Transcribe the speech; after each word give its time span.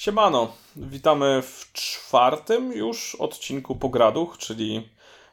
Siemano, 0.00 0.52
witamy 0.76 1.42
w 1.42 1.72
czwartym 1.72 2.72
już 2.72 3.14
odcinku 3.14 3.76
Pograduch, 3.76 4.38
czyli 4.38 4.88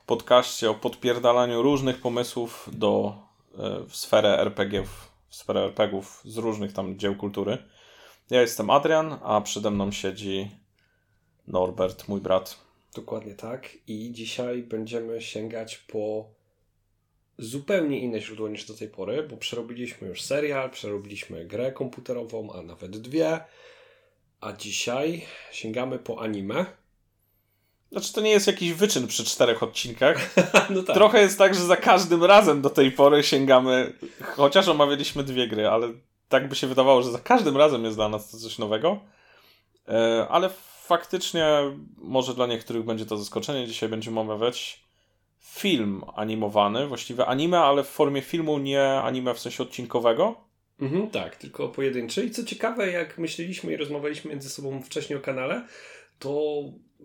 podcaście 0.05 0.69
o 0.69 0.73
podpierdalaniu 0.73 1.61
różnych 1.61 2.01
pomysłów 2.01 2.69
do, 2.73 3.17
e, 3.57 3.83
w 3.89 3.95
sferę 3.95 4.39
RPG, 4.39 4.83
w 5.29 5.35
sferę 5.35 5.61
RPGów 5.61 6.21
z 6.25 6.37
różnych 6.37 6.73
tam 6.73 6.99
dzieł 6.99 7.15
kultury. 7.15 7.57
Ja 8.29 8.41
jestem 8.41 8.69
Adrian, 8.69 9.19
a 9.23 9.41
przede 9.41 9.71
mną 9.71 9.91
siedzi 9.91 10.51
Norbert, 11.47 12.07
mój 12.07 12.21
brat. 12.21 12.57
Dokładnie 12.95 13.33
tak. 13.33 13.69
I 13.87 14.11
dzisiaj 14.11 14.63
będziemy 14.63 15.21
sięgać 15.21 15.77
po 15.77 16.25
zupełnie 17.37 17.99
inne 17.99 18.21
źródło 18.21 18.49
niż 18.49 18.65
do 18.65 18.73
tej 18.73 18.89
pory, 18.89 19.23
bo 19.23 19.37
przerobiliśmy 19.37 20.07
już 20.07 20.21
serial, 20.21 20.69
przerobiliśmy 20.69 21.45
grę 21.45 21.71
komputerową, 21.71 22.53
a 22.53 22.61
nawet 22.61 22.97
dwie. 22.97 23.39
A 24.41 24.53
dzisiaj 24.53 25.25
sięgamy 25.51 25.99
po 25.99 26.21
anime. 26.21 26.65
Znaczy, 27.91 28.13
to 28.13 28.21
nie 28.21 28.31
jest 28.31 28.47
jakiś 28.47 28.73
wyczyn 28.73 29.07
przy 29.07 29.25
czterech 29.25 29.63
odcinkach. 29.63 30.35
no 30.69 30.83
tak. 30.83 30.95
Trochę 30.95 31.21
jest 31.21 31.37
tak, 31.37 31.55
że 31.55 31.61
za 31.61 31.77
każdym 31.77 32.23
razem 32.23 32.61
do 32.61 32.69
tej 32.69 32.91
pory 32.91 33.23
sięgamy, 33.23 33.93
chociaż 34.21 34.67
omawialiśmy 34.67 35.23
dwie 35.23 35.47
gry, 35.47 35.67
ale 35.67 35.87
tak 36.29 36.49
by 36.49 36.55
się 36.55 36.67
wydawało, 36.67 37.01
że 37.01 37.11
za 37.11 37.19
każdym 37.19 37.57
razem 37.57 37.83
jest 37.83 37.97
dla 37.97 38.09
nas 38.09 38.31
to 38.31 38.37
coś 38.37 38.57
nowego. 38.57 38.99
E, 39.87 40.27
ale 40.29 40.49
faktycznie, 40.83 41.47
może 41.97 42.33
dla 42.33 42.47
niektórych 42.47 42.83
będzie 42.83 43.05
to 43.05 43.17
zaskoczenie. 43.17 43.67
Dzisiaj 43.67 43.89
będziemy 43.89 44.19
omawiać 44.19 44.83
film 45.39 46.03
animowany, 46.15 46.87
właściwie 46.87 47.25
anime, 47.25 47.59
ale 47.59 47.83
w 47.83 47.87
formie 47.87 48.21
filmu, 48.21 48.57
nie 48.57 49.01
anime 49.01 49.33
w 49.33 49.39
sensie 49.39 49.63
odcinkowego. 49.63 50.46
Mhm, 50.79 51.09
tak, 51.09 51.35
tylko 51.35 51.69
pojedynczy. 51.69 52.25
I 52.25 52.31
co 52.31 52.43
ciekawe, 52.43 52.91
jak 52.91 53.17
myśleliśmy 53.17 53.73
i 53.73 53.77
rozmawialiśmy 53.77 54.31
między 54.31 54.49
sobą 54.49 54.81
wcześniej 54.81 55.19
o 55.19 55.21
kanale, 55.21 55.67
to 56.19 56.63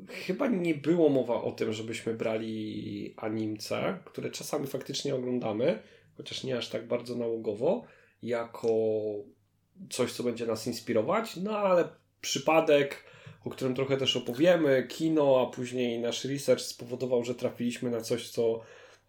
chyba 0.08 0.48
nie 0.48 0.74
było 0.74 1.09
mowa 1.09 1.42
o 1.42 1.52
tym, 1.52 1.73
żebyśmy 1.73 2.14
brali 2.14 3.14
animce, 3.16 3.98
które 4.04 4.30
czasami 4.30 4.66
faktycznie 4.66 5.14
oglądamy, 5.14 5.82
chociaż 6.16 6.45
nie 6.45 6.59
aż 6.59 6.68
tak 6.68 6.88
bardzo 6.88 7.14
nałogowo, 7.14 7.84
jako 8.23 8.68
coś, 9.90 10.12
co 10.12 10.23
będzie 10.23 10.46
nas 10.46 10.66
inspirować, 10.66 11.36
no 11.36 11.59
ale 11.59 11.88
przypadek, 12.20 13.04
o 13.45 13.51
którym 13.51 13.74
trochę 13.74 13.96
też 13.96 14.16
opowiemy, 14.16 14.86
kino, 14.88 15.48
a 15.48 15.54
później 15.54 16.01
nasz 16.01 16.24
research 16.24 16.62
spowodował, 16.62 17.24
że 17.24 17.34
trafiliśmy 17.34 17.90
na 17.90 18.01
coś, 18.01 18.30
co 18.30 18.60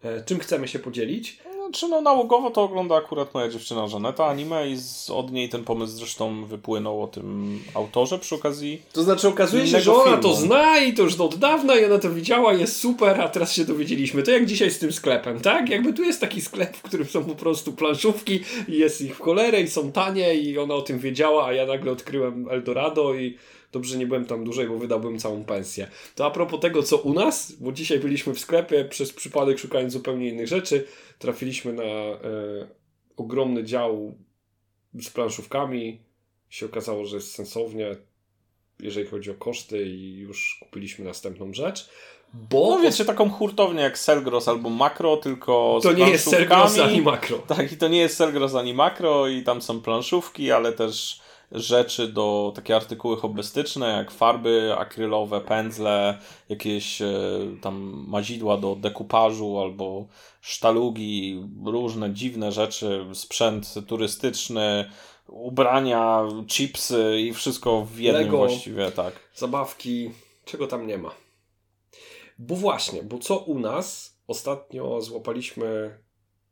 e, 0.02 0.24
czym 0.24 0.38
chcemy 0.38 0.68
się 0.68 0.78
podzielić. 0.78 1.38
Znaczy, 1.74 1.88
no 1.88 2.00
nałogowo 2.00 2.50
to 2.50 2.62
ogląda 2.62 2.96
akurat 2.96 3.34
moja 3.34 3.48
dziewczyna 3.48 3.88
Żaneta 3.88 4.26
anime 4.26 4.70
i 4.70 4.76
z, 4.76 5.10
od 5.10 5.32
niej 5.32 5.48
ten 5.48 5.64
pomysł 5.64 5.96
zresztą 5.96 6.44
wypłynął 6.44 7.02
o 7.02 7.06
tym 7.06 7.58
autorze 7.74 8.18
przy 8.18 8.34
okazji. 8.34 8.82
To 8.92 9.02
znaczy 9.02 9.28
okazuje 9.28 9.66
się, 9.66 9.80
że 9.80 9.92
ona 9.94 10.04
filmu. 10.04 10.22
to 10.22 10.34
zna 10.34 10.78
i 10.78 10.94
to 10.94 11.02
już 11.02 11.20
od 11.20 11.34
dawna 11.34 11.76
i 11.76 11.84
ona 11.84 11.98
to 11.98 12.10
widziała, 12.10 12.52
jest 12.52 12.76
super, 12.76 13.20
a 13.20 13.28
teraz 13.28 13.52
się 13.52 13.64
dowiedzieliśmy. 13.64 14.22
To 14.22 14.30
jak 14.30 14.46
dzisiaj 14.46 14.70
z 14.70 14.78
tym 14.78 14.92
sklepem, 14.92 15.40
tak? 15.40 15.68
Jakby 15.68 15.92
tu 15.92 16.02
jest 16.02 16.20
taki 16.20 16.40
sklep, 16.40 16.76
w 16.76 16.82
którym 16.82 17.06
są 17.06 17.24
po 17.24 17.34
prostu 17.34 17.72
planszówki 17.72 18.40
i 18.68 18.78
jest 18.78 19.00
ich 19.00 19.16
w 19.16 19.20
cholerę 19.20 19.60
i 19.60 19.68
są 19.68 19.92
tanie 19.92 20.34
i 20.34 20.58
ona 20.58 20.74
o 20.74 20.82
tym 20.82 20.98
wiedziała, 20.98 21.46
a 21.46 21.52
ja 21.52 21.66
nagle 21.66 21.92
odkryłem 21.92 22.48
Eldorado 22.50 23.14
i 23.14 23.38
Dobrze, 23.74 23.98
nie 23.98 24.06
byłem 24.06 24.24
tam 24.24 24.44
dłużej, 24.44 24.68
bo 24.68 24.78
wydałbym 24.78 25.18
całą 25.18 25.44
pensję. 25.44 25.88
To 26.14 26.26
a 26.26 26.30
propos 26.30 26.60
tego, 26.60 26.82
co 26.82 26.96
u 26.96 27.12
nas, 27.12 27.52
bo 27.52 27.72
dzisiaj 27.72 27.98
byliśmy 27.98 28.34
w 28.34 28.40
sklepie, 28.40 28.84
przez 28.84 29.12
przypadek 29.12 29.58
szukając 29.58 29.92
zupełnie 29.92 30.28
innych 30.28 30.48
rzeczy, 30.48 30.86
trafiliśmy 31.18 31.72
na 31.72 31.82
e, 31.82 32.18
ogromny 33.16 33.64
dział 33.64 34.14
z 34.94 35.10
planszówkami. 35.10 36.00
Się 36.48 36.66
okazało, 36.66 37.06
że 37.06 37.16
jest 37.16 37.34
sensownie, 37.34 37.96
jeżeli 38.80 39.06
chodzi 39.06 39.30
o 39.30 39.34
koszty, 39.34 39.86
i 39.86 40.16
już 40.18 40.58
kupiliśmy 40.60 41.04
następną 41.04 41.54
rzecz. 41.54 41.88
Bo 42.34 42.70
no 42.70 42.80
wiecie, 42.80 43.04
taką 43.04 43.30
hurtownię 43.30 43.82
jak 43.82 43.98
Selgros 43.98 44.48
albo 44.48 44.70
Makro, 44.70 45.16
tylko 45.16 45.80
To 45.82 45.92
nie 45.92 46.10
jest 46.10 46.30
Selgros 46.30 46.78
ani 46.78 47.02
Makro. 47.02 47.38
Tak, 47.38 47.72
i 47.72 47.76
to 47.76 47.88
nie 47.88 47.98
jest 47.98 48.16
Selgros 48.16 48.54
ani 48.54 48.74
Makro 48.74 49.28
i 49.28 49.42
tam 49.42 49.62
są 49.62 49.80
planszówki, 49.80 50.52
ale 50.52 50.72
też 50.72 51.23
rzeczy 51.52 52.08
do 52.08 52.52
takie 52.56 52.76
artykuły 52.76 53.16
hobbystyczne, 53.16 53.88
jak 53.88 54.10
farby 54.10 54.74
akrylowe, 54.78 55.40
pędzle, 55.40 56.18
jakieś 56.48 57.02
e, 57.02 57.08
tam 57.62 58.04
mazidła 58.08 58.56
do 58.56 58.76
dekupażu 58.76 59.58
albo 59.58 60.06
sztalugi, 60.40 61.42
różne 61.64 62.12
dziwne 62.14 62.52
rzeczy, 62.52 63.06
sprzęt 63.12 63.74
turystyczny, 63.86 64.90
ubrania, 65.28 66.22
chipsy 66.46 67.20
i 67.20 67.34
wszystko 67.34 67.84
w 67.84 67.98
jednym 67.98 68.24
Lego, 68.24 68.36
właściwie, 68.36 68.90
tak. 68.90 69.14
Zabawki, 69.34 70.10
czego 70.44 70.66
tam 70.66 70.86
nie 70.86 70.98
ma. 70.98 71.10
Bo 72.38 72.56
właśnie, 72.56 73.02
bo 73.02 73.18
co 73.18 73.38
u 73.38 73.58
nas 73.58 74.18
ostatnio 74.26 75.00
złapaliśmy 75.00 75.98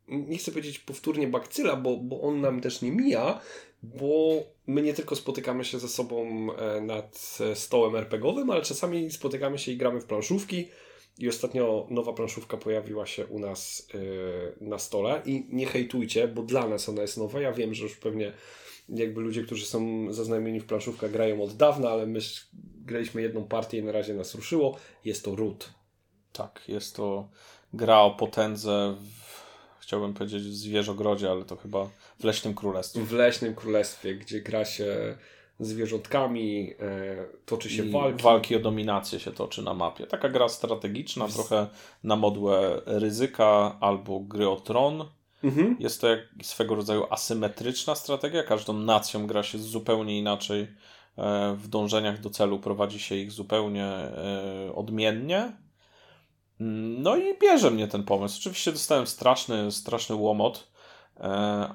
nie 0.09 0.39
chcę 0.39 0.51
powiedzieć 0.51 0.79
powtórnie 0.79 1.29
bakcyla, 1.29 1.77
bo, 1.77 1.97
bo 1.97 2.21
on 2.21 2.41
nam 2.41 2.61
też 2.61 2.83
nie 2.83 2.93
mija, 2.93 3.41
bo 3.83 4.09
my 4.67 4.83
nie 4.83 4.95
tylko 4.95 5.17
spotykamy 5.17 5.65
się 5.65 5.79
ze 5.79 5.89
sobą 5.89 6.49
e, 6.53 6.81
nad 6.81 7.39
e, 7.41 7.57
stołem 7.57 7.97
RPGowym, 7.97 8.51
ale 8.51 8.63
czasami 8.63 9.11
spotykamy 9.11 9.59
się 9.59 9.73
i 9.73 9.77
gramy 9.77 10.01
w 10.01 10.05
planszówki. 10.05 10.69
I 11.19 11.29
ostatnio 11.29 11.87
nowa 11.91 12.13
planszówka 12.13 12.57
pojawiła 12.57 13.07
się 13.07 13.27
u 13.27 13.39
nas 13.39 13.89
e, 13.95 14.65
na 14.65 14.79
stole. 14.79 15.23
I 15.25 15.47
nie 15.49 15.67
hejtujcie, 15.67 16.29
bo 16.29 16.43
dla 16.43 16.69
nas 16.69 16.89
ona 16.89 17.03
jest 17.03 17.17
nowa. 17.17 17.41
Ja 17.41 17.53
wiem, 17.53 17.75
że 17.75 17.83
już 17.83 17.97
pewnie 17.97 18.33
jakby 18.89 19.21
ludzie, 19.21 19.43
którzy 19.43 19.67
są 19.67 20.07
zaznajomieni 20.13 20.61
w 20.61 20.67
planszówkach, 20.67 21.11
grają 21.11 21.43
od 21.43 21.57
dawna, 21.57 21.91
ale 21.91 22.07
my 22.07 22.21
graliśmy 22.85 23.23
jedną 23.23 23.45
partię 23.45 23.79
i 23.79 23.83
na 23.83 23.93
razie 23.93 24.15
nas 24.15 24.35
ruszyło. 24.35 24.77
Jest 25.05 25.25
to 25.25 25.37
Root. 25.37 25.71
Tak, 26.33 26.63
jest 26.69 26.97
to 26.97 27.29
gra 27.73 28.01
o 28.01 28.11
potędze 28.11 28.97
chciałbym 29.93 30.15
powiedzieć 30.15 30.43
w 30.43 30.55
zwierzogrodzie, 30.55 31.31
ale 31.31 31.45
to 31.45 31.57
chyba 31.57 31.89
w 32.21 32.25
Leśnym 32.25 32.55
Królestwie. 32.55 33.01
W 33.01 33.13
Leśnym 33.13 33.55
Królestwie, 33.55 34.15
gdzie 34.15 34.41
gra 34.41 34.65
się 34.65 35.17
zwierzątkami, 35.61 36.75
e, 36.81 37.25
toczy 37.47 37.71
się 37.71 37.85
I 37.85 37.91
walki. 37.91 38.23
Walki 38.23 38.57
o 38.57 38.59
dominację 38.59 39.21
się 39.21 39.33
toczy 39.33 39.63
na 39.63 39.75
mapie. 39.75 40.07
Taka 40.07 40.29
gra 40.29 40.49
strategiczna, 40.49 41.29
trochę 41.29 41.67
na 42.05 42.17
modłę 42.17 42.83
ryzyka 42.87 43.77
albo 43.81 44.21
gry 44.21 44.49
o 44.49 44.57
tron. 44.57 45.05
Mhm. 45.45 45.77
Jest 45.79 46.01
to 46.01 46.09
jak 46.09 46.21
swego 46.43 46.75
rodzaju 46.75 47.05
asymetryczna 47.11 47.95
strategia. 47.95 48.43
Każdą 48.43 48.73
nacją 48.73 49.27
gra 49.27 49.43
się 49.43 49.59
zupełnie 49.59 50.19
inaczej. 50.19 50.67
E, 51.19 51.57
w 51.57 51.69
dążeniach 51.69 52.21
do 52.21 52.31
celu 52.31 52.59
prowadzi 52.59 52.99
się 52.99 53.15
ich 53.15 53.33
zupełnie 53.33 53.85
e, 53.85 54.73
odmiennie. 54.75 55.53
No 56.59 57.17
i 57.17 57.39
bierze 57.39 57.71
mnie 57.71 57.89
ten 57.89 58.05
pomysł. 58.05 58.39
Oczywiście 58.41 58.73
dostałem 58.73 59.07
straszny, 59.07 59.73
straszny 59.73 60.17
łomot, 60.17 60.69
e, 61.21 61.23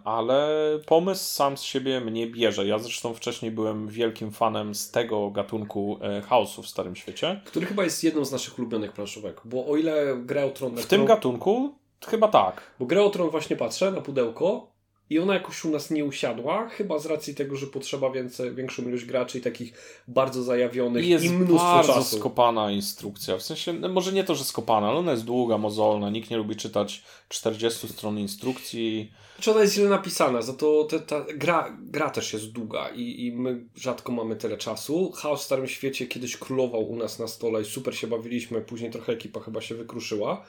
ale 0.03 0.49
pomysł 0.85 1.33
sam 1.33 1.57
z 1.57 1.61
siebie 1.61 2.01
mnie 2.01 2.27
bierze. 2.27 2.67
Ja 2.67 2.79
zresztą 2.79 3.13
wcześniej 3.13 3.51
byłem 3.51 3.87
wielkim 3.87 4.31
fanem 4.31 4.75
z 4.75 4.91
tego 4.91 5.31
gatunku 5.31 5.99
e, 6.01 6.21
chaosu 6.21 6.63
w 6.63 6.67
Starym 6.67 6.95
Świecie. 6.95 7.41
Który 7.45 7.65
chyba 7.65 7.83
jest 7.83 8.03
jedną 8.03 8.25
z 8.25 8.31
naszych 8.31 8.59
ulubionych 8.59 8.93
planszówek, 8.93 9.41
bo 9.45 9.67
o 9.67 9.77
ile 9.77 10.17
Gra 10.17 10.43
o 10.43 10.49
Tron... 10.49 10.77
W 10.77 10.85
tym 10.85 11.05
gatunku 11.05 11.75
chyba 12.07 12.27
tak. 12.27 12.61
Bo 12.79 12.85
Gra 12.85 13.01
o 13.01 13.09
Tron 13.09 13.29
właśnie 13.29 13.55
patrzę 13.55 13.91
na 13.91 14.01
pudełko 14.01 14.76
i 15.09 15.19
ona 15.19 15.33
jakoś 15.33 15.65
u 15.65 15.69
nas 15.69 15.91
nie 15.91 16.05
usiadła, 16.05 16.69
chyba 16.69 16.99
z 16.99 17.05
racji 17.05 17.35
tego, 17.35 17.55
że 17.55 17.67
potrzeba 17.67 18.11
więcej, 18.11 18.55
większą 18.55 18.83
ilość 18.83 19.05
graczy 19.05 19.37
i 19.37 19.41
takich 19.41 19.73
bardzo 20.07 20.43
zajawionych 20.43 21.05
I, 21.05 21.09
jest 21.09 21.25
i 21.25 21.29
mnóstwo 21.29 21.75
bardzo 21.75 21.93
czasu. 21.93 22.17
skopana 22.17 22.71
instrukcja. 22.71 23.37
W 23.37 23.43
sensie, 23.43 23.73
no 23.73 23.89
może 23.89 24.11
nie 24.13 24.23
to, 24.23 24.35
że 24.35 24.43
skopana, 24.43 24.87
ale 24.87 24.97
ona 24.97 25.11
jest 25.11 25.25
długa, 25.25 25.57
mozolna. 25.57 26.09
Nikt 26.09 26.29
nie 26.29 26.37
lubi 26.37 26.55
czytać 26.55 27.03
40 27.29 27.87
stron 27.87 28.19
instrukcji. 28.19 29.11
Czy 29.39 29.51
ona 29.51 29.61
jest 29.61 29.73
źle 29.73 29.89
napisana, 29.89 30.41
za 30.41 30.53
to 30.53 30.83
te, 30.83 30.99
ta 30.99 31.25
gra, 31.35 31.77
gra 31.79 32.09
też 32.09 32.33
jest 32.33 32.51
długa 32.51 32.89
i, 32.89 33.25
i 33.25 33.31
my 33.31 33.65
rzadko 33.75 34.11
mamy 34.11 34.35
tyle 34.35 34.57
czasu. 34.57 35.11
Chaos 35.11 35.41
w 35.41 35.45
Starym 35.45 35.67
Świecie 35.67 36.07
kiedyś 36.07 36.37
królował 36.37 36.89
u 36.89 36.95
nas 36.95 37.19
na 37.19 37.27
stole 37.27 37.61
i 37.61 37.65
super 37.65 37.97
się 37.97 38.07
bawiliśmy, 38.07 38.61
później 38.61 38.91
trochę 38.91 39.13
ekipa 39.13 39.39
chyba 39.39 39.61
się 39.61 39.75
wykruszyła. 39.75 40.45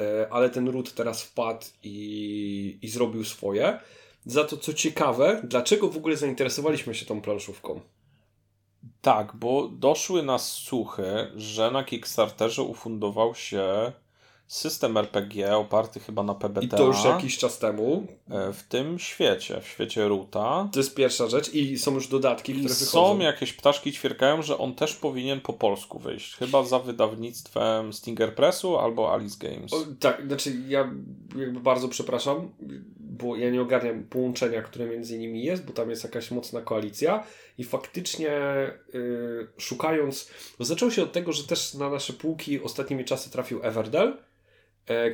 E, 0.00 0.32
ale 0.32 0.50
ten 0.50 0.68
ród 0.68 0.94
teraz 0.94 1.22
wpadł 1.22 1.66
i, 1.82 2.78
i 2.82 2.88
zrobił 2.88 3.24
swoje. 3.24 3.80
Za 4.24 4.44
to, 4.44 4.56
co 4.56 4.72
ciekawe, 4.72 5.40
dlaczego 5.44 5.88
w 5.88 5.96
ogóle 5.96 6.16
zainteresowaliśmy 6.16 6.94
się 6.94 7.06
tą 7.06 7.20
planszówką? 7.20 7.80
Tak, 9.00 9.36
bo 9.36 9.68
doszły 9.68 10.22
nas 10.22 10.52
słuchy, 10.52 11.32
że 11.36 11.70
na 11.70 11.84
Kickstarterze 11.84 12.62
ufundował 12.62 13.34
się 13.34 13.92
system 14.46 14.96
RPG 14.96 15.56
oparty 15.56 16.00
chyba 16.00 16.22
na 16.22 16.34
PBTA. 16.34 16.66
I 16.66 16.68
to 16.68 16.86
już 16.86 17.04
jakiś 17.04 17.38
czas 17.38 17.58
temu. 17.58 18.06
E, 18.30 18.52
w 18.52 18.62
tym 18.62 18.98
świecie, 18.98 19.60
w 19.60 19.66
świecie 19.66 20.08
Ruta. 20.08 20.68
To 20.72 20.80
jest 20.80 20.94
pierwsza 20.94 21.28
rzecz 21.28 21.54
i 21.54 21.78
są 21.78 21.94
już 21.94 22.08
dodatki, 22.08 22.52
które 22.52 22.68
wychodzą. 22.68 22.90
Są 22.90 23.18
jakieś 23.18 23.52
ptaszki 23.52 23.92
ćwierkają, 23.92 24.42
że 24.42 24.58
on 24.58 24.74
też 24.74 24.94
powinien 24.96 25.40
po 25.40 25.52
polsku 25.52 25.98
wyjść. 25.98 26.36
Chyba 26.36 26.64
za 26.64 26.78
wydawnictwem 26.78 27.92
Stinger 27.92 28.34
Pressu 28.34 28.76
albo 28.76 29.14
Alice 29.14 29.36
Games. 29.38 29.72
O, 29.72 29.84
tak, 30.00 30.26
znaczy 30.26 30.52
ja 30.68 30.90
jakby 31.36 31.60
bardzo 31.60 31.88
przepraszam, 31.88 32.50
bo 32.98 33.36
ja 33.36 33.50
nie 33.50 33.62
ogarniam 33.62 34.04
połączenia, 34.04 34.62
które 34.62 34.86
między 34.86 35.18
nimi 35.18 35.44
jest, 35.44 35.64
bo 35.66 35.72
tam 35.72 35.90
jest 35.90 36.04
jakaś 36.04 36.30
mocna 36.30 36.60
koalicja 36.60 37.24
i 37.58 37.64
faktycznie 37.64 38.30
yy, 38.92 39.48
szukając, 39.58 40.30
zaczęło 40.60 40.90
się 40.90 41.02
od 41.02 41.12
tego, 41.12 41.32
że 41.32 41.44
też 41.44 41.74
na 41.74 41.90
nasze 41.90 42.12
półki 42.12 42.62
ostatnimi 42.62 43.04
czasy 43.04 43.30
trafił 43.30 43.60
Everdell, 43.62 44.16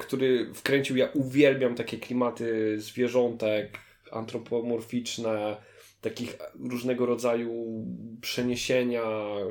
który 0.01 0.55
wkręcił, 0.55 0.97
ja 0.97 1.09
uwielbiam 1.15 1.75
takie 1.75 1.99
klimaty 1.99 2.81
zwierzątek, 2.81 3.79
antropomorficzne, 4.11 5.57
takich 6.01 6.39
różnego 6.61 7.07
rodzaju 7.07 7.85
przeniesienia, 8.21 9.05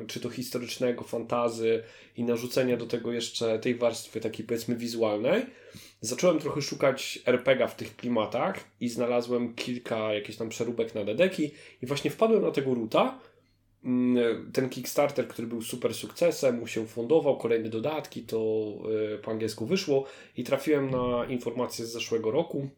czy 0.06 0.20
to 0.20 0.30
historycznego, 0.30 1.04
fantazy 1.04 1.82
i 2.16 2.24
narzucenia 2.24 2.76
do 2.76 2.86
tego 2.86 3.12
jeszcze 3.12 3.58
tej 3.58 3.74
warstwy 3.74 4.20
takiej 4.20 4.46
powiedzmy 4.46 4.76
wizualnej. 4.76 5.42
Zacząłem 6.00 6.38
trochę 6.38 6.62
szukać 6.62 7.18
RPGa 7.26 7.66
w 7.66 7.76
tych 7.76 7.96
klimatach 7.96 8.64
i 8.80 8.88
znalazłem 8.88 9.54
kilka 9.54 10.14
jakichś 10.14 10.38
tam 10.38 10.48
przeróbek 10.48 10.94
na 10.94 11.04
dedeki 11.04 11.50
i 11.82 11.86
właśnie 11.86 12.10
wpadłem 12.10 12.42
na 12.42 12.50
tego 12.50 12.74
Ruta. 12.74 13.18
Mm, 13.84 14.52
ten 14.52 14.68
Kickstarter, 14.68 15.28
który 15.28 15.48
był 15.48 15.62
super 15.62 15.94
sukcesem, 15.94 16.58
mu 16.58 16.66
się 16.66 16.86
fundował, 16.86 17.38
kolejne 17.38 17.68
dodatki, 17.68 18.22
to 18.22 18.38
e, 19.14 19.18
po 19.18 19.30
angielsku 19.30 19.66
wyszło 19.66 20.04
i 20.36 20.44
trafiłem 20.44 20.90
na 20.90 21.24
informację 21.24 21.86
z 21.86 21.92
zeszłego 21.92 22.30
roku, 22.30 22.68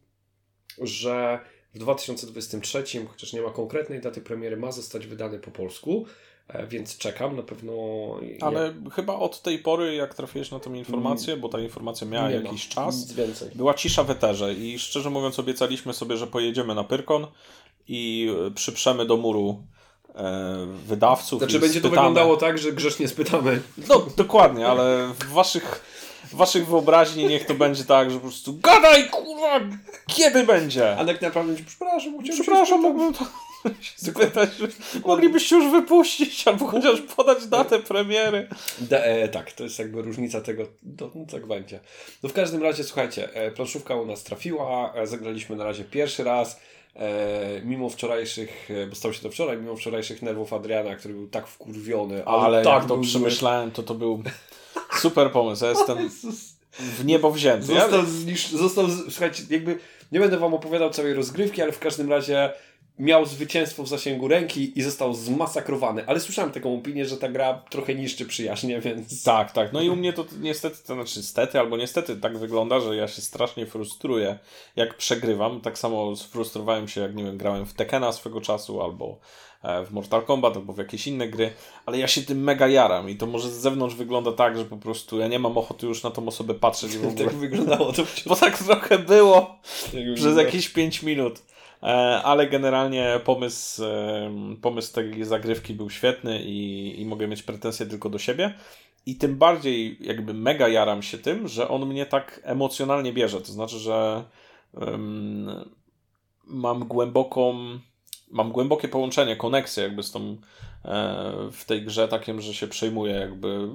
że 0.81 1.39
w 1.73 1.79
2023, 1.79 2.83
chociaż 3.07 3.33
nie 3.33 3.41
ma 3.41 3.49
konkretnej 3.49 4.01
daty 4.01 4.21
premiery, 4.21 4.57
ma 4.57 4.71
zostać 4.71 5.07
wydany 5.07 5.39
po 5.39 5.51
polsku, 5.51 6.05
e, 6.47 6.67
więc 6.67 6.97
czekam 6.97 7.35
na 7.35 7.43
pewno. 7.43 7.73
Ale 8.41 8.73
chyba 8.91 9.15
od 9.15 9.41
tej 9.41 9.59
pory, 9.59 9.95
jak 9.95 10.13
trafiłeś 10.13 10.51
na 10.51 10.59
tę 10.59 10.69
informację, 10.69 11.33
mm. 11.33 11.41
bo 11.41 11.49
ta 11.49 11.59
informacja 11.59 12.07
miała 12.07 12.29
nie 12.29 12.35
jakiś 12.35 12.67
czas, 12.67 13.13
była 13.55 13.73
cisza 13.73 14.03
w 14.03 14.09
eterze 14.09 14.53
i 14.53 14.79
szczerze 14.79 15.09
mówiąc 15.09 15.39
obiecaliśmy 15.39 15.93
sobie, 15.93 16.17
że 16.17 16.27
pojedziemy 16.27 16.75
na 16.75 16.83
Pyrkon 16.83 17.27
i 17.87 18.29
przyprzemy 18.55 19.05
do 19.05 19.17
muru 19.17 19.63
e, 19.71 19.74
wydawców. 20.85 21.39
Znaczy 21.39 21.59
będzie 21.59 21.79
spytamy. 21.79 21.95
to 21.95 22.01
wyglądało 22.01 22.37
tak, 22.37 22.57
że 22.57 22.71
grzecznie 22.71 23.07
spytamy. 23.07 23.61
No 23.89 24.05
dokładnie, 24.17 24.67
ale 24.67 25.07
w 25.19 25.33
waszych 25.33 25.95
w 26.25 26.35
waszych 26.35 26.67
wyobraźni 26.67 27.25
niech 27.25 27.45
to 27.45 27.53
będzie 27.53 27.83
tak, 27.83 28.11
że 28.11 28.15
po 28.15 28.21
prostu 28.21 28.57
gadaj, 28.57 29.09
kurwa, 29.09 29.59
kiedy 30.07 30.43
będzie? 30.43 30.97
A 30.97 31.05
tak 31.05 31.21
naprawdę, 31.21 31.53
przepraszam, 31.67 32.23
przepraszam, 32.31 32.81
mógłbym 32.81 33.13
to 33.13 33.25
spytać, 34.11 34.49
moglibyście 35.05 35.55
już 35.55 35.71
wypuścić 35.71 36.47
albo 36.47 36.67
chociaż 36.67 37.01
podać 37.01 37.47
datę 37.47 37.79
premiery. 37.79 38.47
Da, 38.79 38.97
e, 38.97 39.27
tak, 39.27 39.51
to 39.51 39.63
jest 39.63 39.79
jakby 39.79 40.01
różnica 40.01 40.41
tego, 40.41 40.63
to, 40.97 41.11
no, 41.15 41.25
tak 41.31 41.47
będzie. 41.47 41.79
No 42.23 42.29
w 42.29 42.33
każdym 42.33 42.63
razie, 42.63 42.83
słuchajcie, 42.83 43.33
e, 43.33 43.51
planszówka 43.51 43.95
u 43.95 44.05
nas 44.05 44.23
trafiła, 44.23 44.93
e, 44.93 45.07
zagraliśmy 45.07 45.55
na 45.55 45.63
razie 45.63 45.83
pierwszy 45.83 46.23
raz, 46.23 46.59
E, 46.59 46.59
mimo 47.63 47.89
wczorajszych, 47.89 48.71
e, 48.71 48.87
bo 48.87 48.95
stało 48.95 49.13
się 49.13 49.21
to 49.21 49.29
wczoraj, 49.29 49.57
mimo 49.57 49.75
wczorajszych 49.75 50.21
nerwów 50.21 50.53
Adriana, 50.53 50.95
który 50.95 51.13
był 51.13 51.27
tak 51.27 51.47
wkurwiony, 51.47 52.25
ale, 52.25 52.43
ale 52.45 52.63
tak 52.63 52.85
to 52.85 52.97
przemyślałem, 52.97 53.71
to 53.71 53.83
to 53.83 53.93
był 53.93 54.23
Super 54.99 55.31
pomysł, 55.31 55.65
ja 55.65 55.69
jestem 55.69 56.09
w 56.97 57.05
niebo 57.05 57.31
wzięty. 57.31 57.65
Został, 57.65 58.05
znisz... 58.05 58.47
został 58.47 58.85
słuchajcie, 59.09 59.43
jakby 59.49 59.79
nie 60.11 60.19
będę 60.19 60.37
wam 60.37 60.53
opowiadał 60.53 60.89
całej 60.89 61.13
rozgrywki, 61.13 61.61
ale 61.61 61.71
w 61.71 61.79
każdym 61.79 62.09
razie 62.09 62.53
miał 62.99 63.25
zwycięstwo 63.25 63.83
w 63.83 63.87
zasięgu 63.87 64.27
ręki 64.27 64.79
i 64.79 64.81
został 64.81 65.13
zmasakrowany. 65.13 66.07
Ale 66.07 66.19
słyszałem 66.19 66.51
taką 66.51 66.77
opinię, 66.77 67.05
że 67.05 67.17
ta 67.17 67.29
gra 67.29 67.63
trochę 67.69 67.95
niszczy 67.95 68.25
przyjaźnie, 68.25 68.81
więc... 68.85 69.23
Tak, 69.23 69.51
tak. 69.51 69.73
No 69.73 69.81
i 69.81 69.89
u 69.89 69.95
mnie 69.95 70.13
to 70.13 70.25
niestety, 70.41 70.77
to 70.87 70.93
znaczy 70.93 71.23
stety 71.23 71.59
albo 71.59 71.77
niestety 71.77 72.15
tak 72.15 72.37
wygląda, 72.37 72.79
że 72.79 72.95
ja 72.95 73.07
się 73.07 73.21
strasznie 73.21 73.65
frustruję, 73.65 74.39
jak 74.75 74.97
przegrywam. 74.97 75.61
Tak 75.61 75.77
samo 75.77 76.15
sfrustrowałem 76.15 76.87
się, 76.87 77.01
jak 77.01 77.15
nie 77.15 77.23
wiem, 77.23 77.37
grałem 77.37 77.65
w 77.65 77.73
Tekena 77.73 78.11
swego 78.11 78.41
czasu 78.41 78.81
albo 78.81 79.19
E, 79.65 79.85
w 79.85 79.91
Mortal 79.91 80.25
Kombat 80.25 80.55
albo 80.55 80.73
w 80.73 80.77
jakieś 80.77 81.07
inne 81.07 81.27
gry, 81.27 81.51
ale 81.85 81.97
ja 81.97 82.07
się 82.07 82.21
tym 82.21 82.43
mega 82.43 82.67
jaram 82.67 83.09
i 83.09 83.15
to 83.15 83.25
może 83.25 83.49
z 83.49 83.53
zewnątrz 83.53 83.95
wygląda 83.95 84.31
tak, 84.31 84.57
że 84.57 84.65
po 84.65 84.77
prostu 84.77 85.19
ja 85.19 85.27
nie 85.27 85.39
mam 85.39 85.57
ochoty 85.57 85.87
już 85.87 86.03
na 86.03 86.11
tą 86.11 86.27
osobę 86.27 86.53
patrzeć. 86.53 86.97
W 86.97 87.05
ogóle. 87.07 87.25
tak 87.25 87.35
wyglądało 87.35 87.93
to. 87.93 88.03
Bo 88.25 88.35
tak 88.35 88.57
trochę 88.57 88.99
było 88.99 89.57
tak 89.91 90.01
przez 90.15 90.37
jakieś 90.37 90.69
5 90.69 91.03
minut. 91.03 91.41
E, 91.85 91.87
ale 92.23 92.47
generalnie 92.47 93.19
pomysł, 93.23 93.83
pomysł 94.61 94.93
tej 94.93 95.25
zagrywki 95.25 95.73
był 95.73 95.89
świetny 95.89 96.43
i, 96.43 97.01
i 97.01 97.05
mogę 97.05 97.27
mieć 97.27 97.43
pretensje 97.43 97.85
tylko 97.85 98.09
do 98.09 98.19
siebie. 98.19 98.53
I 99.05 99.15
tym 99.15 99.37
bardziej 99.37 99.97
jakby 100.01 100.33
mega 100.33 100.67
jaram 100.67 101.03
się 101.03 101.17
tym, 101.17 101.47
że 101.47 101.67
on 101.67 101.85
mnie 101.85 102.05
tak 102.05 102.41
emocjonalnie 102.43 103.13
bierze. 103.13 103.41
To 103.41 103.51
znaczy, 103.51 103.79
że 103.79 104.23
um, 104.73 105.69
mam 106.43 106.87
głęboką 106.87 107.55
mam 108.31 108.51
głębokie 108.51 108.87
połączenie, 108.87 109.35
koneksję 109.35 109.83
jakby 109.83 110.03
z 110.03 110.11
tą 110.11 110.21
e, 110.21 110.37
w 111.51 111.65
tej 111.65 111.85
grze 111.85 112.07
takim, 112.07 112.41
że 112.41 112.53
się 112.53 112.67
przejmuję 112.67 113.13
jakby 113.13 113.69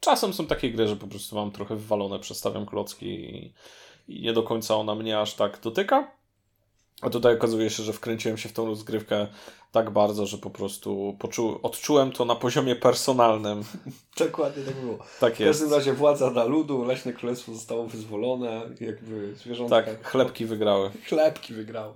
czasem 0.00 0.32
są 0.32 0.46
takie 0.46 0.70
gry, 0.70 0.88
że 0.88 0.96
po 0.96 1.06
prostu 1.06 1.36
mam 1.36 1.50
trochę 1.50 1.76
wywalone, 1.76 2.18
przestawiam 2.18 2.66
klocki 2.66 3.06
i, 3.06 3.54
i 4.08 4.22
nie 4.22 4.32
do 4.32 4.42
końca 4.42 4.76
ona 4.76 4.94
mnie 4.94 5.20
aż 5.20 5.34
tak 5.34 5.60
dotyka. 5.60 6.19
A 7.00 7.10
tutaj 7.10 7.34
okazuje 7.34 7.70
się, 7.70 7.82
że 7.82 7.92
wkręciłem 7.92 8.38
się 8.38 8.48
w 8.48 8.52
tą 8.52 8.66
rozgrywkę 8.66 9.26
tak 9.72 9.90
bardzo, 9.90 10.26
że 10.26 10.38
po 10.38 10.50
prostu 10.50 11.16
poczu- 11.18 11.58
odczułem 11.62 12.12
to 12.12 12.24
na 12.24 12.34
poziomie 12.34 12.76
personalnym. 12.76 13.64
Dokładnie 14.18 14.62
tak 14.64 14.76
było. 14.76 14.98
Tak 15.20 15.40
jest. 15.40 15.58
W 15.58 15.62
każdym 15.62 15.78
razie 15.78 15.92
władza 15.92 16.30
dla 16.30 16.44
ludu, 16.44 16.84
Leśne 16.84 17.12
Królestwo 17.12 17.54
zostało 17.54 17.86
wyzwolone, 17.86 18.60
jakby 18.80 19.34
zwierzątka... 19.36 19.82
Tak, 19.82 20.06
chlebki 20.06 20.46
wygrały. 20.46 20.90
Chlebki 21.08 21.54
wygrały. 21.54 21.92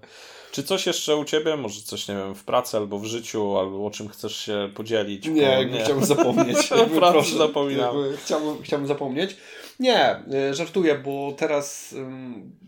Czy 0.53 0.63
coś 0.63 0.87
jeszcze 0.87 1.17
u 1.17 1.25
Ciebie? 1.25 1.57
Może 1.57 1.81
coś, 1.83 2.09
nie 2.09 2.15
wiem, 2.15 2.35
w 2.35 2.45
pracy 2.45 2.77
albo 2.77 2.99
w 2.99 3.05
życiu, 3.05 3.59
albo 3.59 3.87
o 3.87 3.91
czym 3.91 4.09
chcesz 4.09 4.37
się 4.37 4.71
podzielić? 4.75 5.27
Nie, 5.27 5.67
nie. 5.67 5.85
chciałbym 5.85 6.05
zapomnieć. 6.05 6.73
Proszę, 6.99 7.39
zapominam. 7.39 7.97
Chciałbym, 8.25 8.63
chciałbym 8.63 8.89
zapomnieć. 8.89 9.37
Nie, 9.81 10.23
y, 10.51 10.55
żartuję, 10.55 10.95
bo 10.95 11.33
teraz 11.33 11.95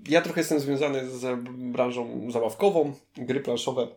ja 0.08 0.22
trochę 0.22 0.40
jestem 0.40 0.60
związany 0.60 1.10
z 1.10 1.40
branżą 1.48 2.30
zabawkową, 2.30 2.92
gry 3.16 3.40
planszowe 3.40 3.88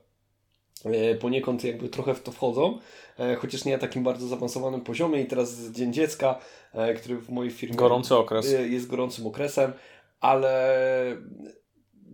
y, 0.85 1.15
poniekąd 1.15 1.63
jakby 1.63 1.89
trochę 1.89 2.13
w 2.13 2.23
to 2.23 2.31
wchodzą, 2.31 2.79
e, 3.19 3.35
chociaż 3.35 3.65
nie 3.65 3.73
na 3.73 3.77
takim 3.77 4.03
bardzo 4.03 4.27
zaawansowanym 4.27 4.81
poziomie 4.81 5.21
i 5.21 5.25
teraz 5.25 5.55
Dzień 5.71 5.93
Dziecka, 5.93 6.39
który 6.97 7.17
w 7.17 7.29
mojej 7.29 7.51
firmie 7.51 7.75
Gorący 7.75 8.15
okres. 8.15 8.53
Y, 8.53 8.69
jest 8.69 8.87
gorącym 8.87 9.27
okresem, 9.27 9.73
ale 10.19 11.17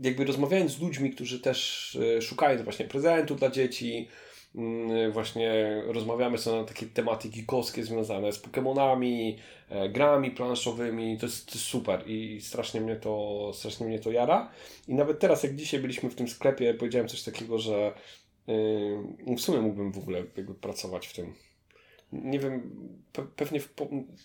jakby 0.01 0.25
rozmawiając 0.25 0.71
z 0.71 0.81
ludźmi, 0.81 1.11
którzy 1.11 1.39
też 1.39 1.97
szukają 2.21 2.63
właśnie 2.63 2.85
prezentu 2.85 3.35
dla 3.35 3.49
dzieci, 3.49 4.07
właśnie 5.11 5.81
rozmawiamy 5.85 6.37
sobie 6.37 6.57
na 6.57 6.63
takie 6.63 6.85
tematy 6.85 7.29
geekowskie 7.29 7.83
związane 7.83 8.31
z 8.31 8.41
Pokémonami, 8.41 9.35
e, 9.69 9.89
grami 9.89 10.31
planszowymi, 10.31 11.17
to 11.17 11.25
jest, 11.25 11.45
to 11.45 11.51
jest, 11.51 11.65
super 11.65 12.09
i 12.09 12.41
strasznie 12.41 12.81
mnie, 12.81 12.95
to, 12.95 13.51
strasznie 13.53 13.87
mnie 13.87 13.99
to 13.99 14.11
jara. 14.11 14.51
I 14.87 14.93
nawet 14.93 15.19
teraz, 15.19 15.43
jak 15.43 15.55
dzisiaj 15.55 15.79
byliśmy 15.79 16.09
w 16.09 16.15
tym 16.15 16.27
sklepie, 16.27 16.73
powiedziałem 16.73 17.07
coś 17.07 17.23
takiego, 17.23 17.59
że 17.59 17.93
yy, 18.47 19.35
w 19.35 19.41
sumie 19.41 19.59
mógłbym 19.59 19.91
w 19.91 19.97
ogóle 19.97 20.23
jakby 20.37 20.53
pracować 20.53 21.07
w 21.07 21.13
tym 21.13 21.33
nie 22.11 22.39
wiem, 22.39 22.71
pe 23.13 23.25
pewnie 23.35 23.59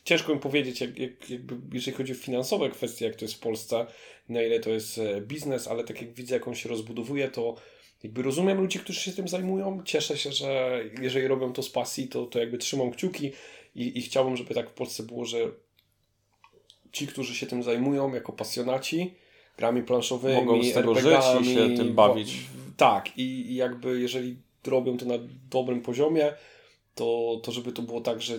ciężko 0.05 0.35
mi 0.35 0.41
powiedzieć, 0.41 0.81
jak, 0.81 0.99
jak, 0.99 1.31
jakby, 1.31 1.57
jeżeli 1.73 1.97
chodzi 1.97 2.13
o 2.13 2.17
finansowe 2.17 2.71
kwestie, 2.71 3.05
jak 3.05 3.17
to 3.17 3.25
jest 3.25 3.35
w 3.35 3.41
Polsce, 3.41 3.87
na 4.29 4.43
ile 4.43 4.61
to 4.61 4.71
jest 4.71 4.99
e, 4.99 5.21
biznes, 5.21 5.69
ale 5.69 5.85
tak 5.85 6.03
jak 6.03 6.13
widzę, 6.13 6.35
jak 6.35 6.49
on 6.49 6.55
się 6.55 6.69
rozbudowuje, 6.69 7.29
to 7.29 7.57
jakby 8.03 8.23
rozumiem 8.23 8.61
ludzi, 8.61 8.79
którzy 8.79 9.01
się 9.01 9.13
tym 9.13 9.29
zajmują. 9.29 9.83
Cieszę 9.85 10.19
się, 10.19 10.33
że 10.33 10.81
jeżeli 11.01 11.27
robią 11.27 11.53
to 11.53 11.63
z 11.63 11.71
pasji, 11.71 12.09
to, 12.09 12.27
to 12.27 12.39
jakby 12.39 12.59
trzymam 12.59 12.91
kciuki 12.91 13.33
i, 13.75 13.99
i 13.99 14.03
chciałbym, 14.03 14.37
żeby 14.37 14.55
tak 14.55 14.71
w 14.71 14.73
Polsce 14.73 15.03
było, 15.03 15.25
że 15.25 15.39
ci, 16.93 17.07
którzy 17.07 17.35
się 17.35 17.47
tym 17.47 17.63
zajmują 17.63 18.15
jako 18.15 18.33
pasjonaci, 18.33 19.15
grami 19.59 19.83
planszowymi, 19.83 20.35
mogą 20.35 20.63
z 20.63 20.73
tego 20.73 20.95
żyć 20.95 21.21
i 21.41 21.55
się 21.55 21.77
tym 21.77 21.95
bawić. 21.95 22.39
tak, 22.77 23.19
i, 23.19 23.23
i 23.23 23.55
jakby 23.55 24.01
jeżeli 24.01 24.37
robią 24.67 24.97
to 24.97 25.07
na 25.07 25.15
dobrym 25.51 25.81
poziomie, 25.81 26.33
to, 26.95 27.41
to 27.43 27.53
żeby 27.53 27.73
to 27.73 27.83
było 27.83 28.01
tak, 28.01 28.23
że 28.23 28.35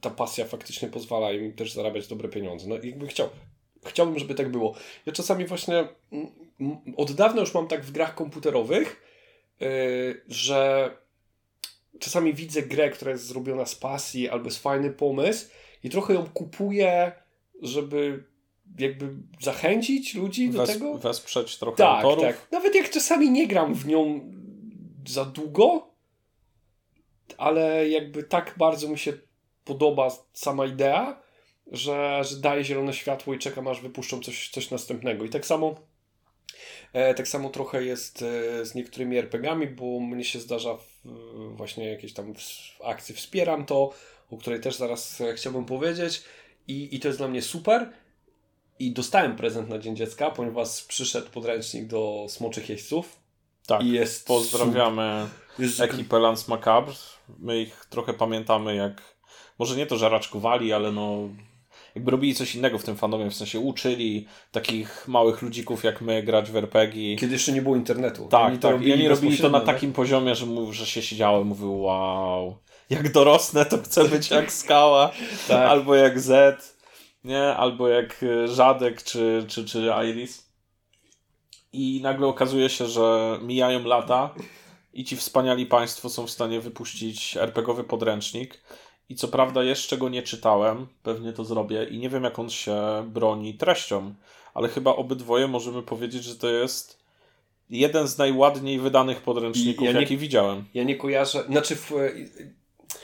ta 0.00 0.10
pasja 0.10 0.44
faktycznie 0.44 0.88
pozwala 0.88 1.32
im 1.32 1.52
też 1.52 1.72
zarabiać 1.72 2.06
dobre 2.08 2.28
pieniądze. 2.28 2.68
No 2.68 2.74
jakby 2.74 3.06
chciał, 3.06 3.28
chciałbym, 3.84 4.18
żeby 4.18 4.34
tak 4.34 4.50
było. 4.50 4.74
Ja 5.06 5.12
czasami 5.12 5.46
właśnie 5.46 5.88
od 6.96 7.12
dawna 7.12 7.40
już 7.40 7.54
mam 7.54 7.68
tak 7.68 7.84
w 7.84 7.92
grach 7.92 8.14
komputerowych, 8.14 9.02
yy, 9.60 10.22
że 10.28 10.90
czasami 11.98 12.34
widzę 12.34 12.62
grę, 12.62 12.90
która 12.90 13.10
jest 13.10 13.26
zrobiona 13.26 13.66
z 13.66 13.74
pasji 13.74 14.28
albo 14.28 14.44
jest 14.44 14.62
fajny 14.62 14.90
pomysł 14.90 15.48
i 15.84 15.90
trochę 15.90 16.14
ją 16.14 16.26
kupuję, 16.26 17.12
żeby 17.62 18.24
jakby 18.78 19.08
zachęcić 19.40 20.14
ludzi 20.14 20.50
do 20.50 20.58
Wes, 20.58 20.72
tego. 20.72 20.98
Wesprzeć 20.98 21.58
trochę 21.58 21.76
tak, 21.76 22.04
autorów. 22.04 22.24
Tak. 22.24 22.48
Nawet 22.52 22.74
jak 22.74 22.90
czasami 22.90 23.30
nie 23.30 23.46
gram 23.46 23.74
w 23.74 23.86
nią 23.86 24.20
za 25.06 25.24
długo, 25.24 25.88
ale 27.38 27.88
jakby 27.88 28.22
tak 28.22 28.54
bardzo 28.58 28.88
mi 28.88 28.98
się 28.98 29.12
podoba 29.64 30.10
sama 30.32 30.66
idea, 30.66 31.22
że, 31.66 32.20
że 32.24 32.36
daje 32.36 32.64
zielone 32.64 32.92
światło 32.92 33.34
i 33.34 33.38
czekam 33.38 33.68
aż 33.68 33.80
wypuszczą 33.80 34.20
coś, 34.20 34.50
coś 34.50 34.70
następnego. 34.70 35.24
I 35.24 35.28
tak 35.28 35.46
samo 35.46 35.74
tak 36.92 37.28
samo 37.28 37.50
trochę 37.50 37.84
jest 37.84 38.22
e, 38.22 38.64
z 38.66 38.74
niektórymi 38.74 39.16
RPGami, 39.18 39.66
bo 39.66 40.00
mnie 40.00 40.24
się 40.24 40.40
zdarza 40.40 40.78
właśnie 41.50 41.90
jakieś 41.90 42.12
tam 42.12 42.34
w 42.34 42.38
akcji 42.84 43.14
wspieram 43.14 43.66
to, 43.66 43.92
o 44.30 44.36
której 44.36 44.60
też 44.60 44.76
zaraz 44.76 45.20
e, 45.20 45.34
chciałbym 45.34 45.64
powiedzieć 45.64 46.24
i, 46.68 46.96
i 46.96 47.00
to 47.00 47.08
jest 47.08 47.20
dla 47.20 47.28
mnie 47.28 47.42
super. 47.42 47.90
I 48.78 48.92
dostałem 48.92 49.36
prezent 49.36 49.68
na 49.68 49.78
Dzień 49.78 49.96
Dziecka, 49.96 50.30
ponieważ 50.30 50.84
przyszedł 50.84 51.30
podręcznik 51.30 51.86
do 51.86 52.26
Smoczych 52.28 52.68
Jeźdźców. 52.68 53.16
Tak, 53.66 53.82
I 53.82 53.92
jest 53.92 54.26
pozdrawiamy 54.26 55.28
jest... 55.58 55.80
ekipę 55.80 56.18
Lance 56.18 56.44
Macabre. 56.48 56.94
My 57.38 57.60
ich 57.60 57.86
trochę 57.90 58.14
pamiętamy 58.14 58.74
jak, 58.74 59.02
może 59.58 59.76
nie 59.76 59.86
to, 59.86 59.96
że 59.96 60.08
raczkowali, 60.08 60.72
ale 60.72 60.92
no 60.92 61.28
jakby 61.94 62.10
robili 62.10 62.34
coś 62.34 62.54
innego 62.54 62.78
w 62.78 62.84
tym 62.84 62.96
fandomie, 62.96 63.30
w 63.30 63.34
sensie 63.34 63.60
uczyli 63.60 64.26
takich 64.52 65.08
małych 65.08 65.42
ludzików 65.42 65.84
jak 65.84 66.00
my 66.00 66.22
grać 66.22 66.50
w 66.50 66.56
RPG. 66.56 67.16
Kiedy 67.16 67.32
jeszcze 67.32 67.52
nie 67.52 67.62
było 67.62 67.76
internetu. 67.76 68.28
Tak, 68.28 68.46
oni 68.46 68.58
tak. 68.58 68.82
I 68.82 68.92
oni 68.92 69.08
robili 69.08 69.38
to 69.38 69.48
na 69.48 69.60
takim 69.60 69.92
poziomie, 69.92 70.34
że, 70.34 70.46
mów, 70.46 70.74
że 70.74 70.86
się 70.86 71.02
siedziałem, 71.02 71.46
mówił 71.46 71.80
wow, 71.80 72.56
jak 72.90 73.12
dorosnę 73.12 73.64
to 73.64 73.78
chcę 73.78 74.08
być 74.08 74.30
jak 74.30 74.52
Skała, 74.52 75.10
tak. 75.48 75.70
albo 75.70 75.94
jak 75.94 76.20
Z, 76.20 76.76
nie? 77.24 77.42
Albo 77.42 77.88
jak 77.88 78.22
e, 78.22 78.48
Żadek 78.48 79.02
czy, 79.02 79.44
czy, 79.48 79.64
czy 79.64 79.90
Iris. 80.10 80.52
I 81.72 82.00
nagle 82.02 82.26
okazuje 82.26 82.68
się, 82.68 82.86
że 82.86 83.38
mijają 83.42 83.84
lata 83.84 84.34
i 84.92 85.04
ci 85.04 85.16
wspaniali 85.16 85.66
państwo 85.66 86.10
są 86.10 86.26
w 86.26 86.30
stanie 86.30 86.60
wypuścić 86.60 87.36
RPGowy 87.36 87.84
podręcznik 87.84 88.62
i 89.12 89.14
co 89.14 89.28
prawda 89.28 89.62
jeszcze 89.62 89.98
go 89.98 90.08
nie 90.08 90.22
czytałem, 90.22 90.86
pewnie 91.02 91.32
to 91.32 91.44
zrobię 91.44 91.84
i 91.84 91.98
nie 91.98 92.08
wiem 92.08 92.24
jak 92.24 92.38
on 92.38 92.50
się 92.50 92.76
broni 93.06 93.54
treścią, 93.54 94.14
ale 94.54 94.68
chyba 94.68 94.96
obydwoje 94.96 95.48
możemy 95.48 95.82
powiedzieć, 95.82 96.24
że 96.24 96.36
to 96.36 96.48
jest 96.48 96.98
jeden 97.70 98.08
z 98.08 98.18
najładniej 98.18 98.78
wydanych 98.78 99.20
podręczników, 99.20 99.86
ja 99.86 99.92
nie, 99.92 100.00
jaki 100.00 100.16
widziałem. 100.16 100.64
Ja 100.74 100.84
nie 100.84 100.96
kojarzę, 100.96 101.44
znaczy 101.44 101.76
w, 101.76 101.92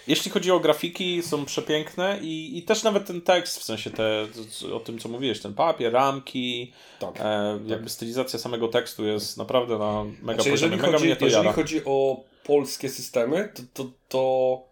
jeśli 0.06 0.30
chodzi 0.30 0.50
o 0.50 0.60
grafiki, 0.60 1.22
są 1.22 1.44
przepiękne 1.44 2.18
i, 2.22 2.58
i 2.58 2.62
też 2.62 2.82
nawet 2.82 3.06
ten 3.06 3.20
tekst, 3.20 3.58
w 3.58 3.64
sensie 3.64 3.90
te, 3.90 4.26
o 4.74 4.80
tym, 4.80 4.98
co 4.98 5.08
mówiłeś, 5.08 5.40
ten 5.40 5.54
papier, 5.54 5.92
ramki, 5.92 6.72
tak, 7.00 7.20
e, 7.20 7.58
jakby 7.66 7.84
tak. 7.84 7.90
stylizacja 7.90 8.38
samego 8.38 8.68
tekstu 8.68 9.06
jest 9.06 9.36
naprawdę 9.36 9.78
na 9.78 10.04
mega 10.04 10.42
znaczy, 10.42 10.50
poziomie. 10.50 10.76
Jeżeli, 10.76 10.92
chodzi, 10.92 11.16
jeżeli 11.20 11.48
chodzi 11.48 11.80
o 11.84 12.24
polskie 12.44 12.88
systemy, 12.88 13.52
to, 13.54 13.62
to, 13.74 13.90
to 14.08 14.68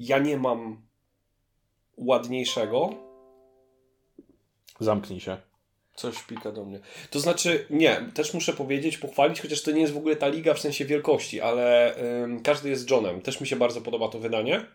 ja 0.00 0.18
nie 0.18 0.36
mam 0.36 0.82
ładniejszego. 1.96 2.90
Zamknij 4.80 5.20
się. 5.20 5.36
Coś 5.94 6.22
pika 6.22 6.52
do 6.52 6.64
mnie. 6.64 6.80
To 7.10 7.20
znaczy, 7.20 7.66
nie, 7.70 8.00
też 8.14 8.34
muszę 8.34 8.52
powiedzieć, 8.52 8.98
pochwalić, 8.98 9.40
chociaż 9.40 9.62
to 9.62 9.70
nie 9.70 9.80
jest 9.80 9.92
w 9.92 9.96
ogóle 9.96 10.16
ta 10.16 10.28
liga 10.28 10.54
w 10.54 10.60
sensie 10.60 10.84
wielkości, 10.84 11.40
ale 11.40 11.94
ym, 12.22 12.42
każdy 12.42 12.68
jest 12.68 12.90
Johnem. 12.90 13.20
Też 13.20 13.40
mi 13.40 13.46
się 13.46 13.56
bardzo 13.56 13.80
podoba 13.80 14.08
to 14.08 14.18
wydanie. 14.18 14.66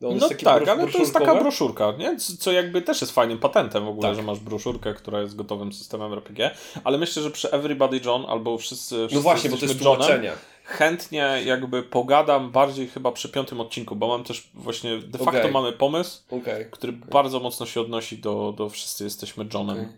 No, 0.00 0.10
no 0.12 0.28
tak, 0.28 0.68
ale 0.68 0.88
to 0.88 0.98
jest 0.98 1.12
taka 1.12 1.34
broszurka, 1.34 1.92
nie? 1.98 2.16
co 2.38 2.52
jakby 2.52 2.82
też 2.82 3.00
jest 3.00 3.12
fajnym 3.12 3.38
patentem 3.38 3.84
w 3.84 3.88
ogóle, 3.88 4.08
tak. 4.08 4.16
że 4.16 4.22
masz 4.22 4.40
broszurkę, 4.40 4.94
która 4.94 5.20
jest 5.20 5.36
gotowym 5.36 5.72
systemem 5.72 6.12
RPG, 6.12 6.50
ale 6.84 6.98
myślę, 6.98 7.22
że 7.22 7.30
przy 7.30 7.50
Everybody 7.50 8.00
John 8.04 8.24
albo 8.28 8.58
wszyscy, 8.58 8.94
wszyscy 8.96 9.14
No 9.14 9.20
właśnie, 9.20 9.50
bo 9.50 9.56
to 9.56 9.66
jest 9.66 9.78
tłumaczenie. 9.78 10.32
Chętnie 10.66 11.42
jakby 11.44 11.82
pogadam 11.82 12.50
bardziej 12.50 12.88
chyba 12.88 13.12
przy 13.12 13.28
piątym 13.28 13.60
odcinku, 13.60 13.96
bo 13.96 14.08
mam 14.08 14.24
też 14.24 14.50
właśnie, 14.54 14.98
de 14.98 15.18
facto 15.18 15.40
okay. 15.40 15.50
mamy 15.50 15.72
pomysł, 15.72 16.22
okay. 16.30 16.64
który 16.70 16.92
okay. 16.92 17.10
bardzo 17.10 17.40
mocno 17.40 17.66
się 17.66 17.80
odnosi 17.80 18.18
do, 18.18 18.54
do 18.56 18.68
wszyscy 18.68 19.04
jesteśmy 19.04 19.46
Johnem. 19.54 19.92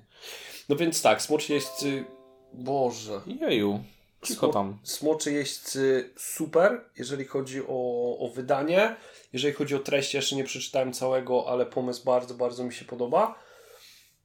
No 0.68 0.76
więc 0.76 1.02
tak, 1.02 1.22
smoczy 1.22 1.52
jeźdźcy, 1.52 2.04
Boże. 2.52 3.20
Jeju. 3.26 3.80
Cicho 4.22 4.48
tam. 4.48 4.78
Smoczy 4.82 5.32
jeźdźcy 5.32 6.10
super, 6.16 6.84
jeżeli 6.98 7.24
chodzi 7.24 7.62
o, 7.68 8.18
o 8.18 8.30
wydanie. 8.34 8.96
Jeżeli 9.32 9.54
chodzi 9.54 9.74
o 9.74 9.78
treść, 9.78 10.14
jeszcze 10.14 10.36
nie 10.36 10.44
przeczytałem 10.44 10.92
całego, 10.92 11.48
ale 11.48 11.66
pomysł 11.66 12.04
bardzo, 12.04 12.34
bardzo 12.34 12.64
mi 12.64 12.72
się 12.72 12.84
podoba. 12.84 13.47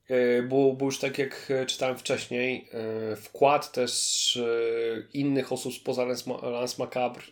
E, 0.10 0.42
bo, 0.42 0.74
bo 0.74 0.86
już 0.86 1.00
tak 1.00 1.18
jak 1.18 1.52
czytałem 1.68 1.98
wcześniej, 1.98 2.70
e, 3.12 3.16
wkład 3.16 3.72
też 3.72 4.38
e, 4.38 4.48
innych 5.14 5.54
osób 5.54 5.74
spoza 5.74 6.06
Lance 6.42 6.76
Macabre 6.80 7.24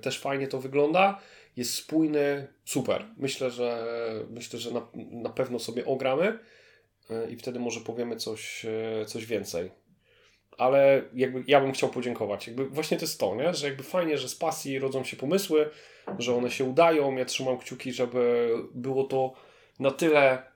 też 0.00 0.20
fajnie 0.20 0.48
to 0.48 0.58
wygląda. 0.58 1.20
Jest 1.56 1.74
spójny, 1.74 2.46
super. 2.64 3.04
Myślę, 3.16 3.50
że 3.50 3.84
myślę, 4.30 4.58
że 4.58 4.70
na, 4.70 4.86
na 4.94 5.30
pewno 5.30 5.58
sobie 5.58 5.86
ogramy 5.86 6.38
i 7.30 7.36
wtedy 7.36 7.58
może 7.58 7.80
powiemy 7.80 8.16
coś, 8.16 8.66
coś 9.06 9.26
więcej. 9.26 9.70
Ale 10.58 11.02
jakby 11.14 11.44
ja 11.46 11.60
bym 11.60 11.72
chciał 11.72 11.88
podziękować. 11.90 12.46
Jakby 12.46 12.68
właśnie 12.68 12.96
to 12.96 13.04
jest 13.04 13.20
to, 13.20 13.34
nie? 13.34 13.54
że 13.54 13.66
jakby 13.66 13.82
fajnie, 13.82 14.18
że 14.18 14.28
z 14.28 14.34
pasji 14.34 14.78
rodzą 14.78 15.04
się 15.04 15.16
pomysły, 15.16 15.70
że 16.18 16.34
one 16.34 16.50
się 16.50 16.64
udają. 16.64 17.16
Ja 17.16 17.24
trzymam 17.24 17.58
kciuki, 17.58 17.92
żeby 17.92 18.52
było 18.74 19.04
to 19.04 19.32
na 19.78 19.90
tyle 19.90 20.49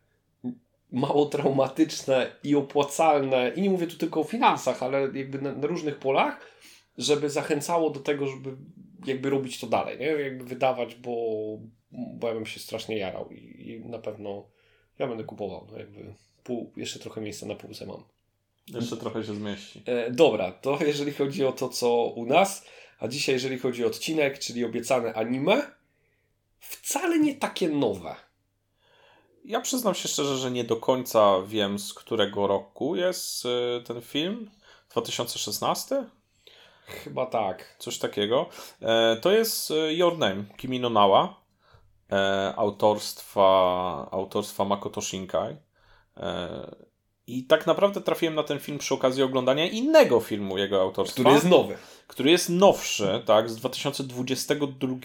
mało 0.92 1.26
traumatyczne 1.26 2.36
i 2.44 2.56
opłacalne, 2.56 3.52
i 3.56 3.62
nie 3.62 3.70
mówię 3.70 3.86
tu 3.86 3.96
tylko 3.96 4.20
o 4.20 4.24
finansach, 4.24 4.82
ale 4.82 5.00
jakby 5.00 5.42
na, 5.42 5.52
na, 5.52 5.66
różnych 5.66 5.98
polach, 5.98 6.40
żeby 6.98 7.30
zachęcało 7.30 7.90
do 7.90 8.00
tego, 8.00 8.26
żeby 8.26 8.56
jakby 9.06 9.30
robić 9.30 9.60
to 9.60 9.66
dalej, 9.66 9.98
nie? 9.98 10.06
Jakby 10.06 10.44
wydawać, 10.44 10.94
bo, 10.94 11.16
bo 11.92 12.28
ja 12.28 12.34
bym 12.34 12.46
się 12.46 12.60
strasznie 12.60 12.98
jarał 12.98 13.30
i, 13.30 13.70
i 13.70 13.88
na 13.88 13.98
pewno 13.98 14.46
ja 14.98 15.06
będę 15.06 15.24
kupował, 15.24 15.68
no 15.72 15.78
jakby 15.78 16.14
pół, 16.44 16.72
jeszcze 16.76 16.98
trochę 16.98 17.20
miejsca 17.20 17.46
na 17.46 17.54
półce 17.54 17.86
mam. 17.86 18.02
Jeszcze 18.68 18.96
trochę 18.96 19.24
się 19.24 19.34
zmieści. 19.34 19.82
E, 19.86 20.10
dobra, 20.10 20.52
to 20.52 20.78
jeżeli 20.86 21.12
chodzi 21.12 21.44
o 21.44 21.52
to, 21.52 21.68
co 21.68 22.04
u 22.04 22.26
nas, 22.26 22.66
a 22.98 23.08
dzisiaj 23.08 23.34
jeżeli 23.34 23.58
chodzi 23.58 23.84
o 23.84 23.86
odcinek, 23.86 24.38
czyli 24.38 24.64
obiecane 24.64 25.14
anime, 25.14 25.62
wcale 26.58 27.18
nie 27.18 27.34
takie 27.34 27.68
nowe. 27.68 28.14
Ja 29.44 29.60
przyznam 29.60 29.94
się 29.94 30.08
szczerze, 30.08 30.36
że 30.36 30.50
nie 30.50 30.64
do 30.64 30.76
końca 30.76 31.42
wiem, 31.46 31.78
z 31.78 31.94
którego 31.94 32.46
roku 32.46 32.96
jest 32.96 33.44
y, 33.44 33.82
ten 33.86 34.00
film. 34.00 34.50
2016? 34.90 36.04
Chyba 36.86 37.26
tak. 37.26 37.76
Coś 37.78 37.98
takiego. 37.98 38.48
E, 38.82 39.16
to 39.16 39.32
jest 39.32 39.70
y, 39.70 39.94
Your 39.94 40.18
Name, 40.18 40.44
Kimi 40.56 40.80
no 40.80 40.90
Nawa, 40.90 41.40
e, 42.12 42.54
autorstwa, 42.56 44.08
autorstwa 44.10 44.64
Makoto 44.64 45.00
Shinkai. 45.00 45.56
I 47.26 47.44
tak 47.44 47.66
naprawdę 47.66 48.00
trafiłem 48.00 48.34
na 48.34 48.42
ten 48.42 48.58
film 48.58 48.78
przy 48.78 48.94
okazji 48.94 49.22
oglądania 49.22 49.66
innego 49.66 50.20
filmu 50.20 50.58
jego 50.58 50.80
autorstwa. 50.82 51.22
Który 51.22 51.34
jest 51.34 51.48
nowy 51.48 51.76
który 52.06 52.30
jest 52.30 52.48
nowszy, 52.48 53.22
tak, 53.26 53.50
z 53.50 53.56
2022 53.56 54.96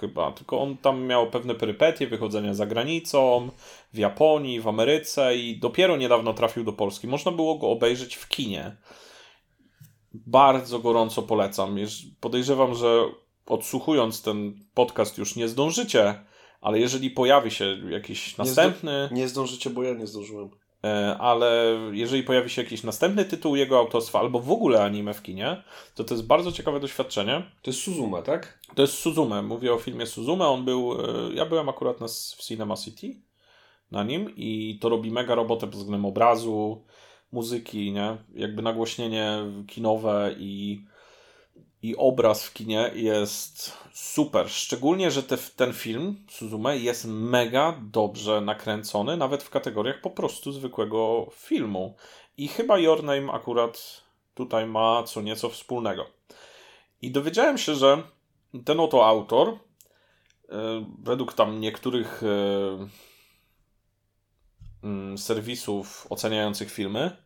chyba, 0.00 0.32
tylko 0.32 0.60
on 0.60 0.76
tam 0.76 1.02
miał 1.06 1.30
pewne 1.30 1.54
perypetie 1.54 2.06
wychodzenia 2.06 2.54
za 2.54 2.66
granicą, 2.66 3.50
w 3.92 3.98
Japonii, 3.98 4.60
w 4.60 4.68
Ameryce 4.68 5.36
i 5.36 5.58
dopiero 5.58 5.96
niedawno 5.96 6.34
trafił 6.34 6.64
do 6.64 6.72
Polski. 6.72 7.08
Można 7.08 7.32
było 7.32 7.58
go 7.58 7.70
obejrzeć 7.70 8.16
w 8.16 8.28
kinie. 8.28 8.76
Bardzo 10.14 10.78
gorąco 10.78 11.22
polecam. 11.22 11.76
Podejrzewam, 12.20 12.74
że 12.74 13.04
odsłuchując 13.46 14.22
ten 14.22 14.54
podcast 14.74 15.18
już 15.18 15.36
nie 15.36 15.48
zdążycie, 15.48 16.24
ale 16.60 16.78
jeżeli 16.78 17.10
pojawi 17.10 17.50
się 17.50 17.76
jakiś 17.90 18.36
następny. 18.36 18.92
Nie, 18.92 19.06
zdo 19.06 19.16
nie 19.16 19.28
zdążycie, 19.28 19.70
bo 19.70 19.82
ja 19.82 19.94
nie 19.94 20.06
zdążyłem. 20.06 20.50
E, 20.84 21.18
ale 21.18 21.78
jeżeli 21.92 22.22
pojawi 22.22 22.50
się 22.50 22.62
jakiś 22.62 22.82
następny 22.82 23.24
tytuł 23.24 23.56
jego 23.56 23.78
autorstwa, 23.78 24.20
albo 24.20 24.40
w 24.40 24.50
ogóle 24.50 24.84
anime 24.84 25.14
w 25.14 25.22
kinie, 25.22 25.62
to 25.94 26.04
to 26.04 26.14
jest 26.14 26.26
bardzo 26.26 26.52
ciekawe 26.52 26.80
doświadczenie. 26.80 27.42
To 27.62 27.70
jest 27.70 27.82
Suzume, 27.82 28.22
tak? 28.22 28.58
To 28.74 28.82
jest 28.82 28.94
Suzume. 28.94 29.42
Mówię 29.42 29.74
o 29.74 29.78
filmie 29.78 30.06
Suzume. 30.06 30.48
On 30.48 30.64
był, 30.64 30.92
e, 30.92 31.34
ja 31.34 31.46
byłem 31.46 31.68
akurat 31.68 32.00
na, 32.00 32.08
w 32.08 32.42
Cinema 32.42 32.76
City 32.76 33.20
na 33.90 34.04
nim 34.04 34.36
i 34.36 34.78
to 34.80 34.88
robi 34.88 35.10
mega 35.10 35.34
robotę 35.34 35.66
pod 35.66 35.76
względem 35.76 36.04
obrazu, 36.04 36.84
muzyki, 37.32 37.92
nie? 37.92 38.16
Jakby 38.34 38.62
nagłośnienie 38.62 39.38
kinowe 39.68 40.34
i 40.38 40.84
i 41.82 41.96
obraz 41.96 42.44
w 42.44 42.52
kinie 42.52 42.90
jest 42.94 43.72
super. 43.92 44.50
Szczególnie, 44.50 45.10
że 45.10 45.22
te, 45.22 45.38
ten 45.56 45.72
film 45.72 46.16
Suzume 46.30 46.78
jest 46.78 47.04
mega 47.04 47.80
dobrze 47.82 48.40
nakręcony, 48.40 49.16
nawet 49.16 49.42
w 49.42 49.50
kategoriach 49.50 50.00
po 50.00 50.10
prostu 50.10 50.52
zwykłego 50.52 51.26
filmu. 51.32 51.94
I 52.36 52.48
chyba 52.48 52.78
Your 52.78 53.04
Name 53.04 53.32
akurat 53.32 54.02
tutaj 54.34 54.66
ma 54.66 55.02
co 55.02 55.22
nieco 55.22 55.48
wspólnego. 55.48 56.06
I 57.02 57.10
dowiedziałem 57.10 57.58
się, 57.58 57.74
że 57.74 58.02
ten 58.64 58.80
oto 58.80 59.06
autor, 59.06 59.48
yy, 59.48 60.56
według 60.98 61.32
tam 61.32 61.60
niektórych 61.60 62.22
yy, 64.82 64.90
yy, 65.10 65.18
serwisów 65.18 66.06
oceniających 66.10 66.72
filmy, 66.72 67.16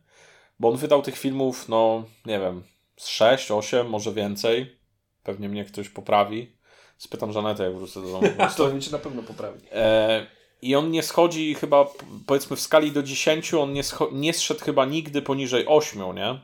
bo 0.59 0.69
on 0.69 0.77
wydał 0.77 1.01
tych 1.01 1.17
filmów, 1.17 1.69
no 1.69 2.03
nie 2.25 2.39
wiem, 2.39 2.63
z 2.97 3.07
6, 3.07 3.51
8, 3.51 3.87
może 3.89 4.13
więcej. 4.13 4.77
Pewnie 5.23 5.49
mnie 5.49 5.65
ktoś 5.65 5.89
poprawi. 5.89 6.57
Spytam 6.97 7.31
Żanetę, 7.31 7.63
jak 7.63 7.75
wrócę 7.75 8.01
do 8.01 8.11
domu. 8.11 8.27
to 8.57 8.67
mnie 8.67 8.91
na 8.91 8.97
pewno 8.97 9.23
poprawi. 9.23 9.59
E, 9.71 10.27
I 10.61 10.75
on 10.75 10.91
nie 10.91 11.03
schodzi 11.03 11.53
chyba, 11.53 11.85
powiedzmy 12.27 12.55
w 12.55 12.61
skali 12.61 12.91
do 12.91 13.03
10, 13.03 13.53
on 13.53 13.73
nie, 13.73 13.81
nie 14.11 14.33
zszedł 14.33 14.59
chyba 14.59 14.85
nigdy 14.85 15.21
poniżej 15.21 15.65
8, 15.67 16.15
nie? 16.15 16.39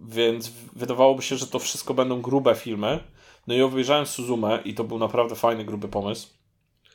więc 0.00 0.52
wydawałoby 0.76 1.22
się, 1.22 1.36
że 1.36 1.46
to 1.46 1.58
wszystko 1.58 1.94
będą 1.94 2.22
grube 2.22 2.54
filmy. 2.54 3.00
No 3.46 3.54
i 3.54 3.62
obejrzałem 3.62 4.06
Suzumę 4.06 4.58
i 4.64 4.74
to 4.74 4.84
był 4.84 4.98
naprawdę 4.98 5.34
fajny, 5.34 5.64
gruby 5.64 5.88
pomysł. 5.88 6.28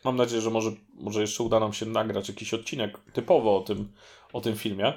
Mam 0.04 0.16
nadzieję, 0.16 0.42
że 0.42 0.50
może, 0.50 0.72
może 0.94 1.22
jeszcze 1.22 1.44
uda 1.44 1.60
nam 1.60 1.74
się 1.74 1.86
nagrać 1.86 2.30
jakiś 2.30 2.54
odcinek 2.54 2.98
typowo 3.14 3.58
o 3.58 3.62
tym, 3.62 3.92
o 4.34 4.42
tym 4.42 4.56
filmie. 4.56 4.94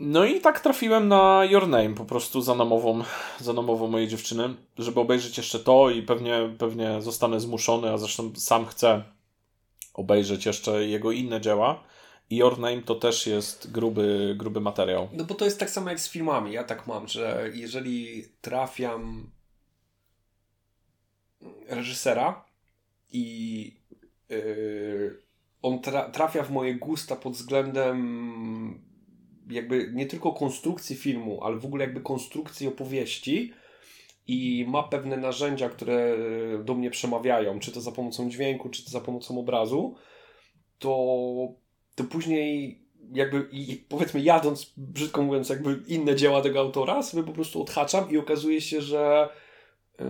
No 0.00 0.24
i 0.24 0.40
tak 0.40 0.60
trafiłem 0.60 1.08
na 1.08 1.44
Your 1.44 1.68
Name, 1.68 1.94
po 1.94 2.04
prostu 2.04 2.40
za 2.40 2.54
namową, 2.54 3.02
za 3.40 3.52
namową 3.52 3.88
mojej 3.88 4.08
dziewczyny, 4.08 4.54
żeby 4.78 5.00
obejrzeć 5.00 5.36
jeszcze 5.36 5.58
to 5.58 5.90
i 5.90 6.02
pewnie, 6.02 6.54
pewnie 6.58 7.02
zostanę 7.02 7.40
zmuszony, 7.40 7.92
a 7.92 7.98
zresztą 7.98 8.32
sam 8.34 8.66
chcę 8.66 9.02
obejrzeć 9.94 10.46
jeszcze 10.46 10.86
jego 10.86 11.12
inne 11.12 11.40
dzieła. 11.40 11.82
I 12.30 12.36
Your 12.36 12.58
Name 12.58 12.82
to 12.82 12.94
też 12.94 13.26
jest 13.26 13.72
gruby, 13.72 14.34
gruby 14.38 14.60
materiał. 14.60 15.08
No 15.12 15.24
bo 15.24 15.34
to 15.34 15.44
jest 15.44 15.60
tak 15.60 15.70
samo 15.70 15.90
jak 15.90 16.00
z 16.00 16.08
filmami. 16.08 16.52
Ja 16.52 16.64
tak 16.64 16.86
mam, 16.86 17.08
że 17.08 17.50
jeżeli 17.54 18.24
trafiam 18.40 19.30
reżysera 21.68 22.44
i 23.12 23.80
yy, 24.28 25.22
on 25.62 25.80
tra 25.80 26.10
trafia 26.10 26.42
w 26.42 26.50
moje 26.50 26.74
gusta 26.74 27.16
pod 27.16 27.32
względem 27.32 28.85
jakby 29.50 29.90
nie 29.94 30.06
tylko 30.06 30.32
konstrukcji 30.32 30.96
filmu, 30.96 31.44
ale 31.44 31.56
w 31.56 31.64
ogóle 31.64 31.84
jakby 31.84 32.00
konstrukcji 32.00 32.68
opowieści 32.68 33.52
i 34.26 34.64
ma 34.68 34.82
pewne 34.82 35.16
narzędzia, 35.16 35.68
które 35.68 36.16
do 36.64 36.74
mnie 36.74 36.90
przemawiają, 36.90 37.58
czy 37.58 37.72
to 37.72 37.80
za 37.80 37.92
pomocą 37.92 38.30
dźwięku, 38.30 38.68
czy 38.68 38.84
to 38.84 38.90
za 38.90 39.00
pomocą 39.00 39.38
obrazu, 39.38 39.94
to, 40.78 40.96
to 41.94 42.04
później 42.04 42.80
jakby 43.12 43.48
powiedzmy 43.88 44.20
jadąc, 44.20 44.72
brzydko 44.76 45.22
mówiąc, 45.22 45.48
jakby 45.48 45.82
inne 45.86 46.16
dzieła 46.16 46.42
tego 46.42 46.60
autora, 46.60 47.02
sobie 47.02 47.22
po 47.22 47.32
prostu 47.32 47.62
odhaczam 47.62 48.10
i 48.10 48.18
okazuje 48.18 48.60
się, 48.60 48.82
że 48.82 49.28
yy, 49.98 50.06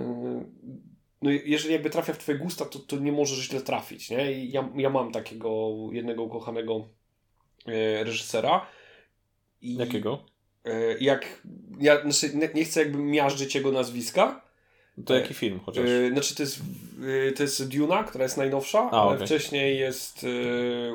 no 1.23 1.31
jeżeli 1.31 1.73
jakby 1.73 1.91
trafia 1.91 2.13
w 2.13 2.19
twoje 2.19 2.39
gusta, 2.39 2.65
to, 2.65 2.79
to 2.79 2.97
nie 2.97 3.13
możesz 3.13 3.39
źle 3.39 3.61
trafić, 3.61 4.11
nie? 4.11 4.33
I 4.33 4.51
ja, 4.51 4.69
ja 4.77 4.91
mam 4.91 5.13
takiego 5.13 5.71
jednego 5.93 6.23
ukochanego 6.23 6.89
yy, 7.67 8.05
reżysera, 8.05 8.67
i, 9.73 9.77
Jakiego? 9.77 10.19
E, 10.65 10.99
jak, 10.99 11.43
ja 11.81 12.03
znaczy, 12.03 12.37
nie, 12.37 12.51
nie 12.55 12.65
chcę 12.65 12.81
jakby 12.81 12.99
miażdżyć 12.99 13.55
jego 13.55 13.73
nazwiska. 13.73 14.47
To 15.05 15.15
jaki 15.15 15.35
film 15.35 15.61
chociaż? 15.67 15.85
E, 15.85 16.11
znaczy 16.11 16.35
to 16.35 16.43
jest, 16.43 16.61
e, 17.29 17.33
to 17.33 17.43
jest 17.43 17.69
Duna, 17.69 18.05
która 18.05 18.25
jest 18.25 18.37
najnowsza, 18.37 18.89
A, 18.93 19.03
ale 19.03 19.15
okay. 19.15 19.27
wcześniej 19.27 19.79
jest 19.79 20.27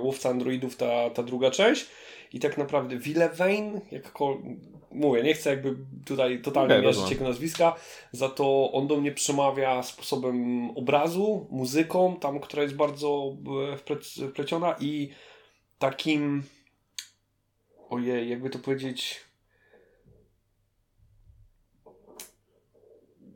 Łowca 0.02 0.30
Androidów, 0.30 0.76
ta, 0.76 1.10
ta 1.10 1.24
druga 1.24 1.52
część. 1.52 1.88
I 2.34 2.40
tak 2.40 2.58
naprawdę 2.58 2.98
Villevein, 2.98 3.82
jakkolwiek 3.92 4.58
mówię, 4.92 5.24
nie 5.24 5.34
chcę 5.34 5.50
jakby 5.50 5.76
tutaj 6.06 6.42
totalnie 6.42 6.74
okay, 6.74 6.86
mierzyć 6.86 7.12
jego 7.12 7.24
nazwiska, 7.24 7.76
za 8.12 8.30
to 8.30 8.72
on 8.72 8.88
do 8.88 8.98
mnie 8.98 9.12
przemawia 9.12 9.84
sposobem 9.84 10.70
obrazu, 10.78 11.48
muzyką, 11.50 12.16
tam, 12.20 12.40
która 12.40 12.64
jest 12.64 12.76
bardzo 12.76 13.38
wpleciona 14.30 14.76
i 14.80 15.10
takim 15.80 16.44
ojej, 17.92 18.30
jakby 18.30 18.50
to 18.50 18.60
powiedzieć, 18.60 19.20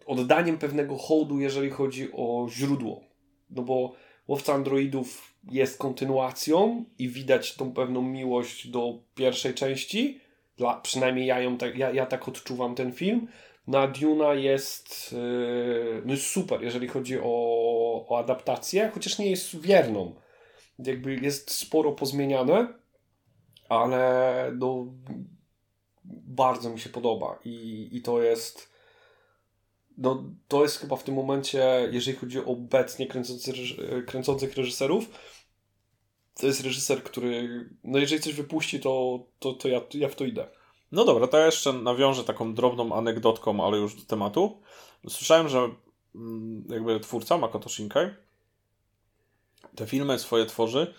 oddaniem 0.05 0.57
pewnego 0.57 0.97
hołdu, 0.97 1.39
jeżeli 1.39 1.69
chodzi 1.69 2.09
o 2.13 2.47
źródło. 2.49 3.01
No 3.49 3.61
bo 3.61 3.93
Łowca 4.27 4.53
Androidów 4.53 5.35
jest 5.51 5.77
kontynuacją 5.77 6.85
i 6.99 7.09
widać 7.09 7.55
tą 7.55 7.73
pewną 7.73 8.01
miłość 8.01 8.67
do 8.67 8.99
pierwszej 9.15 9.53
części. 9.53 10.19
Dla, 10.57 10.81
przynajmniej 10.81 11.27
ja, 11.27 11.39
ją 11.39 11.57
tak, 11.57 11.77
ja, 11.77 11.91
ja 11.91 12.05
tak 12.05 12.27
odczuwam 12.27 12.75
ten 12.75 12.91
film. 12.91 13.27
Na 13.67 13.87
Duna 13.87 14.33
jest, 14.33 15.11
yy, 15.11 16.01
no 16.05 16.13
jest 16.13 16.25
super, 16.25 16.63
jeżeli 16.63 16.87
chodzi 16.87 17.19
o, 17.19 18.05
o 18.09 18.19
adaptację, 18.19 18.91
chociaż 18.93 19.19
nie 19.19 19.29
jest 19.29 19.61
wierną. 19.61 20.15
Jakby 20.79 21.15
jest 21.15 21.51
sporo 21.51 21.91
pozmieniane 21.91 22.84
ale 23.69 24.51
no, 24.55 24.85
bardzo 26.05 26.69
mi 26.69 26.79
się 26.79 26.89
podoba 26.89 27.39
i, 27.45 27.89
i 27.91 28.01
to 28.01 28.21
jest 28.21 28.75
no, 29.97 30.23
to 30.47 30.63
jest 30.63 30.77
chyba 30.77 30.95
w 30.95 31.03
tym 31.03 31.15
momencie, 31.15 31.89
jeżeli 31.91 32.17
chodzi 32.17 32.39
o 32.39 32.45
obecnie 32.45 33.07
kręcący, 33.07 33.53
kręcących 34.07 34.55
reżyserów, 34.55 35.09
to 36.33 36.47
jest 36.47 36.63
reżyser, 36.63 37.03
który, 37.03 37.49
no 37.83 37.99
jeżeli 37.99 38.21
coś 38.21 38.33
wypuści, 38.33 38.79
to, 38.79 39.19
to, 39.39 39.53
to 39.53 39.67
ja, 39.67 39.81
ja 39.93 40.09
w 40.09 40.15
to 40.15 40.25
idę. 40.25 40.47
No 40.91 41.05
dobra, 41.05 41.27
to 41.27 41.37
ja 41.37 41.45
jeszcze 41.45 41.73
nawiążę 41.73 42.23
taką 42.23 42.53
drobną 42.53 42.95
anegdotką, 42.95 43.65
ale 43.65 43.77
już 43.77 43.95
do 43.95 44.05
tematu. 44.05 44.61
Słyszałem, 45.09 45.49
że 45.49 45.69
mm, 46.15 46.65
jakby 46.69 46.99
twórca 46.99 47.37
Makoto 47.37 47.69
Shinkai 47.69 48.09
te 49.75 49.87
filmy 49.87 50.19
swoje 50.19 50.45
tworzy, 50.45 50.93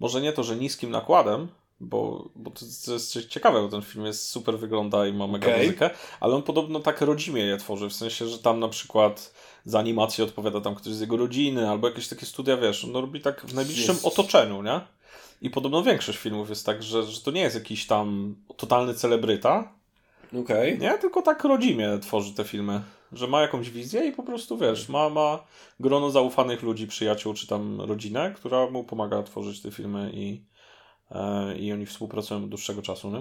może 0.00 0.20
nie 0.20 0.32
to, 0.32 0.42
że 0.42 0.56
niskim 0.56 0.90
nakładem, 0.90 1.48
bo, 1.80 2.30
bo 2.34 2.50
to, 2.50 2.60
to 2.86 2.92
jest 2.92 3.28
ciekawe, 3.28 3.62
bo 3.62 3.68
ten 3.68 3.82
film 3.82 4.06
jest 4.06 4.28
super 4.28 4.58
wygląda 4.58 5.06
i 5.06 5.12
ma 5.12 5.26
mega 5.26 5.46
okay. 5.46 5.58
muzykę, 5.58 5.90
ale 6.20 6.34
on 6.34 6.42
podobno 6.42 6.80
tak 6.80 7.00
rodzimie 7.00 7.42
je 7.42 7.56
tworzy, 7.56 7.88
w 7.88 7.92
sensie, 7.92 8.28
że 8.28 8.38
tam 8.38 8.60
na 8.60 8.68
przykład 8.68 9.34
za 9.64 9.78
animację 9.78 10.24
odpowiada 10.24 10.60
tam 10.60 10.74
ktoś 10.74 10.92
z 10.92 11.00
jego 11.00 11.16
rodziny, 11.16 11.70
albo 11.70 11.88
jakieś 11.88 12.08
takie 12.08 12.26
studia, 12.26 12.56
wiesz, 12.56 12.84
on 12.84 12.92
robi 12.92 13.20
tak 13.20 13.40
w 13.40 13.54
najbliższym 13.54 13.94
jest. 13.94 14.06
otoczeniu, 14.06 14.62
nie? 14.62 14.80
I 15.42 15.50
podobno 15.50 15.82
większość 15.82 16.18
filmów 16.18 16.48
jest 16.48 16.66
tak, 16.66 16.82
że, 16.82 17.02
że 17.02 17.20
to 17.20 17.30
nie 17.30 17.40
jest 17.40 17.56
jakiś 17.56 17.86
tam 17.86 18.36
totalny 18.56 18.94
celebryta, 18.94 19.72
okay. 20.40 20.78
nie? 20.78 20.98
Tylko 20.98 21.22
tak 21.22 21.44
rodzimie 21.44 21.98
tworzy 22.02 22.34
te 22.34 22.44
filmy, 22.44 22.80
że 23.12 23.26
ma 23.26 23.42
jakąś 23.42 23.70
wizję 23.70 24.06
i 24.06 24.12
po 24.12 24.22
prostu, 24.22 24.58
wiesz, 24.58 24.88
ma, 24.88 25.08
ma 25.08 25.44
grono 25.80 26.10
zaufanych 26.10 26.62
ludzi, 26.62 26.86
przyjaciół, 26.86 27.34
czy 27.34 27.46
tam 27.46 27.80
rodzinę, 27.80 28.32
która 28.36 28.70
mu 28.70 28.84
pomaga 28.84 29.22
tworzyć 29.22 29.60
te 29.62 29.70
filmy 29.70 30.10
i 30.14 30.40
i 31.58 31.72
oni 31.72 31.86
współpracują 31.86 32.42
od 32.42 32.48
dłuższego 32.48 32.82
czasu, 32.82 33.10
nie? 33.10 33.18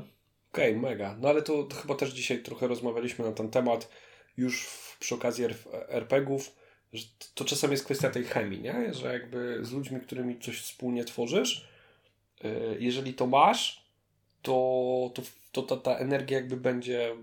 Okej, 0.51 0.77
okay, 0.77 0.81
mega. 0.81 1.17
No 1.19 1.29
ale 1.29 1.41
to, 1.41 1.63
to, 1.63 1.75
chyba 1.75 1.95
też 1.95 2.09
dzisiaj 2.09 2.43
trochę 2.43 2.67
rozmawialiśmy 2.67 3.25
na 3.25 3.31
ten 3.31 3.49
temat 3.49 3.89
już 4.37 4.65
w, 4.65 4.99
przy 4.99 5.15
okazji 5.15 5.45
RPGów, 5.87 6.55
że 6.93 7.05
to 7.35 7.45
czasem 7.45 7.71
jest 7.71 7.85
kwestia 7.85 8.09
tej 8.09 8.23
chemii, 8.23 8.61
nie? 8.61 8.93
Że 8.93 9.13
jakby 9.13 9.59
z 9.61 9.71
ludźmi, 9.71 10.01
którymi 10.01 10.39
coś 10.39 10.61
wspólnie 10.61 11.05
tworzysz, 11.05 11.67
e, 12.43 12.49
jeżeli 12.79 13.13
to 13.13 13.27
masz, 13.27 13.85
to, 14.41 15.11
to, 15.13 15.21
to 15.51 15.61
ta, 15.61 15.77
ta 15.77 15.97
energia 15.97 16.37
jakby 16.37 16.57
będzie 16.57 17.15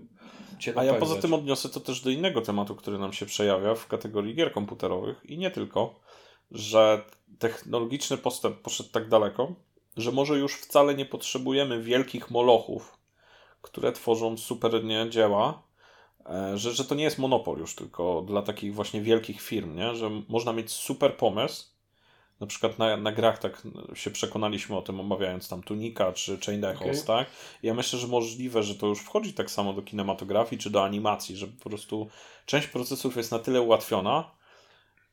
cię 0.59 0.73
A 0.75 0.83
ja 0.83 0.93
poza 0.93 1.21
tym 1.21 1.33
odniosę 1.33 1.69
to 1.69 1.79
też 1.79 2.01
do 2.01 2.09
innego 2.09 2.41
tematu, 2.41 2.75
który 2.75 2.97
nam 2.97 3.13
się 3.13 3.25
przejawia 3.25 3.75
w 3.75 3.87
kategorii 3.87 4.35
gier 4.35 4.53
komputerowych 4.53 5.21
i 5.25 5.37
nie 5.37 5.51
tylko, 5.51 5.99
że 6.51 7.01
technologiczny 7.39 8.17
postęp 8.17 8.61
poszedł 8.61 8.89
tak 8.89 9.09
daleko, 9.09 9.55
że 9.97 10.11
może 10.11 10.37
już 10.37 10.55
wcale 10.55 10.95
nie 10.95 11.05
potrzebujemy 11.05 11.81
wielkich 11.81 12.31
molochów, 12.31 12.97
które 13.61 13.91
tworzą 13.91 14.37
super 14.37 14.83
nie, 14.83 15.09
dzieła, 15.09 15.63
e, 16.25 16.57
że, 16.57 16.71
że 16.71 16.85
to 16.85 16.95
nie 16.95 17.03
jest 17.03 17.17
monopol 17.17 17.57
już 17.57 17.75
tylko 17.75 18.23
dla 18.27 18.41
takich 18.41 18.75
właśnie 18.75 19.01
wielkich 19.01 19.41
firm, 19.41 19.75
nie? 19.75 19.95
że 19.95 20.09
można 20.29 20.53
mieć 20.53 20.71
super 20.71 21.17
pomysł, 21.17 21.73
na 22.39 22.47
przykład 22.47 22.79
na, 22.79 22.97
na 22.97 23.11
grach 23.11 23.39
tak 23.39 23.67
się 23.93 24.11
przekonaliśmy 24.11 24.77
o 24.77 24.81
tym, 24.81 24.99
omawiając 24.99 25.49
tam 25.49 25.63
Tunika 25.63 26.13
czy 26.13 26.37
Chain 26.45 26.65
Echoes, 26.65 27.03
okay. 27.03 27.17
tak? 27.17 27.27
Ja 27.63 27.73
myślę, 27.73 27.99
że 27.99 28.07
możliwe, 28.07 28.63
że 28.63 28.75
to 28.75 28.87
już 28.87 28.99
wchodzi 28.99 29.33
tak 29.33 29.51
samo 29.51 29.73
do 29.73 29.81
kinematografii 29.81 30.61
czy 30.61 30.69
do 30.69 30.83
animacji, 30.83 31.37
że 31.37 31.47
po 31.47 31.69
prostu 31.69 32.09
część 32.45 32.67
procesów 32.67 33.17
jest 33.17 33.31
na 33.31 33.39
tyle 33.39 33.61
ułatwiona, 33.61 34.31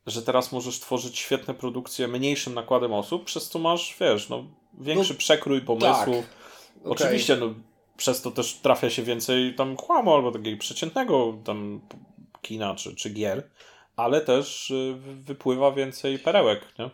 że 0.07 0.23
teraz 0.23 0.53
możesz 0.53 0.81
tworzyć 0.81 1.19
świetne 1.19 1.55
produkcje 1.55 2.09
mniejszym 2.09 2.55
nakładem 2.55 2.93
osób, 2.93 3.25
przez 3.25 3.49
co 3.49 3.59
masz, 3.59 3.97
wiesz, 4.01 4.29
no, 4.29 4.45
większy 4.81 5.13
no, 5.13 5.19
przekrój 5.19 5.61
pomysłów. 5.61 6.27
Tak. 6.27 6.81
Okay. 6.81 6.93
Oczywiście, 6.93 7.37
no, 7.37 7.55
przez 7.97 8.23
to 8.23 8.31
też 8.31 8.55
trafia 8.55 8.91
się 8.91 9.03
więcej 9.03 9.55
tam 9.55 9.77
chłamu 9.77 10.15
albo 10.15 10.33
takiego 10.33 10.59
przeciętnego 10.59 11.39
tam 11.45 11.81
kina 12.43 12.75
czy, 12.75 12.95
czy 12.95 13.11
gier, 13.11 13.49
ale 13.97 14.21
też 14.21 14.71
y, 14.71 14.95
wypływa 15.21 15.73
więcej 15.73 16.19
perełek, 16.19 16.61
nie? 16.79 16.91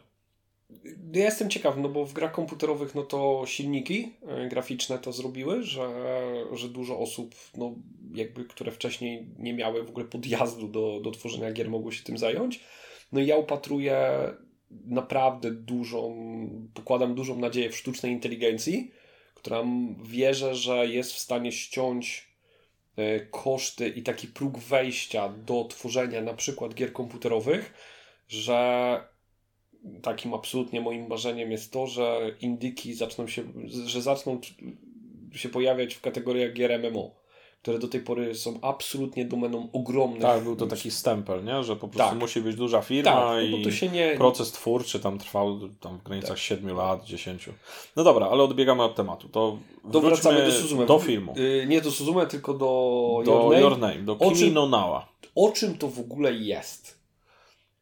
Ja 1.12 1.24
jestem 1.24 1.50
ciekaw, 1.50 1.76
no 1.76 1.88
bo 1.88 2.04
w 2.04 2.12
grach 2.12 2.32
komputerowych 2.32 2.94
no 2.94 3.02
to 3.02 3.42
silniki 3.46 4.12
y, 4.44 4.48
graficzne 4.48 4.98
to 4.98 5.12
zrobiły, 5.12 5.62
że, 5.62 5.88
że 6.52 6.68
dużo 6.68 6.98
osób, 6.98 7.34
no 7.56 7.74
jakby, 8.14 8.44
które 8.44 8.72
wcześniej 8.72 9.26
nie 9.38 9.54
miały 9.54 9.84
w 9.84 9.88
ogóle 9.88 10.04
podjazdu 10.04 10.68
do, 10.68 11.00
do 11.02 11.10
tworzenia 11.10 11.52
gier, 11.52 11.70
mogły 11.70 11.92
się 11.92 12.04
tym 12.04 12.18
zająć. 12.18 12.60
No 13.16 13.22
ja 13.22 13.36
upatruję 13.36 14.10
naprawdę 14.70 15.50
dużą, 15.50 16.16
pokładam 16.74 17.14
dużą 17.14 17.38
nadzieję 17.38 17.70
w 17.70 17.76
sztucznej 17.76 18.12
inteligencji, 18.12 18.90
która 19.34 19.64
wierzę, 20.02 20.54
że 20.54 20.86
jest 20.86 21.12
w 21.12 21.18
stanie 21.18 21.52
ściąć 21.52 22.28
e, 22.96 23.20
koszty 23.20 23.88
i 23.88 24.02
taki 24.02 24.28
próg 24.28 24.58
wejścia 24.58 25.28
do 25.28 25.64
tworzenia 25.64 26.22
na 26.22 26.34
przykład 26.34 26.74
gier 26.74 26.92
komputerowych, 26.92 27.74
że 28.28 29.00
takim 30.02 30.34
absolutnie 30.34 30.80
moim 30.80 31.06
marzeniem 31.06 31.50
jest 31.50 31.72
to, 31.72 31.86
że 31.86 32.36
indyki 32.40 32.94
zaczną 32.94 33.28
się, 33.28 33.42
że 33.86 34.02
zaczną 34.02 34.40
się 35.32 35.48
pojawiać 35.48 35.94
w 35.94 36.00
kategoriach 36.00 36.52
gier 36.52 36.80
MMO 36.80 37.25
które 37.66 37.78
do 37.78 37.88
tej 37.88 38.00
pory 38.00 38.34
są 38.34 38.58
absolutnie 38.62 39.24
domeną 39.24 39.68
ogromnych. 39.72 40.22
Tak, 40.22 40.42
był 40.42 40.56
to 40.56 40.66
taki 40.66 40.90
stempel, 40.90 41.44
nie? 41.44 41.64
że 41.64 41.76
po 41.76 41.88
prostu 41.88 42.10
tak. 42.10 42.18
musi 42.18 42.40
być 42.40 42.56
duża 42.56 42.82
firma 42.82 43.10
tak, 43.10 43.24
no 43.24 43.40
i 43.40 43.90
nie... 43.92 44.14
proces 44.16 44.52
twórczy 44.52 45.00
tam 45.00 45.18
trwał 45.18 45.60
tam 45.80 45.98
w 45.98 46.02
granicach 46.02 46.30
tak. 46.30 46.38
7 46.38 46.76
lat, 46.76 47.04
10. 47.04 47.50
No 47.96 48.04
dobra, 48.04 48.28
ale 48.28 48.42
odbiegamy 48.42 48.82
od 48.82 48.94
tematu. 48.94 49.28
To, 49.28 49.58
to 49.92 50.00
wracamy 50.00 50.46
do 50.46 50.52
Suzume. 50.52 50.86
Do 50.86 50.98
filmu. 50.98 51.34
Yy, 51.36 51.66
nie 51.66 51.80
do 51.80 51.90
Suzume, 51.90 52.26
tylko 52.26 52.54
do, 52.54 53.22
do 53.24 53.32
Your 53.32 53.50
Name. 53.50 53.60
Your 53.60 53.78
Name 53.78 54.02
do 54.02 54.16
Kimi 54.16 54.36
czym, 54.36 54.54
no 54.54 54.68
Nawa. 54.68 55.08
O 55.34 55.52
czym 55.52 55.78
to 55.78 55.88
w 55.88 56.00
ogóle 56.00 56.32
jest? 56.32 57.00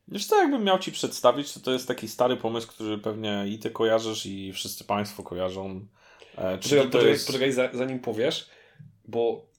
Wiesz 0.08 0.26
co, 0.26 0.36
jakbym 0.36 0.64
miał 0.64 0.78
Ci 0.78 0.92
przedstawić, 0.92 1.52
to 1.52 1.60
to 1.60 1.72
jest 1.72 1.88
taki 1.88 2.08
stary 2.08 2.36
pomysł, 2.36 2.68
który 2.68 2.98
pewnie 2.98 3.44
i 3.48 3.58
Ty 3.58 3.70
kojarzysz 3.70 4.26
i 4.26 4.52
wszyscy 4.52 4.84
Państwo 4.84 5.22
kojarzą. 5.22 5.86
E, 6.36 6.58
poczekaj, 6.58 6.86
poczekaj, 6.86 7.10
jest... 7.10 7.26
poczekaj 7.26 7.52
zanim 7.72 8.00
powiesz, 8.00 8.48
bo 9.08 9.53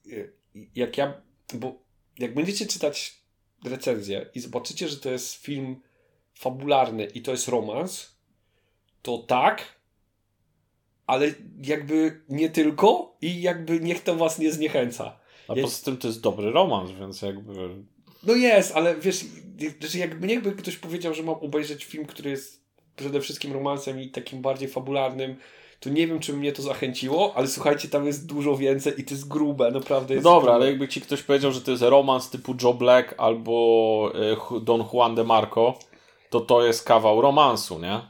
jak 0.76 0.98
ja, 0.98 1.22
bo 1.54 1.84
jak 2.20 2.34
będziecie 2.34 2.66
czytać 2.66 3.22
recenzję 3.66 4.30
i 4.36 4.40
zobaczycie, 4.40 4.88
że 4.88 4.98
to 4.98 5.12
jest 5.12 5.34
film 5.34 5.82
fabularny 6.34 7.06
i 7.06 7.22
to 7.22 7.32
jest 7.32 7.48
romans, 7.48 8.16
to 9.02 9.18
tak, 9.18 9.80
ale 11.08 11.34
jakby 11.62 12.22
nie 12.30 12.50
tylko 12.50 13.18
i 13.22 13.42
jakby 13.42 13.80
niech 13.80 14.04
to 14.04 14.16
was 14.16 14.40
nie 14.40 14.52
zniechęca. 14.52 15.20
A 15.48 15.54
jest... 15.54 15.64
poza 15.64 15.86
tym 15.86 15.98
to 15.98 16.08
jest 16.08 16.22
dobry 16.22 16.52
romans, 16.52 16.92
więc 16.92 17.22
jakby... 17.22 17.84
No 18.24 18.36
jest, 18.36 18.72
ale 18.72 18.96
wiesz, 18.96 19.26
jakby 19.94 20.28
niechby 20.28 20.52
ktoś 20.52 20.78
powiedział, 20.78 21.14
że 21.14 21.24
mam 21.24 21.36
obejrzeć 21.36 21.86
film, 21.86 22.06
który 22.06 22.30
jest 22.30 22.66
przede 22.96 23.22
wszystkim 23.22 23.54
romansem 23.54 24.02
i 24.02 24.10
takim 24.10 24.42
bardziej 24.42 24.68
fabularnym, 24.68 25.36
to 25.80 25.90
nie 25.90 26.08
wiem, 26.08 26.20
czy 26.20 26.34
mnie 26.34 26.52
to 26.52 26.62
zachęciło, 26.62 27.34
ale 27.36 27.48
słuchajcie, 27.48 27.88
tam 27.88 28.06
jest 28.06 28.26
dużo 28.26 28.58
więcej 28.58 28.94
i 28.98 29.04
to 29.04 29.14
jest 29.14 29.28
grube, 29.28 29.72
naprawdę 29.72 30.14
jest 30.14 30.26
no 30.26 30.32
Dobra, 30.32 30.42
grube. 30.42 30.56
ale 30.56 30.66
jakby 30.66 30.88
ci 30.88 31.02
ktoś 31.02 31.24
powiedział, 31.24 31.52
że 31.52 31.62
to 31.62 31.72
jest 31.72 31.84
romans 31.84 32.30
typu 32.30 32.56
Joe 32.64 32.74
Black 32.74 33.16
albo 33.18 34.12
e, 34.54 34.60
Don 34.60 34.84
Juan 34.94 35.16
de 35.16 35.24
Marco, 35.24 35.80
to 36.30 36.40
to 36.40 36.66
jest 36.66 36.84
kawał 36.84 37.22
romansu, 37.22 37.80
nie? 37.80 38.02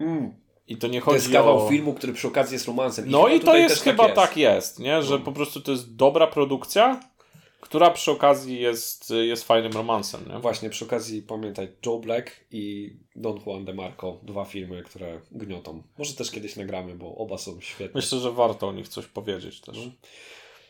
Mm. 0.00 0.34
I 0.68 0.76
to 0.76 0.88
nie 0.88 1.00
chodzi 1.00 1.16
o... 1.16 1.20
To 1.20 1.22
jest 1.22 1.32
kawał 1.32 1.66
o... 1.66 1.68
filmu, 1.68 1.94
który 1.94 2.12
przy 2.12 2.28
okazji 2.28 2.54
jest 2.54 2.66
romansem. 2.66 3.06
I 3.06 3.10
no 3.10 3.28
i 3.28 3.40
to 3.40 3.56
jest 3.56 3.82
chyba 3.82 4.08
tak 4.08 4.16
jest. 4.16 4.28
tak 4.28 4.36
jest, 4.36 4.78
nie? 4.78 5.02
Że 5.02 5.18
no. 5.18 5.24
po 5.24 5.32
prostu 5.32 5.60
to 5.60 5.72
jest 5.72 5.96
dobra 5.96 6.26
produkcja, 6.26 7.00
która 7.66 7.90
przy 7.90 8.10
okazji 8.10 8.60
jest, 8.60 9.10
jest 9.10 9.44
fajnym 9.44 9.72
romansem. 9.72 10.28
Nie? 10.28 10.38
Właśnie, 10.38 10.70
przy 10.70 10.84
okazji 10.84 11.22
pamiętaj 11.22 11.68
Joe 11.86 11.98
Black 11.98 12.30
i 12.50 12.96
Don 13.16 13.40
Juan 13.46 13.64
de 13.64 13.74
Marco, 13.74 14.20
dwa 14.22 14.44
filmy, 14.44 14.82
które 14.82 15.20
gniotą. 15.30 15.82
Może 15.98 16.14
też 16.14 16.30
kiedyś 16.30 16.56
nagramy, 16.56 16.94
bo 16.94 17.14
oba 17.14 17.38
są 17.38 17.60
świetne. 17.60 17.98
Myślę, 17.98 18.18
że 18.18 18.32
warto 18.32 18.68
o 18.68 18.72
nich 18.72 18.88
coś 18.88 19.06
powiedzieć 19.06 19.60
też. 19.60 19.76
No, 19.76 19.82
no, 19.84 19.90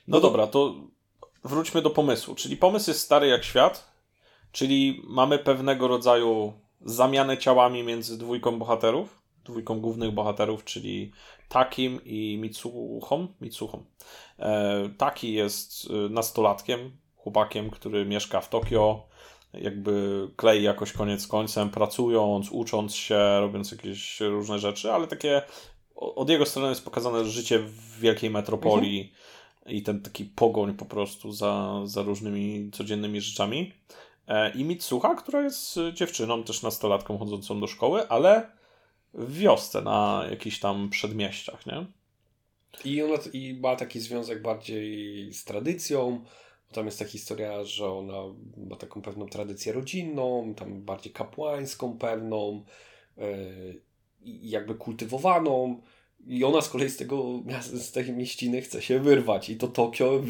no 0.08 0.20
dobra, 0.20 0.46
to 0.46 0.74
wróćmy 1.44 1.82
do 1.82 1.90
pomysłu. 1.90 2.34
Czyli 2.34 2.56
pomysł 2.56 2.90
jest 2.90 3.00
stary 3.00 3.26
jak 3.26 3.44
świat, 3.44 3.92
czyli 4.52 5.02
mamy 5.04 5.38
pewnego 5.38 5.88
rodzaju 5.88 6.52
zamianę 6.80 7.38
ciałami 7.38 7.82
między 7.82 8.18
dwójką 8.18 8.58
bohaterów, 8.58 9.22
dwójką 9.44 9.80
głównych 9.80 10.10
bohaterów, 10.10 10.64
czyli 10.64 11.12
Takim 11.48 12.04
i 12.04 12.38
Mitsuchą. 12.40 13.28
Mitsuchą. 13.40 13.84
E, 14.38 14.88
Taki 14.98 15.32
jest 15.32 15.88
e, 15.90 16.08
nastolatkiem, 16.08 16.96
chłopakiem, 17.16 17.70
który 17.70 18.04
mieszka 18.04 18.40
w 18.40 18.48
Tokio, 18.48 19.06
jakby 19.54 20.28
klei 20.36 20.62
jakoś 20.62 20.92
koniec 20.92 21.26
końcem, 21.26 21.70
pracując, 21.70 22.50
ucząc 22.50 22.94
się, 22.94 23.40
robiąc 23.40 23.72
jakieś 23.72 24.20
różne 24.20 24.58
rzeczy, 24.58 24.92
ale 24.92 25.06
takie 25.06 25.42
od 25.96 26.30
jego 26.30 26.46
strony 26.46 26.68
jest 26.68 26.84
pokazane 26.84 27.24
życie 27.24 27.58
w 27.58 28.00
wielkiej 28.00 28.30
metropolii 28.30 29.00
mhm. 29.00 29.76
i 29.76 29.82
ten 29.82 30.00
taki 30.00 30.24
pogoń 30.24 30.74
po 30.74 30.84
prostu 30.84 31.32
za, 31.32 31.80
za 31.84 32.02
różnymi 32.02 32.70
codziennymi 32.72 33.20
rzeczami. 33.20 33.72
E, 34.28 34.50
I 34.50 34.64
Mitsuha, 34.64 35.14
która 35.14 35.42
jest 35.42 35.78
dziewczyną, 35.92 36.42
też 36.42 36.62
nastolatką 36.62 37.18
chodzącą 37.18 37.60
do 37.60 37.66
szkoły, 37.66 38.08
ale 38.08 38.50
w 39.14 39.38
wiosce, 39.38 39.82
na 39.82 40.24
jakichś 40.30 40.58
tam 40.58 40.90
przedmieściach, 40.90 41.66
nie? 41.66 41.86
I 42.84 43.02
ona 43.02 43.14
i 43.32 43.58
ma 43.62 43.76
taki 43.76 44.00
związek 44.00 44.42
bardziej 44.42 45.32
z 45.32 45.44
tradycją. 45.44 46.24
Tam 46.72 46.86
jest 46.86 46.98
ta 46.98 47.04
historia, 47.04 47.64
że 47.64 47.92
ona 47.92 48.22
ma 48.56 48.76
taką 48.76 49.02
pewną 49.02 49.26
tradycję 49.26 49.72
rodzinną, 49.72 50.54
tam 50.56 50.82
bardziej 50.82 51.12
kapłańską 51.12 51.98
pewną, 51.98 52.64
yy, 53.16 53.80
jakby 54.22 54.74
kultywowaną. 54.74 55.82
I 56.26 56.44
ona 56.44 56.60
z 56.60 56.68
kolei 56.68 56.90
z 56.90 56.96
tego 56.96 57.42
z 57.60 57.92
tej 57.92 58.12
mieściny 58.12 58.62
chce 58.62 58.82
się 58.82 59.00
wyrwać. 59.00 59.50
I 59.50 59.56
to 59.56 59.68
Tokio. 59.68 60.22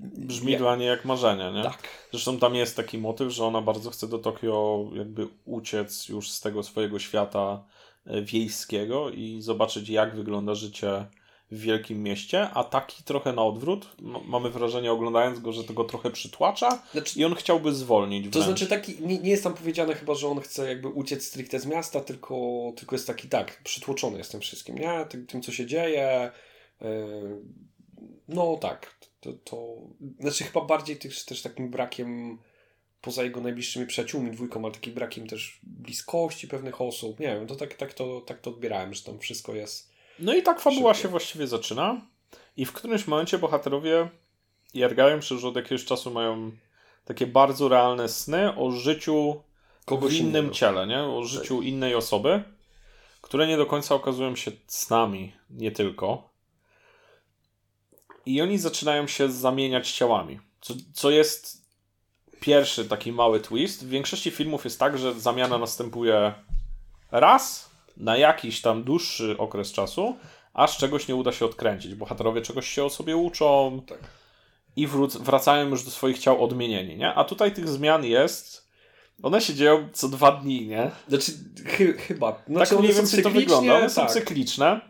Brzmi 0.00 0.52
jak... 0.52 0.60
dla 0.60 0.76
niej 0.76 0.88
jak 0.88 1.04
marzenie, 1.04 1.52
nie? 1.52 1.62
Tak. 1.62 1.88
Zresztą 2.10 2.38
tam 2.38 2.54
jest 2.54 2.76
taki 2.76 2.98
motyw, 2.98 3.32
że 3.32 3.44
ona 3.44 3.62
bardzo 3.62 3.90
chce 3.90 4.08
do 4.08 4.18
Tokio 4.18 4.90
jakby 4.94 5.28
uciec 5.44 6.08
już 6.08 6.30
z 6.30 6.40
tego 6.40 6.62
swojego 6.62 6.98
świata 6.98 7.64
E, 8.06 8.22
wiejskiego 8.22 9.10
i 9.10 9.40
zobaczyć, 9.40 9.88
jak 9.88 10.16
wygląda 10.16 10.54
życie 10.54 11.06
w 11.50 11.60
wielkim 11.60 12.02
mieście, 12.02 12.50
a 12.50 12.64
taki 12.64 13.02
trochę 13.02 13.32
na 13.32 13.42
odwrót. 13.42 13.96
mamy 14.24 14.50
wrażenie, 14.50 14.92
oglądając 14.92 15.40
go, 15.40 15.52
że 15.52 15.64
to 15.64 15.72
go 15.72 15.84
trochę 15.84 16.10
przytłacza 16.10 16.82
znaczy, 16.92 17.20
i 17.20 17.24
on 17.24 17.34
chciałby 17.34 17.74
zwolnić. 17.74 18.32
To 18.32 18.42
znaczy, 18.42 18.66
taki, 18.66 18.96
nie, 19.00 19.18
nie, 19.18 19.30
jest 19.30 19.44
tam 19.44 19.54
powiedziane 19.54 19.94
chyba, 19.94 20.14
że 20.14 20.28
on 20.28 20.40
chce 20.40 20.68
jakby 20.68 20.88
uciec 20.88 21.24
stricte 21.24 21.60
z 21.60 21.66
miasta, 21.66 22.00
tylko, 22.00 22.36
tylko 22.76 22.94
jest 22.94 23.06
taki, 23.06 23.28
tak, 23.28 23.62
przytłoczony 23.64 24.18
jest 24.18 24.32
tym 24.32 24.40
wszystkim, 24.40 24.78
nie? 24.78 25.06
Tym, 25.08 25.26
tym 25.26 25.42
co 25.42 25.52
się 25.52 25.66
dzieje. 25.66 26.30
Yy, 26.80 26.88
no 28.28 28.58
tak, 28.60 28.94
to, 29.20 29.32
to, 29.32 29.76
znaczy 30.20 30.44
chyba 30.44 30.64
bardziej 30.64 30.96
też, 30.96 31.24
też 31.24 31.42
takim 31.42 31.70
brakiem 31.70 32.38
poza 33.00 33.24
jego 33.24 33.40
najbliższymi 33.40 33.86
przyjaciółmi, 33.86 34.30
dwójką, 34.30 34.64
ale 34.64 34.74
takim 34.74 34.94
brakiem 34.94 35.26
też 35.26 35.60
bliskości 35.62 36.48
pewnych 36.48 36.80
osób. 36.80 37.20
Nie 37.20 37.26
wiem, 37.26 37.46
to 37.46 37.56
tak, 37.56 37.74
tak, 37.74 37.94
to, 37.94 38.20
tak 38.20 38.40
to 38.40 38.50
odbierałem, 38.50 38.94
że 38.94 39.02
tam 39.02 39.18
wszystko 39.18 39.54
jest. 39.54 39.93
No 40.18 40.34
i 40.34 40.42
tak 40.42 40.60
fabuła 40.60 40.94
szybkie. 40.94 41.02
się 41.02 41.08
właściwie 41.08 41.46
zaczyna. 41.46 42.00
I 42.56 42.64
w 42.64 42.72
którymś 42.72 43.06
momencie 43.06 43.38
bohaterowie 43.38 44.08
jargają 44.74 45.20
się, 45.20 45.38
że 45.38 45.48
od 45.48 45.56
jakiegoś 45.56 45.84
czasu 45.84 46.10
mają 46.10 46.52
takie 47.04 47.26
bardzo 47.26 47.68
realne 47.68 48.08
sny 48.08 48.56
o 48.56 48.70
życiu 48.70 49.42
Kogoś 49.84 50.12
w 50.12 50.16
innym 50.16 50.30
innego. 50.30 50.54
ciele, 50.54 50.86
nie? 50.86 51.02
o 51.02 51.24
życiu 51.24 51.58
tak. 51.58 51.66
innej 51.66 51.94
osoby, 51.94 52.42
które 53.20 53.46
nie 53.46 53.56
do 53.56 53.66
końca 53.66 53.94
okazują 53.94 54.36
się 54.36 54.50
snami, 54.66 55.32
nie 55.50 55.70
tylko. 55.70 56.30
I 58.26 58.42
oni 58.42 58.58
zaczynają 58.58 59.06
się 59.06 59.32
zamieniać 59.32 59.92
ciałami, 59.92 60.40
co, 60.60 60.74
co 60.94 61.10
jest 61.10 61.64
pierwszy 62.40 62.84
taki 62.84 63.12
mały 63.12 63.40
twist. 63.40 63.86
W 63.86 63.88
większości 63.88 64.30
filmów 64.30 64.64
jest 64.64 64.78
tak, 64.78 64.98
że 64.98 65.14
zamiana 65.20 65.58
następuje 65.58 66.34
raz 67.10 67.70
na 67.96 68.16
jakiś 68.16 68.60
tam 68.60 68.84
dłuższy 68.84 69.36
okres 69.38 69.72
czasu, 69.72 70.16
aż 70.54 70.76
czegoś 70.76 71.08
nie 71.08 71.14
uda 71.14 71.32
się 71.32 71.44
odkręcić. 71.44 71.94
Bohaterowie 71.94 72.42
czegoś 72.42 72.68
się 72.68 72.84
o 72.84 72.90
sobie 72.90 73.16
uczą 73.16 73.82
tak. 73.86 73.98
i 74.76 74.88
wró- 74.88 75.18
wracają 75.20 75.68
już 75.68 75.84
do 75.84 75.90
swoich 75.90 76.18
ciał 76.18 76.44
odmienieni, 76.44 76.96
nie? 76.96 77.14
A 77.14 77.24
tutaj 77.24 77.54
tych 77.54 77.68
zmian 77.68 78.04
jest... 78.04 78.64
One 79.22 79.40
się 79.40 79.54
dzieją 79.54 79.88
co 79.92 80.08
dwa 80.08 80.32
dni, 80.32 80.66
nie? 80.66 80.90
Znaczy, 81.08 81.32
chy- 81.66 81.92
chyba. 81.92 82.42
Znaczy, 82.48 82.70
tak 82.70 82.78
mniej 82.78 82.94
więcej 82.94 83.22
to 83.22 83.30
wygląda. 83.30 83.74
One 83.74 83.90
tak. 83.90 83.92
są 83.92 84.06
cykliczne. 84.06 84.80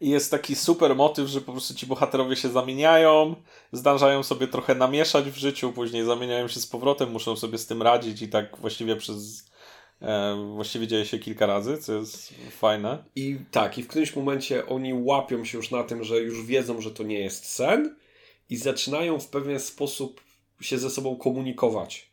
I 0.00 0.10
jest 0.10 0.30
taki 0.30 0.56
super 0.56 0.96
motyw, 0.96 1.28
że 1.28 1.40
po 1.40 1.52
prostu 1.52 1.74
ci 1.74 1.86
bohaterowie 1.86 2.36
się 2.36 2.48
zamieniają, 2.48 3.34
zdążają 3.72 4.22
sobie 4.22 4.48
trochę 4.48 4.74
namieszać 4.74 5.30
w 5.30 5.36
życiu, 5.36 5.72
później 5.72 6.04
zamieniają 6.04 6.48
się 6.48 6.60
z 6.60 6.66
powrotem, 6.66 7.10
muszą 7.10 7.36
sobie 7.36 7.58
z 7.58 7.66
tym 7.66 7.82
radzić 7.82 8.22
i 8.22 8.28
tak 8.28 8.56
właściwie 8.58 8.96
przez. 8.96 9.48
E, 10.02 10.36
właściwie 10.54 10.86
dzieje 10.86 11.06
się 11.06 11.18
kilka 11.18 11.46
razy, 11.46 11.78
co 11.78 11.92
jest 11.92 12.34
fajne. 12.50 13.04
I 13.16 13.38
tak, 13.50 13.78
i 13.78 13.82
w 13.82 13.88
którymś 13.88 14.16
momencie 14.16 14.66
oni 14.66 14.94
łapią 14.94 15.44
się 15.44 15.58
już 15.58 15.70
na 15.70 15.84
tym, 15.84 16.04
że 16.04 16.20
już 16.20 16.44
wiedzą, 16.46 16.80
że 16.80 16.90
to 16.90 17.02
nie 17.02 17.20
jest 17.20 17.46
sen, 17.46 17.96
i 18.50 18.56
zaczynają 18.56 19.20
w 19.20 19.28
pewien 19.28 19.60
sposób 19.60 20.20
się 20.60 20.78
ze 20.78 20.90
sobą 20.90 21.16
komunikować. 21.16 22.10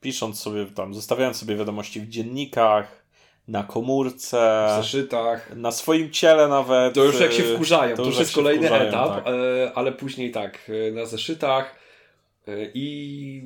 Pisząc 0.00 0.40
sobie 0.40 0.66
tam, 0.66 0.94
zostawiając 0.94 1.36
sobie 1.36 1.56
wiadomości 1.56 2.00
w 2.00 2.08
dziennikach, 2.08 3.02
na 3.48 3.62
komórce, 3.62 4.66
w 4.68 4.82
zeszytach, 4.82 5.56
na 5.56 5.72
swoim 5.72 6.10
ciele 6.10 6.48
nawet. 6.48 6.94
To 6.94 7.04
już 7.04 7.20
jak 7.20 7.32
się 7.32 7.42
wkurzają, 7.42 7.96
to, 7.96 8.02
to 8.02 8.08
już 8.08 8.18
jest 8.18 8.34
kolejny 8.34 8.66
wkurzają, 8.66 8.88
etap, 8.88 9.24
tak. 9.24 9.34
E, 9.34 9.72
ale 9.74 9.92
później 9.92 10.30
tak, 10.30 10.70
e, 10.88 10.92
na 10.92 11.06
zeszytach 11.06 11.82
i 12.74 13.42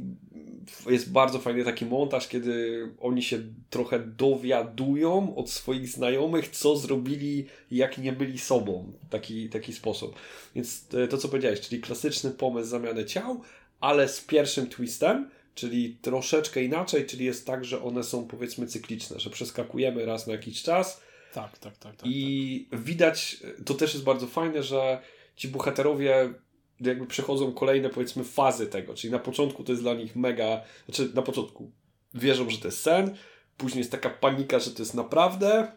jest 0.90 1.12
bardzo 1.12 1.38
fajny 1.38 1.64
taki 1.64 1.86
montaż, 1.86 2.28
kiedy 2.28 2.82
oni 3.00 3.22
się 3.22 3.38
trochę 3.70 3.98
dowiadują 3.98 5.36
od 5.36 5.50
swoich 5.50 5.88
znajomych, 5.88 6.48
co 6.48 6.76
zrobili, 6.76 7.46
jak 7.70 7.98
nie 7.98 8.12
byli 8.12 8.38
sobą. 8.38 8.92
Taki, 9.10 9.48
taki 9.48 9.72
sposób. 9.72 10.16
Więc 10.54 10.86
to, 11.10 11.18
co 11.18 11.28
powiedziałeś, 11.28 11.60
czyli 11.60 11.80
klasyczny 11.80 12.30
pomysł 12.30 12.68
zamiany 12.68 13.04
ciał, 13.04 13.42
ale 13.80 14.08
z 14.08 14.20
pierwszym 14.20 14.68
twistem, 14.68 15.30
czyli 15.54 15.96
troszeczkę 16.02 16.64
inaczej, 16.64 17.06
czyli 17.06 17.24
jest 17.24 17.46
tak, 17.46 17.64
że 17.64 17.82
one 17.82 18.04
są 18.04 18.26
powiedzmy 18.26 18.66
cykliczne, 18.66 19.20
że 19.20 19.30
przeskakujemy 19.30 20.06
raz 20.06 20.26
na 20.26 20.32
jakiś 20.32 20.62
czas. 20.62 21.00
Tak, 21.34 21.58
tak, 21.58 21.78
tak. 21.78 21.96
tak 21.96 22.08
I 22.10 22.68
tak. 22.70 22.80
widać, 22.80 23.36
to 23.64 23.74
też 23.74 23.94
jest 23.94 24.04
bardzo 24.04 24.26
fajne, 24.26 24.62
że 24.62 25.00
ci 25.36 25.48
bohaterowie 25.48 26.34
jakby 26.80 27.06
przechodzą 27.06 27.52
kolejne 27.52 27.88
powiedzmy 27.88 28.24
fazy 28.24 28.66
tego, 28.66 28.94
czyli 28.94 29.12
na 29.12 29.18
początku 29.18 29.64
to 29.64 29.72
jest 29.72 29.82
dla 29.82 29.94
nich 29.94 30.16
mega, 30.16 30.62
znaczy 30.86 31.10
na 31.14 31.22
początku. 31.22 31.70
Wierzą, 32.14 32.50
że 32.50 32.58
to 32.58 32.68
jest 32.68 32.80
sen, 32.80 33.16
później 33.56 33.78
jest 33.78 33.90
taka 33.90 34.10
panika, 34.10 34.58
że 34.58 34.70
to 34.70 34.82
jest 34.82 34.94
naprawdę, 34.94 35.72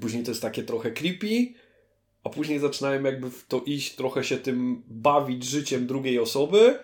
później 0.00 0.22
to 0.22 0.30
jest 0.30 0.42
takie 0.42 0.62
trochę 0.62 0.90
creepy, 0.90 1.54
a 2.24 2.28
później 2.28 2.58
zaczynają 2.58 3.02
jakby 3.02 3.30
w 3.30 3.46
to 3.46 3.62
iść, 3.66 3.94
trochę 3.94 4.24
się 4.24 4.36
tym 4.36 4.82
bawić 4.88 5.44
życiem 5.44 5.86
drugiej 5.86 6.18
osoby 6.18 6.78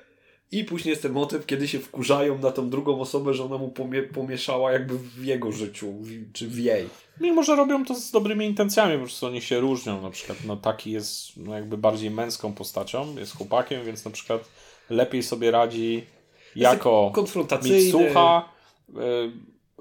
i 0.53 0.65
później 0.65 0.91
jest 0.91 1.03
ten 1.03 1.13
motyw, 1.13 1.47
kiedy 1.47 1.69
się 1.69 1.79
wkurzają 1.79 2.39
na 2.39 2.51
tą 2.51 2.71
drugą 2.71 3.01
osobę, 3.01 3.35
że 3.35 3.45
ona 3.45 3.59
mu 3.59 3.69
pomie 3.69 4.03
pomieszała 4.03 4.73
jakby 4.73 4.99
w 4.99 5.25
jego 5.25 5.53
życiu, 5.53 5.93
w, 5.93 6.33
czy 6.33 6.49
w 6.49 6.59
jej. 6.59 6.89
Mimo, 7.21 7.43
że 7.43 7.57
robią 7.57 7.85
to 7.85 7.95
z 7.95 8.11
dobrymi 8.11 8.47
intencjami, 8.47 8.95
po 8.95 9.05
prostu 9.05 9.27
oni 9.27 9.43
się 9.43 9.61
różnią. 9.61 10.03
Na 10.03 10.11
przykład 10.11 10.39
no, 10.47 10.57
taki 10.57 10.91
jest 10.91 11.37
no, 11.37 11.55
jakby 11.55 11.79
bardziej 11.79 12.11
męską 12.11 12.53
postacią, 12.53 13.17
jest 13.17 13.37
chłopakiem, 13.37 13.85
więc 13.85 14.05
na 14.05 14.11
przykład 14.11 14.49
lepiej 14.91 15.23
sobie 15.23 15.51
radzi 15.51 16.07
jako 16.57 17.11
konfrontacyjny. 17.15 17.91
słucha 17.91 18.49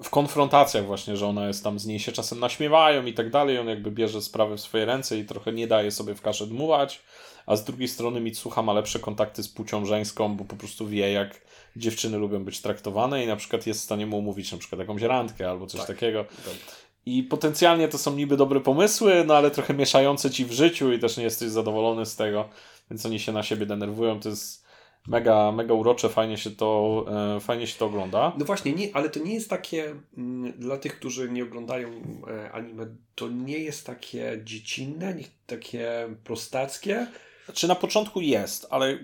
w 0.02 0.10
konfrontacjach 0.10 0.86
właśnie, 0.86 1.16
że 1.16 1.26
ona 1.26 1.46
jest 1.46 1.64
tam, 1.64 1.78
z 1.78 1.86
niej 1.86 2.00
się 2.00 2.12
czasem 2.12 2.40
naśmiewają 2.40 3.06
i 3.06 3.14
tak 3.14 3.30
dalej, 3.30 3.58
on 3.58 3.68
jakby 3.68 3.90
bierze 3.90 4.22
sprawy 4.22 4.56
w 4.56 4.60
swoje 4.60 4.84
ręce 4.84 5.18
i 5.18 5.24
trochę 5.24 5.52
nie 5.52 5.66
daje 5.66 5.90
sobie 5.90 6.14
w 6.14 6.22
kaszę 6.22 6.46
dmuwać, 6.46 7.02
a 7.46 7.56
z 7.56 7.64
drugiej 7.64 7.88
strony 7.88 8.20
Mitsuha 8.20 8.62
ma 8.62 8.72
lepsze 8.72 8.98
kontakty 8.98 9.42
z 9.42 9.48
płcią 9.48 9.86
żeńską, 9.86 10.36
bo 10.36 10.44
po 10.44 10.56
prostu 10.56 10.88
wie, 10.88 11.12
jak 11.12 11.40
dziewczyny 11.76 12.18
lubią 12.18 12.44
być 12.44 12.60
traktowane 12.60 13.24
i 13.24 13.26
na 13.26 13.36
przykład 13.36 13.66
jest 13.66 13.80
w 13.80 13.84
stanie 13.84 14.06
mu 14.06 14.18
umówić 14.18 14.52
na 14.52 14.58
przykład 14.58 14.78
jakąś 14.78 15.02
randkę 15.02 15.50
albo 15.50 15.66
coś 15.66 15.80
tak, 15.80 15.88
takiego. 15.88 16.24
Tak. 16.24 16.54
I 17.06 17.22
potencjalnie 17.22 17.88
to 17.88 17.98
są 17.98 18.16
niby 18.16 18.36
dobre 18.36 18.60
pomysły, 18.60 19.24
no 19.26 19.36
ale 19.36 19.50
trochę 19.50 19.74
mieszające 19.74 20.30
ci 20.30 20.44
w 20.44 20.52
życiu 20.52 20.92
i 20.92 20.98
też 20.98 21.16
nie 21.16 21.24
jesteś 21.24 21.48
zadowolony 21.48 22.06
z 22.06 22.16
tego, 22.16 22.48
więc 22.90 23.06
oni 23.06 23.20
się 23.20 23.32
na 23.32 23.42
siebie 23.42 23.66
denerwują. 23.66 24.20
To 24.20 24.28
jest 24.28 24.66
mega, 25.08 25.52
mega 25.52 25.74
urocze, 25.74 26.08
fajnie 26.08 26.38
się 26.38 26.50
to, 26.50 27.04
e, 27.36 27.40
fajnie 27.40 27.66
się 27.66 27.78
to 27.78 27.86
ogląda. 27.86 28.32
No 28.38 28.44
właśnie, 28.44 28.72
nie, 28.72 28.88
ale 28.96 29.08
to 29.08 29.20
nie 29.20 29.34
jest 29.34 29.50
takie, 29.50 29.90
m, 29.90 30.00
mm, 30.16 30.52
dla 30.52 30.76
tych, 30.76 30.98
którzy 30.98 31.30
nie 31.30 31.42
oglądają 31.42 31.88
e, 32.28 32.52
anime, 32.52 32.86
to 33.14 33.28
nie 33.28 33.58
jest 33.58 33.86
takie 33.86 34.40
dziecinne, 34.44 35.14
nie, 35.14 35.24
takie 35.46 36.08
prostackie. 36.24 37.06
Znaczy 37.46 37.68
na 37.68 37.74
początku 37.74 38.20
jest, 38.20 38.66
ale 38.70 38.98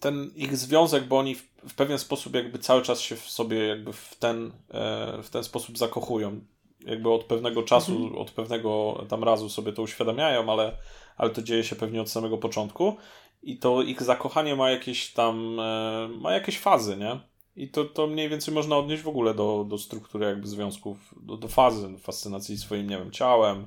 ten 0.00 0.30
ich 0.36 0.56
związek, 0.56 1.04
bo 1.04 1.18
oni 1.18 1.34
w, 1.34 1.42
w 1.68 1.74
pewien 1.74 1.98
sposób 1.98 2.34
jakby 2.34 2.58
cały 2.58 2.82
czas 2.82 3.00
się 3.00 3.16
w 3.16 3.30
sobie 3.30 3.66
jakby 3.66 3.92
w 3.92 4.14
ten, 4.18 4.52
e, 4.70 5.22
w 5.22 5.30
ten 5.30 5.44
sposób 5.44 5.78
zakochują. 5.78 6.40
Jakby 6.86 7.10
od 7.10 7.24
pewnego 7.24 7.62
czasu, 7.62 7.92
mhm. 7.92 8.18
od 8.18 8.30
pewnego 8.30 9.04
tam 9.08 9.24
razu 9.24 9.48
sobie 9.48 9.72
to 9.72 9.82
uświadamiają, 9.82 10.52
ale, 10.52 10.76
ale 11.16 11.30
to 11.30 11.42
dzieje 11.42 11.64
się 11.64 11.76
pewnie 11.76 12.00
od 12.00 12.10
samego 12.10 12.38
początku 12.38 12.96
i 13.42 13.58
to 13.58 13.82
ich 13.82 14.02
zakochanie 14.02 14.56
ma 14.56 14.70
jakieś 14.70 15.12
tam, 15.12 15.60
e, 15.60 16.08
ma 16.08 16.32
jakieś 16.32 16.58
fazy, 16.58 16.96
nie? 16.96 17.20
I 17.56 17.68
to, 17.68 17.84
to 17.84 18.06
mniej 18.06 18.28
więcej 18.28 18.54
można 18.54 18.76
odnieść 18.76 19.02
w 19.02 19.08
ogóle 19.08 19.34
do, 19.34 19.66
do 19.68 19.78
struktury 19.78 20.26
jakby 20.26 20.48
związków, 20.48 21.14
do, 21.22 21.36
do 21.36 21.48
fazy 21.48 21.98
fascynacji 21.98 22.58
swoim, 22.58 22.90
nie 22.90 22.98
wiem, 22.98 23.10
ciałem, 23.10 23.66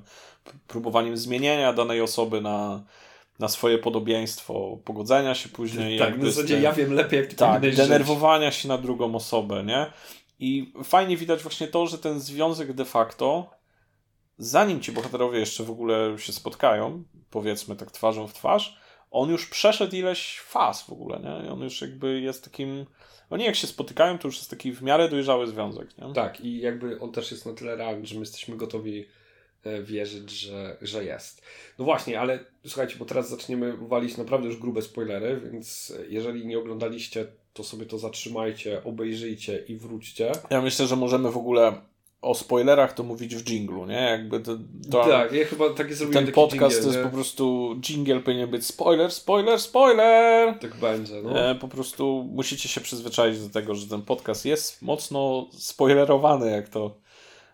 próbowaniem 0.66 1.16
zmienienia 1.16 1.72
danej 1.72 2.00
osoby 2.00 2.40
na, 2.40 2.84
na 3.38 3.48
swoje 3.48 3.78
podobieństwo, 3.78 4.78
pogodzenia 4.84 5.34
się 5.34 5.48
później. 5.48 5.98
Tak, 5.98 6.20
w 6.20 6.24
zasadzie 6.32 6.60
ja 6.60 6.72
wiem 6.72 6.92
lepiej, 6.92 7.20
jak 7.20 7.28
ty 7.28 7.36
Tak, 7.36 7.76
denerwowania 7.76 8.50
żyć. 8.50 8.60
się 8.60 8.68
na 8.68 8.78
drugą 8.78 9.14
osobę, 9.14 9.64
nie? 9.64 9.86
I 10.38 10.72
fajnie 10.84 11.16
widać 11.16 11.42
właśnie 11.42 11.68
to, 11.68 11.86
że 11.86 11.98
ten 11.98 12.20
związek 12.20 12.72
de 12.72 12.84
facto, 12.84 13.50
zanim 14.38 14.80
ci 14.80 14.92
bohaterowie 14.92 15.38
jeszcze 15.38 15.64
w 15.64 15.70
ogóle 15.70 16.18
się 16.18 16.32
spotkają, 16.32 17.04
powiedzmy 17.30 17.76
tak 17.76 17.90
twarzą 17.90 18.26
w 18.26 18.34
twarz, 18.34 18.78
on 19.10 19.30
już 19.30 19.46
przeszedł 19.46 19.96
ileś 19.96 20.40
faz 20.40 20.82
w 20.82 20.92
ogóle, 20.92 21.20
nie? 21.20 21.46
I 21.46 21.50
on 21.50 21.60
już 21.60 21.80
jakby 21.80 22.20
jest 22.20 22.44
takim... 22.44 22.86
Oni 23.30 23.44
jak 23.44 23.56
się 23.56 23.66
spotykają, 23.66 24.18
to 24.18 24.28
już 24.28 24.36
jest 24.36 24.50
taki 24.50 24.72
w 24.72 24.82
miarę 24.82 25.08
dojrzały 25.08 25.46
związek, 25.46 25.98
nie? 25.98 26.12
Tak, 26.12 26.40
i 26.40 26.58
jakby 26.60 27.00
on 27.00 27.12
też 27.12 27.30
jest 27.30 27.46
na 27.46 27.52
tyle 27.52 27.76
realny, 27.76 28.06
że 28.06 28.14
my 28.14 28.20
jesteśmy 28.20 28.56
gotowi 28.56 29.06
wierzyć, 29.82 30.30
że, 30.30 30.76
że 30.82 31.04
jest. 31.04 31.42
No 31.78 31.84
właśnie, 31.84 32.20
ale 32.20 32.44
słuchajcie, 32.66 32.96
bo 32.98 33.04
teraz 33.04 33.28
zaczniemy 33.28 33.76
walić 33.76 34.16
naprawdę 34.16 34.46
już 34.46 34.56
grube 34.56 34.82
spoilery, 34.82 35.40
więc 35.52 35.92
jeżeli 36.08 36.46
nie 36.46 36.58
oglądaliście, 36.58 37.26
to 37.52 37.64
sobie 37.64 37.86
to 37.86 37.98
zatrzymajcie, 37.98 38.84
obejrzyjcie 38.84 39.64
i 39.68 39.76
wróćcie. 39.76 40.32
Ja 40.50 40.62
myślę, 40.62 40.86
że 40.86 40.96
możemy 40.96 41.30
w 41.30 41.36
ogóle 41.36 41.80
o 42.22 42.34
spoilerach 42.34 42.92
to 42.92 43.02
mówić 43.02 43.36
w 43.36 43.44
jinglu, 43.44 43.86
nie? 43.86 43.94
Jakby 43.94 44.40
to, 44.40 44.58
to 44.90 45.04
tak, 45.04 45.32
ja 45.32 45.44
chyba 45.44 45.70
takie 45.70 45.94
zrobiłem 45.94 46.24
Ten 46.24 46.34
podcast 46.34 46.76
jingle, 46.76 46.82
to 46.82 46.88
jest 46.88 46.98
nie? 46.98 47.10
po 47.10 47.16
prostu 47.16 47.76
jingle 47.80 48.20
powinien 48.20 48.50
być 48.50 48.66
spoiler, 48.66 49.12
spoiler, 49.12 49.60
spoiler! 49.60 50.58
Tak 50.58 50.76
będzie, 50.76 51.22
no. 51.22 51.50
E, 51.50 51.54
po 51.54 51.68
prostu 51.68 52.28
musicie 52.32 52.68
się 52.68 52.80
przyzwyczaić 52.80 53.40
do 53.40 53.48
tego, 53.48 53.74
że 53.74 53.86
ten 53.86 54.02
podcast 54.02 54.44
jest 54.44 54.82
mocno 54.82 55.46
spoilerowany, 55.52 56.50
jak 56.50 56.68
to 56.68 56.96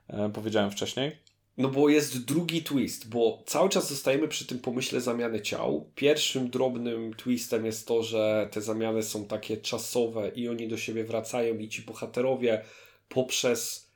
e, 0.08 0.30
powiedziałem 0.34 0.70
wcześniej. 0.70 1.23
No 1.58 1.68
bo 1.68 1.88
jest 1.88 2.24
drugi 2.24 2.62
twist, 2.62 3.08
bo 3.08 3.42
cały 3.46 3.68
czas 3.68 3.88
zostajemy 3.88 4.28
przy 4.28 4.46
tym 4.46 4.58
pomyśle 4.58 5.00
zamiany 5.00 5.40
ciał. 5.40 5.90
Pierwszym 5.94 6.50
drobnym 6.50 7.14
twistem 7.14 7.66
jest 7.66 7.88
to, 7.88 8.02
że 8.02 8.48
te 8.52 8.60
zamiany 8.60 9.02
są 9.02 9.24
takie 9.24 9.56
czasowe 9.56 10.28
i 10.28 10.48
oni 10.48 10.68
do 10.68 10.76
siebie 10.76 11.04
wracają 11.04 11.58
i 11.58 11.68
ci 11.68 11.82
bohaterowie 11.82 12.64
poprzez 13.08 13.90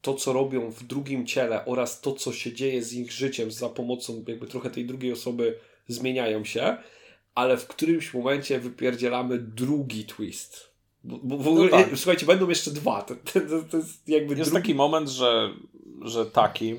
to, 0.00 0.14
co 0.14 0.32
robią 0.32 0.70
w 0.70 0.84
drugim 0.84 1.26
ciele 1.26 1.64
oraz 1.64 2.00
to, 2.00 2.12
co 2.12 2.32
się 2.32 2.52
dzieje 2.52 2.82
z 2.82 2.92
ich 2.92 3.12
życiem 3.12 3.50
za 3.50 3.68
pomocą 3.68 4.24
jakby 4.28 4.46
trochę 4.46 4.70
tej 4.70 4.86
drugiej 4.86 5.12
osoby 5.12 5.58
zmieniają 5.88 6.44
się, 6.44 6.76
ale 7.34 7.56
w 7.56 7.66
którymś 7.66 8.14
momencie 8.14 8.60
wypierdzielamy 8.60 9.38
drugi 9.38 10.04
twist. 10.04 10.70
Bo, 11.04 11.18
bo 11.18 11.38
w 11.38 11.48
ogóle, 11.48 11.70
no 11.70 11.76
tak. 11.76 11.88
słuchajcie, 11.96 12.26
będą 12.26 12.48
jeszcze 12.48 12.70
dwa. 12.70 13.02
To, 13.02 13.14
to, 13.14 13.40
to 13.70 13.76
jest 13.76 14.08
jakby 14.08 14.34
jest 14.34 14.50
drugi... 14.50 14.62
taki 14.62 14.74
moment, 14.74 15.08
że, 15.08 15.50
że 16.02 16.26
taki 16.26 16.74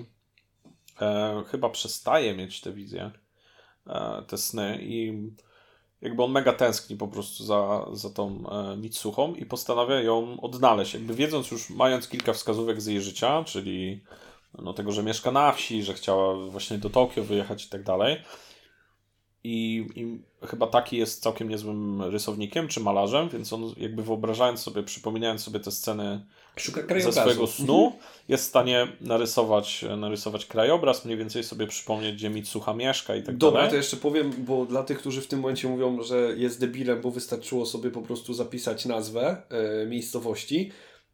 e, 1.02 1.44
chyba 1.48 1.70
przestaje 1.70 2.36
mieć 2.36 2.62
te 2.62 2.72
wizje, 2.72 3.12
e, 3.88 4.24
te 4.28 4.38
sny 4.38 4.80
i 4.82 5.14
jakby 6.02 6.24
on 6.24 6.32
mega 6.32 6.54
tęskni 6.54 6.98
po 6.98 7.08
prostu 7.08 7.44
za, 7.44 7.86
za 7.94 8.10
tą 8.10 8.44
e, 8.52 9.38
i 9.38 9.46
postanawia 9.46 10.02
ją 10.02 10.42
odnaleźć. 10.42 10.94
Jakby 10.94 11.14
wiedząc 11.14 11.52
już, 11.52 11.70
mając 11.70 12.08
kilka 12.08 12.34
wskazówek 12.34 12.82
z 12.82 12.86
jej 12.86 13.02
życia, 13.02 13.44
czyli 13.44 14.04
no, 14.60 14.74
tego, 14.74 14.92
że 14.92 15.04
mieszka 15.04 15.32
na 15.32 15.52
wsi, 15.52 15.84
że 15.84 15.94
chciała 15.94 16.50
właśnie 16.50 16.78
do 16.78 16.90
Tokio 16.90 17.24
wyjechać 17.24 17.66
i 17.66 17.70
tak 17.70 17.84
dalej. 17.84 18.22
I, 19.44 19.86
I, 19.96 20.20
chyba 20.48 20.68
taki 20.68 20.98
jest 20.98 21.24
całkiem 21.24 21.50
niezłym 21.50 22.02
rysownikiem 22.02 22.68
czy 22.68 22.80
malarzem, 22.80 23.30
więc 23.30 23.54
on 23.54 23.74
jakby 23.78 24.04
wyobrażając 24.04 24.60
sobie, 24.60 24.84
przypominając 24.84 25.42
sobie 25.42 25.60
te 25.60 25.72
sceny 25.72 26.22
ze 27.00 27.12
swojego 27.12 27.48
snu, 27.48 27.86
mhm. 27.86 28.04
jest 28.30 28.44
w 28.44 28.48
stanie 28.48 28.88
narysować, 29.02 29.86
narysować 29.98 30.46
krajobraz, 30.46 31.06
mniej 31.06 31.18
więcej 31.18 31.44
sobie 31.44 31.68
przypomnieć, 31.68 32.16
gdzie 32.16 32.30
Mitsuha 32.30 32.74
mieszka 32.74 33.16
i 33.16 33.24
tak 33.24 33.38
Dobra, 33.38 33.58
dalej. 33.58 33.72
to 33.72 33.78
jeszcze 33.78 33.98
powiem, 33.98 34.32
bo 34.38 34.66
dla 34.66 34.84
tych, 34.84 35.00
którzy 35.00 35.22
w 35.22 35.28
tym 35.28 35.40
momencie 35.40 35.68
mówią, 35.68 36.04
że 36.04 36.34
jest 36.38 36.60
debilem, 36.60 37.02
bo 37.02 37.12
wystarczyło 37.12 37.66
sobie 37.66 37.92
po 37.92 38.02
prostu 38.02 38.34
zapisać 38.34 38.86
nazwę 38.86 39.42
e, 39.50 39.86
miejscowości, 39.86 40.72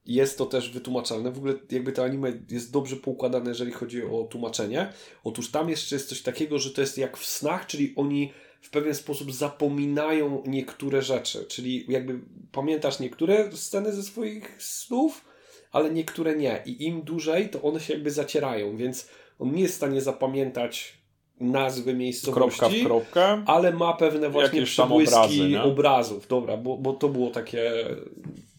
jest 0.07 0.37
to 0.37 0.45
też 0.45 0.69
wytłumaczalne. 0.69 1.31
W 1.31 1.37
ogóle 1.37 1.53
jakby 1.71 1.91
to 1.91 2.03
anime 2.03 2.33
jest 2.49 2.71
dobrze 2.71 2.95
poukładane, 2.95 3.49
jeżeli 3.49 3.71
chodzi 3.71 4.03
o 4.03 4.23
tłumaczenie. 4.23 4.93
Otóż 5.23 5.51
tam 5.51 5.69
jeszcze 5.69 5.95
jest 5.95 6.09
coś 6.09 6.21
takiego, 6.21 6.59
że 6.59 6.71
to 6.71 6.81
jest 6.81 6.97
jak 6.97 7.17
w 7.17 7.25
snach, 7.25 7.65
czyli 7.65 7.93
oni 7.95 8.31
w 8.61 8.69
pewien 8.69 8.95
sposób 8.95 9.33
zapominają 9.33 10.43
niektóre 10.45 11.01
rzeczy. 11.01 11.45
Czyli 11.47 11.85
jakby 11.89 12.19
pamiętasz 12.51 12.99
niektóre 12.99 13.51
sceny 13.51 13.93
ze 13.93 14.03
swoich 14.03 14.55
snów, 14.59 15.25
ale 15.71 15.91
niektóre 15.91 16.35
nie. 16.35 16.63
I 16.65 16.85
im 16.85 17.01
dłużej, 17.01 17.49
to 17.49 17.61
one 17.61 17.79
się 17.79 17.93
jakby 17.93 18.11
zacierają, 18.11 18.77
więc 18.77 19.09
on 19.39 19.51
nie 19.51 19.61
jest 19.61 19.73
w 19.73 19.77
stanie 19.77 20.01
zapamiętać 20.01 20.97
nazwy 21.39 21.93
miejscowości, 21.93 22.59
kropka 22.59 22.77
w 22.77 22.83
kropkę, 22.85 23.43
ale 23.45 23.73
ma 23.73 23.93
pewne 23.93 24.29
właśnie 24.29 24.63
przebłyski 24.63 25.57
obrazów. 25.57 26.27
Dobra, 26.27 26.57
bo, 26.57 26.77
bo 26.77 26.93
to 26.93 27.09
było 27.09 27.29
takie 27.29 27.71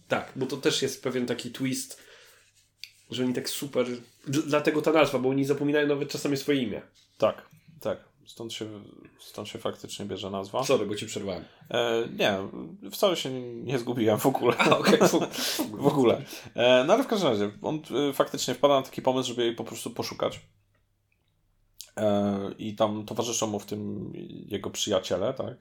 tak, 0.09 0.33
bo 0.37 0.47
to 0.47 0.57
też 0.57 0.83
jest 0.83 1.03
pewien 1.03 1.27
taki 1.27 1.51
twist, 1.51 2.03
że 3.11 3.25
oni 3.25 3.35
tak 3.35 3.49
super. 3.49 3.87
Dlatego 4.27 4.83
ta 4.83 4.93
nazwa, 4.93 5.19
bo 5.19 5.29
oni 5.29 5.45
zapominają 5.45 5.87
nawet 5.87 6.11
czasami 6.11 6.37
swoje 6.37 6.63
imię. 6.63 6.83
Tak, 7.19 7.49
tak. 7.81 8.09
Stąd 8.29 8.53
się, 8.53 8.67
stąd 9.21 9.49
się 9.49 9.59
faktycznie 9.59 10.07
bierze 10.07 10.31
nazwa. 10.31 10.65
Sorry, 10.65 10.87
bo 10.87 10.95
ci 10.95 11.07
przerwałem. 11.07 11.45
E, 11.71 12.09
nie, 12.19 12.39
wcale 12.91 13.17
się 13.17 13.31
nie 13.43 13.79
zgubiłem 13.79 14.19
w 14.19 14.27
ogóle. 14.27 14.57
A, 14.59 14.79
okay. 14.79 14.99
w 15.79 15.87
ogóle. 15.87 16.23
E, 16.55 16.85
no 16.85 16.95
ale 16.95 17.03
w 17.03 17.07
każdym 17.07 17.29
razie, 17.29 17.51
on 17.63 17.83
e, 18.11 18.13
faktycznie 18.13 18.55
wpada 18.55 18.75
na 18.75 18.83
taki 18.83 19.03
pomysł, 19.03 19.29
żeby 19.29 19.43
jej 19.45 19.55
po 19.55 19.65
prostu 19.65 19.91
poszukać. 19.91 20.41
E, 21.97 22.39
I 22.59 22.75
tam 22.77 23.07
towarzyszą 23.07 23.47
mu 23.47 23.61
w 23.61 23.67
tym 23.67 24.13
jego 24.47 24.71
przyjaciele, 24.71 25.35
tak? 25.35 25.57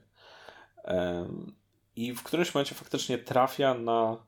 E, 0.84 1.28
I 1.96 2.12
w 2.12 2.22
którymś 2.22 2.54
momencie 2.54 2.74
faktycznie 2.74 3.18
trafia 3.18 3.74
na 3.74 4.27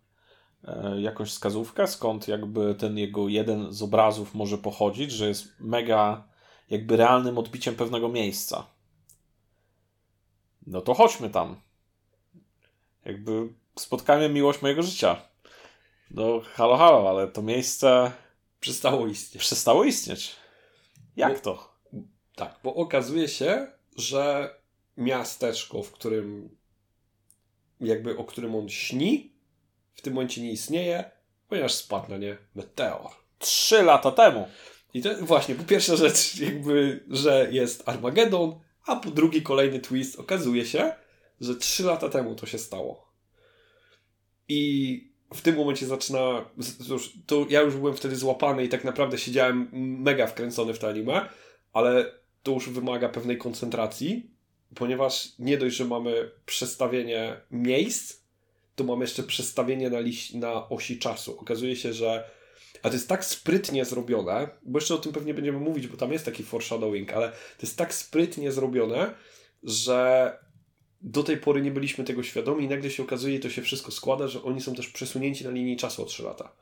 E, 0.64 1.00
jakąś 1.00 1.30
wskazówkę, 1.30 1.86
skąd 1.86 2.28
jakby 2.28 2.74
ten 2.74 2.98
jego 2.98 3.28
jeden 3.28 3.72
z 3.72 3.82
obrazów 3.82 4.34
może 4.34 4.58
pochodzić, 4.58 5.12
że 5.12 5.28
jest 5.28 5.60
mega 5.60 6.28
jakby 6.70 6.96
realnym 6.96 7.38
odbiciem 7.38 7.74
pewnego 7.74 8.08
miejsca. 8.08 8.66
No 10.66 10.80
to 10.80 10.94
chodźmy 10.94 11.30
tam. 11.30 11.60
Jakby 13.04 13.48
spotkajmy 13.78 14.28
miłość 14.28 14.62
mojego 14.62 14.82
życia. 14.82 15.22
No 16.10 16.40
halo, 16.54 16.76
halo, 16.76 17.08
ale 17.10 17.28
to 17.28 17.42
miejsce... 17.42 18.12
Przestało 18.60 19.06
istnieć. 19.06 19.42
Przestało 19.42 19.84
istnieć. 19.84 20.36
Jak 21.16 21.34
bo, 21.34 21.40
to? 21.40 21.74
Tak, 22.34 22.60
bo 22.64 22.74
okazuje 22.74 23.28
się, 23.28 23.66
że 23.96 24.54
miasteczko, 24.96 25.82
w 25.82 25.92
którym 25.92 26.56
jakby 27.80 28.18
o 28.18 28.24
którym 28.24 28.54
on 28.54 28.68
śni, 28.68 29.32
w 30.00 30.02
tym 30.02 30.14
momencie 30.14 30.42
nie 30.42 30.52
istnieje, 30.52 31.10
ponieważ 31.48 31.74
spadł 31.74 32.10
na 32.10 32.18
nie 32.18 32.36
meteor. 32.54 33.10
Trzy 33.38 33.82
lata 33.82 34.10
temu. 34.10 34.48
I 34.94 35.02
to 35.02 35.10
właśnie, 35.20 35.54
po 35.54 35.64
pierwsza 35.64 35.96
rzecz, 35.96 36.38
jakby, 36.38 37.04
że 37.10 37.48
jest 37.50 37.88
Armagedon, 37.88 38.60
a 38.86 38.96
po 38.96 39.10
drugi 39.10 39.42
kolejny 39.42 39.80
twist 39.80 40.20
okazuje 40.20 40.66
się, 40.66 40.92
że 41.40 41.56
trzy 41.56 41.82
lata 41.82 42.08
temu 42.08 42.34
to 42.34 42.46
się 42.46 42.58
stało. 42.58 43.12
I 44.48 45.10
w 45.34 45.40
tym 45.40 45.56
momencie 45.56 45.86
zaczyna. 45.86 46.44
Już, 46.88 47.12
to 47.26 47.46
ja 47.50 47.60
już 47.60 47.76
byłem 47.76 47.96
wtedy 47.96 48.16
złapany 48.16 48.64
i 48.64 48.68
tak 48.68 48.84
naprawdę 48.84 49.18
siedziałem 49.18 49.68
mega 50.02 50.26
wkręcony 50.26 50.74
w 50.74 50.78
to 50.78 50.88
anime, 50.88 51.28
ale 51.72 52.12
to 52.42 52.52
już 52.52 52.68
wymaga 52.68 53.08
pewnej 53.08 53.38
koncentracji, 53.38 54.30
ponieważ 54.74 55.28
nie 55.38 55.58
dość, 55.58 55.76
że 55.76 55.84
mamy 55.84 56.30
przestawienie 56.46 57.40
miejsc, 57.50 58.20
to 58.80 58.84
mamy 58.84 59.04
jeszcze 59.04 59.22
przestawienie 59.22 59.90
na, 59.90 60.00
liś, 60.00 60.32
na 60.32 60.68
osi 60.68 60.98
czasu. 60.98 61.40
Okazuje 61.40 61.76
się, 61.76 61.92
że. 61.92 62.30
A 62.82 62.88
to 62.88 62.94
jest 62.94 63.08
tak 63.08 63.24
sprytnie 63.24 63.84
zrobione, 63.84 64.48
bo 64.62 64.78
jeszcze 64.78 64.94
o 64.94 64.98
tym 64.98 65.12
pewnie 65.12 65.34
będziemy 65.34 65.58
mówić, 65.58 65.86
bo 65.86 65.96
tam 65.96 66.12
jest 66.12 66.24
taki 66.24 66.42
foreshadowing, 66.42 67.12
ale 67.12 67.28
to 67.30 67.62
jest 67.62 67.78
tak 67.78 67.94
sprytnie 67.94 68.52
zrobione, 68.52 69.14
że 69.62 70.38
do 71.00 71.22
tej 71.22 71.36
pory 71.36 71.62
nie 71.62 71.70
byliśmy 71.70 72.04
tego 72.04 72.22
świadomi 72.22 72.64
i 72.64 72.68
nagle 72.68 72.90
się 72.90 73.02
okazuje, 73.02 73.40
to 73.40 73.50
się 73.50 73.62
wszystko 73.62 73.92
składa, 73.92 74.28
że 74.28 74.42
oni 74.42 74.60
są 74.60 74.74
też 74.74 74.88
przesunięci 74.88 75.44
na 75.44 75.50
linii 75.50 75.76
czasu 75.76 76.02
o 76.02 76.06
3 76.06 76.22
lata. 76.22 76.52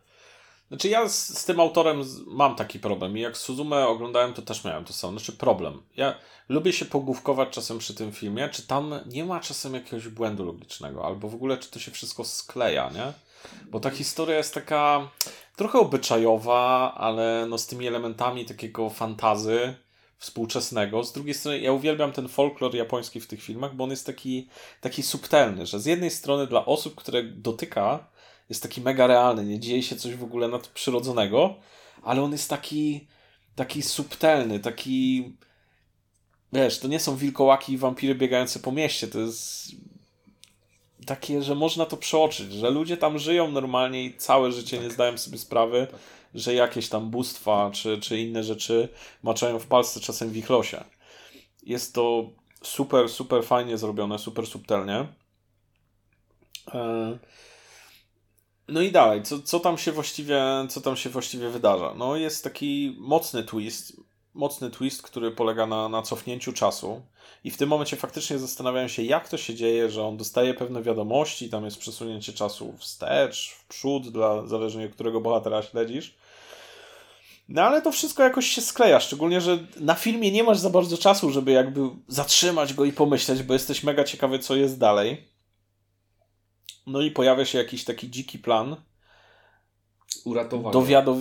Znaczy 0.69 0.89
ja 0.89 1.09
z, 1.09 1.39
z 1.39 1.45
tym 1.45 1.61
autorem 1.61 2.03
mam 2.27 2.57
taki 2.57 2.79
problem 2.79 3.19
i 3.19 3.21
jak 3.21 3.37
Suzumę 3.37 3.87
oglądałem, 3.87 4.35
to 4.35 4.43
też 4.43 4.65
miałem 4.65 4.85
to 4.85 4.93
samo. 4.93 5.19
Znaczy 5.19 5.33
problem. 5.33 5.83
Ja 5.97 6.15
lubię 6.49 6.73
się 6.73 6.85
pogłówkować 6.85 7.49
czasem 7.51 7.79
przy 7.79 7.95
tym 7.95 8.13
filmie, 8.13 8.49
czy 8.49 8.67
tam 8.67 9.01
nie 9.07 9.25
ma 9.25 9.41
czasem 9.41 9.75
jakiegoś 9.75 10.09
błędu 10.09 10.45
logicznego, 10.45 11.05
albo 11.07 11.29
w 11.29 11.35
ogóle 11.35 11.59
czy 11.59 11.71
to 11.71 11.79
się 11.79 11.91
wszystko 11.91 12.25
skleja, 12.25 12.91
nie? 12.91 13.13
Bo 13.71 13.81
ta 13.81 13.91
historia 13.91 14.37
jest 14.37 14.55
taka 14.55 15.11
trochę 15.57 15.79
obyczajowa, 15.79 16.95
ale 16.97 17.47
no 17.49 17.59
z 17.59 17.67
tymi 17.67 17.87
elementami 17.87 18.45
takiego 18.45 18.91
fantazy 18.91 19.75
współczesnego. 20.19 21.05
Z 21.05 21.13
drugiej 21.13 21.35
strony 21.35 21.61
ja 21.61 21.73
uwielbiam 21.73 22.13
ten 22.13 22.29
folklor 22.29 22.75
japoński 22.75 23.21
w 23.21 23.27
tych 23.27 23.43
filmach, 23.43 23.75
bo 23.75 23.85
on 23.85 23.91
jest 23.91 24.07
taki, 24.07 24.49
taki 24.81 25.03
subtelny, 25.03 25.67
że 25.67 25.81
z 25.81 25.87
jednej 25.87 26.11
strony 26.11 26.47
dla 26.47 26.67
osób, 26.67 26.95
które 26.95 27.23
dotyka, 27.23 28.07
jest 28.49 28.63
taki 28.63 28.81
mega 28.81 29.07
realny, 29.07 29.45
nie 29.45 29.61
dzieje 29.61 29.83
się 29.83 29.97
coś 29.97 30.15
w 30.15 30.25
ogóle 30.25 30.49
nadprzyrodzonego, 30.49 31.57
ale 32.03 32.23
on 32.23 32.33
jest 32.33 32.51
taki, 32.51 33.07
taki 33.55 33.83
subtelny, 33.83 34.61
taki 34.61 35.33
wiesz, 36.53 36.79
to 36.79 36.89
nie 36.89 37.01
są 37.01 37.17
wilkołaki 37.17 37.73
i 37.73 37.79
wampiry 37.79 38.15
biegające 38.15 38.61
po 38.61 38.73
mieście, 38.73 39.09
to 39.09 39.19
jest 39.19 39.69
takie, 41.07 41.43
że 41.43 41.55
można 41.55 41.87
to 41.87 41.97
przeoczyć, 41.97 42.53
że 42.53 42.71
ludzie 42.71 42.97
tam 42.97 43.19
żyją 43.19 43.51
normalnie 43.51 44.05
i 44.05 44.17
całe 44.17 44.53
życie 44.53 44.77
tak. 44.77 44.87
nie 44.87 44.93
zdają 44.93 45.19
sobie 45.19 45.39
sprawy, 45.39 45.87
tak 45.91 46.01
że 46.35 46.55
jakieś 46.55 46.89
tam 46.89 47.11
bóstwa 47.11 47.71
czy, 47.71 47.99
czy 48.01 48.21
inne 48.21 48.45
rzeczy 48.45 48.89
maczają 49.23 49.59
w 49.59 49.67
palce 49.67 50.01
czasem 50.01 50.31
w 50.31 50.37
ich 50.37 50.51
losie. 50.51 50.85
Jest 51.63 51.95
to 51.95 52.31
super, 52.63 53.09
super 53.09 53.45
fajnie 53.45 53.79
zrobione, 53.79 54.19
super 54.19 54.47
subtelnie. 54.47 55.07
No 58.69 58.81
i 58.81 58.93
dalej, 58.93 59.23
co, 59.23 59.43
co, 59.43 59.61
tam 59.61 59.79
się 59.79 59.93
właściwie, 59.93 60.43
co 60.69 60.81
tam 60.81 60.97
się 60.97 61.11
właściwie 61.11 61.49
wydarza? 61.49 61.95
No 61.97 62.17
jest 62.17 62.45
taki 62.45 62.97
mocny 62.99 63.43
twist, 63.43 64.01
mocny 64.35 64.71
twist, 64.71 65.03
który 65.03 65.31
polega 65.31 65.67
na, 65.67 65.89
na 65.89 66.03
cofnięciu 66.03 66.53
czasu. 66.53 67.03
I 67.45 67.51
w 67.51 67.57
tym 67.57 67.69
momencie 67.69 67.97
faktycznie 67.97 68.39
zastanawiają 68.39 68.89
się, 68.89 69.03
jak 69.03 69.29
to 69.29 69.37
się 69.37 69.55
dzieje, 69.55 69.91
że 69.91 70.05
on 70.05 70.17
dostaje 70.17 70.55
pewne 70.55 70.83
wiadomości, 70.83 71.51
tam 71.51 71.65
jest 71.65 71.79
przesunięcie 71.79 72.33
czasu 72.33 72.75
wstecz, 72.79 73.51
w 73.51 73.67
przód, 73.67 74.09
dla, 74.09 74.47
zależnie 74.47 74.87
od 74.87 74.93
którego 74.93 75.21
bohatera 75.21 75.63
śledzisz. 75.63 76.15
No 77.49 77.63
ale 77.63 77.83
to 77.83 77.93
wszystko 77.93 78.23
jakoś 78.23 78.47
się 78.47 78.61
skleja, 78.61 79.01
szczególnie, 79.01 79.41
że 79.41 79.59
na 79.81 79.95
filmie 79.95 80.31
nie 80.31 80.43
masz 80.43 80.59
za 80.59 80.71
bardzo 80.71 80.99
czasu, 80.99 81.31
żeby 81.31 81.51
jakby 81.51 81.81
zatrzymać 82.09 82.75
go 82.75 82.85
i 82.85 82.93
pomyśleć, 82.93 83.43
bo 83.43 83.53
jesteś 83.53 83.83
mega 83.83 84.05
ciekawy, 84.05 84.39
co 84.39 84.57
jest 84.57 84.79
dalej. 84.79 85.29
No 86.89 87.01
i 87.01 87.11
pojawia 87.11 87.45
się 87.45 87.59
jakiś 87.59 87.85
taki 87.85 88.11
dziki 88.11 88.39
plan. 88.39 88.77
Uratowania. 90.25 90.73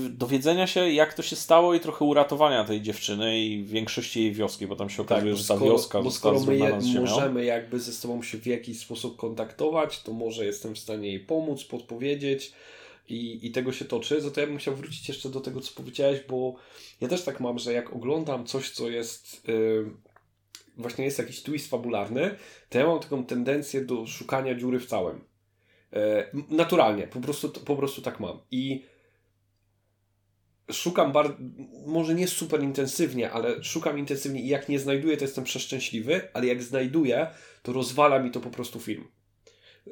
dowiedzenia 0.09 0.67
się, 0.67 0.89
jak 0.89 1.13
to 1.13 1.23
się 1.23 1.35
stało 1.35 1.73
i 1.73 1.79
trochę 1.79 2.05
uratowania 2.05 2.63
tej 2.63 2.81
dziewczyny 2.81 3.39
i 3.39 3.63
większości 3.63 4.21
jej 4.21 4.33
wioski, 4.33 4.67
bo 4.67 4.75
tam 4.75 4.89
się 4.89 5.01
okazuje, 5.01 5.31
tak, 5.33 5.41
że 5.41 5.47
ta 5.47 5.55
skoro, 5.55 5.71
wioska 5.71 6.01
bo 6.01 6.11
skoro 6.11 6.39
my 6.39 6.57
je, 6.57 6.79
możemy 6.99 7.45
jakby 7.45 7.79
ze 7.79 7.93
sobą 7.93 8.23
się 8.23 8.37
w 8.37 8.45
jakiś 8.45 8.79
sposób 8.79 9.17
kontaktować, 9.17 10.03
to 10.03 10.13
może 10.13 10.45
jestem 10.45 10.75
w 10.75 10.79
stanie 10.79 11.07
jej 11.07 11.19
pomóc, 11.19 11.63
podpowiedzieć 11.63 12.53
i, 13.09 13.47
i 13.47 13.51
tego 13.51 13.71
się 13.71 13.85
toczy, 13.85 14.21
za 14.21 14.31
to 14.31 14.41
ja 14.41 14.47
bym 14.47 14.57
chciał 14.57 14.75
wrócić 14.75 15.07
jeszcze 15.07 15.29
do 15.29 15.41
tego, 15.41 15.61
co 15.61 15.73
powiedziałeś, 15.75 16.19
bo 16.29 16.55
ja 17.01 17.07
też 17.07 17.23
tak 17.23 17.39
mam, 17.39 17.59
że 17.59 17.73
jak 17.73 17.95
oglądam 17.95 18.45
coś, 18.45 18.71
co 18.71 18.89
jest 18.89 19.47
yy, 19.47 19.91
właśnie 20.77 21.05
jest 21.05 21.19
jakiś 21.19 21.43
twist 21.43 21.69
fabularny, 21.69 22.35
to 22.69 22.79
ja 22.79 22.87
mam 22.87 22.99
taką 22.99 23.25
tendencję 23.25 23.81
do 23.85 24.07
szukania 24.07 24.55
dziury 24.55 24.79
w 24.79 24.85
całym. 24.85 25.21
Yy, 25.91 26.43
naturalnie, 26.49 27.07
po 27.07 27.19
prostu, 27.19 27.49
po 27.49 27.75
prostu 27.75 28.01
tak 28.01 28.19
mam. 28.19 28.39
I 28.51 28.85
szukam 30.71 31.11
bardzo, 31.11 31.35
może 31.85 32.13
nie 32.13 32.27
super 32.27 32.63
intensywnie, 32.63 33.31
ale 33.31 33.63
szukam 33.63 33.99
intensywnie 33.99 34.41
i 34.41 34.47
jak 34.47 34.69
nie 34.69 34.79
znajduję, 34.79 35.17
to 35.17 35.23
jestem 35.23 35.43
przeszczęśliwy, 35.43 36.21
ale 36.33 36.47
jak 36.47 36.63
znajduję, 36.63 37.27
to 37.63 37.73
rozwala 37.73 38.19
mi 38.19 38.31
to 38.31 38.39
po 38.39 38.49
prostu 38.49 38.79
film 38.79 39.07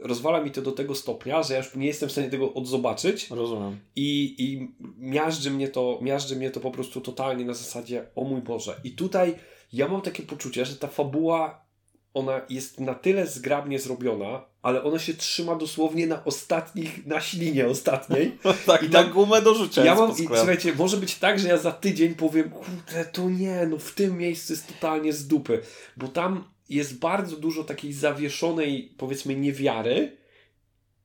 rozwala 0.02 0.42
mi 0.42 0.52
to 0.52 0.62
do 0.62 0.72
tego 0.72 0.96
stopnia, 0.96 1.44
że 1.44 1.54
ja 1.54 1.60
już 1.60 1.76
nie 1.76 1.88
jestem 1.88 2.10
w 2.10 2.12
stanie 2.12 2.30
tego 2.30 2.54
odzobaczyć. 2.54 3.30
Rozumiem. 3.30 3.80
I, 3.96 4.36
i 4.40 4.76
miażdży, 4.98 5.52
mnie 5.52 5.68
to, 5.68 6.00
miażdży 6.02 6.36
mnie 6.36 6.52
to 6.52 6.60
po 6.60 6.72
prostu 6.72 7.02
totalnie 7.02 7.46
na 7.46 7.54
zasadzie, 7.54 8.06
o 8.16 8.24
mój 8.24 8.42
Boże. 8.42 8.80
I 8.84 8.92
tutaj 8.92 9.36
ja 9.74 9.88
mam 9.88 10.02
takie 10.02 10.24
poczucie, 10.24 10.66
że 10.66 10.76
ta 10.76 10.88
fabuła, 10.88 11.66
ona 12.14 12.42
jest 12.50 12.80
na 12.80 12.94
tyle 12.94 13.28
zgrabnie 13.28 13.80
zrobiona, 13.80 14.46
ale 14.66 14.84
ona 14.84 15.00
się 15.00 15.14
trzyma 15.14 15.56
dosłownie 15.56 16.08
na 16.08 16.24
ostatnich, 16.24 17.06
na 17.06 17.22
ślinie 17.22 17.68
ostatniej. 17.68 18.38
tak, 18.66 18.84
I 18.84 18.90
tam, 18.90 19.06
na 19.06 19.14
gumę 19.14 19.42
do 19.42 19.56
rzucia. 19.56 19.86
Ja 19.86 19.96
mam, 19.96 20.12
i, 20.12 20.28
słuchajcie, 20.28 20.76
może 20.76 20.98
być 20.98 21.16
tak, 21.16 21.40
że 21.40 21.48
ja 21.48 21.58
za 21.58 21.72
tydzień 21.72 22.16
powiem, 22.16 22.50
kurde, 22.50 23.06
to 23.06 23.30
nie, 23.30 23.68
no 23.70 23.78
w 23.78 23.94
tym 23.94 24.18
miejscu 24.18 24.54
jest 24.54 24.68
totalnie 24.68 25.14
z 25.14 25.28
dupy, 25.28 25.62
bo 25.98 26.08
tam 26.08 26.44
jest 26.70 27.00
bardzo 27.00 27.38
dużo 27.38 27.64
takiej 27.64 27.94
zawieszonej, 27.94 28.94
powiedzmy, 28.98 29.36
niewiary 29.36 30.18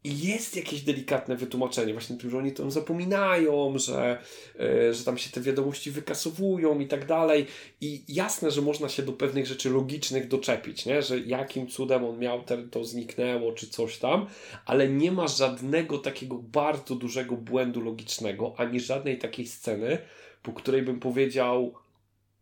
i 0.04 0.20
jest 0.20 0.56
jakieś 0.56 0.82
delikatne 0.82 1.36
wytłumaczenie, 1.36 1.92
właśnie 1.92 2.16
tym, 2.16 2.30
że 2.30 2.38
oni 2.38 2.52
to 2.52 2.70
zapominają, 2.70 3.78
że, 3.78 4.18
yy, 4.58 4.94
że 4.94 5.04
tam 5.04 5.18
się 5.18 5.30
te 5.30 5.40
wiadomości 5.40 5.90
wykasowują 5.90 6.80
i 6.80 6.86
tak 6.86 7.06
dalej. 7.06 7.46
I 7.80 8.02
jasne, 8.08 8.50
że 8.50 8.62
można 8.62 8.88
się 8.88 9.02
do 9.02 9.12
pewnych 9.12 9.46
rzeczy 9.46 9.70
logicznych 9.70 10.28
doczepić, 10.28 10.86
nie? 10.86 11.02
że 11.02 11.18
jakim 11.18 11.66
cudem 11.66 12.04
on 12.04 12.18
miał, 12.18 12.44
to 12.70 12.84
zniknęło, 12.84 13.52
czy 13.52 13.68
coś 13.68 13.98
tam, 13.98 14.26
ale 14.66 14.88
nie 14.88 15.12
ma 15.12 15.28
żadnego 15.28 15.98
takiego 15.98 16.34
bardzo 16.34 16.94
dużego 16.94 17.36
błędu 17.36 17.80
logicznego, 17.80 18.54
ani 18.56 18.80
żadnej 18.80 19.18
takiej 19.18 19.46
sceny, 19.46 19.98
po 20.42 20.52
której 20.52 20.82
bym 20.82 21.00
powiedział, 21.00 21.74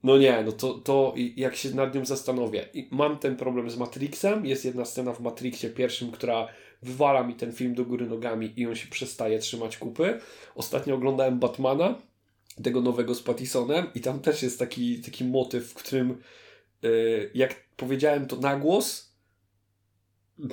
no 0.02 0.18
nie, 0.18 0.42
no 0.42 0.52
to, 0.52 0.74
to 0.74 1.14
jak 1.36 1.56
się 1.56 1.70
nad 1.70 1.94
nią 1.94 2.04
zastanowię. 2.04 2.68
I 2.74 2.88
mam 2.90 3.18
ten 3.18 3.36
problem 3.36 3.70
z 3.70 3.76
Matrixem. 3.76 4.46
Jest 4.46 4.64
jedna 4.64 4.84
scena 4.84 5.12
w 5.12 5.20
Matrixie 5.20 5.70
pierwszym, 5.70 6.10
która 6.10 6.48
wywala 6.82 7.22
mi 7.22 7.34
ten 7.34 7.52
film 7.52 7.74
do 7.74 7.84
góry 7.84 8.06
nogami 8.06 8.52
i 8.56 8.66
on 8.66 8.74
się 8.74 8.88
przestaje 8.88 9.38
trzymać 9.38 9.76
kupy. 9.76 10.20
Ostatnio 10.54 10.94
oglądałem 10.94 11.38
Batmana, 11.38 11.98
tego 12.62 12.80
nowego 12.80 13.14
z 13.14 13.22
Pattisonem 13.22 13.86
i 13.94 14.00
tam 14.00 14.20
też 14.20 14.42
jest 14.42 14.58
taki, 14.58 15.00
taki 15.00 15.24
motyw, 15.24 15.70
w 15.70 15.74
którym 15.74 16.22
yy, 16.82 17.30
jak 17.34 17.54
powiedziałem 17.76 18.26
to 18.26 18.36
na 18.36 18.56
głos, 18.56 19.12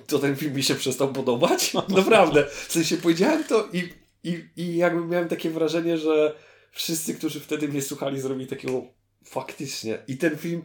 to 0.07 0.19
ten 0.19 0.35
film 0.35 0.55
mi 0.55 0.63
się 0.63 0.75
przestał 0.75 1.13
podobać. 1.13 1.73
Naprawdę. 1.89 2.45
W 2.45 2.71
sensie 2.71 2.97
powiedziałem 2.97 3.43
to 3.43 3.69
i, 3.73 3.89
i, 4.23 4.43
i 4.57 4.75
jakby 4.77 5.05
miałem 5.05 5.27
takie 5.27 5.49
wrażenie, 5.49 5.97
że 5.97 6.35
wszyscy, 6.71 7.13
którzy 7.13 7.39
wtedy 7.39 7.67
mnie 7.67 7.81
słuchali, 7.81 8.21
zrobili 8.21 8.47
takiego 8.47 8.95
Faktycznie. 9.25 9.97
I 10.07 10.17
ten 10.17 10.37
film 10.37 10.63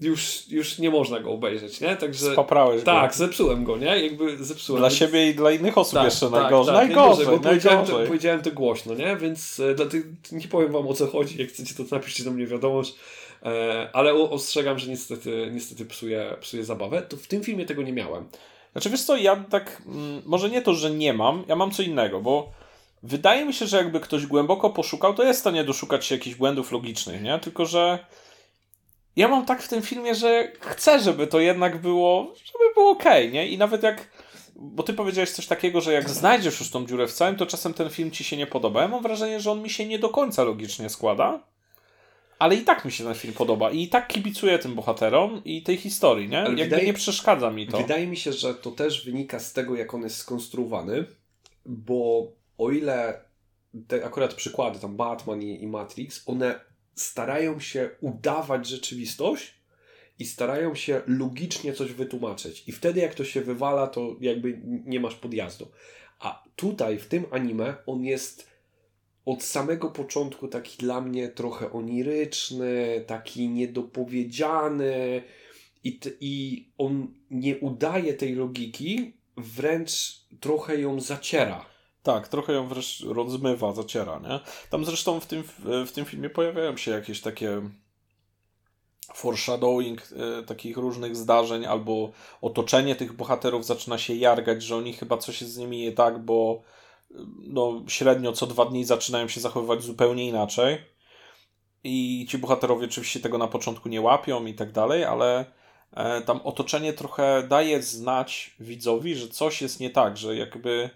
już, 0.00 0.48
już 0.48 0.78
nie 0.78 0.90
można 0.90 1.20
go 1.20 1.30
obejrzeć, 1.30 1.80
nie? 1.80 1.96
Także. 1.96 2.32
Spaprałeś 2.32 2.82
tak, 2.82 3.10
go. 3.10 3.16
zepsułem 3.16 3.64
go, 3.64 3.76
nie? 3.76 4.04
Jakby 4.04 4.44
zepsułem. 4.44 4.80
Dla 4.80 4.90
siebie 4.90 5.30
i 5.30 5.34
dla 5.34 5.50
innych 5.50 5.78
osób 5.78 5.94
tak, 5.94 6.04
jeszcze 6.04 6.30
tak, 6.30 6.42
najgorzej. 6.42 6.74
Tak, 6.74 6.86
najgorzej, 6.86 7.26
bo 7.26 7.38
powiedziałem 7.38 7.86
to, 7.86 7.98
powiedziałem 8.06 8.42
to 8.42 8.50
głośno, 8.50 8.94
nie? 8.94 9.16
Więc 9.16 9.60
e, 9.60 9.74
nie 10.32 10.48
powiem 10.48 10.72
wam 10.72 10.88
o 10.88 10.94
co 10.94 11.06
chodzi. 11.06 11.38
Jak 11.38 11.48
chcecie, 11.48 11.74
to 11.74 11.96
napiszcie 11.96 12.24
do 12.24 12.30
mnie 12.30 12.46
wiadomość. 12.46 12.94
E, 13.42 13.90
ale 13.92 14.14
ostrzegam, 14.14 14.78
że 14.78 14.90
niestety, 14.90 15.50
niestety 15.52 15.84
psuje, 15.84 16.36
psuje 16.40 16.64
zabawę. 16.64 17.02
To 17.02 17.16
w 17.16 17.26
tym 17.26 17.42
filmie 17.42 17.66
tego 17.66 17.82
nie 17.82 17.92
miałem. 17.92 18.24
Znaczy 18.72 18.90
wiesz 18.90 19.02
co, 19.02 19.16
ja 19.16 19.44
tak, 19.50 19.82
mm, 19.86 20.22
może 20.26 20.50
nie 20.50 20.62
to, 20.62 20.74
że 20.74 20.90
nie 20.90 21.12
mam, 21.12 21.44
ja 21.48 21.56
mam 21.56 21.70
co 21.70 21.82
innego, 21.82 22.20
bo 22.20 22.52
wydaje 23.02 23.44
mi 23.44 23.54
się, 23.54 23.66
że 23.66 23.76
jakby 23.76 24.00
ktoś 24.00 24.26
głęboko 24.26 24.70
poszukał, 24.70 25.14
to 25.14 25.22
jest 25.22 25.38
w 25.38 25.40
stanie 25.40 25.64
doszukać 25.64 26.06
się 26.06 26.14
jakichś 26.14 26.36
błędów 26.36 26.72
logicznych, 26.72 27.22
nie? 27.22 27.38
Tylko, 27.38 27.66
że 27.66 27.98
ja 29.16 29.28
mam 29.28 29.46
tak 29.46 29.62
w 29.62 29.68
tym 29.68 29.82
filmie, 29.82 30.14
że 30.14 30.52
chcę, 30.60 31.00
żeby 31.00 31.26
to 31.26 31.40
jednak 31.40 31.80
było, 31.80 32.34
żeby 32.44 32.74
było 32.74 32.90
ok, 32.90 33.04
nie? 33.32 33.48
I 33.48 33.58
nawet 33.58 33.82
jak, 33.82 34.10
bo 34.56 34.82
ty 34.82 34.92
powiedziałeś 34.92 35.30
coś 35.30 35.46
takiego, 35.46 35.80
że 35.80 35.92
jak 35.92 36.10
znajdziesz 36.10 36.60
już 36.60 36.70
tą 36.70 36.86
dziurę 36.86 37.06
w 37.06 37.12
całym, 37.12 37.36
to 37.36 37.46
czasem 37.46 37.74
ten 37.74 37.90
film 37.90 38.10
ci 38.10 38.24
się 38.24 38.36
nie 38.36 38.46
podoba. 38.46 38.82
Ja 38.82 38.88
mam 38.88 39.02
wrażenie, 39.02 39.40
że 39.40 39.50
on 39.50 39.62
mi 39.62 39.70
się 39.70 39.86
nie 39.86 39.98
do 39.98 40.08
końca 40.08 40.44
logicznie 40.44 40.88
składa, 40.88 41.42
ale 42.38 42.54
i 42.54 42.64
tak 42.64 42.84
mi 42.84 42.92
się 42.92 43.04
ten 43.04 43.14
film 43.14 43.34
podoba 43.34 43.70
i 43.70 43.88
tak 43.88 44.08
kibicuję 44.08 44.58
tym 44.58 44.74
bohaterom 44.74 45.44
i 45.44 45.62
tej 45.62 45.76
historii, 45.76 46.28
nie? 46.28 46.38
Ale 46.38 46.48
Jakby 46.48 46.64
wydaje, 46.64 46.86
nie 46.86 46.94
przeszkadza 46.94 47.50
mi 47.50 47.66
to. 47.66 47.78
Wydaje 47.78 48.06
mi 48.06 48.16
się, 48.16 48.32
że 48.32 48.54
to 48.54 48.70
też 48.70 49.04
wynika 49.04 49.38
z 49.40 49.52
tego, 49.52 49.76
jak 49.76 49.94
on 49.94 50.02
jest 50.02 50.16
skonstruowany, 50.16 51.04
bo 51.66 52.32
o 52.58 52.70
ile 52.70 53.20
te 53.88 54.04
akurat 54.04 54.34
przykłady, 54.34 54.78
tam 54.78 54.96
Batman 54.96 55.42
i, 55.42 55.62
i 55.62 55.66
Matrix, 55.66 56.22
one 56.26 56.60
starają 56.96 57.60
się 57.60 57.90
udawać 58.00 58.68
rzeczywistość 58.68 59.54
i 60.18 60.24
starają 60.24 60.74
się 60.74 61.02
logicznie 61.06 61.72
coś 61.72 61.92
wytłumaczyć. 61.92 62.68
I 62.68 62.72
wtedy, 62.72 63.00
jak 63.00 63.14
to 63.14 63.24
się 63.24 63.40
wywala, 63.40 63.86
to 63.86 64.16
jakby 64.20 64.60
nie 64.64 65.00
masz 65.00 65.14
podjazdu. 65.14 65.68
A 66.18 66.44
tutaj, 66.56 66.98
w 66.98 67.06
tym 67.06 67.24
anime, 67.30 67.74
on 67.86 68.04
jest 68.04 68.46
od 69.24 69.42
samego 69.42 69.90
początku 69.90 70.48
taki 70.48 70.78
dla 70.78 71.00
mnie 71.00 71.28
trochę 71.28 71.72
oniryczny, 71.72 73.04
taki 73.06 73.48
niedopowiedziany 73.48 75.22
i, 75.84 76.00
i 76.20 76.66
on 76.78 77.14
nie 77.30 77.58
udaje 77.58 78.14
tej 78.14 78.34
logiki, 78.34 79.12
wręcz 79.36 80.20
trochę 80.40 80.80
ją 80.80 81.00
zaciera. 81.00 81.75
Tak, 82.06 82.28
trochę 82.28 82.52
ją 82.52 82.68
wręcz 82.68 83.00
rozmywa, 83.00 83.72
zaciera, 83.72 84.18
nie? 84.18 84.40
Tam 84.70 84.84
zresztą 84.84 85.20
w 85.20 85.26
tym, 85.26 85.42
w 85.86 85.92
tym 85.92 86.04
filmie 86.04 86.30
pojawiają 86.30 86.76
się 86.76 86.90
jakieś 86.90 87.20
takie 87.20 87.62
foreshadowing 89.14 90.02
e, 90.02 90.42
takich 90.42 90.76
różnych 90.76 91.16
zdarzeń, 91.16 91.66
albo 91.66 92.12
otoczenie 92.42 92.96
tych 92.96 93.12
bohaterów 93.12 93.66
zaczyna 93.66 93.98
się 93.98 94.14
jargać, 94.14 94.62
że 94.62 94.76
oni 94.76 94.92
chyba 94.92 95.16
coś 95.18 95.40
z 95.40 95.58
nimi 95.58 95.78
nie 95.78 95.92
tak, 95.92 96.18
bo 96.18 96.62
no, 97.38 97.82
średnio 97.88 98.32
co 98.32 98.46
dwa 98.46 98.64
dni 98.64 98.84
zaczynają 98.84 99.28
się 99.28 99.40
zachowywać 99.40 99.82
zupełnie 99.82 100.28
inaczej. 100.28 100.78
I 101.84 102.26
ci 102.30 102.38
bohaterowie 102.38 102.86
oczywiście 102.86 103.20
tego 103.20 103.38
na 103.38 103.48
początku 103.48 103.88
nie 103.88 104.00
łapią 104.00 104.46
i 104.46 104.54
tak 104.54 104.72
dalej, 104.72 105.04
ale 105.04 105.44
e, 105.92 106.20
tam 106.20 106.40
otoczenie 106.44 106.92
trochę 106.92 107.42
daje 107.48 107.82
znać 107.82 108.56
widzowi, 108.60 109.14
że 109.14 109.28
coś 109.28 109.62
jest 109.62 109.80
nie 109.80 109.90
tak, 109.90 110.16
że 110.16 110.36
jakby 110.36 110.90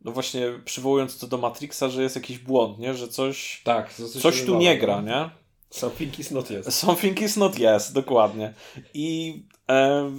no 0.00 0.12
właśnie 0.12 0.42
przywołując 0.64 1.18
to 1.18 1.26
do 1.26 1.38
Matrixa, 1.38 1.88
że 1.88 2.02
jest 2.02 2.16
jakiś 2.16 2.38
błąd, 2.38 2.78
nie? 2.78 2.94
Że 2.94 3.08
coś, 3.08 3.62
tak, 3.64 3.94
coś, 3.94 4.10
coś 4.10 4.44
tu 4.44 4.58
nie 4.58 4.78
gra, 4.78 5.00
nie? 5.00 5.30
Something 5.70 6.18
is 6.18 6.30
not 6.30 6.50
yes. 6.50 6.78
Something 6.78 7.20
is 7.20 7.36
not 7.36 7.58
yes, 7.58 7.92
dokładnie. 7.92 8.54
I 8.94 9.34
e, 9.70 10.10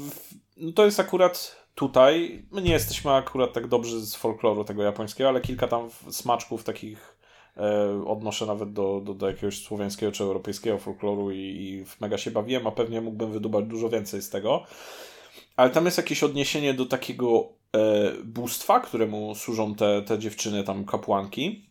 no 0.58 0.72
to 0.72 0.86
jest 0.86 1.00
akurat 1.00 1.56
tutaj, 1.76 2.46
my 2.52 2.62
nie 2.62 2.72
jesteśmy 2.72 3.12
akurat 3.12 3.54
tak 3.54 3.68
dobrzy 3.68 4.02
z 4.06 4.16
folkloru 4.16 4.64
tego 4.64 4.84
japońskiego, 4.84 5.30
ale 5.30 5.42
kilka 5.42 5.68
tam 5.68 5.90
smaczków 6.12 6.64
takich 6.64 7.18
e, 7.58 8.04
odnoszę 8.08 8.46
nawet 8.46 8.74
do, 8.74 9.02
do, 9.04 9.14
do 9.14 9.28
jakiegoś 9.28 9.64
słowiańskiego 9.64 10.12
czy 10.12 10.24
europejskiego 10.24 10.78
folkloru 10.78 11.32
i, 11.32 11.38
i 11.38 11.86
mega 12.02 12.18
się 12.18 12.32
bawiłem, 12.32 12.68
a 12.68 12.72
pewnie 12.72 13.02
mógłbym 13.02 13.32
wydubać 13.32 13.66
dużo 13.66 13.90
więcej 13.90 14.22
z 14.22 14.30
tego. 14.30 14.64
Ale 15.56 15.70
tam 15.70 15.86
jest 15.86 15.98
jakieś 15.98 16.24
odniesienie 16.24 16.74
do 16.74 16.86
takiego 16.86 17.59
bóstwa, 18.24 18.80
któremu 18.80 19.36
służą 19.36 19.76
te, 19.76 20.02
te 20.02 20.20
dziewczyny, 20.20 20.64
tam 20.64 20.86
kapłanki. 20.86 21.70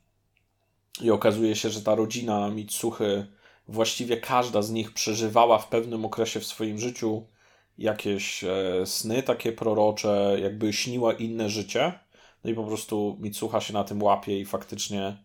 I 1.01 1.11
okazuje 1.11 1.57
się, 1.57 1.70
że 1.70 1.82
ta 1.82 1.94
rodzina 1.94 2.51
Mitsuchy, 2.51 3.26
właściwie 3.68 4.16
każda 4.16 4.62
z 4.62 4.70
nich 4.70 4.92
przeżywała 4.92 5.59
w 5.59 5.68
pewnym 5.68 6.05
okresie 6.05 6.40
w 6.40 6.46
swoim 6.46 6.78
życiu 6.78 7.26
jakieś 7.78 8.44
e, 8.44 8.86
sny 8.86 9.22
takie 9.22 9.53
prorocze, 9.53 10.36
jakby 10.42 10.72
śniła 10.72 11.12
inne 11.12 11.49
życie. 11.49 11.92
No 12.44 12.51
i 12.51 12.55
po 12.55 12.64
prostu 12.64 13.16
Mitsuha 13.20 13.61
się 13.61 13.72
na 13.72 13.84
tym 13.84 14.03
łapie 14.03 14.40
i 14.40 14.44
faktycznie 14.44 15.16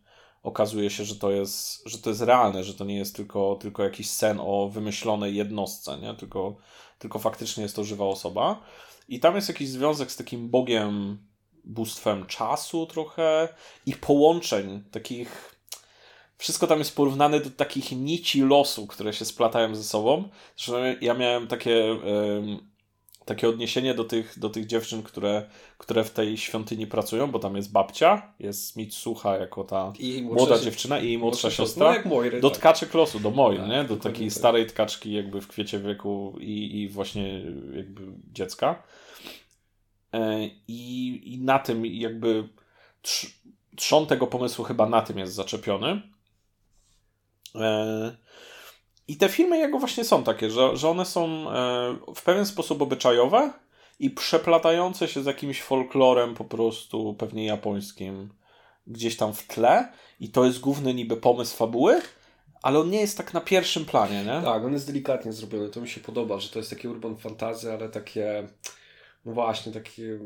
okazuje 0.44 0.90
się, 0.90 1.06
że 1.06 1.16
to 1.16 1.32
jest, 1.32 1.90
że 1.90 1.98
to 1.98 2.10
jest 2.10 2.22
realne, 2.22 2.64
że 2.64 2.74
to 2.74 2.86
nie 2.86 2.98
jest 2.98 3.16
tylko, 3.16 3.58
tylko 3.62 3.84
jakiś 3.84 4.10
sen 4.10 4.40
o 4.42 4.70
wymyślonej 4.70 5.36
jednostce, 5.36 5.98
nie? 5.98 6.14
Tylko, 6.14 6.56
tylko 7.00 7.20
faktycznie 7.20 7.64
jest 7.64 7.76
to 7.76 7.84
żywa 7.84 8.06
osoba. 8.06 8.62
I 9.08 9.20
tam 9.20 9.36
jest 9.36 9.48
jakiś 9.48 9.70
związek 9.70 10.12
z 10.12 10.18
takim 10.18 10.50
bogiem, 10.50 11.18
bóstwem 11.64 12.26
czasu 12.26 12.86
trochę 12.86 13.50
i 13.86 13.94
połączeń 13.96 14.84
takich 14.92 15.54
wszystko 16.38 16.68
tam 16.68 16.80
jest 16.80 16.96
porównane 16.96 17.40
do 17.40 17.50
takich 17.50 17.92
nici 17.92 18.42
losu, 18.42 18.88
które 18.88 19.14
się 19.14 19.26
splatają 19.26 19.76
ze 19.76 19.84
sobą. 19.84 20.30
Zresztą 20.58 20.78
ja 21.02 21.14
miałem 21.14 21.48
takie, 21.48 22.00
takie 23.26 23.50
odniesienie 23.50 23.94
do 23.94 24.04
tych, 24.04 24.40
do 24.40 24.50
tych 24.50 24.66
dziewczyn, 24.66 25.04
które, 25.04 25.50
które 25.78 26.04
w 26.04 26.12
tej 26.12 26.38
świątyni 26.38 26.88
pracują, 26.88 27.32
bo 27.32 27.40
tam 27.40 27.56
jest 27.56 27.72
babcia, 27.72 28.34
jest 28.40 28.76
Mitsuha 28.76 29.38
jako 29.38 29.64
ta 29.64 29.94
młoda 30.22 30.58
się... 30.58 30.64
dziewczyna 30.64 31.00
i 31.00 31.08
jej 31.08 31.18
młodsza 31.18 31.52
siostra. 31.52 31.88
No 31.88 31.94
jak 31.94 32.06
Moiry, 32.06 32.42
do 32.42 32.50
tak. 32.50 32.60
tkaczek 32.60 32.94
losu, 32.94 33.20
do 33.20 33.32
Moi, 33.32 33.58
tak, 33.58 33.68
nie? 33.68 33.84
Do 33.84 33.98
takiej 33.98 34.28
tak. 34.28 34.38
starej 34.38 34.68
tkaczki 34.68 35.14
jakby 35.14 35.42
w 35.42 35.48
kwiecie 35.48 35.80
wieku 35.80 36.36
i, 36.40 36.82
i 36.82 36.90
właśnie 36.90 37.42
jakby 37.76 38.02
dziecka. 38.34 38.84
E, 40.14 40.46
I, 40.68 41.34
I 41.34 41.40
na 41.40 41.60
tym 41.60 41.86
jakby 41.86 42.50
trzon 43.76 44.06
tego 44.08 44.28
pomysłu 44.28 44.66
chyba 44.66 44.90
na 44.90 45.02
tym 45.02 45.18
jest 45.18 45.34
zaczepiony. 45.34 46.02
I 49.08 49.18
te 49.18 49.30
filmy 49.30 49.58
jego 49.58 49.80
właśnie 49.80 50.04
są 50.04 50.24
takie, 50.24 50.50
że, 50.50 50.78
że 50.78 50.90
one 50.90 51.06
są 51.06 51.52
e, 51.52 51.96
w 52.16 52.22
pewien 52.24 52.46
sposób 52.46 52.82
obyczajowe 52.82 53.54
i 54.00 54.10
przeplatające 54.10 55.08
się 55.08 55.24
z 55.24 55.26
jakimś 55.26 55.62
folklorem 55.62 56.36
po 56.36 56.44
prostu 56.44 57.14
pewnie 57.14 57.46
japońskim 57.46 58.30
gdzieś 58.88 59.18
tam 59.18 59.34
w 59.34 59.48
tle 59.48 59.92
i 60.20 60.30
to 60.30 60.46
jest 60.46 60.60
główny 60.60 60.94
niby 60.94 61.18
pomysł 61.18 61.58
fabuły, 61.58 62.02
ale 62.62 62.80
on 62.80 62.90
nie 62.90 63.02
jest 63.02 63.18
tak 63.18 63.34
na 63.34 63.42
pierwszym 63.42 63.86
planie, 63.86 64.24
nie? 64.24 64.42
Tak, 64.44 64.64
on 64.64 64.74
jest 64.74 64.88
delikatnie 64.88 65.34
zrobiony, 65.34 65.70
to 65.70 65.82
mi 65.82 65.90
się 65.90 66.02
podoba, 66.02 66.40
że 66.40 66.50
to 66.50 66.60
jest 66.60 66.70
takie 66.70 66.90
urban 66.90 67.18
fantazy, 67.18 67.74
ale 67.74 67.90
takie 67.90 68.48
no 69.26 69.34
właśnie, 69.34 69.72
takie 69.72 70.20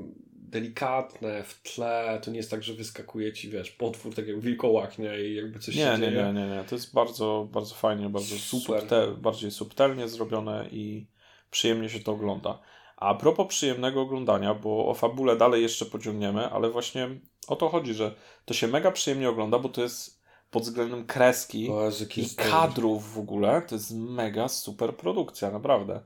delikatne 0.47 1.43
w 1.43 1.61
tle, 1.61 2.19
to 2.23 2.31
nie 2.31 2.37
jest 2.37 2.51
tak, 2.51 2.63
że 2.63 2.73
wyskakuje 2.73 3.33
ci, 3.33 3.49
wiesz, 3.49 3.71
potwór, 3.71 4.15
tak 4.15 4.27
jak 4.27 4.39
wilkołak, 4.39 4.99
nie? 4.99 5.19
I 5.19 5.35
jakby 5.35 5.59
coś 5.59 5.75
nie, 5.75 5.81
się 5.81 5.91
nie, 5.91 5.97
dzieje. 5.97 6.11
Nie, 6.11 6.33
nie, 6.33 6.47
nie, 6.47 6.63
to 6.69 6.75
jest 6.75 6.93
bardzo, 6.93 7.47
bardzo 7.51 7.75
fajnie, 7.75 8.09
bardzo 8.09 8.35
super, 8.35 8.79
subtel, 8.79 9.17
bardziej 9.17 9.51
subtelnie 9.51 10.07
zrobione 10.07 10.67
i 10.71 11.07
przyjemnie 11.51 11.89
się 11.89 11.99
to 11.99 12.11
ogląda. 12.11 12.59
A 12.97 13.15
propos 13.15 13.47
przyjemnego 13.47 14.01
oglądania, 14.01 14.53
bo 14.53 14.87
o 14.87 14.93
fabule 14.93 15.35
dalej 15.35 15.61
jeszcze 15.61 15.85
pociągniemy, 15.85 16.49
ale 16.49 16.69
właśnie 16.69 17.09
o 17.47 17.55
to 17.55 17.69
chodzi, 17.69 17.93
że 17.93 18.15
to 18.45 18.53
się 18.53 18.67
mega 18.67 18.91
przyjemnie 18.91 19.29
ogląda, 19.29 19.59
bo 19.59 19.69
to 19.69 19.81
jest 19.81 20.21
pod 20.51 20.63
względem 20.63 21.05
kreski 21.05 21.69
i 22.17 22.35
kadrów 22.35 23.13
w 23.13 23.19
ogóle, 23.19 23.61
to 23.61 23.75
jest 23.75 23.95
mega 23.95 24.47
super 24.47 24.95
produkcja, 24.95 25.51
naprawdę. 25.51 26.01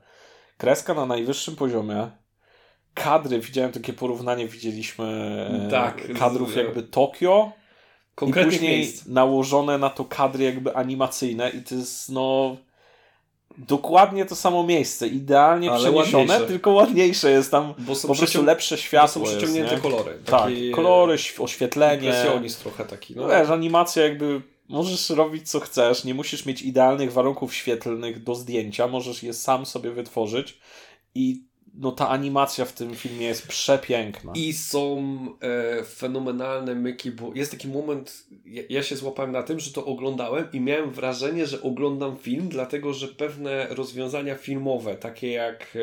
Kreska 0.56 0.94
na 0.94 1.06
najwyższym 1.06 1.56
poziomie, 1.56 2.10
kadry, 2.94 3.40
widziałem 3.40 3.72
takie 3.72 3.92
porównanie, 3.92 4.48
widzieliśmy 4.48 5.04
e, 5.66 5.70
tak, 5.70 6.18
kadrów 6.18 6.52
z, 6.52 6.56
jakby 6.56 6.82
Tokio 6.82 7.52
i 8.28 8.32
później 8.32 8.78
miejsc. 8.78 9.06
nałożone 9.06 9.78
na 9.78 9.90
to 9.90 10.04
kadry 10.04 10.44
jakby 10.44 10.76
animacyjne 10.76 11.50
i 11.50 11.62
to 11.62 11.74
jest 11.74 12.08
no 12.08 12.56
dokładnie 13.58 14.26
to 14.26 14.36
samo 14.36 14.62
miejsce, 14.62 15.08
idealnie 15.08 15.70
Ale 15.70 15.80
przeniesione, 15.80 16.18
ładniejsze. 16.18 16.46
tylko 16.46 16.70
ładniejsze 16.70 17.30
jest 17.30 17.50
tam 17.50 17.74
bo 17.78 17.94
są 17.94 18.08
po 18.08 18.14
prostu 18.14 18.42
lepsze 18.42 18.78
światło. 18.78 19.22
Bo 19.22 19.26
są 19.28 19.32
przyciągnięte 19.36 19.70
jest, 19.70 19.82
kolory. 19.82 20.18
Taki 20.24 20.66
tak, 20.66 20.76
kolory, 20.76 21.16
oświetlenie. 21.38 22.06
Impresjonizm 22.06 22.60
trochę 22.62 22.84
taki. 22.84 23.16
No. 23.16 23.28
Wiesz, 23.28 23.50
animacja 23.50 24.02
jakby 24.02 24.42
możesz 24.68 25.10
robić 25.10 25.50
co 25.50 25.60
chcesz, 25.60 26.04
nie 26.04 26.14
musisz 26.14 26.46
mieć 26.46 26.62
idealnych 26.62 27.12
warunków 27.12 27.54
świetlnych 27.54 28.22
do 28.22 28.34
zdjęcia, 28.34 28.88
możesz 28.88 29.22
je 29.22 29.32
sam 29.32 29.66
sobie 29.66 29.90
wytworzyć 29.90 30.58
i 31.14 31.44
no 31.74 31.92
ta 31.92 32.08
animacja 32.08 32.64
w 32.64 32.72
tym 32.72 32.94
filmie 32.94 33.26
jest 33.26 33.48
przepiękna. 33.48 34.32
I 34.34 34.52
są 34.52 34.98
e, 35.40 35.84
fenomenalne 35.84 36.74
myki, 36.74 37.10
bo 37.10 37.30
jest 37.34 37.50
taki 37.50 37.68
moment, 37.68 38.26
ja, 38.46 38.62
ja, 38.68 38.82
się 38.82 38.96
złapałem 38.96 39.32
na 39.32 39.42
tym, 39.42 39.60
że 39.60 39.72
to 39.72 39.84
oglądałem 39.84 40.48
i 40.52 40.60
miałem 40.60 40.90
wrażenie, 40.90 41.46
że 41.46 41.62
oglądam 41.62 42.16
film, 42.16 42.48
dlatego 42.48 42.94
że 42.94 43.08
pewne 43.08 43.66
rozwiązania 43.70 44.34
filmowe, 44.34 44.96
takie 44.96 45.32
jak 45.32 45.76
e, 45.76 45.80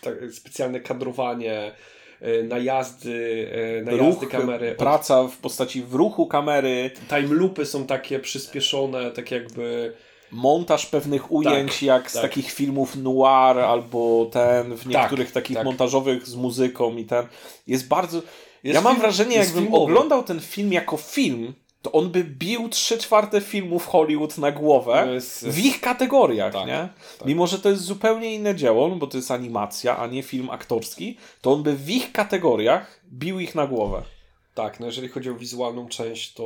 tak, 0.00 0.14
specjalne 0.32 0.80
kadrowanie, 0.80 1.72
e, 2.20 2.42
najazdy, 2.42 3.48
e, 3.52 3.82
najazdy 3.82 4.24
Ruch, 4.24 4.32
kamery. 4.32 4.74
Praca 4.74 5.28
w 5.28 5.36
postaci 5.36 5.82
w 5.82 5.94
ruchu 5.94 6.26
kamery. 6.26 6.90
Time 7.08 7.34
loopy 7.34 7.66
są 7.66 7.86
takie 7.86 8.18
przyspieszone, 8.18 9.10
tak 9.10 9.30
jakby 9.30 9.92
montaż 10.32 10.86
pewnych 10.86 11.32
ujęć, 11.32 11.72
tak, 11.72 11.82
jak 11.82 12.10
z 12.10 12.14
tak. 12.14 12.22
takich 12.22 12.52
filmów 12.52 12.96
noir, 12.96 13.58
albo 13.58 14.26
ten, 14.32 14.74
w 14.74 14.78
tak, 14.78 14.86
niektórych 14.86 15.32
tak, 15.32 15.34
takich 15.34 15.64
montażowych 15.64 16.26
z 16.26 16.34
muzyką 16.34 16.96
i 16.96 17.04
ten. 17.04 17.26
Jest 17.66 17.88
bardzo. 17.88 18.22
Jest 18.64 18.74
ja 18.74 18.80
mam 18.80 18.92
film, 18.92 19.02
wrażenie, 19.02 19.36
jakbym 19.36 19.62
filmowy. 19.62 19.84
oglądał 19.84 20.22
ten 20.22 20.40
film 20.40 20.72
jako 20.72 20.96
film, 20.96 21.54
to 21.82 21.92
on 21.92 22.10
by 22.10 22.24
bił 22.24 22.68
trzy 22.68 22.98
czwarte 22.98 23.40
filmów 23.40 23.86
Hollywood 23.86 24.38
na 24.38 24.52
głowę 24.52 25.08
jest, 25.14 25.48
w 25.48 25.58
ich 25.58 25.80
kategoriach, 25.80 26.52
tak, 26.52 26.66
nie? 26.66 26.88
Tak. 27.18 27.28
Mimo, 27.28 27.46
że 27.46 27.58
to 27.58 27.68
jest 27.68 27.82
zupełnie 27.82 28.34
inne 28.34 28.54
dzieło, 28.54 28.88
no 28.88 28.96
bo 28.96 29.06
to 29.06 29.16
jest 29.16 29.30
animacja, 29.30 29.98
a 29.98 30.06
nie 30.06 30.22
film 30.22 30.50
aktorski, 30.50 31.16
to 31.40 31.52
on 31.52 31.62
by 31.62 31.76
w 31.76 31.90
ich 31.90 32.12
kategoriach 32.12 33.00
bił 33.12 33.40
ich 33.40 33.54
na 33.54 33.66
głowę. 33.66 34.02
Tak, 34.54 34.80
no 34.80 34.86
jeżeli 34.86 35.08
chodzi 35.08 35.30
o 35.30 35.34
wizualną 35.34 35.88
część, 35.88 36.34
to 36.34 36.44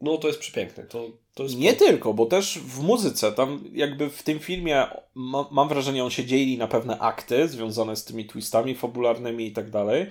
no 0.00 0.18
to 0.18 0.28
jest 0.28 0.40
przepiękne. 0.40 0.84
To, 0.84 1.06
nie 1.48 1.74
tylko, 1.74 2.14
bo 2.14 2.26
też 2.26 2.58
w 2.58 2.82
muzyce, 2.82 3.32
tam 3.32 3.64
jakby 3.72 4.10
w 4.10 4.22
tym 4.22 4.38
filmie 4.38 4.86
ma, 5.14 5.48
mam 5.50 5.68
wrażenie, 5.68 6.04
on 6.04 6.10
się 6.10 6.24
dzieli 6.24 6.58
na 6.58 6.66
pewne 6.66 6.98
akty 6.98 7.48
związane 7.48 7.96
z 7.96 8.04
tymi 8.04 8.24
twistami 8.24 8.74
fabularnymi 8.74 9.46
i 9.46 9.52
tak 9.52 9.70
dalej. 9.70 10.06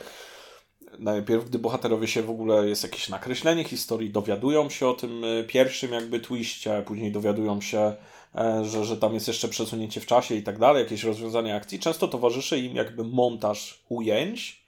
Najpierw, 0.99 1.45
gdy 1.45 1.59
bohaterowie 1.59 2.07
się 2.07 2.23
w 2.23 2.29
ogóle 2.29 2.69
jest 2.69 2.83
jakieś 2.83 3.09
nakreślenie 3.09 3.63
historii, 3.63 4.09
dowiadują 4.09 4.69
się 4.69 4.87
o 4.87 4.93
tym 4.93 5.23
y, 5.23 5.45
pierwszym 5.47 5.93
jakby 5.93 6.19
twiście, 6.19 6.83
później 6.87 7.11
dowiadują 7.11 7.61
się, 7.61 7.95
e, 8.35 8.65
że, 8.65 8.85
że 8.85 8.97
tam 8.97 9.13
jest 9.13 9.27
jeszcze 9.27 9.47
przesunięcie 9.47 10.01
w 10.01 10.05
czasie 10.05 10.35
i 10.35 10.43
tak 10.43 10.59
dalej, 10.59 10.83
jakieś 10.83 11.03
rozwiązanie 11.03 11.55
akcji. 11.55 11.79
Często 11.79 12.07
towarzyszy 12.07 12.59
im 12.59 12.75
jakby 12.75 13.03
montaż 13.03 13.83
ujęć 13.89 14.63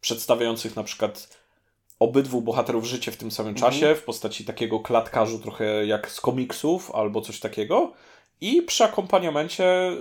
przedstawiających 0.00 0.76
na 0.76 0.84
przykład 0.84 1.39
obydwu 2.00 2.42
bohaterów 2.42 2.84
życie 2.84 3.10
w 3.10 3.16
tym 3.16 3.30
samym 3.30 3.54
mhm. 3.54 3.72
czasie, 3.72 3.94
w 3.94 4.04
postaci 4.04 4.44
takiego 4.44 4.80
klatkarzu 4.80 5.38
trochę 5.38 5.86
jak 5.86 6.10
z 6.10 6.20
komiksów 6.20 6.90
albo 6.94 7.20
coś 7.20 7.40
takiego. 7.40 7.92
I 8.40 8.62
przy 8.62 8.84
akompaniamencie 8.84 9.90
y, 9.90 9.96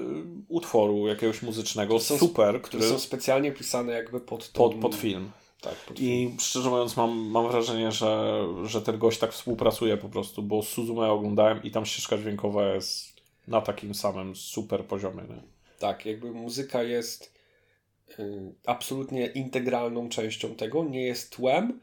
utworu 0.47 1.07
jakiegoś 1.07 1.41
muzycznego, 1.41 1.99
są, 1.99 2.17
super, 2.17 2.61
które 2.61 2.89
są 2.89 2.99
specjalnie 2.99 3.51
pisane 3.51 3.93
jakby 3.93 4.19
pod, 4.19 4.51
tą... 4.51 4.69
pod, 4.69 4.81
pod 4.81 4.95
film. 4.95 5.31
Tak, 5.61 5.75
I 5.95 6.35
szczerze 6.39 6.69
mówiąc, 6.69 6.97
mam, 6.97 7.17
mam 7.17 7.47
wrażenie, 7.47 7.91
że, 7.91 8.43
że 8.63 8.81
ten 8.81 8.97
gość 8.97 9.19
tak 9.19 9.31
współpracuje 9.31 9.97
po 9.97 10.09
prostu, 10.09 10.43
bo 10.43 10.63
Suzume 10.63 11.11
oglądałem 11.11 11.63
i 11.63 11.71
tam 11.71 11.85
ścieżka 11.85 12.17
dźwiękowa 12.17 12.73
jest 12.73 13.13
na 13.47 13.61
takim 13.61 13.93
samym 13.93 14.35
super 14.35 14.85
poziomie. 14.85 15.23
Nie? 15.29 15.41
Tak, 15.79 16.05
jakby 16.05 16.31
muzyka 16.31 16.83
jest 16.83 17.33
y, 18.19 18.53
absolutnie 18.65 19.25
integralną 19.25 20.09
częścią 20.09 20.55
tego, 20.55 20.83
nie 20.83 21.01
jest 21.01 21.35
tłem, 21.35 21.79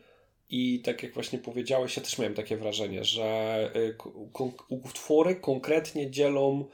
i 0.51 0.81
tak 0.81 1.03
jak 1.03 1.15
właśnie 1.15 1.39
powiedziałeś, 1.39 1.97
ja 1.97 2.03
też 2.03 2.19
miałem 2.19 2.35
takie 2.35 2.57
wrażenie, 2.57 3.05
że 3.05 3.71
y, 3.77 3.97
utwory 4.69 5.37
konkretnie 5.37 6.11
dzielą 6.11 6.65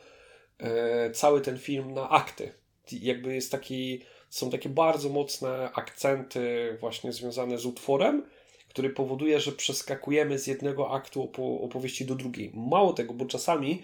y, 0.61 1.11
cały 1.11 1.41
ten 1.41 1.59
film 1.59 1.95
na 1.95 2.09
akty. 2.09 2.53
Jakby 2.93 3.35
jest 3.35 3.53
taki, 3.53 4.01
są 4.31 4.51
takie 4.51 4.69
bardzo 4.69 5.09
mocne 5.09 5.73
akcenty 5.73 6.77
właśnie 6.81 7.13
związane 7.13 7.59
z 7.59 7.67
utworem, 7.67 8.27
który 8.69 8.91
powoduje, 8.91 9.41
że 9.41 9.53
przeskakujemy 9.53 10.39
z 10.39 10.47
jednego 10.47 10.91
aktu 10.91 11.31
opowieści 11.63 12.05
do 12.05 12.15
drugiej. 12.15 12.51
Mało 12.55 12.93
tego, 12.93 13.15
bo 13.15 13.27
czasami 13.27 13.83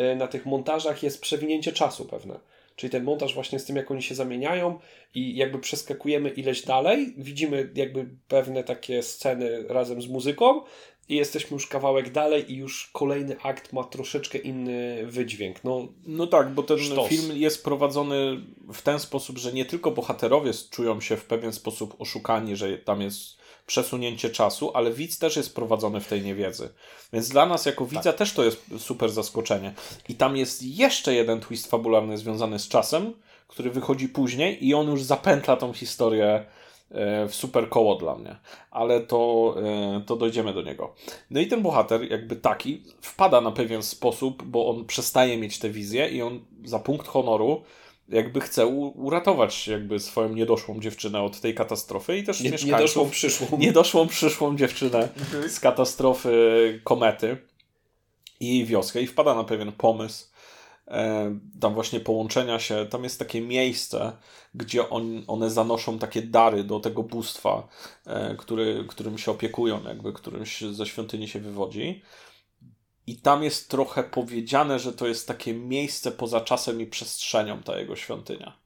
y, 0.00 0.16
na 0.16 0.26
tych 0.26 0.46
montażach 0.46 1.02
jest 1.02 1.20
przewinięcie 1.20 1.72
czasu 1.72 2.04
pewne 2.04 2.53
Czyli 2.76 2.90
ten 2.90 3.04
montaż 3.04 3.34
właśnie 3.34 3.58
z 3.58 3.64
tym, 3.64 3.76
jak 3.76 3.90
oni 3.90 4.02
się 4.02 4.14
zamieniają 4.14 4.78
i 5.14 5.36
jakby 5.36 5.58
przeskakujemy 5.58 6.30
ileś 6.30 6.62
dalej, 6.62 7.14
widzimy 7.18 7.70
jakby 7.74 8.08
pewne 8.28 8.64
takie 8.64 9.02
sceny 9.02 9.64
razem 9.68 10.02
z 10.02 10.08
muzyką 10.08 10.60
i 11.08 11.14
jesteśmy 11.16 11.54
już 11.54 11.66
kawałek 11.66 12.12
dalej 12.12 12.52
i 12.52 12.56
już 12.56 12.90
kolejny 12.92 13.36
akt 13.42 13.72
ma 13.72 13.84
troszeczkę 13.84 14.38
inny 14.38 15.06
wydźwięk. 15.06 15.64
No, 15.64 15.88
no 16.06 16.26
tak, 16.26 16.50
bo 16.50 16.62
ten 16.62 16.78
sztos. 16.78 17.08
film 17.08 17.30
jest 17.34 17.64
prowadzony 17.64 18.40
w 18.72 18.82
ten 18.82 18.98
sposób, 18.98 19.38
że 19.38 19.52
nie 19.52 19.64
tylko 19.64 19.90
bohaterowie 19.90 20.50
czują 20.70 21.00
się 21.00 21.16
w 21.16 21.24
pewien 21.24 21.52
sposób 21.52 21.94
oszukani, 21.98 22.56
że 22.56 22.78
tam 22.78 23.00
jest 23.00 23.43
przesunięcie 23.66 24.30
czasu, 24.30 24.70
ale 24.74 24.92
widz 24.92 25.18
też 25.18 25.36
jest 25.36 25.54
prowadzony 25.54 26.00
w 26.00 26.08
tej 26.08 26.22
niewiedzy. 26.22 26.68
Więc 27.12 27.28
dla 27.28 27.46
nas 27.46 27.66
jako 27.66 27.86
widza 27.86 28.02
tak. 28.02 28.16
też 28.16 28.32
to 28.32 28.44
jest 28.44 28.64
super 28.78 29.10
zaskoczenie. 29.10 29.74
I 30.08 30.14
tam 30.14 30.36
jest 30.36 30.62
jeszcze 30.62 31.14
jeden 31.14 31.40
twist 31.40 31.70
fabularny 31.70 32.18
związany 32.18 32.58
z 32.58 32.68
czasem, 32.68 33.12
który 33.48 33.70
wychodzi 33.70 34.08
później 34.08 34.66
i 34.66 34.74
on 34.74 34.90
już 34.90 35.02
zapętla 35.02 35.56
tą 35.56 35.72
historię 35.72 36.44
e, 36.90 37.28
w 37.28 37.34
super 37.34 37.68
koło 37.68 37.94
dla 37.94 38.14
mnie. 38.14 38.36
Ale 38.70 39.00
to, 39.00 39.54
e, 39.62 40.02
to 40.06 40.16
dojdziemy 40.16 40.54
do 40.54 40.62
niego. 40.62 40.94
No 41.30 41.40
i 41.40 41.46
ten 41.46 41.62
bohater, 41.62 42.10
jakby 42.10 42.36
taki, 42.36 42.82
wpada 43.00 43.40
na 43.40 43.50
pewien 43.50 43.82
sposób, 43.82 44.42
bo 44.42 44.68
on 44.70 44.84
przestaje 44.84 45.38
mieć 45.38 45.58
tę 45.58 45.70
wizję 45.70 46.08
i 46.08 46.22
on 46.22 46.40
za 46.64 46.78
punkt 46.78 47.08
honoru 47.08 47.62
jakby 48.08 48.40
chce 48.40 48.66
uratować 48.66 49.68
jakby 49.68 50.00
swoją 50.00 50.28
niedoszłą 50.28 50.80
dziewczynę 50.80 51.22
od 51.22 51.40
tej 51.40 51.54
katastrofy 51.54 52.18
i 52.18 52.24
też 52.24 52.40
nie, 52.40 52.50
mieszkańców. 52.50 52.78
Niedoszłą 52.78 53.10
przyszłą. 53.10 53.46
Niedoszłą 53.58 54.08
przyszłą 54.08 54.56
dziewczynę 54.56 55.08
mhm. 55.18 55.50
z 55.50 55.60
katastrofy 55.60 56.80
komety 56.84 57.36
i 58.40 58.48
jej 58.48 58.66
wioskę 58.66 59.02
i 59.02 59.06
wpada 59.06 59.34
na 59.34 59.44
pewien 59.44 59.72
pomysł 59.72 60.26
e, 60.88 61.38
tam 61.60 61.74
właśnie 61.74 62.00
połączenia 62.00 62.58
się, 62.58 62.86
tam 62.90 63.04
jest 63.04 63.18
takie 63.18 63.40
miejsce, 63.40 64.12
gdzie 64.54 64.90
on, 64.90 65.24
one 65.26 65.50
zanoszą 65.50 65.98
takie 65.98 66.22
dary 66.22 66.64
do 66.64 66.80
tego 66.80 67.02
bóstwa, 67.02 67.68
e, 68.06 68.36
który, 68.38 68.84
którym 68.88 69.18
się 69.18 69.30
opiekują, 69.30 69.84
jakby 69.88 70.12
którymś 70.12 70.60
ze 70.60 70.86
świątyni 70.86 71.28
się 71.28 71.40
wywodzi. 71.40 72.02
I 73.06 73.16
tam 73.16 73.42
jest 73.42 73.70
trochę 73.70 74.02
powiedziane, 74.02 74.78
że 74.78 74.92
to 74.92 75.06
jest 75.06 75.28
takie 75.28 75.54
miejsce 75.54 76.12
poza 76.12 76.40
czasem 76.40 76.80
i 76.80 76.86
przestrzenią 76.86 77.62
ta 77.62 77.78
jego 77.78 77.96
świątynia. 77.96 78.58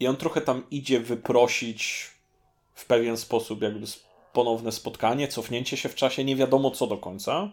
I 0.00 0.06
on 0.06 0.16
trochę 0.16 0.40
tam 0.40 0.66
idzie 0.70 1.00
wyprosić 1.00 2.10
w 2.74 2.86
pewien 2.86 3.16
sposób 3.16 3.62
jakby 3.62 3.86
ponowne 4.32 4.72
spotkanie, 4.72 5.28
cofnięcie 5.28 5.76
się 5.76 5.88
w 5.88 5.94
czasie, 5.94 6.24
nie 6.24 6.36
wiadomo 6.36 6.70
co 6.70 6.86
do 6.86 6.98
końca. 6.98 7.52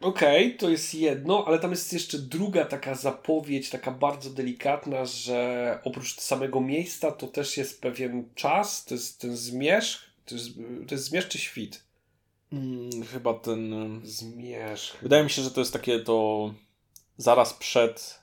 Okej, 0.00 0.46
okay, 0.46 0.58
to 0.58 0.68
jest 0.70 0.94
jedno, 0.94 1.44
ale 1.46 1.58
tam 1.58 1.70
jest 1.70 1.92
jeszcze 1.92 2.18
druga 2.18 2.64
taka 2.64 2.94
zapowiedź, 2.94 3.70
taka 3.70 3.90
bardzo 3.90 4.30
delikatna, 4.30 5.04
że 5.04 5.78
oprócz 5.84 6.20
samego 6.20 6.60
miejsca 6.60 7.12
to 7.12 7.26
też 7.26 7.56
jest 7.56 7.80
pewien 7.80 8.28
czas, 8.34 8.84
to 8.84 8.94
jest 8.94 9.20
ten 9.20 9.36
zmierzch, 9.36 10.00
to 10.26 10.34
jest, 10.34 10.48
to 10.88 10.94
jest 10.94 11.04
zmierzch 11.04 11.28
czy 11.28 11.38
świt? 11.38 11.89
Hmm, 12.50 12.90
chyba 13.12 13.34
ten. 13.34 14.00
Zmierzch. 14.04 15.02
Wydaje 15.02 15.24
mi 15.24 15.30
się, 15.30 15.42
że 15.42 15.50
to 15.50 15.60
jest 15.60 15.72
takie 15.72 16.00
to 16.00 16.54
zaraz 17.16 17.54
przed 17.54 18.20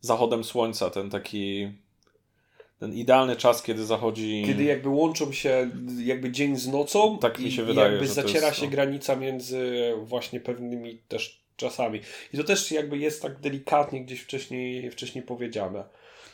zachodem 0.00 0.44
słońca, 0.44 0.90
ten 0.90 1.10
taki. 1.10 1.72
Ten 2.78 2.94
idealny 2.94 3.36
czas, 3.36 3.62
kiedy 3.62 3.86
zachodzi. 3.86 4.42
Kiedy 4.46 4.64
jakby 4.64 4.88
łączą 4.88 5.32
się 5.32 5.70
jakby 5.98 6.30
dzień 6.30 6.56
z 6.56 6.68
nocą. 6.68 7.18
Tak 7.18 7.38
mi 7.38 7.52
się 7.52 7.64
wydaje. 7.64 7.90
Jakby 7.90 8.06
zaciera 8.06 8.46
jest, 8.46 8.58
się 8.58 8.64
no. 8.64 8.70
granica 8.70 9.16
między 9.16 9.92
właśnie 10.02 10.40
pewnymi 10.40 10.98
też 11.08 11.40
czasami. 11.56 12.00
I 12.32 12.36
to 12.36 12.44
też 12.44 12.70
jakby 12.70 12.98
jest 12.98 13.22
tak 13.22 13.40
delikatnie 13.40 14.04
gdzieś 14.04 14.20
wcześniej, 14.20 14.90
wcześniej 14.90 15.24
powiedziane. 15.24 15.84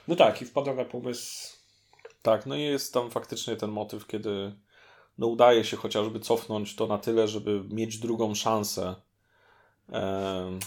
No 0.08 0.16
tak, 0.16 0.42
i 0.42 0.44
wpada 0.44 0.74
na 0.74 0.84
pomysł. 0.84 1.56
Tak, 2.22 2.46
no 2.46 2.56
i 2.56 2.62
jest 2.62 2.94
tam 2.94 3.10
faktycznie 3.10 3.56
ten 3.56 3.70
motyw, 3.70 4.06
kiedy 4.06 4.52
no 5.18 5.26
udaje 5.26 5.64
się 5.64 5.76
chociażby 5.76 6.20
cofnąć 6.20 6.74
to 6.74 6.86
na 6.86 6.98
tyle, 6.98 7.28
żeby 7.28 7.64
mieć 7.70 7.98
drugą 7.98 8.34
szansę. 8.34 8.94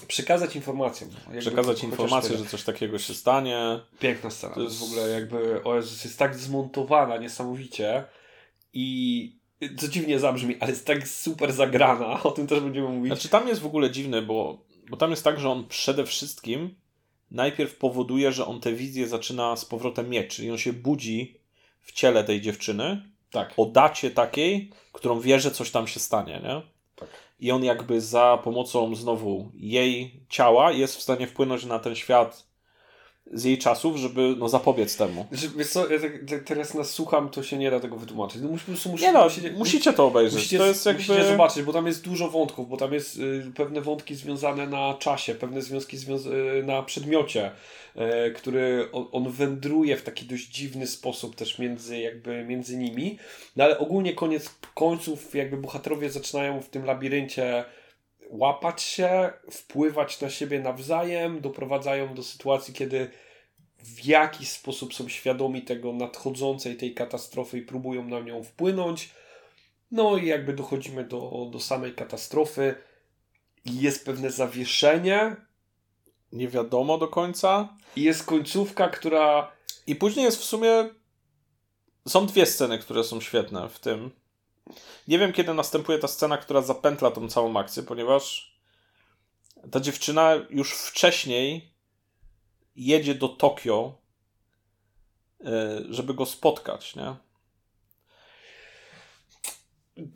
Przekazać 0.07 0.55
informację. 0.55 1.07
Przekazać 1.39 1.83
informację, 1.83 2.37
że 2.37 2.45
coś 2.45 2.63
takiego 2.63 2.99
się 2.99 3.13
stanie. 3.13 3.79
Piękna 3.99 4.29
scena. 4.29 4.55
To 4.55 4.61
jest 4.61 4.79
w 4.79 4.83
ogóle 4.83 5.09
jakby, 5.09 5.63
o 5.63 5.75
Jezus, 5.75 6.03
jest 6.03 6.19
tak 6.19 6.35
zmontowana 6.35 7.17
niesamowicie 7.17 8.03
i 8.73 9.39
co 9.77 9.87
dziwnie 9.87 10.19
zabrzmi, 10.19 10.55
ale 10.59 10.71
jest 10.71 10.85
tak 10.85 11.07
super 11.07 11.53
zagrana, 11.53 12.23
o 12.23 12.31
tym 12.31 12.47
też 12.47 12.59
będziemy 12.59 12.89
mówić. 12.89 13.13
Znaczy 13.13 13.29
tam 13.29 13.47
jest 13.47 13.61
w 13.61 13.65
ogóle 13.65 13.91
dziwne, 13.91 14.21
bo, 14.21 14.65
bo 14.89 14.97
tam 14.97 15.09
jest 15.09 15.23
tak, 15.23 15.39
że 15.39 15.49
on 15.49 15.67
przede 15.67 16.05
wszystkim 16.05 16.75
najpierw 17.31 17.75
powoduje, 17.75 18.31
że 18.31 18.45
on 18.45 18.61
tę 18.61 18.73
wizję 18.73 19.07
zaczyna 19.07 19.55
z 19.55 19.65
powrotem 19.65 20.09
mieć, 20.09 20.35
czyli 20.35 20.51
on 20.51 20.57
się 20.57 20.73
budzi 20.73 21.39
w 21.81 21.91
ciele 21.91 22.23
tej 22.23 22.41
dziewczyny 22.41 23.08
tak. 23.31 23.53
o 23.57 23.65
dacie 23.65 24.11
takiej, 24.11 24.71
którą 24.93 25.19
wie, 25.19 25.39
że 25.39 25.51
coś 25.51 25.71
tam 25.71 25.87
się 25.87 25.99
stanie, 25.99 26.41
nie? 26.43 26.61
Tak. 26.95 27.09
I 27.39 27.51
on 27.51 27.63
jakby 27.63 28.01
za 28.01 28.39
pomocą 28.43 28.95
znowu 28.95 29.51
jej 29.53 30.23
ciała 30.29 30.71
jest 30.71 30.95
w 30.95 31.01
stanie 31.01 31.27
wpłynąć 31.27 31.65
na 31.65 31.79
ten 31.79 31.95
świat 31.95 32.48
z 33.33 33.43
jej 33.43 33.57
czasów, 33.57 33.97
żeby 33.97 34.35
no, 34.37 34.49
zapobiec 34.49 34.97
temu. 34.97 35.25
Wiesz 35.57 35.69
co, 35.69 35.89
ja 35.89 35.99
tak, 35.99 36.43
teraz 36.45 36.73
nas 36.73 36.89
słucham, 36.89 37.29
to 37.29 37.43
się 37.43 37.57
nie 37.57 37.71
da 37.71 37.79
tego 37.79 37.95
wytłumaczyć. 37.95 38.41
No, 38.41 38.49
musi, 38.49 38.71
musi, 38.71 39.05
nie 39.05 39.11
no, 39.11 39.23
musicie, 39.23 39.51
musicie 39.51 39.93
to 39.93 40.07
obejrzeć. 40.07 40.39
Musicie, 40.39 40.57
to 40.57 40.65
jest 40.65 40.85
jakby... 40.85 41.01
musicie 41.01 41.27
zobaczyć, 41.27 41.63
bo 41.63 41.73
tam 41.73 41.87
jest 41.87 42.03
dużo 42.03 42.29
wątków, 42.29 42.69
bo 42.69 42.77
tam 42.77 42.93
jest 42.93 43.17
y, 43.17 43.51
pewne 43.55 43.81
wątki 43.81 44.15
związane 44.15 44.67
na 44.67 44.93
czasie, 44.93 45.35
pewne 45.35 45.61
związki 45.61 45.97
związ 45.97 46.25
y, 46.25 46.63
na 46.65 46.83
przedmiocie, 46.83 47.51
y, 47.95 48.31
który 48.31 48.89
on, 48.91 49.05
on, 49.11 49.31
wędruje 49.31 49.97
w 49.97 50.01
taki 50.01 50.25
dość 50.25 50.47
dziwny 50.47 50.87
sposób 50.87 51.35
też 51.35 51.59
między, 51.59 51.99
jakby 51.99 52.43
między 52.43 52.77
nimi. 52.77 53.17
No 53.55 53.63
ale 53.63 53.79
ogólnie 53.79 54.13
koniec 54.13 54.55
końców 54.75 55.35
jakby 55.35 55.57
bohaterowie 55.57 56.09
zaczynają 56.09 56.61
w 56.61 56.69
tym 56.69 56.85
labiryncie 56.85 57.65
łapać 58.29 58.81
się, 58.81 59.33
wpływać 59.51 60.21
na 60.21 60.29
siebie 60.29 60.59
nawzajem, 60.59 61.41
doprowadzają 61.41 62.13
do 62.13 62.23
sytuacji, 62.23 62.73
kiedy 62.73 63.11
w 63.77 64.05
jakiś 64.05 64.49
sposób 64.49 64.93
są 64.93 65.09
świadomi 65.09 65.61
tego 65.61 65.93
nadchodzącej 65.93 66.77
tej 66.77 66.93
katastrofy 66.93 67.57
i 67.57 67.61
próbują 67.61 68.03
na 68.03 68.19
nią 68.19 68.43
wpłynąć. 68.43 69.09
No 69.91 70.17
i 70.17 70.25
jakby 70.25 70.53
dochodzimy 70.53 71.03
do, 71.03 71.49
do 71.51 71.59
samej 71.59 71.93
katastrofy 71.93 72.75
i 73.65 73.81
jest 73.81 74.05
pewne 74.05 74.31
zawieszenie. 74.31 75.35
Nie 76.31 76.47
wiadomo 76.47 76.97
do 76.97 77.07
końca. 77.07 77.77
I 77.95 78.03
jest 78.03 78.25
końcówka, 78.25 78.89
która. 78.89 79.51
I 79.87 79.95
później 79.95 80.25
jest 80.25 80.39
w 80.39 80.43
sumie. 80.43 80.89
Są 82.07 82.25
dwie 82.25 82.45
sceny, 82.45 82.79
które 82.79 83.03
są 83.03 83.21
świetne 83.21 83.69
w 83.69 83.79
tym. 83.79 84.11
Nie 85.07 85.19
wiem, 85.19 85.33
kiedy 85.33 85.53
następuje 85.53 85.99
ta 85.99 86.07
scena, 86.07 86.37
która 86.37 86.61
zapętla 86.61 87.11
tą 87.11 87.29
całą 87.29 87.57
akcję, 87.57 87.83
ponieważ 87.83 88.55
ta 89.71 89.79
dziewczyna 89.79 90.33
już 90.49 90.73
wcześniej 90.73 91.73
jedzie 92.75 93.15
do 93.15 93.29
Tokio, 93.29 94.01
e, 95.45 95.81
żeby 95.89 96.13
go 96.13 96.25
spotkać, 96.25 96.95
nie? 96.95 97.15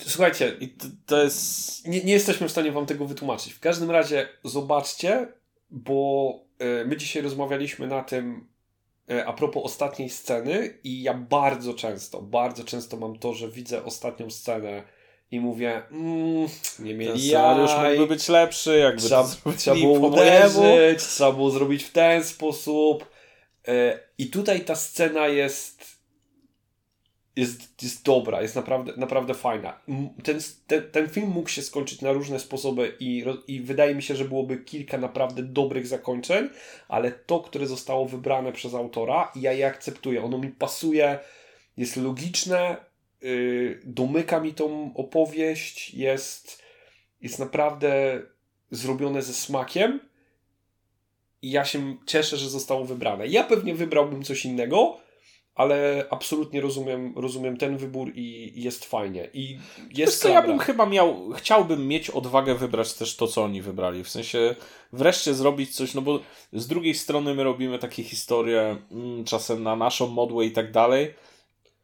Słuchajcie, 0.08 0.58
to, 1.06 1.24
jest. 1.24 1.88
Nie, 1.88 2.04
nie, 2.04 2.14
jesteśmy 2.14 2.47
w 2.47 2.51
stanie 2.51 2.72
Wam 2.72 2.86
tego 2.86 3.06
wytłumaczyć. 3.06 3.54
W 3.54 3.60
każdym 3.60 3.91
razie 3.91 4.30
zobaczcie, 4.43 5.34
bo 5.70 6.34
e, 6.60 6.86
my 6.86 6.97
dzisiaj 6.97 7.24
rozmawialiśmy 7.24 7.88
na 7.88 8.04
tym 8.04 8.53
a 9.26 9.34
propos 9.34 9.64
ostatniej 9.66 10.10
sceny, 10.10 10.78
i 10.84 11.04
ja 11.04 11.14
bardzo 11.14 11.74
często, 11.74 12.22
bardzo 12.22 12.64
często 12.64 12.97
mam 12.97 13.20
to, 13.20 13.34
że 13.34 13.47
widzę 13.47 13.84
ostatnią 13.84 14.30
scenę 14.30 14.84
i 15.32 15.39
mówię, 15.39 15.82
mm, 15.91 16.47
nie 16.80 16.93
mieli 16.93 17.12
Ten 17.12 17.20
scenariusz 17.22 17.72
mógłby 17.89 18.08
być 18.08 18.28
lepszy, 18.28 18.78
jakby 18.78 19.01
trzeba, 19.01 19.28
trzeba 19.58 19.78
było 19.78 20.08
uderzyć, 20.08 21.04
trzeba 21.04 21.32
było 21.32 21.51
zrobić 21.51 21.84
w 21.84 21.91
ten 21.91 22.24
sposób. 22.24 23.06
E, 23.68 23.99
I 24.18 24.28
tutaj 24.28 24.62
ta 24.62 24.76
scena 24.76 25.28
jest 25.28 25.93
jest, 27.36 27.84
jest 27.84 28.05
dobra, 28.05 28.41
jest 28.41 28.55
naprawdę, 28.55 28.93
naprawdę 28.97 29.34
fajna. 29.34 29.79
Ten, 30.23 30.39
ten, 30.67 30.91
ten 30.91 31.09
film 31.09 31.27
mógł 31.27 31.49
się 31.49 31.61
skończyć 31.61 32.01
na 32.01 32.11
różne 32.11 32.39
sposoby 32.39 32.95
i, 32.99 33.25
i 33.47 33.61
wydaje 33.61 33.95
mi 33.95 34.03
się, 34.03 34.15
że 34.15 34.25
byłoby 34.25 34.57
kilka 34.57 34.97
naprawdę 34.97 35.43
dobrych 35.43 35.88
zakończeń, 35.88 36.49
ale 36.88 37.11
to, 37.11 37.39
które 37.39 37.67
zostało 37.67 38.05
wybrane 38.05 38.51
przez 38.51 38.73
autora, 38.73 39.31
ja 39.36 39.53
je 39.53 39.67
akceptuję. 39.67 40.23
Ono 40.23 40.38
mi 40.38 40.49
pasuje, 40.49 41.19
jest 41.77 41.97
logiczne, 41.97 42.77
yy, 43.21 43.79
domyka 43.84 44.39
mi 44.39 44.53
tą 44.53 44.93
opowieść, 44.95 45.93
jest, 45.93 46.63
jest 47.21 47.39
naprawdę 47.39 48.21
zrobione 48.71 49.21
ze 49.21 49.34
smakiem 49.34 49.99
i 51.41 51.51
ja 51.51 51.65
się 51.65 51.97
cieszę, 52.05 52.38
że 52.38 52.49
zostało 52.49 52.86
wybrane. 52.86 53.27
Ja 53.27 53.43
pewnie 53.43 53.75
wybrałbym 53.75 54.23
coś 54.23 54.45
innego, 54.45 55.03
ale 55.56 56.06
absolutnie 56.10 56.62
rozumiem, 56.62 57.14
rozumiem 57.16 57.58
ten 57.58 57.78
wybór 57.78 58.12
i 58.16 58.54
jest 58.56 58.86
fajnie. 58.86 59.30
I 59.34 59.60
jest 59.93 60.22
co, 60.22 60.30
ja 60.30 60.41
bym 60.41 60.60
chyba 60.60 60.86
miał, 60.86 61.32
chciałbym 61.32 61.88
mieć 61.88 62.10
odwagę 62.10 62.56
wybrać 62.56 62.93
też 62.93 63.16
to, 63.16 63.28
co 63.28 63.43
oni 63.43 63.62
wybrali. 63.62 64.04
W 64.04 64.10
sensie 64.10 64.56
wreszcie 64.93 65.34
zrobić 65.34 65.76
coś, 65.76 65.93
no 65.93 66.01
bo 66.01 66.20
z 66.54 66.68
drugiej 66.68 66.95
strony 66.95 67.34
my 67.34 67.43
robimy 67.43 67.80
takie 67.80 68.04
historie 68.04 68.78
mm, 68.91 69.24
czasem 69.24 69.64
na 69.64 69.76
naszą 69.76 70.08
modłę 70.08 70.45
i 70.45 70.51
tak 70.51 70.72
dalej, 70.72 71.14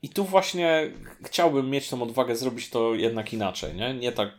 i 0.01 0.09
tu 0.09 0.23
właśnie 0.23 0.91
chciałbym 1.23 1.69
mieć 1.69 1.89
tą 1.89 2.03
odwagę 2.03 2.35
zrobić 2.35 2.69
to 2.69 2.95
jednak 2.95 3.33
inaczej, 3.33 3.75
nie? 3.75 3.93
Nie 3.93 4.11
tak 4.11 4.29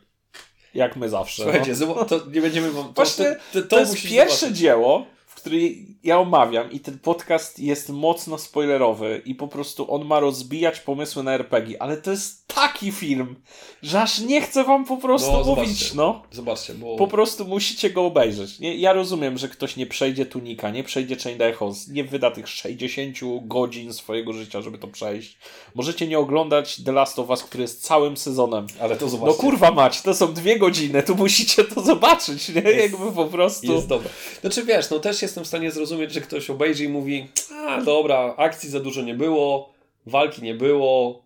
jak 0.74 0.96
my 0.96 1.08
zawsze. 1.08 1.42
Słuchajcie, 1.42 1.74
no. 1.86 2.04
to 2.04 2.20
nie 2.32 2.40
będziemy. 2.40 2.70
To, 2.70 2.92
właśnie, 2.94 3.36
to, 3.52 3.62
to, 3.62 3.68
to 3.68 3.80
jest 3.80 4.02
pierwsze 4.02 4.36
zobaczyć. 4.36 4.58
dzieło, 4.58 5.06
który 5.40 5.74
ja 6.04 6.18
omawiam 6.18 6.72
i 6.72 6.80
ten 6.80 6.98
podcast 6.98 7.58
jest 7.58 7.88
mocno 7.88 8.38
spoilerowy 8.38 9.22
i 9.24 9.34
po 9.34 9.48
prostu 9.48 9.94
on 9.94 10.04
ma 10.04 10.20
rozbijać 10.20 10.80
pomysły 10.80 11.22
na 11.22 11.32
RPG, 11.32 11.82
ale 11.82 11.96
to 11.96 12.10
jest 12.10 12.40
taki 12.54 12.92
film, 12.92 13.36
że 13.82 14.02
aż 14.02 14.18
nie 14.18 14.40
chcę 14.40 14.64
wam 14.64 14.84
po 14.84 14.96
prostu 14.96 15.32
no, 15.32 15.44
mówić, 15.44 15.68
zobaczcie, 15.68 15.96
no. 15.96 16.22
Zobaczcie, 16.30 16.74
bo... 16.74 16.96
Po 16.96 17.06
prostu 17.06 17.44
musicie 17.44 17.90
go 17.90 18.04
obejrzeć. 18.06 18.58
Nie, 18.58 18.76
ja 18.76 18.92
rozumiem, 18.92 19.38
że 19.38 19.48
ktoś 19.48 19.76
nie 19.76 19.86
przejdzie 19.86 20.26
Tunika, 20.26 20.70
nie 20.70 20.84
przejdzie 20.84 21.16
Chained 21.16 21.42
Echoes, 21.42 21.88
nie 21.88 22.04
wyda 22.04 22.30
tych 22.30 22.48
60 22.48 23.18
godzin 23.42 23.92
swojego 23.92 24.32
życia, 24.32 24.60
żeby 24.60 24.78
to 24.78 24.88
przejść. 24.88 25.38
Możecie 25.74 26.06
nie 26.06 26.18
oglądać 26.18 26.76
The 26.84 26.92
Last 26.92 27.18
of 27.18 27.28
Us, 27.28 27.42
który 27.42 27.62
jest 27.62 27.82
całym 27.82 28.16
sezonem. 28.16 28.66
Ale 28.80 28.96
to 28.96 29.08
zobaczcie. 29.08 29.36
No 29.36 29.42
kurwa 29.42 29.70
mać, 29.70 30.02
to 30.02 30.14
są 30.14 30.34
dwie 30.34 30.58
godziny, 30.58 31.02
tu 31.02 31.14
musicie 31.14 31.64
to 31.64 31.80
zobaczyć, 31.80 32.48
nie? 32.48 32.60
Jest, 32.60 32.92
Jakby 32.92 33.12
po 33.12 33.24
prostu... 33.24 33.72
Jest 33.72 33.86
dobre. 33.86 34.10
Znaczy 34.40 34.64
wiesz, 34.64 34.90
no 34.90 34.98
też 34.98 35.22
jestem 35.30 35.44
w 35.44 35.48
stanie 35.48 35.70
zrozumieć, 35.70 36.12
że 36.12 36.20
ktoś 36.20 36.50
obejrzy 36.50 36.84
i 36.84 36.88
mówi 36.88 37.28
a 37.68 37.82
dobra, 37.82 38.34
akcji 38.36 38.70
za 38.70 38.80
dużo 38.80 39.02
nie 39.02 39.14
było, 39.14 39.72
walki 40.06 40.42
nie 40.42 40.54
było, 40.54 41.24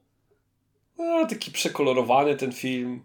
a, 0.99 1.27
taki 1.27 1.51
przekolorowany 1.51 2.37
ten 2.37 2.53
film 2.53 3.03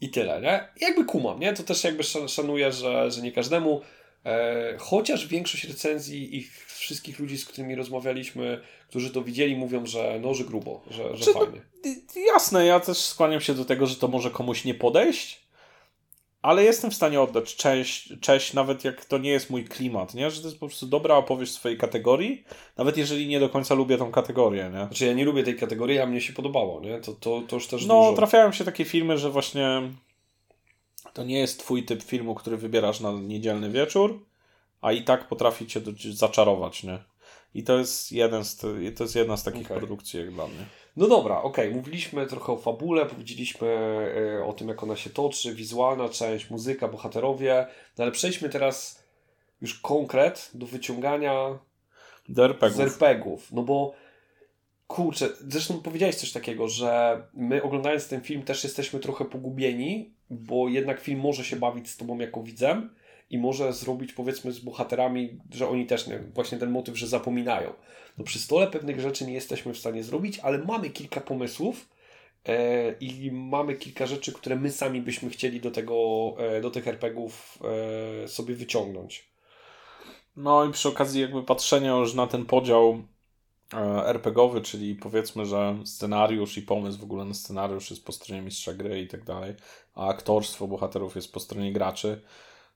i 0.00 0.10
tyle, 0.10 0.40
nie? 0.40 0.68
Jakby 0.80 1.04
kumam, 1.04 1.40
nie? 1.40 1.52
To 1.52 1.62
też 1.62 1.84
jakby 1.84 2.02
szanuję, 2.28 2.72
że, 2.72 3.10
że 3.10 3.22
nie 3.22 3.32
każdemu, 3.32 3.80
e, 4.24 4.76
chociaż 4.78 5.26
większość 5.26 5.64
recenzji 5.64 6.36
i 6.36 6.48
wszystkich 6.66 7.18
ludzi, 7.18 7.38
z 7.38 7.46
którymi 7.46 7.74
rozmawialiśmy, 7.74 8.60
którzy 8.88 9.10
to 9.10 9.22
widzieli, 9.22 9.56
mówią, 9.56 9.86
że 9.86 10.18
no, 10.22 10.34
że 10.34 10.44
grubo, 10.44 10.82
że, 10.90 11.16
że 11.16 11.32
fajnie. 11.32 11.62
jasne, 12.34 12.66
ja 12.66 12.80
też 12.80 12.98
skłaniam 12.98 13.40
się 13.40 13.54
do 13.54 13.64
tego, 13.64 13.86
że 13.86 13.96
to 13.96 14.08
może 14.08 14.30
komuś 14.30 14.64
nie 14.64 14.74
podejść, 14.74 15.43
ale 16.44 16.64
jestem 16.64 16.90
w 16.90 16.94
stanie 16.94 17.20
oddać 17.20 17.56
cześć, 17.56 18.12
cześć, 18.20 18.52
nawet 18.52 18.84
jak 18.84 19.04
to 19.04 19.18
nie 19.18 19.30
jest 19.30 19.50
mój 19.50 19.64
klimat, 19.64 20.14
nie? 20.14 20.30
Że 20.30 20.40
to 20.40 20.46
jest 20.46 20.60
po 20.60 20.66
prostu 20.66 20.86
dobra 20.86 21.14
opowieść 21.16 21.52
w 21.52 21.54
swojej 21.54 21.78
kategorii, 21.78 22.44
nawet 22.76 22.96
jeżeli 22.96 23.26
nie 23.26 23.40
do 23.40 23.48
końca 23.48 23.74
lubię 23.74 23.98
tą 23.98 24.12
kategorię, 24.12 24.64
nie? 24.64 24.86
Znaczy 24.86 25.06
ja 25.06 25.12
nie 25.12 25.24
lubię 25.24 25.42
tej 25.42 25.56
kategorii, 25.56 25.98
a 25.98 26.06
mnie 26.06 26.20
się 26.20 26.32
podobało, 26.32 26.80
nie? 26.80 27.00
To, 27.00 27.12
to, 27.12 27.42
to 27.48 27.56
już 27.56 27.66
też 27.66 27.86
No, 27.86 28.02
dużo. 28.02 28.16
trafiają 28.16 28.52
się 28.52 28.64
takie 28.64 28.84
filmy, 28.84 29.18
że 29.18 29.30
właśnie 29.30 29.82
to 31.12 31.24
nie 31.24 31.38
jest 31.38 31.58
twój 31.58 31.84
typ 31.84 32.02
filmu, 32.02 32.34
który 32.34 32.56
wybierasz 32.56 33.00
na 33.00 33.12
niedzielny 33.12 33.70
wieczór, 33.70 34.24
a 34.80 34.92
i 34.92 35.02
tak 35.02 35.28
potrafi 35.28 35.66
cię 35.66 35.80
zaczarować, 36.12 36.82
nie? 36.82 36.98
I 37.54 37.62
to 37.62 37.78
jest, 37.78 38.12
jeden 38.12 38.44
z, 38.44 38.56
to 38.96 39.04
jest 39.04 39.16
jedna 39.16 39.36
z 39.36 39.44
takich 39.44 39.66
okay. 39.66 39.78
produkcji 39.78 40.20
jak 40.20 40.30
dla 40.34 40.46
mnie. 40.46 40.66
No 40.96 41.08
dobra, 41.08 41.42
okej, 41.42 41.68
okay. 41.68 41.76
mówiliśmy 41.76 42.26
trochę 42.26 42.52
o 42.52 42.56
fabule, 42.56 43.06
powiedzieliśmy 43.06 43.68
e, 44.38 44.44
o 44.44 44.52
tym, 44.52 44.68
jak 44.68 44.82
ona 44.82 44.96
się 44.96 45.10
toczy, 45.10 45.54
wizualna 45.54 46.08
część, 46.08 46.50
muzyka, 46.50 46.88
bohaterowie, 46.88 47.66
no 47.98 48.04
ale 48.04 48.12
przejdźmy 48.12 48.48
teraz 48.48 49.04
już 49.60 49.80
konkret 49.80 50.50
do 50.54 50.66
wyciągania 50.66 51.58
do 52.28 52.44
RPGów. 52.44 52.76
z 52.76 52.80
RPGów. 52.80 53.52
No 53.52 53.62
bo 53.62 53.94
kurczę, 54.86 55.28
zresztą 55.48 55.82
powiedziałeś 55.82 56.14
coś 56.14 56.32
takiego, 56.32 56.68
że 56.68 57.22
my 57.34 57.62
oglądając 57.62 58.08
ten 58.08 58.20
film 58.20 58.42
też 58.42 58.64
jesteśmy 58.64 59.00
trochę 59.00 59.24
pogubieni, 59.24 60.14
bo 60.30 60.68
jednak 60.68 61.00
film 61.00 61.20
może 61.20 61.44
się 61.44 61.56
bawić 61.56 61.90
z 61.90 61.96
tobą 61.96 62.18
jako 62.18 62.42
widzem, 62.42 62.94
i 63.30 63.38
może 63.38 63.72
zrobić 63.72 64.12
powiedzmy 64.12 64.52
z 64.52 64.58
bohaterami, 64.58 65.38
że 65.50 65.68
oni 65.68 65.86
też 65.86 66.06
nie, 66.06 66.18
właśnie 66.18 66.58
ten 66.58 66.70
motyw, 66.70 66.98
że 66.98 67.06
zapominają. 67.06 67.72
No 68.18 68.24
przy 68.24 68.38
stole 68.38 68.66
pewnych 68.66 69.00
rzeczy 69.00 69.26
nie 69.26 69.32
jesteśmy 69.32 69.74
w 69.74 69.78
stanie 69.78 70.04
zrobić, 70.04 70.38
ale 70.38 70.58
mamy 70.58 70.90
kilka 70.90 71.20
pomysłów 71.20 71.88
e, 72.46 72.92
i 72.92 73.32
mamy 73.32 73.74
kilka 73.74 74.06
rzeczy, 74.06 74.32
które 74.32 74.56
my 74.56 74.70
sami 74.70 75.00
byśmy 75.00 75.30
chcieli 75.30 75.60
do 75.60 75.70
tego, 75.70 75.94
e, 76.38 76.60
do 76.60 76.70
tych 76.70 76.88
RPGów 76.88 77.58
e, 78.24 78.28
sobie 78.28 78.54
wyciągnąć. 78.54 79.28
No 80.36 80.64
i 80.64 80.72
przy 80.72 80.88
okazji 80.88 81.20
jakby 81.20 81.42
patrzenia 81.42 81.96
już 81.96 82.14
na 82.14 82.26
ten 82.26 82.46
podział 82.46 83.02
e, 83.74 84.06
RPGowy, 84.06 84.60
czyli 84.60 84.94
powiedzmy, 84.94 85.46
że 85.46 85.76
scenariusz 85.84 86.58
i 86.58 86.62
pomysł 86.62 86.98
w 86.98 87.04
ogóle 87.04 87.24
na 87.24 87.34
scenariusz 87.34 87.90
jest 87.90 88.04
po 88.04 88.12
stronie 88.12 88.42
mistrza 88.42 88.74
gry 88.74 89.00
i 89.00 89.08
tak 89.08 89.24
dalej, 89.24 89.54
a 89.94 90.08
aktorstwo 90.08 90.68
bohaterów 90.68 91.16
jest 91.16 91.32
po 91.32 91.40
stronie 91.40 91.72
graczy, 91.72 92.20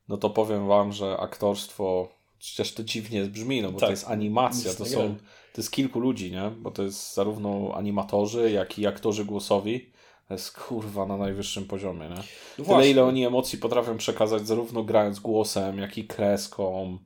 no 0.09 0.17
to 0.17 0.31
powiem 0.31 0.67
wam, 0.67 0.93
że 0.93 1.17
aktorstwo, 1.17 2.09
przecież 2.39 2.75
to 2.75 2.85
dziwnie 2.85 3.25
brzmi, 3.25 3.63
no 3.63 3.73
bo 3.73 3.79
tak. 3.79 3.87
to 3.87 3.91
jest 3.91 4.09
animacja, 4.09 4.75
to 4.75 4.87
są, 4.87 5.15
to 5.53 5.61
jest 5.61 5.71
kilku 5.71 6.01
ludzi, 6.01 6.33
nie? 6.33 6.51
Bo 6.59 6.71
to 6.71 6.83
jest 6.83 7.15
zarówno 7.15 7.75
animatorzy, 7.75 8.51
jak 8.51 8.79
i 8.79 8.87
aktorzy 8.87 9.25
głosowi. 9.25 9.91
To 10.29 10.35
jest 10.35 10.59
kurwa 10.59 11.07
na 11.07 11.17
najwyższym 11.17 11.65
poziomie, 11.65 12.09
nie? 12.09 12.23
No 12.59 12.65
Tyle 12.65 12.91
ile 12.91 13.05
oni 13.05 13.27
emocji 13.27 13.59
potrafią 13.59 13.97
przekazać, 13.97 14.47
zarówno 14.47 14.85
grając 14.85 15.21
głosem, 15.21 15.79
jak 15.79 15.99
i 15.99 16.07
kreską, 16.07 16.99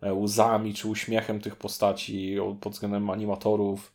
e, 0.00 0.14
łzami 0.14 0.74
czy 0.74 0.88
uśmiechem 0.88 1.40
tych 1.40 1.56
postaci 1.56 2.36
pod 2.60 2.72
względem 2.72 3.10
animatorów. 3.10 3.92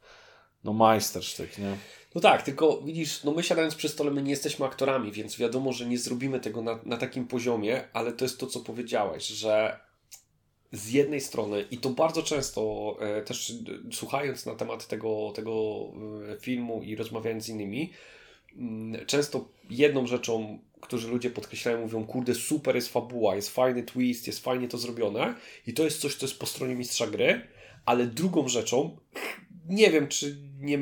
No 0.66 0.74
majstersztyk, 0.74 1.57
nie? 1.57 1.78
No 2.16 2.22
tak, 2.22 2.41
tylko 2.41 2.82
widzisz, 2.82 3.24
no 3.24 3.32
my 3.32 3.43
siadając 3.43 3.76
przy 3.76 3.89
stole, 3.89 4.11
my 4.11 4.22
nie 4.22 4.32
jesteśmy 4.32 4.66
aktorami, 4.66 5.11
więc 5.11 5.38
wiadomo, 5.38 5.74
że 5.74 5.86
nie 5.86 5.97
zrobimy 5.97 6.39
tego 6.39 6.61
na, 6.61 6.80
na 6.86 6.97
takim 6.97 7.28
poziomie, 7.28 7.84
ale 7.93 8.11
to 8.11 8.26
jest 8.26 8.39
to, 8.39 8.47
co 8.47 8.59
powiedziałeś, 8.59 9.28
że 9.28 9.80
z 10.72 10.91
jednej 10.91 11.22
strony, 11.22 11.66
i 11.72 11.78
to 11.78 11.89
bardzo 11.89 12.24
często 12.24 12.95
e, 12.99 13.22
też 13.22 13.53
słuchając 13.91 14.45
na 14.45 14.55
temat 14.55 14.88
tego, 14.88 15.32
tego 15.36 15.86
e, 16.34 16.39
filmu 16.39 16.84
i 16.84 16.95
rozmawiając 16.95 17.43
z 17.43 17.49
innymi, 17.49 17.91
mm, 18.55 19.05
często 19.05 19.47
jedną 19.70 20.07
rzeczą, 20.07 20.59
którzy 20.82 21.07
ludzie 21.07 21.30
podkreślają, 21.30 21.82
mówią, 21.82 22.05
kurde, 22.05 22.36
super 22.36 22.76
jest 22.76 22.93
fabuła, 22.93 23.36
jest 23.36 23.49
fajny 23.49 23.84
twist, 23.84 24.28
jest 24.28 24.43
fajnie 24.43 24.68
to 24.68 24.78
zrobione 24.78 25.36
i 25.68 25.74
to 25.74 25.84
jest 25.84 26.01
coś, 26.01 26.16
co 26.16 26.26
jest 26.26 26.39
po 26.39 26.45
stronie 26.45 26.76
mistrza 26.76 27.07
gry, 27.07 27.47
ale 27.86 28.05
drugą 28.05 28.47
rzeczą, 28.47 28.97
nie 29.70 29.91
wiem, 29.91 30.07
czy 30.07 30.38
nie 30.59 30.80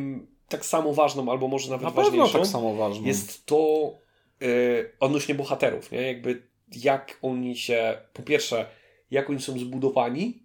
tak 0.50 0.66
samo 0.66 0.94
ważną, 0.94 1.32
albo 1.32 1.48
może 1.48 1.70
nawet 1.70 1.84
Na 1.84 1.92
ważniejszą, 1.92 2.40
tak 2.40 2.48
samo 2.48 2.76
ważną. 2.76 3.06
jest 3.06 3.46
to 3.46 3.94
yy, 4.42 4.92
odnośnie 5.00 5.36
bohaterów, 5.36 5.92
nie? 5.92 6.02
Jakby 6.02 6.48
jak 6.84 7.20
oni 7.22 7.58
się, 7.58 7.98
po 8.14 8.24
pierwsze, 8.24 8.66
jak 9.12 9.30
oni 9.30 9.42
są 9.42 9.60
zbudowani, 9.60 10.44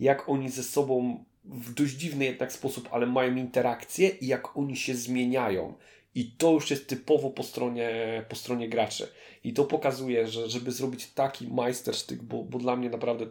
jak 0.00 0.28
oni 0.28 0.50
ze 0.50 0.62
sobą 0.62 1.24
w 1.44 1.74
dość 1.74 1.92
dziwny 1.92 2.24
jednak 2.24 2.52
sposób, 2.52 2.88
ale 2.92 3.06
mają 3.06 3.36
interakcje 3.36 4.08
i 4.08 4.26
jak 4.26 4.56
oni 4.56 4.76
się 4.76 4.94
zmieniają. 4.94 5.74
I 6.14 6.30
to 6.30 6.50
już 6.52 6.70
jest 6.70 6.88
typowo 6.88 7.30
po 7.30 7.42
stronie, 7.42 7.90
po 8.28 8.36
stronie 8.36 8.68
graczy. 8.68 9.08
I 9.44 9.52
to 9.52 9.64
pokazuje, 9.64 10.28
że 10.28 10.50
żeby 10.50 10.72
zrobić 10.72 11.06
taki 11.06 11.48
majstersztyk, 11.48 12.22
bo, 12.22 12.44
bo 12.44 12.58
dla 12.58 12.76
mnie 12.76 12.90
naprawdę 12.90 13.26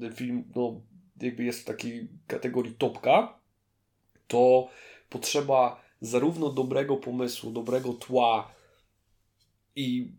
ten 0.00 0.14
film 0.14 0.44
no, 0.56 0.80
jakby 1.20 1.44
jest 1.44 1.60
w 1.60 1.64
takiej 1.64 2.08
kategorii 2.26 2.74
topka, 2.74 3.38
to 4.28 4.68
potrzeba 5.08 5.80
zarówno 6.00 6.52
dobrego 6.52 6.96
pomysłu, 6.96 7.50
dobrego 7.50 7.92
tła 7.92 8.54
i 9.76 10.12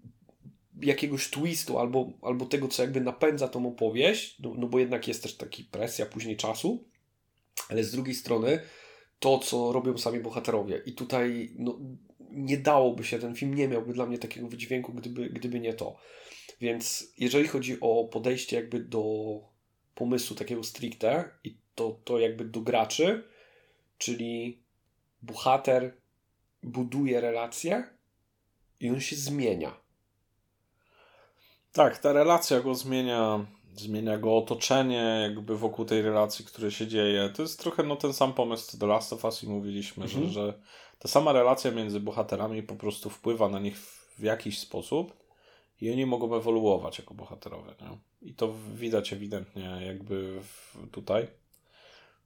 jakiegoś 0.81 1.29
twistu 1.29 1.79
albo, 1.79 2.11
albo 2.21 2.45
tego, 2.45 2.67
co 2.67 2.81
jakby 2.83 3.01
napędza 3.01 3.47
tą 3.47 3.67
opowieść, 3.67 4.39
no, 4.39 4.53
no 4.57 4.67
bo 4.67 4.79
jednak 4.79 5.07
jest 5.07 5.23
też 5.23 5.37
taki 5.37 5.63
presja 5.63 6.05
później 6.05 6.37
czasu, 6.37 6.83
ale 7.69 7.83
z 7.83 7.91
drugiej 7.91 8.15
strony 8.15 8.59
to, 9.19 9.39
co 9.39 9.71
robią 9.71 9.97
sami 9.97 10.19
bohaterowie. 10.19 10.81
I 10.85 10.93
tutaj 10.93 11.51
no, 11.57 11.79
nie 12.31 12.57
dałoby 12.57 13.03
się, 13.03 13.19
ten 13.19 13.35
film 13.35 13.53
nie 13.53 13.67
miałby 13.67 13.93
dla 13.93 14.05
mnie 14.05 14.17
takiego 14.17 14.47
wydźwięku, 14.47 14.93
gdyby, 14.93 15.29
gdyby 15.29 15.59
nie 15.59 15.73
to. 15.73 15.95
Więc 16.61 17.13
jeżeli 17.17 17.47
chodzi 17.47 17.77
o 17.81 18.03
podejście 18.11 18.55
jakby 18.55 18.79
do 18.79 19.03
pomysłu 19.99 20.35
takiego 20.35 20.63
stricte 20.63 21.29
i 21.43 21.57
to, 21.75 21.99
to 22.03 22.19
jakby 22.19 22.45
do 22.45 22.61
graczy, 22.61 23.23
czyli 23.97 24.63
bohater 25.21 25.97
buduje 26.63 27.21
relacje 27.21 27.83
i 28.79 28.89
on 28.89 28.99
się 28.99 29.15
zmienia. 29.15 29.71
Tak, 31.71 31.97
ta 31.97 32.13
relacja 32.13 32.59
go 32.59 32.75
zmienia, 32.75 33.45
zmienia 33.75 34.17
go 34.17 34.37
otoczenie, 34.37 35.19
jakby 35.21 35.57
wokół 35.57 35.85
tej 35.85 36.01
relacji, 36.01 36.45
które 36.45 36.71
się 36.71 36.87
dzieje. 36.87 37.29
To 37.29 37.41
jest 37.41 37.59
trochę 37.59 37.83
no, 37.83 37.95
ten 37.95 38.13
sam 38.13 38.33
pomysł 38.33 38.71
co 38.71 38.77
The 38.77 38.87
Last 38.87 39.13
of 39.13 39.23
Us 39.23 39.43
i 39.43 39.47
mówiliśmy, 39.47 40.03
mhm. 40.03 40.25
że, 40.25 40.31
że 40.31 40.53
ta 40.99 41.07
sama 41.07 41.33
relacja 41.33 41.71
między 41.71 41.99
bohaterami 41.99 42.63
po 42.63 42.75
prostu 42.75 43.09
wpływa 43.09 43.49
na 43.49 43.59
nich 43.59 43.77
w 44.17 44.23
jakiś 44.23 44.59
sposób 44.59 45.28
i 45.81 45.91
oni 45.91 46.05
mogą 46.05 46.35
ewoluować 46.35 46.99
jako 46.99 47.13
bohaterowie. 47.13 47.73
Nie? 47.81 47.97
I 48.29 48.33
to 48.33 48.53
widać 48.75 49.13
ewidentnie 49.13 49.81
jakby 49.85 50.41
tutaj. 50.91 51.27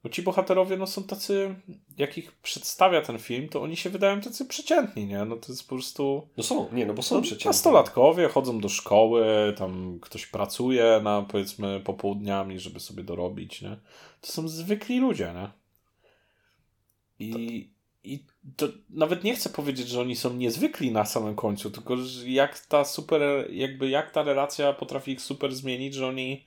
Bo 0.04 0.10
ci 0.10 0.22
bohaterowie 0.22 0.78
no, 0.78 0.88
są 0.88 1.04
tacy, 1.04 1.56
jak 1.98 2.18
ich 2.18 2.32
przedstawia 2.32 3.02
ten 3.02 3.20
film, 3.20 3.50
to 3.50 3.62
oni 3.62 3.76
się 3.76 3.90
wydają 3.90 4.22
tacy 4.22 4.46
przeciętni, 4.46 5.06
nie? 5.06 5.26
No 5.26 5.36
to 5.36 5.52
jest 5.52 5.64
po 5.64 5.76
prostu... 5.76 6.28
No 6.38 6.44
są, 6.44 6.68
nie, 6.72 6.86
no 6.86 6.94
bo 6.94 7.02
są 7.02 7.16
no, 7.16 7.22
przeciętni. 7.22 7.50
Nastolatkowie 7.50 8.28
chodzą 8.28 8.60
do 8.60 8.70
szkoły, 8.70 9.26
tam 9.58 10.00
ktoś 10.02 10.26
pracuje 10.26 11.02
na 11.04 11.22
powiedzmy 11.22 11.80
popołudniami, 11.80 12.60
żeby 12.60 12.80
sobie 12.80 13.04
dorobić, 13.04 13.62
nie? 13.62 13.78
To 14.22 14.28
są 14.28 14.48
zwykli 14.48 15.00
ludzie, 15.00 15.34
nie? 15.36 15.50
I, 17.20 17.73
i 18.04 18.26
to 18.58 18.68
nawet 18.90 19.24
nie 19.24 19.36
chcę 19.36 19.50
powiedzieć, 19.50 19.88
że 19.88 20.02
oni 20.02 20.16
są 20.16 20.34
niezwykli 20.34 20.92
na 20.92 21.06
samym 21.06 21.36
końcu, 21.36 21.72
tylko 21.72 21.96
jak 22.26 22.60
ta 22.60 22.86
super, 22.86 23.22
jakby 23.52 23.90
jak 23.90 24.12
ta 24.12 24.24
relacja 24.24 24.74
potrafi 24.74 25.12
ich 25.12 25.22
super 25.22 25.56
zmienić, 25.56 25.94
że 25.94 26.08
oni 26.08 26.46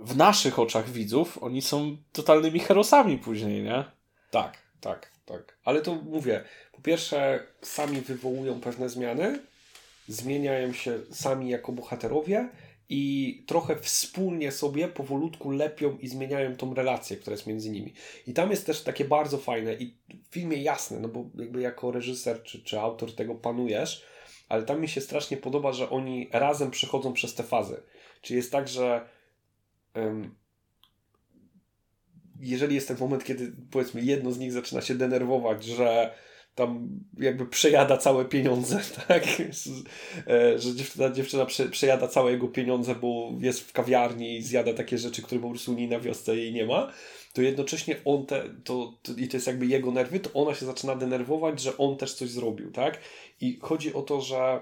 w 0.00 0.16
naszych 0.16 0.58
oczach 0.58 0.90
widzów 0.90 1.42
oni 1.42 1.62
są 1.62 1.96
totalnymi 2.12 2.60
herosami 2.60 3.18
później, 3.18 3.62
nie? 3.62 3.84
Tak, 4.30 4.58
tak, 4.80 5.10
tak. 5.26 5.58
Ale 5.64 5.80
to 5.80 5.94
mówię, 5.94 6.44
po 6.72 6.82
pierwsze 6.82 7.46
sami 7.62 8.00
wywołują 8.00 8.60
pewne 8.60 8.88
zmiany, 8.88 9.40
zmieniają 10.08 10.72
się 10.72 10.98
sami 11.10 11.48
jako 11.48 11.72
bohaterowie 11.72 12.48
i 12.88 13.44
trochę 13.46 13.76
wspólnie 13.76 14.52
sobie 14.52 14.88
powolutku 14.88 15.50
lepią 15.50 15.98
i 15.98 16.08
zmieniają 16.08 16.56
tą 16.56 16.74
relację, 16.74 17.16
która 17.16 17.34
jest 17.34 17.46
między 17.46 17.70
nimi. 17.70 17.92
I 18.26 18.32
tam 18.32 18.50
jest 18.50 18.66
też 18.66 18.82
takie 18.82 19.04
bardzo 19.04 19.38
fajne 19.38 19.74
i 19.74 19.94
w 20.30 20.34
filmie 20.34 20.56
jasne, 20.56 21.00
no 21.00 21.08
bo 21.08 21.24
jakby 21.34 21.60
jako 21.60 21.90
reżyser 21.90 22.42
czy, 22.42 22.62
czy 22.62 22.80
autor 22.80 23.14
tego 23.14 23.34
panujesz, 23.34 24.04
ale 24.48 24.62
tam 24.62 24.80
mi 24.80 24.88
się 24.88 25.00
strasznie 25.00 25.36
podoba, 25.36 25.72
że 25.72 25.90
oni 25.90 26.28
razem 26.32 26.70
przechodzą 26.70 27.12
przez 27.12 27.34
te 27.34 27.42
fazy. 27.42 27.82
Czyli 28.22 28.36
jest 28.36 28.52
tak, 28.52 28.68
że 28.68 29.08
jeżeli 32.40 32.74
jest 32.74 32.88
ten 32.88 32.98
moment, 33.00 33.24
kiedy 33.24 33.52
powiedzmy 33.70 34.02
jedno 34.02 34.32
z 34.32 34.38
nich 34.38 34.52
zaczyna 34.52 34.80
się 34.80 34.94
denerwować, 34.94 35.64
że 35.64 36.14
tam 36.58 36.88
jakby 37.18 37.46
przejada 37.46 37.96
całe 37.96 38.24
pieniądze, 38.24 38.80
tak? 39.08 39.24
E, 40.26 40.58
że 40.58 40.74
dziewczyna, 40.74 41.10
dziewczyna 41.10 41.46
prze, 41.46 41.68
przejada 41.68 42.08
całe 42.08 42.30
jego 42.30 42.48
pieniądze, 42.48 42.94
bo 42.94 43.32
jest 43.40 43.60
w 43.60 43.72
kawiarni 43.72 44.36
i 44.36 44.42
zjada 44.42 44.72
takie 44.72 44.98
rzeczy, 44.98 45.22
które 45.22 45.40
po 45.40 45.50
prostu 45.50 45.72
u 45.72 45.74
niej 45.74 45.88
na 45.88 46.00
wiosce 46.00 46.36
jej 46.36 46.52
nie 46.52 46.66
ma, 46.66 46.92
to 47.32 47.42
jednocześnie 47.42 47.96
on 48.04 48.26
te, 48.26 48.44
to, 48.64 48.98
to, 49.02 49.12
i 49.16 49.28
to 49.28 49.36
jest 49.36 49.46
jakby 49.46 49.66
jego 49.66 49.90
nerwy, 49.90 50.20
to 50.20 50.32
ona 50.32 50.54
się 50.54 50.66
zaczyna 50.66 50.96
denerwować, 50.96 51.60
że 51.60 51.78
on 51.78 51.96
też 51.96 52.14
coś 52.14 52.30
zrobił, 52.30 52.70
tak? 52.70 52.98
I 53.40 53.58
chodzi 53.62 53.94
o 53.94 54.02
to, 54.02 54.20
że 54.20 54.60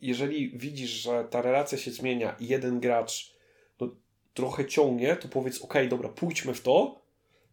jeżeli 0.00 0.58
widzisz, 0.58 0.90
że 0.90 1.24
ta 1.30 1.42
relacja 1.42 1.78
się 1.78 1.90
zmienia 1.90 2.36
i 2.40 2.46
jeden 2.46 2.80
gracz 2.80 3.38
trochę 4.38 4.66
ciągnie, 4.66 5.16
to 5.16 5.28
powiedz, 5.28 5.62
ok, 5.62 5.74
dobra, 5.90 6.08
pójdźmy 6.08 6.54
w 6.54 6.60
to, 6.60 7.02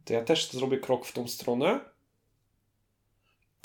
to 0.05 0.13
ja 0.13 0.23
też 0.23 0.51
zrobię 0.51 0.77
krok 0.77 1.05
w 1.05 1.11
tą 1.11 1.27
stronę. 1.27 1.79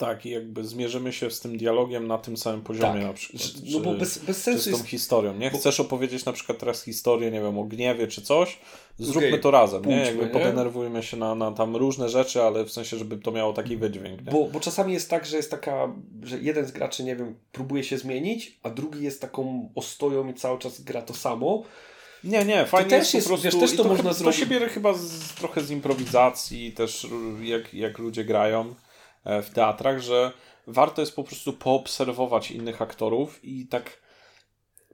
Tak, 0.01 0.27
i 0.27 0.31
jakby 0.31 0.65
zmierzymy 0.65 1.13
się 1.13 1.31
z 1.31 1.41
tym 1.41 1.59
dialogiem 1.59 2.07
na 2.07 2.19
tym 2.19 2.37
samym 2.37 2.63
poziomie 2.63 2.93
tak. 2.93 3.03
na 3.03 3.13
przykład. 3.13 3.43
No 3.65 3.79
czy, 3.79 3.85
bo 3.85 3.95
bez, 3.95 4.19
bez 4.19 4.43
sensu 4.43 4.63
z 4.63 4.65
tą 4.65 4.71
jest... 4.71 4.87
historią, 4.87 5.35
nie? 5.35 5.51
Chcesz 5.51 5.79
bo... 5.79 5.85
opowiedzieć 5.85 6.25
na 6.25 6.33
przykład 6.33 6.59
teraz 6.59 6.83
historię, 6.85 7.31
nie 7.31 7.41
wiem, 7.41 7.59
o 7.59 7.65
gniewie 7.65 8.07
czy 8.07 8.23
coś, 8.23 8.59
zróbmy 8.99 9.29
okay. 9.29 9.39
to 9.39 9.51
razem, 9.51 9.83
Pójdźmy, 9.83 10.01
nie? 10.01 10.07
Jakby 10.07 10.25
nie? 10.25 10.31
podenerwujmy 10.31 11.03
się 11.03 11.17
na, 11.17 11.35
na 11.35 11.53
tam 11.53 11.77
różne 11.77 12.09
rzeczy, 12.09 12.43
ale 12.43 12.65
w 12.65 12.73
sensie, 12.73 12.97
żeby 12.97 13.17
to 13.17 13.33
miało 13.33 13.53
taki 13.53 13.77
wydźwięk, 13.77 14.27
nie? 14.27 14.33
Bo, 14.33 14.45
bo 14.45 14.61
czasami 14.61 14.93
jest 14.93 15.11
tak, 15.11 15.27
że 15.27 15.37
jest 15.37 15.51
taka, 15.51 15.95
że 16.23 16.39
jeden 16.39 16.67
z 16.67 16.73
graczy, 16.73 17.05
nie 17.05 17.17
wiem, 17.17 17.35
próbuje 17.53 17.85
się 17.85 17.99
zmienić, 17.99 18.59
a 18.63 18.71
drugi 18.71 19.05
jest 19.05 19.21
taką 19.21 19.71
ostoją 19.75 20.29
i 20.29 20.35
cały 20.35 20.59
czas 20.59 20.81
gra 20.81 21.03
to 21.03 21.15
samo, 21.15 21.63
nie, 22.25 22.45
nie, 22.45 22.67
fajnie 22.67 22.91
też 22.91 23.15
jest, 23.15 23.27
po 23.27 23.29
prostu... 23.29 23.45
Wiesz, 23.45 23.57
też 23.57 23.77
to, 23.77 23.83
to 23.83 23.89
można 23.89 24.13
zrobić. 24.13 24.39
To 24.39 24.45
się 24.45 24.51
bierze 24.51 24.69
chyba 24.69 24.95
z, 24.95 25.35
trochę 25.35 25.61
z 25.61 25.71
improwizacji, 25.71 26.73
też 26.73 27.07
jak, 27.43 27.75
jak 27.75 27.99
ludzie 27.99 28.25
grają 28.25 28.75
w 29.25 29.51
teatrach, 29.55 30.01
że 30.01 30.33
warto 30.67 31.03
jest 31.03 31.17
po 31.17 31.25
prostu 31.25 31.53
poobserwować 31.53 32.51
innych 32.51 32.83
aktorów 32.83 33.45
i 33.45 33.67
tak 33.67 34.01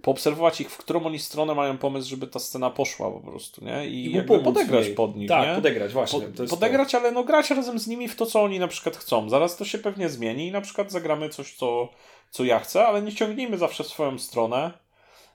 poobserwować 0.03 0.61
ich, 0.61 0.71
w 0.71 0.77
którą 0.77 1.05
oni 1.05 1.19
stronę 1.19 1.55
mają 1.55 1.79
pomysł, 1.79 2.09
żeby 2.09 2.27
ta 2.27 2.39
scena 2.39 2.71
poszła 2.71 3.11
po 3.11 3.21
prostu, 3.21 3.65
nie? 3.65 3.87
I, 3.87 4.07
I 4.07 4.13
jakby 4.13 4.39
podegrać 4.39 4.89
pod 4.89 5.17
nich, 5.17 5.29
tak, 5.29 5.49
nie? 5.49 5.55
podegrać, 5.55 5.93
właśnie. 5.93 6.21
Po, 6.21 6.47
podegrać, 6.47 6.93
to. 6.93 6.99
ale 6.99 7.13
no 7.13 7.25
grać 7.25 7.51
razem 7.51 7.79
z 7.79 7.87
nimi 7.87 8.09
w 8.09 8.17
to, 8.17 8.27
co 8.27 8.43
oni 8.43 8.59
na 8.59 8.69
przykład 8.69 8.97
chcą. 8.97 9.31
Zaraz 9.31 9.57
to 9.57 9.65
się 9.65 9.79
pewnie 9.79 10.09
zmieni 10.09 10.47
i 10.47 10.53
na 10.53 10.61
przykład 10.61 10.93
zagramy 10.93 11.29
coś, 11.29 11.55
co, 11.55 11.89
co 12.31 12.45
ja 12.45 12.61
chcę, 12.61 12.87
ale 12.87 13.03
nie 13.03 13.13
ciągnijmy 13.13 13.59
zawsze 13.59 13.85
w 13.85 13.87
swoją 13.87 14.19
stronę, 14.19 14.73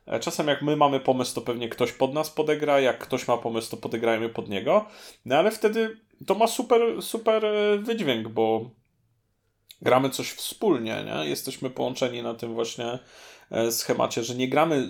E, 0.05 0.19
czasem 0.19 0.47
jak 0.47 0.61
my 0.61 0.75
mamy 0.75 0.99
pomysł, 0.99 1.35
to 1.35 1.41
pewnie 1.41 1.69
ktoś 1.69 1.91
pod 1.91 2.13
nas 2.13 2.29
podegra, 2.29 2.79
jak 2.79 2.97
ktoś 2.97 3.27
ma 3.27 3.37
pomysł, 3.37 3.71
to 3.71 3.77
podegrajmy 3.77 4.29
pod 4.29 4.49
niego. 4.49 4.85
No 5.25 5.35
ale 5.35 5.51
wtedy 5.51 5.97
to 6.27 6.35
ma 6.35 6.47
super, 6.47 7.01
super 7.01 7.45
e, 7.45 7.77
wydźwięk, 7.77 8.27
bo 8.27 8.69
gramy 9.81 10.09
coś 10.09 10.31
wspólnie, 10.31 11.03
nie? 11.05 11.29
Jesteśmy 11.29 11.69
połączeni 11.69 12.23
na 12.23 12.33
tym 12.33 12.53
właśnie 12.53 12.99
e, 13.51 13.71
schemacie, 13.71 14.23
że 14.23 14.35
nie 14.35 14.47
gramy 14.47 14.87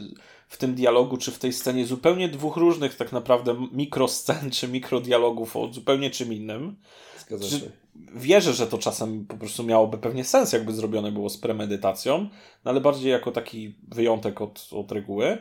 w 0.47 0.57
tym 0.57 0.75
dialogu 0.75 1.17
czy 1.17 1.31
w 1.31 1.39
tej 1.39 1.53
scenie 1.53 1.85
zupełnie 1.85 2.29
dwóch 2.29 2.57
różnych 2.57 2.95
tak 2.95 3.11
naprawdę 3.11 3.67
mikroscen 3.71 4.51
czy 4.51 4.67
mikrodialogów 4.67 5.57
o 5.57 5.73
zupełnie 5.73 6.09
czym 6.09 6.33
innym. 6.33 6.75
Zgadza 7.19 7.47
się 7.49 7.71
wierzę, 8.15 8.53
że 8.53 8.67
to 8.67 8.77
czasem 8.77 9.25
po 9.25 9.37
prostu 9.37 9.63
miałoby 9.63 9.97
pewnie 9.97 10.23
sens, 10.23 10.53
jakby 10.53 10.73
zrobione 10.73 11.11
było 11.11 11.29
z 11.29 11.37
premedytacją, 11.37 12.29
no 12.65 12.71
ale 12.71 12.81
bardziej 12.81 13.11
jako 13.11 13.31
taki 13.31 13.75
wyjątek 13.87 14.41
od, 14.41 14.67
od 14.71 14.91
reguły. 14.91 15.37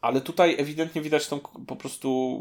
ale 0.00 0.20
tutaj 0.20 0.56
ewidentnie 0.58 1.02
widać 1.02 1.26
tą 1.26 1.40
po 1.40 1.76
prostu 1.76 2.40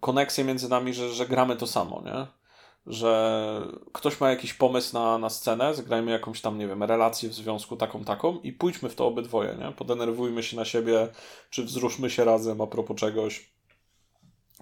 koneksję 0.00 0.44
między 0.44 0.68
nami, 0.68 0.94
że, 0.94 1.14
że 1.14 1.26
gramy 1.26 1.56
to 1.56 1.66
samo, 1.66 2.02
nie? 2.04 2.37
Że 2.86 3.62
ktoś 3.92 4.20
ma 4.20 4.30
jakiś 4.30 4.54
pomysł 4.54 4.94
na, 4.94 5.18
na 5.18 5.30
scenę, 5.30 5.74
zagrajmy 5.74 6.10
jakąś 6.10 6.40
tam, 6.40 6.58
nie 6.58 6.68
wiem, 6.68 6.82
relację 6.82 7.28
w 7.28 7.34
związku 7.34 7.76
taką, 7.76 8.04
taką 8.04 8.40
i 8.40 8.52
pójdźmy 8.52 8.88
w 8.88 8.94
to 8.94 9.06
obydwoje, 9.06 9.56
nie? 9.58 9.72
Podenerwujmy 9.72 10.42
się 10.42 10.56
na 10.56 10.64
siebie, 10.64 11.08
czy 11.50 11.64
wzruszmy 11.64 12.10
się 12.10 12.24
razem 12.24 12.60
a 12.60 12.66
propos 12.66 12.96
czegoś, 12.96 13.50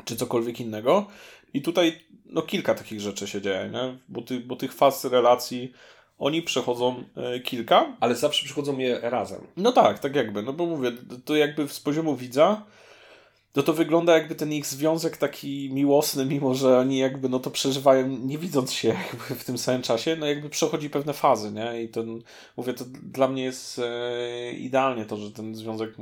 czy 0.04 0.16
cokolwiek 0.16 0.60
innego. 0.60 1.06
I 1.54 1.62
tutaj 1.62 2.06
no 2.24 2.42
kilka 2.42 2.74
takich 2.74 3.00
rzeczy 3.00 3.26
się 3.26 3.40
dzieje, 3.40 3.70
nie? 3.72 3.98
Bo, 4.08 4.22
ty, 4.22 4.40
bo 4.40 4.56
tych 4.56 4.72
faz 4.72 5.04
relacji 5.04 5.72
oni 6.18 6.42
przechodzą 6.42 7.04
e, 7.16 7.40
kilka. 7.40 7.96
Ale 8.00 8.14
zawsze 8.14 8.44
przychodzą 8.44 8.78
je 8.78 9.00
razem. 9.02 9.46
No 9.56 9.72
tak, 9.72 9.98
tak 9.98 10.16
jakby, 10.16 10.42
no 10.42 10.52
bo 10.52 10.66
mówię, 10.66 10.92
to 11.24 11.36
jakby 11.36 11.68
z 11.68 11.80
poziomu 11.80 12.16
widza 12.16 12.62
to 13.56 13.62
to 13.62 13.72
wygląda 13.72 14.14
jakby 14.14 14.34
ten 14.34 14.52
ich 14.52 14.66
związek 14.66 15.16
taki 15.16 15.70
miłosny, 15.72 16.26
mimo 16.26 16.54
że 16.54 16.78
oni 16.78 16.98
jakby 16.98 17.28
no 17.28 17.38
to 17.38 17.50
przeżywają 17.50 18.08
nie 18.08 18.38
widząc 18.38 18.72
się 18.72 18.88
jakby 18.88 19.34
w 19.34 19.44
tym 19.44 19.58
samym 19.58 19.82
czasie, 19.82 20.16
no 20.16 20.26
jakby 20.26 20.48
przechodzi 20.48 20.90
pewne 20.90 21.12
fazy, 21.12 21.52
nie? 21.52 21.82
I 21.82 21.88
ten, 21.88 22.22
mówię, 22.56 22.74
to 22.74 22.84
dla 23.02 23.28
mnie 23.28 23.44
jest 23.44 23.78
e, 23.78 24.52
idealnie 24.52 25.04
to, 25.04 25.16
że 25.16 25.30
ten 25.30 25.54
związek 25.54 25.94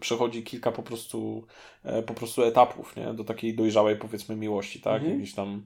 przechodzi 0.00 0.42
kilka 0.42 0.72
po 0.72 0.82
prostu 0.82 1.46
e, 1.84 2.02
po 2.02 2.14
prostu 2.14 2.42
etapów, 2.42 2.96
nie? 2.96 3.14
Do 3.14 3.24
takiej 3.24 3.54
dojrzałej 3.54 3.96
powiedzmy 3.96 4.36
miłości, 4.36 4.80
tak? 4.80 5.02
Mhm. 5.02 5.20
Jakiś 5.20 5.34
tam 5.34 5.62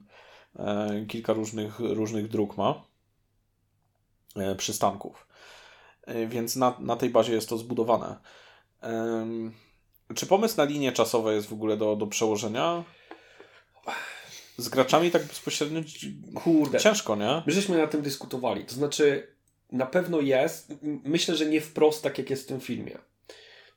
e, 0.59 1.05
kilka 1.07 1.33
różnych, 1.33 1.79
różnych 1.79 2.27
dróg 2.27 2.57
ma 2.57 2.83
e, 4.35 4.55
przystanków. 4.55 5.27
E, 6.05 6.27
więc 6.27 6.55
na, 6.55 6.77
na 6.79 6.95
tej 6.95 7.09
bazie 7.09 7.33
jest 7.33 7.49
to 7.49 7.57
zbudowane. 7.57 8.15
Czy 10.15 10.25
pomysł 10.25 10.57
na 10.57 10.63
linie 10.63 10.91
czasowe 10.91 11.33
jest 11.33 11.47
w 11.47 11.53
ogóle 11.53 11.77
do, 11.77 11.95
do 11.95 12.07
przełożenia? 12.07 12.83
Z 14.57 14.69
graczami 14.69 15.11
tak 15.11 15.23
bezpośrednio 15.23 15.81
Kurde. 16.43 16.79
ciężko, 16.79 17.15
nie? 17.15 17.43
My 17.47 17.53
żeśmy 17.53 17.77
na 17.77 17.87
tym 17.87 18.01
dyskutowali. 18.01 18.65
To 18.65 18.75
znaczy, 18.75 19.27
na 19.71 19.85
pewno 19.85 20.21
jest. 20.21 20.73
Myślę, 21.03 21.35
że 21.35 21.45
nie 21.45 21.61
wprost 21.61 22.03
tak, 22.03 22.17
jak 22.17 22.29
jest 22.29 22.43
w 22.43 22.47
tym 22.47 22.59
filmie. 22.59 22.97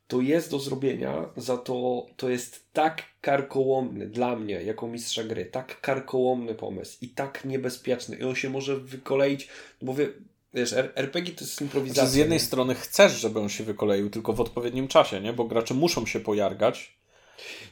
To 0.06 0.20
jest 0.20 0.50
do 0.50 0.58
zrobienia, 0.58 1.28
za 1.36 1.56
to 1.56 2.06
to 2.16 2.28
jest 2.28 2.72
tak 2.72 3.02
karkołomny 3.20 4.06
dla 4.06 4.36
mnie, 4.36 4.62
jako 4.62 4.88
mistrza 4.88 5.24
gry, 5.24 5.46
tak 5.46 5.80
karkołomny 5.80 6.54
pomysł 6.54 6.98
i 7.00 7.08
tak 7.08 7.44
niebezpieczny. 7.44 8.16
I 8.16 8.24
on 8.24 8.34
się 8.34 8.50
może 8.50 8.76
wykoleić, 8.76 9.48
bo 9.82 9.92
wy, 9.92 10.12
Wiesz, 10.54 10.72
RPG 10.72 11.34
to 11.34 11.44
jest 11.44 11.60
improwizacja. 11.60 12.02
Znaczy 12.02 12.12
z 12.12 12.16
jednej 12.16 12.38
nie? 12.38 12.44
strony 12.44 12.74
chcesz, 12.74 13.12
żeby 13.12 13.40
on 13.40 13.48
się 13.48 13.64
wykoleił, 13.64 14.10
tylko 14.10 14.32
w 14.32 14.40
odpowiednim 14.40 14.88
czasie, 14.88 15.20
nie? 15.20 15.32
Bo 15.32 15.44
gracze 15.44 15.74
muszą 15.74 16.06
się 16.06 16.20
pojargać. 16.20 16.98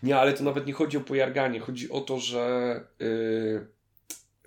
Nie, 0.02 0.16
ale 0.16 0.32
to 0.32 0.44
nawet 0.44 0.66
nie 0.66 0.72
chodzi 0.72 0.96
o 0.96 1.00
pojarganie. 1.00 1.60
Chodzi 1.60 1.90
o 1.90 2.00
to, 2.00 2.20
że 2.20 2.74
yy, 2.98 3.66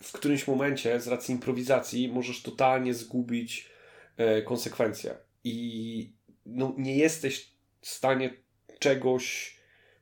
w 0.03 0.11
którymś 0.11 0.47
momencie 0.47 1.01
z 1.01 1.07
racji 1.07 1.33
improwizacji 1.33 2.09
możesz 2.09 2.41
totalnie 2.41 2.93
zgubić 2.93 3.69
yy, 4.17 4.41
konsekwencje. 4.41 5.17
I 5.43 6.13
no, 6.45 6.75
nie 6.77 6.97
jesteś 6.97 7.51
w 7.81 7.89
stanie 7.89 8.33
czegoś 8.79 9.55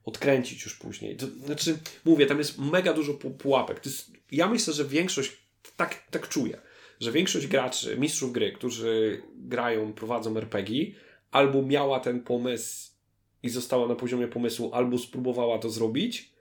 odkręcić 0.05 0.63
już 0.63 0.77
później. 0.77 1.17
To, 1.17 1.27
znaczy, 1.27 1.77
mówię, 2.05 2.25
tam 2.25 2.37
jest 2.37 2.57
mega 2.57 2.93
dużo 2.93 3.13
pułapek. 3.13 3.85
Jest, 3.85 4.11
ja 4.31 4.47
myślę, 4.47 4.73
że 4.73 4.85
większość 4.85 5.31
tak, 5.77 6.03
tak 6.11 6.29
czuje 6.29 6.68
że 6.99 7.11
większość 7.11 7.47
graczy, 7.47 7.97
mistrzów 7.97 8.31
gry, 8.31 8.51
którzy 8.51 9.21
grają, 9.35 9.93
prowadzą 9.93 10.37
RPG, 10.37 10.85
albo 11.31 11.61
miała 11.61 11.99
ten 11.99 12.23
pomysł 12.23 12.91
i 13.43 13.49
została 13.49 13.87
na 13.87 13.95
poziomie 13.95 14.27
pomysłu, 14.27 14.73
albo 14.73 14.97
spróbowała 14.97 15.59
to 15.59 15.69
zrobić, 15.69 16.33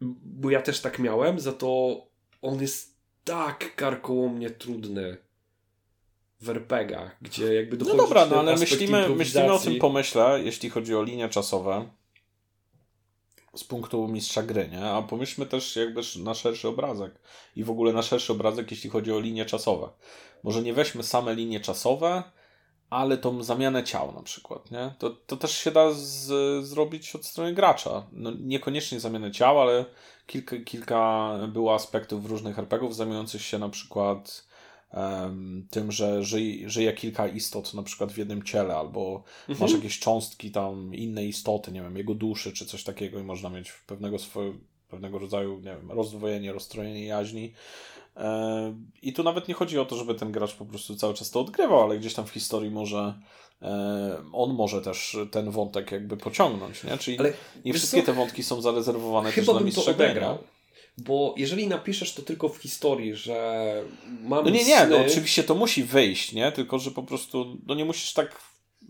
bo 0.00 0.50
ja 0.50 0.62
też 0.62 0.80
tak 0.80 0.98
miałem, 0.98 1.40
za 1.40 1.52
to 1.52 2.02
on 2.42 2.60
jest 2.60 2.96
tak 3.24 3.76
karkołomnie 3.76 4.50
trudny 4.50 5.16
w 6.40 6.48
RPGach, 6.48 7.16
gdzie 7.22 7.54
jakby 7.54 7.76
dochodzi 7.76 7.96
No 7.96 8.02
dobra, 8.02 8.26
no 8.26 8.38
ale 8.38 8.56
myślimy, 8.56 9.08
myślimy 9.08 9.52
o 9.52 9.58
tym 9.58 9.78
pomyśle, 9.78 10.40
jeśli 10.44 10.70
chodzi 10.70 10.94
o 10.94 11.02
linie 11.02 11.28
czasowe 11.28 11.90
z 13.54 13.64
punktu 13.64 14.08
mistrza 14.08 14.42
gry, 14.42 14.68
nie? 14.68 14.84
A 14.84 15.02
pomyślmy 15.02 15.46
też 15.46 15.76
jakby 15.76 16.00
na 16.18 16.34
szerszy 16.34 16.68
obrazek 16.68 17.14
i 17.56 17.64
w 17.64 17.70
ogóle 17.70 17.92
na 17.92 18.02
szerszy 18.02 18.32
obrazek, 18.32 18.70
jeśli 18.70 18.90
chodzi 18.90 19.12
o 19.12 19.20
linie 19.20 19.44
czasowe. 19.44 19.88
Może 20.42 20.62
nie 20.62 20.72
weźmy 20.74 21.02
same 21.02 21.34
linie 21.34 21.60
czasowe, 21.60 22.22
ale 22.90 23.18
tą 23.18 23.42
zamianę 23.42 23.84
ciał 23.84 24.12
na 24.12 24.22
przykład, 24.22 24.70
nie? 24.70 24.94
To, 24.98 25.10
to 25.10 25.36
też 25.36 25.58
się 25.58 25.70
da 25.70 25.92
z, 25.92 26.26
zrobić 26.66 27.14
od 27.14 27.26
strony 27.26 27.54
gracza. 27.54 28.06
No, 28.12 28.30
niekoniecznie 28.40 29.00
zamianę 29.00 29.30
ciał, 29.32 29.60
ale 29.60 29.84
kilka, 30.26 30.56
kilka 30.66 31.30
było 31.48 31.74
aspektów 31.74 32.26
różnych 32.26 32.58
RPGów 32.58 32.96
zajmujących 32.96 33.42
się 33.42 33.58
na 33.58 33.68
przykład 33.68 34.49
tym, 35.70 35.92
że 35.92 36.24
żyje, 36.24 36.70
żyje 36.70 36.92
kilka 36.92 37.28
istot 37.28 37.74
na 37.74 37.82
przykład 37.82 38.12
w 38.12 38.18
jednym 38.18 38.42
ciele, 38.42 38.76
albo 38.76 39.22
mhm. 39.48 39.58
masz 39.60 39.72
jakieś 39.72 39.98
cząstki 39.98 40.50
tam 40.50 40.94
innej 40.94 41.28
istoty, 41.28 41.72
nie 41.72 41.82
wiem, 41.82 41.96
jego 41.96 42.14
duszy 42.14 42.52
czy 42.52 42.66
coś 42.66 42.84
takiego 42.84 43.20
i 43.20 43.22
można 43.22 43.50
mieć 43.50 43.72
pewnego 43.86 44.18
swojego, 44.18 44.58
pewnego 44.88 45.18
rodzaju, 45.18 45.56
nie 45.56 45.76
wiem, 45.76 45.92
rozdwojenie, 45.92 46.52
rozstrojenie 46.52 47.06
jaźni. 47.06 47.52
I 49.02 49.12
tu 49.12 49.22
nawet 49.22 49.48
nie 49.48 49.54
chodzi 49.54 49.78
o 49.78 49.84
to, 49.84 49.96
żeby 49.96 50.14
ten 50.14 50.32
gracz 50.32 50.54
po 50.54 50.64
prostu 50.64 50.96
cały 50.96 51.14
czas 51.14 51.30
to 51.30 51.40
odgrywał, 51.40 51.82
ale 51.82 51.98
gdzieś 51.98 52.14
tam 52.14 52.26
w 52.26 52.30
historii 52.30 52.70
może 52.70 53.14
on 54.32 54.54
może 54.54 54.80
też 54.80 55.16
ten 55.30 55.50
wątek 55.50 55.92
jakby 55.92 56.16
pociągnąć, 56.16 56.84
nie? 56.84 56.98
Czyli 56.98 57.18
ale 57.18 57.32
nie 57.64 57.72
wszystkie 57.72 58.00
co? 58.00 58.06
te 58.06 58.12
wątki 58.12 58.42
są 58.42 58.60
zarezerwowane 58.62 59.32
Chyba 59.32 59.46
też 59.46 59.54
dla 59.54 59.64
mistrza 59.64 59.90
odegrał. 59.90 60.38
Bo 61.00 61.34
jeżeli 61.36 61.66
napiszesz 61.66 62.14
to 62.14 62.22
tylko 62.22 62.48
w 62.48 62.56
historii, 62.56 63.14
że 63.14 63.84
mamy 64.20 64.42
No 64.42 64.56
nie, 64.56 64.64
nie, 64.64 64.86
no, 64.86 64.98
oczywiście 64.98 65.42
to 65.42 65.54
musi 65.54 65.84
wyjść, 65.84 66.32
nie? 66.32 66.52
Tylko, 66.52 66.78
że 66.78 66.90
po 66.90 67.02
prostu, 67.02 67.58
no 67.66 67.74
nie 67.74 67.84
musisz 67.84 68.12
tak, 68.12 68.40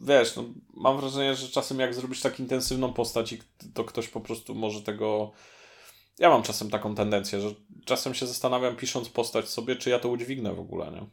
wiesz, 0.03 0.37
no, 0.37 0.45
mam 0.75 1.01
wrażenie, 1.01 1.35
że 1.35 1.49
czasem 1.49 1.81
jak 1.81 1.95
zrobisz 1.95 2.21
tak 2.21 2.41
intensywną 2.41 2.93
postać, 2.93 3.35
to 3.75 3.85
ktoś 3.85 4.09
po 4.09 4.21
prostu 4.21 4.55
może 4.55 4.83
tego... 4.83 5.33
Ja 6.19 6.29
mam 6.29 6.43
czasem 6.43 6.71
taką 6.71 6.95
tendencję, 6.95 7.41
że 7.41 7.55
czasem 7.85 8.15
się 8.15 8.27
zastanawiam, 8.27 8.77
pisząc 8.77 9.09
postać 9.09 9.49
sobie, 9.49 9.77
czy 9.77 9.91
ja 9.91 9.99
to 9.99 10.09
udźwignę 10.09 10.55
w 10.55 10.61
ogóle, 10.61 10.91
nie? 10.91 11.07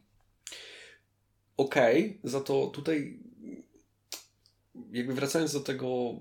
Okej, 1.58 2.06
okay, 2.06 2.32
za 2.32 2.42
to 2.42 2.68
tutaj 2.68 3.20
jakby 4.92 5.14
wracając 5.14 5.54
do 5.54 5.60
tego 5.60 6.16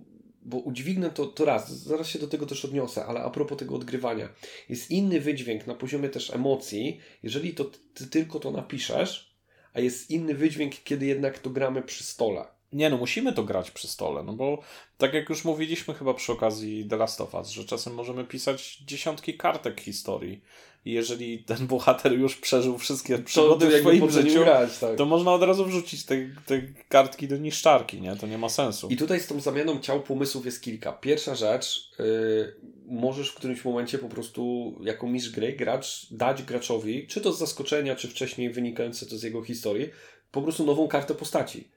bo 0.47 0.57
udźwignę 0.57 1.11
to, 1.11 1.27
to 1.27 1.45
raz, 1.45 1.83
zaraz 1.83 2.09
się 2.09 2.19
do 2.19 2.29
tego 2.29 2.47
też 2.47 2.65
odniosę, 2.65 3.07
ale 3.07 3.21
a 3.21 3.31
propos 3.31 3.59
tego 3.59 3.75
odgrywania. 3.75 4.29
Jest 4.69 4.91
inny 4.91 5.21
wydźwięk 5.21 5.67
na 5.67 5.75
poziomie 5.75 6.09
też 6.09 6.31
emocji, 6.31 7.01
jeżeli 7.23 7.55
to 7.55 7.65
ty 7.95 8.07
tylko 8.07 8.41
to 8.41 8.51
napiszesz, 8.51 9.37
a 9.73 9.81
jest 9.81 10.11
inny 10.11 10.35
wydźwięk, 10.35 10.75
kiedy 10.85 11.07
jednak 11.07 11.39
to 11.39 11.51
gramy 11.51 11.83
przy 11.83 12.05
stole. 12.05 12.45
Nie, 12.73 12.91
no 12.91 12.97
musimy 12.97 13.33
to 13.33 13.45
grać 13.45 13.71
przy 13.71 13.89
stole, 13.89 14.23
no 14.23 14.33
bo 14.33 14.63
tak 14.99 15.15
jak 15.15 15.29
już 15.29 15.45
mówiliśmy 15.45 15.95
chyba 15.95 16.15
przy 16.15 16.33
okazji 16.33 16.87
The 16.89 16.97
Last 16.97 17.21
of 17.21 17.35
Us, 17.35 17.49
że 17.49 17.65
czasem 17.65 17.95
możemy 17.95 18.25
pisać 18.25 18.77
dziesiątki 18.77 19.37
kartek 19.37 19.81
historii 19.81 20.43
i 20.87 20.93
jeżeli 20.93 21.39
ten 21.39 21.67
bohater 21.67 22.13
już 22.13 22.37
przeżył 22.37 22.79
wszystkie 22.79 23.19
przygody 23.19 23.67
w 23.67 23.81
swoim 23.81 24.11
życiu, 24.11 24.45
grać, 24.45 24.79
tak. 24.79 24.97
to 24.97 25.07
można 25.07 25.33
od 25.33 25.43
razu 25.43 25.65
wrzucić 25.65 26.05
te, 26.05 26.17
te 26.47 26.63
kartki 26.89 27.29
do 27.29 27.37
niszczarki, 27.37 28.01
nie? 28.01 28.17
To 28.17 28.27
nie 28.27 28.39
ma 28.39 28.49
sensu. 28.49 28.89
I 28.89 28.97
tutaj 28.97 29.21
z 29.21 29.27
tą 29.27 29.41
zamianą 29.41 29.81
ciał 29.81 30.03
pomysłów 30.03 30.47
jest 30.47 30.63
kilka. 30.63 30.93
Pierwsza 30.93 31.35
rzecz, 31.35 31.91
yy, 31.99 32.55
możesz 32.87 33.31
w 33.31 33.35
którymś 33.35 33.65
momencie 33.65 33.99
po 33.99 34.09
prostu 34.09 34.75
jako 34.83 35.07
mistrz 35.07 35.31
gry, 35.31 35.53
gracz, 35.53 36.07
dać 36.11 36.43
graczowi, 36.43 37.07
czy 37.07 37.21
to 37.21 37.33
z 37.33 37.39
zaskoczenia, 37.39 37.97
czy 37.97 38.09
wcześniej 38.09 38.51
wynikające 38.51 39.07
to 39.07 39.19
z 39.19 39.23
jego 39.23 39.43
historii, 39.43 39.91
po 40.31 40.43
prostu 40.43 40.67
nową 40.67 40.89
kartę 40.89 41.15
postaci. 41.15 41.69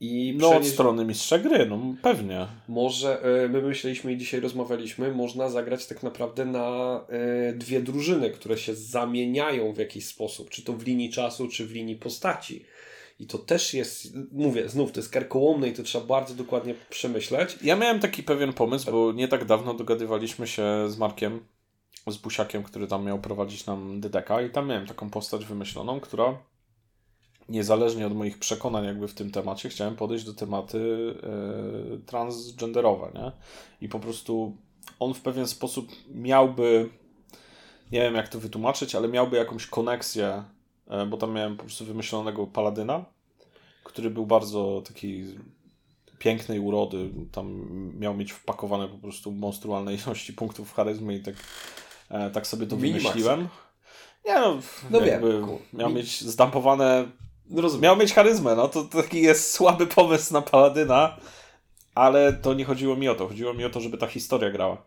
I 0.00 0.34
no 0.38 0.48
przenieść... 0.48 0.68
od 0.68 0.74
strony 0.74 1.04
mistrza 1.04 1.38
gry, 1.38 1.66
no 1.66 1.94
pewnie. 2.02 2.46
Może, 2.68 3.22
e, 3.22 3.48
my 3.48 3.62
myśleliśmy 3.62 4.12
i 4.12 4.16
dzisiaj 4.16 4.40
rozmawialiśmy, 4.40 5.12
można 5.14 5.48
zagrać 5.48 5.86
tak 5.86 6.02
naprawdę 6.02 6.44
na 6.44 7.00
e, 7.08 7.52
dwie 7.52 7.80
drużyny, 7.80 8.30
które 8.30 8.58
się 8.58 8.74
zamieniają 8.74 9.72
w 9.72 9.78
jakiś 9.78 10.06
sposób, 10.06 10.50
czy 10.50 10.62
to 10.62 10.72
w 10.72 10.82
linii 10.82 11.10
czasu, 11.10 11.48
czy 11.48 11.66
w 11.66 11.72
linii 11.72 11.96
postaci. 11.96 12.64
I 13.18 13.26
to 13.26 13.38
też 13.38 13.74
jest, 13.74 14.14
mówię, 14.32 14.68
znów 14.68 14.92
to 14.92 15.00
jest 15.00 15.10
karkołomne 15.10 15.68
i 15.68 15.72
to 15.72 15.82
trzeba 15.82 16.06
bardzo 16.06 16.34
dokładnie 16.34 16.74
przemyśleć. 16.90 17.58
Ja 17.62 17.76
miałem 17.76 18.00
taki 18.00 18.22
pewien 18.22 18.52
pomysł, 18.52 18.90
bo 18.90 19.12
nie 19.12 19.28
tak 19.28 19.44
dawno 19.44 19.74
dogadywaliśmy 19.74 20.46
się 20.46 20.64
z 20.88 20.98
Markiem, 20.98 21.40
z 22.06 22.16
Busiakiem, 22.16 22.62
który 22.62 22.86
tam 22.86 23.04
miał 23.04 23.18
prowadzić 23.18 23.66
nam 23.66 24.00
Dydeka 24.00 24.42
i 24.42 24.50
tam 24.50 24.68
miałem 24.68 24.86
taką 24.86 25.10
postać 25.10 25.44
wymyśloną, 25.44 26.00
która 26.00 26.38
niezależnie 27.48 28.06
od 28.06 28.14
moich 28.14 28.38
przekonań 28.38 28.84
jakby 28.84 29.08
w 29.08 29.14
tym 29.14 29.30
temacie, 29.30 29.68
chciałem 29.68 29.96
podejść 29.96 30.24
do 30.24 30.34
tematy 30.34 30.78
y, 30.78 32.06
transgenderowe, 32.06 33.10
nie? 33.14 33.32
I 33.80 33.88
po 33.88 34.00
prostu 34.00 34.56
on 35.00 35.14
w 35.14 35.20
pewien 35.20 35.46
sposób 35.46 35.88
miałby, 36.14 36.90
nie 37.92 38.00
wiem 38.00 38.14
jak 38.14 38.28
to 38.28 38.40
wytłumaczyć, 38.40 38.94
ale 38.94 39.08
miałby 39.08 39.36
jakąś 39.36 39.66
koneksję, 39.66 40.44
y, 41.02 41.06
bo 41.06 41.16
tam 41.16 41.32
miałem 41.32 41.56
po 41.56 41.62
prostu 41.62 41.84
wymyślonego 41.84 42.46
paladyna, 42.46 43.04
który 43.84 44.10
był 44.10 44.26
bardzo 44.26 44.82
taki 44.86 45.24
pięknej 46.18 46.60
urody, 46.60 47.10
tam 47.32 47.68
miał 47.98 48.14
mieć 48.14 48.32
wpakowane 48.32 48.88
po 48.88 48.98
prostu 48.98 49.32
monstrualne 49.32 49.94
ilości 49.94 50.32
punktów 50.32 50.74
charyzmy 50.74 51.14
i 51.14 51.22
tak, 51.22 51.34
e, 52.10 52.30
tak 52.30 52.46
sobie 52.46 52.66
to 52.66 52.76
Minimax. 52.76 53.02
wymyśliłem. 53.02 53.48
Nie 54.26 54.34
no, 54.34 54.58
no 54.90 55.00
wiem. 55.00 55.22
miał 55.72 55.90
mieć 55.90 56.20
zdampowane, 56.20 57.04
no 57.50 57.78
miał 57.80 57.96
mieć 57.96 58.14
charyzmę, 58.14 58.54
no 58.54 58.68
to 58.68 58.84
taki 58.84 59.22
jest 59.22 59.52
słaby 59.52 59.86
pomysł 59.86 60.32
na 60.32 60.42
paladyna, 60.42 61.16
ale 61.94 62.32
to 62.32 62.54
nie 62.54 62.64
chodziło 62.64 62.96
mi 62.96 63.08
o 63.08 63.14
to, 63.14 63.28
chodziło 63.28 63.54
mi 63.54 63.64
o 63.64 63.70
to, 63.70 63.80
żeby 63.80 63.98
ta 63.98 64.06
historia 64.06 64.50
grała. 64.50 64.82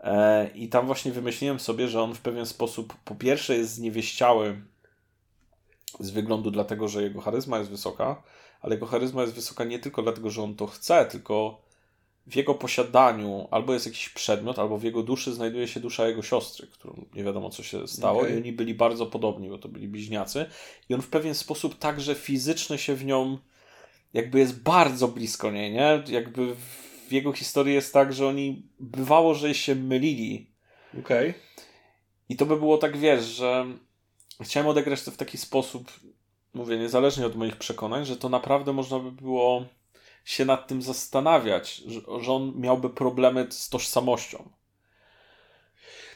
E, 0.00 0.48
I 0.54 0.68
tam 0.68 0.86
właśnie 0.86 1.12
wymyśliłem 1.12 1.60
sobie, 1.60 1.88
że 1.88 2.02
on 2.02 2.14
w 2.14 2.20
pewien 2.20 2.46
sposób 2.46 2.94
po 3.04 3.14
pierwsze 3.14 3.56
jest 3.56 3.74
zniewieściały 3.74 4.62
z 6.00 6.10
wyglądu 6.10 6.50
dlatego, 6.50 6.88
że 6.88 7.02
jego 7.02 7.20
charyzma 7.20 7.58
jest 7.58 7.70
wysoka, 7.70 8.22
ale 8.60 8.74
jego 8.74 8.86
charyzma 8.86 9.22
jest 9.22 9.34
wysoka 9.34 9.64
nie 9.64 9.78
tylko 9.78 10.02
dlatego, 10.02 10.30
że 10.30 10.42
on 10.42 10.54
to 10.54 10.66
chce, 10.66 11.04
tylko 11.04 11.65
w 12.26 12.36
jego 12.36 12.54
posiadaniu 12.54 13.48
albo 13.50 13.74
jest 13.74 13.86
jakiś 13.86 14.08
przedmiot, 14.08 14.58
albo 14.58 14.78
w 14.78 14.82
jego 14.82 15.02
duszy 15.02 15.34
znajduje 15.34 15.68
się 15.68 15.80
dusza 15.80 16.08
jego 16.08 16.22
siostry, 16.22 16.66
którą 16.66 17.06
nie 17.14 17.24
wiadomo 17.24 17.50
co 17.50 17.62
się 17.62 17.88
stało 17.88 18.20
okay. 18.20 18.34
i 18.34 18.36
oni 18.36 18.52
byli 18.52 18.74
bardzo 18.74 19.06
podobni, 19.06 19.48
bo 19.48 19.58
to 19.58 19.68
byli 19.68 19.88
bliźniacy 19.88 20.46
i 20.88 20.94
on 20.94 21.02
w 21.02 21.08
pewien 21.08 21.34
sposób 21.34 21.78
także 21.78 22.14
fizyczny 22.14 22.78
się 22.78 22.94
w 22.94 23.04
nią 23.04 23.38
jakby 24.14 24.38
jest 24.38 24.62
bardzo 24.62 25.08
blisko 25.08 25.50
niej, 25.50 25.72
nie? 25.72 26.02
Jakby 26.08 26.54
w 27.08 27.12
jego 27.12 27.32
historii 27.32 27.74
jest 27.74 27.92
tak, 27.92 28.12
że 28.12 28.28
oni 28.28 28.62
bywało, 28.80 29.34
że 29.34 29.54
się 29.54 29.74
mylili. 29.74 30.50
Okej. 31.00 31.30
Okay. 31.30 31.40
I 32.28 32.36
to 32.36 32.46
by 32.46 32.56
było 32.56 32.78
tak, 32.78 32.96
wiesz, 32.96 33.24
że 33.24 33.66
chciałem 34.40 34.68
odegrać 34.68 35.02
to 35.02 35.10
w 35.10 35.16
taki 35.16 35.38
sposób, 35.38 35.92
mówię, 36.54 36.78
niezależnie 36.78 37.26
od 37.26 37.36
moich 37.36 37.56
przekonań, 37.56 38.04
że 38.04 38.16
to 38.16 38.28
naprawdę 38.28 38.72
można 38.72 38.98
by 38.98 39.12
było 39.12 39.66
się 40.26 40.44
nad 40.44 40.66
tym 40.66 40.82
zastanawiać, 40.82 41.76
że, 41.76 42.00
że 42.20 42.32
on 42.32 42.52
miałby 42.56 42.90
problemy 42.90 43.46
z 43.50 43.68
tożsamością. 43.68 44.48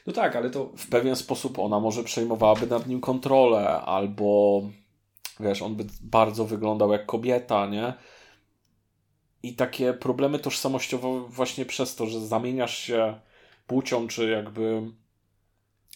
No 0.06 0.12
tak, 0.12 0.36
ale 0.36 0.50
to. 0.50 0.70
W 0.76 0.88
pewien 0.88 1.16
sposób 1.16 1.58
ona 1.58 1.80
może 1.80 2.04
przejmowałaby 2.04 2.66
nad 2.66 2.86
nim 2.86 3.00
kontrolę, 3.00 3.68
albo 3.68 4.62
wiesz, 5.40 5.62
on 5.62 5.76
by 5.76 5.84
bardzo 6.00 6.44
wyglądał 6.44 6.92
jak 6.92 7.06
kobieta, 7.06 7.66
nie? 7.66 7.94
I 9.42 9.54
takie 9.54 9.92
problemy 9.92 10.38
tożsamościowe 10.38 11.28
właśnie 11.28 11.64
przez 11.64 11.96
to, 11.96 12.06
że 12.06 12.26
zamieniasz 12.26 12.78
się 12.78 13.20
płcią, 13.66 14.08
czy 14.08 14.30
jakby 14.30 14.82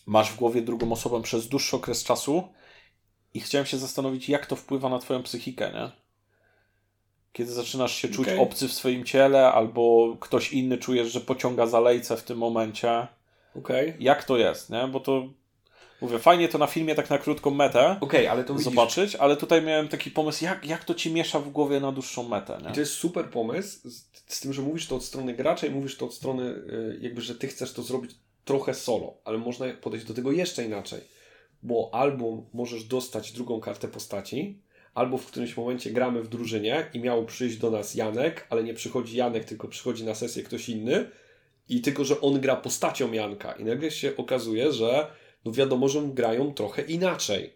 masz 0.06 0.30
w 0.30 0.36
głowie 0.36 0.62
drugą 0.62 0.92
osobę 0.92 1.22
przez 1.22 1.48
dłuższy 1.48 1.76
okres 1.76 2.04
czasu 2.04 2.48
i 3.34 3.40
chciałem 3.40 3.66
się 3.66 3.78
zastanowić, 3.78 4.28
jak 4.28 4.46
to 4.46 4.56
wpływa 4.56 4.88
na 4.88 4.98
twoją 4.98 5.22
psychikę, 5.22 5.72
nie? 5.72 6.03
Kiedy 7.34 7.52
zaczynasz 7.52 7.94
się 7.94 8.08
czuć 8.08 8.28
okay. 8.28 8.40
obcy 8.40 8.68
w 8.68 8.72
swoim 8.72 9.04
ciele, 9.04 9.52
albo 9.52 10.16
ktoś 10.20 10.52
inny 10.52 10.78
czujesz, 10.78 11.12
że 11.12 11.20
pociąga 11.20 11.66
za 11.66 11.80
lejce 11.80 12.16
w 12.16 12.22
tym 12.22 12.38
momencie. 12.38 13.06
Okay. 13.58 13.94
Jak 14.00 14.24
to 14.24 14.36
jest, 14.36 14.70
nie? 14.70 14.88
Bo 14.88 15.00
to 15.00 15.28
Mówię, 16.00 16.18
fajnie 16.18 16.48
to 16.48 16.58
na 16.58 16.66
filmie 16.66 16.94
tak 16.94 17.10
na 17.10 17.18
krótką 17.18 17.50
metę 17.50 17.96
okay, 18.00 18.30
ale 18.30 18.44
to 18.44 18.58
zobaczyć, 18.58 19.04
widzisz... 19.04 19.20
ale 19.20 19.36
tutaj 19.36 19.62
miałem 19.62 19.88
taki 19.88 20.10
pomysł, 20.10 20.44
jak, 20.44 20.66
jak 20.66 20.84
to 20.84 20.94
ci 20.94 21.12
miesza 21.12 21.40
w 21.40 21.50
głowie 21.50 21.80
na 21.80 21.92
dłuższą 21.92 22.28
metę. 22.28 22.58
Nie? 22.62 22.70
I 22.70 22.72
to 22.72 22.80
jest 22.80 22.92
super 22.92 23.30
pomysł, 23.30 23.90
z, 23.90 24.06
z, 24.26 24.40
tym, 24.40 24.52
że 24.52 24.62
mówisz 24.62 24.86
to 24.86 24.96
od 24.96 25.04
strony 25.04 25.34
gracza 25.34 25.66
i 25.66 25.70
mówisz 25.70 25.96
to 25.96 26.06
od 26.06 26.14
strony 26.14 26.42
y, 26.44 26.98
jakby, 27.00 27.20
że 27.20 27.34
ty 27.34 27.48
chcesz 27.48 27.72
to 27.72 27.82
zrobić 27.82 28.10
trochę 28.44 28.74
solo, 28.74 29.14
ale 29.24 29.38
można 29.38 29.66
podejść 29.80 30.06
do 30.06 30.14
tego 30.14 30.32
jeszcze 30.32 30.64
inaczej, 30.64 31.00
bo 31.62 31.90
albo 31.92 32.42
możesz 32.54 32.84
dostać 32.84 33.32
drugą 33.32 33.60
kartę 33.60 33.88
postaci, 33.88 34.58
albo 34.94 35.18
w 35.18 35.26
którymś 35.26 35.56
momencie 35.56 35.90
gramy 35.90 36.22
w 36.22 36.28
drużynie 36.28 36.86
i 36.94 37.00
miał 37.00 37.24
przyjść 37.24 37.56
do 37.56 37.70
nas 37.70 37.94
Janek, 37.94 38.46
ale 38.50 38.64
nie 38.64 38.74
przychodzi 38.74 39.16
Janek, 39.16 39.44
tylko 39.44 39.68
przychodzi 39.68 40.04
na 40.04 40.14
sesję 40.14 40.42
ktoś 40.42 40.68
inny 40.68 41.10
i 41.68 41.80
tylko, 41.80 42.04
że 42.04 42.20
on 42.20 42.40
gra 42.40 42.56
postacią 42.56 43.12
Janka 43.12 43.52
i 43.52 43.64
nagle 43.64 43.90
się 43.90 44.16
okazuje, 44.16 44.72
że 44.72 45.06
no 45.44 45.52
wiadomo, 45.52 45.88
że 45.88 46.02
grają 46.02 46.54
trochę 46.54 46.82
inaczej. 46.82 47.54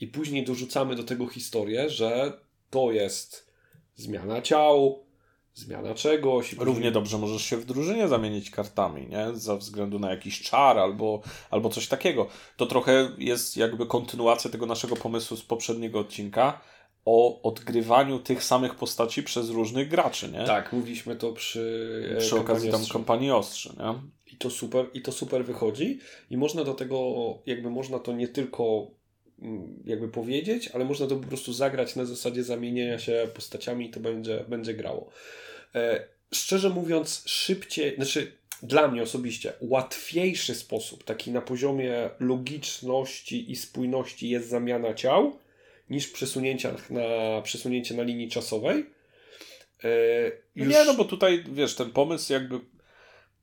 I 0.00 0.06
później 0.06 0.44
dorzucamy 0.44 0.96
do 0.96 1.04
tego 1.04 1.26
historię, 1.26 1.90
że 1.90 2.32
to 2.70 2.92
jest 2.92 3.50
zmiana 3.94 4.42
ciał, 4.42 5.04
zmiana 5.54 5.94
czegoś. 5.94 6.52
Równie 6.52 6.90
dobrze 6.90 7.18
możesz 7.18 7.42
się 7.42 7.56
w 7.56 7.64
drużynie 7.64 8.08
zamienić 8.08 8.50
kartami, 8.50 9.06
nie? 9.06 9.26
Za 9.34 9.56
względu 9.56 9.98
na 9.98 10.10
jakiś 10.10 10.42
czar 10.42 10.78
albo, 10.78 11.22
albo 11.50 11.68
coś 11.68 11.88
takiego. 11.88 12.26
To 12.56 12.66
trochę 12.66 13.10
jest 13.18 13.56
jakby 13.56 13.86
kontynuacja 13.86 14.50
tego 14.50 14.66
naszego 14.66 14.96
pomysłu 14.96 15.36
z 15.36 15.42
poprzedniego 15.42 15.98
odcinka 15.98 16.60
o 17.04 17.42
odgrywaniu 17.42 18.18
tych 18.18 18.44
samych 18.44 18.74
postaci 18.74 19.22
przez 19.22 19.50
różnych 19.50 19.88
graczy, 19.88 20.28
nie? 20.28 20.44
Tak, 20.44 20.72
mówiliśmy 20.72 21.16
to 21.16 21.32
przy, 21.32 22.14
e, 22.16 22.20
przy 22.20 22.36
okazji 22.36 22.70
tam 22.70 22.86
kampanii 22.92 23.30
ostrzy, 23.30 23.72
nie? 23.78 23.94
I 24.32 24.36
to 24.36 24.50
super, 24.50 24.86
i 24.94 25.02
to 25.02 25.12
super 25.12 25.44
wychodzi 25.44 25.98
i 26.30 26.36
można 26.36 26.64
do 26.64 26.74
tego, 26.74 27.14
jakby 27.46 27.70
można 27.70 27.98
to 27.98 28.12
nie 28.12 28.28
tylko 28.28 28.90
mm, 29.42 29.82
jakby 29.84 30.08
powiedzieć, 30.08 30.68
ale 30.68 30.84
można 30.84 31.06
to 31.06 31.16
po 31.16 31.28
prostu 31.28 31.52
zagrać 31.52 31.96
na 31.96 32.04
zasadzie 32.04 32.44
zamienienia 32.44 32.98
się 32.98 33.28
postaciami 33.34 33.86
i 33.86 33.90
to 33.90 34.00
będzie, 34.00 34.44
będzie 34.48 34.74
grało. 34.74 35.10
E, 35.74 36.04
szczerze 36.34 36.70
mówiąc, 36.70 37.22
szybciej, 37.26 37.96
znaczy 37.96 38.32
dla 38.62 38.88
mnie 38.88 39.02
osobiście 39.02 39.52
łatwiejszy 39.60 40.54
sposób, 40.54 41.04
taki 41.04 41.30
na 41.30 41.40
poziomie 41.40 42.10
logiczności 42.20 43.52
i 43.52 43.56
spójności 43.56 44.28
jest 44.28 44.48
zamiana 44.48 44.94
ciał, 44.94 45.38
niż 45.90 46.08
przesunięcia 46.08 46.74
na, 46.90 47.42
przesunięcie 47.42 47.94
na 47.94 48.02
linii 48.02 48.28
czasowej. 48.28 48.86
E, 49.84 49.88
już... 50.54 50.68
Nie, 50.68 50.84
no 50.84 50.94
bo 50.94 51.04
tutaj, 51.04 51.44
wiesz, 51.52 51.74
ten 51.74 51.90
pomysł 51.90 52.32
jakby 52.32 52.60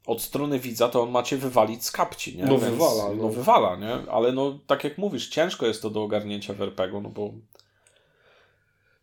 od 0.06 0.22
strony 0.22 0.60
widza 0.60 0.90
to 0.90 1.02
on 1.02 1.12
macie 1.12 1.38
wywalić 1.38 1.86
z 1.86 1.92
kapci, 1.92 2.38
nie? 2.38 2.44
No 2.44 2.58
Więc, 2.58 2.64
wywala. 2.64 3.10
No. 3.10 3.16
no 3.16 3.30
wywala, 3.30 3.76
nie? 3.76 4.12
Ale 4.12 4.32
no 4.32 4.60
tak 4.68 4.84
jak 4.84 4.98
mówisz, 4.98 5.28
ciężko 5.28 5.68
jest 5.68 5.82
to 5.82 5.90
do 5.90 6.04
ogarnięcia 6.04 6.54
w 6.54 6.62
RPG-u, 6.62 7.02
no 7.02 7.10
bo 7.10 7.34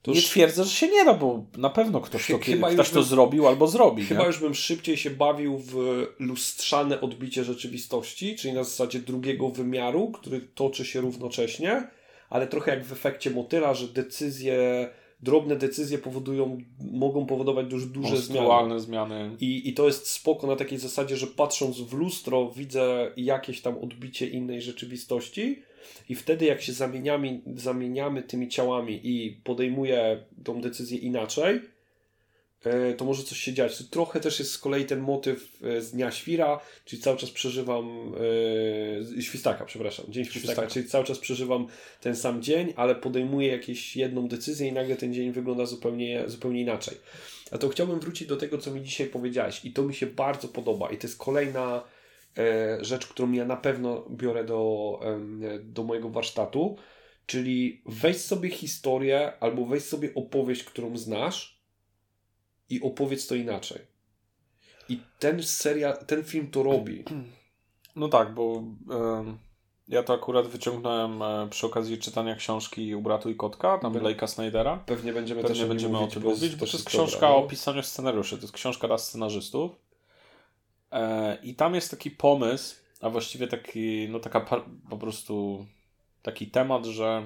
nie 0.07 0.23
twierdzę, 0.23 0.65
że 0.65 0.71
się 0.71 0.89
nie 0.89 1.05
da, 1.05 1.15
bo 1.15 1.45
na 1.57 1.71
pewno 1.71 2.01
ktoś 2.01 2.27
to, 2.27 2.39
chyba 2.39 2.71
ktoś 2.71 2.89
to 2.89 2.95
bym... 2.95 3.05
zrobił 3.05 3.49
albo 3.49 3.67
zrobi. 3.67 4.05
Chyba 4.05 4.21
nie? 4.21 4.27
już 4.27 4.39
bym 4.39 4.55
szybciej 4.55 4.97
się 4.97 5.11
bawił 5.11 5.59
w 5.59 6.07
lustrzane 6.19 7.01
odbicie 7.01 7.45
rzeczywistości, 7.45 8.37
czyli 8.37 8.55
na 8.55 8.65
zasadzie 8.65 8.99
drugiego 8.99 9.49
wymiaru, 9.49 10.11
który 10.13 10.41
toczy 10.41 10.85
się 10.85 11.01
równocześnie, 11.01 11.89
ale 12.35 12.47
trochę 12.47 12.71
jak 12.71 12.85
w 12.85 12.93
efekcie 12.93 13.31
motyla, 13.31 13.75
że 13.75 13.89
decyzje, 13.89 14.89
drobne 15.21 15.57
decyzje 15.57 15.99
powodują, 15.99 16.59
mogą 16.93 17.27
powodować 17.27 17.73
już 17.73 17.87
duże 17.87 18.17
zmiany. 18.17 18.81
zmiany. 18.81 19.37
I, 19.41 19.69
I 19.69 19.75
to 19.75 19.87
jest 19.87 20.11
spoko 20.11 20.47
na 20.47 20.57
takiej 20.57 20.79
zasadzie, 20.79 21.17
że 21.17 21.27
patrząc 21.27 21.81
w 21.81 21.93
lustro 21.93 22.51
widzę 22.57 23.13
jakieś 23.17 23.61
tam 23.61 23.79
odbicie 23.79 24.27
innej 24.27 24.63
rzeczywistości 24.63 25.63
i 26.09 26.15
wtedy 26.15 26.45
jak 26.45 26.63
się 26.63 26.73
zamieniamy, 26.73 27.41
zamieniamy 27.57 28.23
tymi 28.23 28.49
ciałami 28.49 29.01
i 29.03 29.41
podejmuję 29.45 30.25
tą 30.45 30.61
decyzję 30.61 30.99
inaczej, 30.99 31.61
to 32.97 33.05
może 33.05 33.23
coś 33.23 33.39
się 33.39 33.53
dziać. 33.53 33.89
Trochę 33.91 34.21
też 34.21 34.39
jest 34.39 34.51
z 34.51 34.59
kolei 34.59 34.85
ten 34.85 35.01
motyw 35.01 35.59
e, 35.63 35.81
z 35.81 35.93
Dnia 35.93 36.11
Świra, 36.11 36.61
czyli 36.85 37.03
cały 37.03 37.17
czas 37.17 37.31
przeżywam 37.31 38.13
yy, 39.15 39.23
Świstaka, 39.23 39.65
przepraszam, 39.65 40.07
Dzień 40.09 40.25
Świstaka, 40.25 40.47
Świstaka, 40.47 40.71
czyli 40.71 40.89
cały 40.89 41.05
czas 41.05 41.19
przeżywam 41.19 41.67
ten 42.01 42.17
sam 42.17 42.43
dzień, 42.43 42.73
ale 42.77 42.95
podejmuję 42.95 43.49
jakąś 43.49 43.97
jedną 43.97 44.29
decyzję 44.29 44.69
i 44.69 44.73
nagle 44.73 44.97
ten 44.97 45.15
dzień 45.15 45.33
wygląda 45.33 45.67
zupełnie, 45.67 46.25
zupełnie 46.27 46.61
inaczej. 46.61 46.97
A 47.51 47.59
to 47.59 47.69
chciałbym 47.69 48.01
wrócić 48.01 48.29
do 48.29 48.37
tego, 48.37 48.59
co 48.59 48.71
mi 48.71 48.83
dzisiaj 48.83 49.07
powiedziałeś 49.07 49.65
i 49.65 49.73
to 49.73 49.83
mi 49.83 49.95
się 49.95 50.07
bardzo 50.07 50.49
podoba 50.49 50.91
i 50.91 50.99
to 50.99 51.07
jest 51.07 51.19
kolejna 51.19 51.83
e, 52.39 52.79
rzecz, 52.85 53.07
którą 53.07 53.33
ja 53.33 53.45
na 53.45 53.57
pewno 53.57 54.07
biorę 54.11 54.45
do, 54.45 55.01
e, 55.03 55.59
do 55.59 55.85
mojego 55.85 56.11
warsztatu, 56.11 56.77
czyli 57.27 57.83
weź 57.87 58.17
sobie 58.17 58.51
historię 58.51 59.33
albo 59.41 59.67
weź 59.67 59.83
sobie 59.83 60.15
opowieść, 60.15 60.65
którą 60.65 60.97
znasz 60.97 61.54
i 62.71 62.81
opowiedz 62.83 63.27
to 63.27 63.35
inaczej. 63.35 63.81
I 64.89 65.01
ten 65.19 65.43
serial, 65.43 65.97
ten 66.07 66.25
film 66.25 66.51
to 66.51 66.63
robi. 66.63 67.05
No 67.97 68.09
tak, 68.09 68.35
bo 68.35 68.63
y, 68.63 69.39
ja 69.89 70.03
to 70.03 70.15
akurat 70.15 70.47
wyciągnąłem 70.47 71.23
y, 71.23 71.51
przy 71.51 71.67
okazji 71.67 71.99
czytania 71.99 72.35
książki 72.35 72.95
U 72.95 73.03
bratu 73.03 73.31
i 73.31 73.37
kotka, 73.37 73.79
tam 73.79 73.93
Be 73.93 74.01
Blake'a 74.01 74.27
Snydera. 74.27 74.77
Pewnie 74.87 75.13
będziemy 75.13 75.43
Pewnie 75.43 75.57
też 75.57 75.69
będziemy 75.69 75.99
o 75.99 76.07
tym 76.07 76.23
mówić, 76.23 76.57
bo 76.57 76.67
to 76.67 76.73
jest 76.73 76.87
książka 76.87 77.21
dobra, 77.21 77.35
o 77.35 77.43
pisaniu 77.43 77.83
scenariuszy, 77.83 78.37
to 78.37 78.43
jest 78.43 78.55
książka 78.55 78.87
dla 78.87 78.99
scenarzystów. 78.99 79.73
E, 80.93 81.39
I 81.43 81.55
tam 81.55 81.75
jest 81.75 81.91
taki 81.91 82.11
pomysł, 82.11 82.77
a 83.01 83.11
właściwie 83.11 83.49
taki, 83.49 84.09
no 84.09 84.21
taka 84.21 84.65
po 84.91 84.99
prostu 84.99 85.67
taki 86.23 86.47
temat, 86.47 86.85
że 86.85 87.23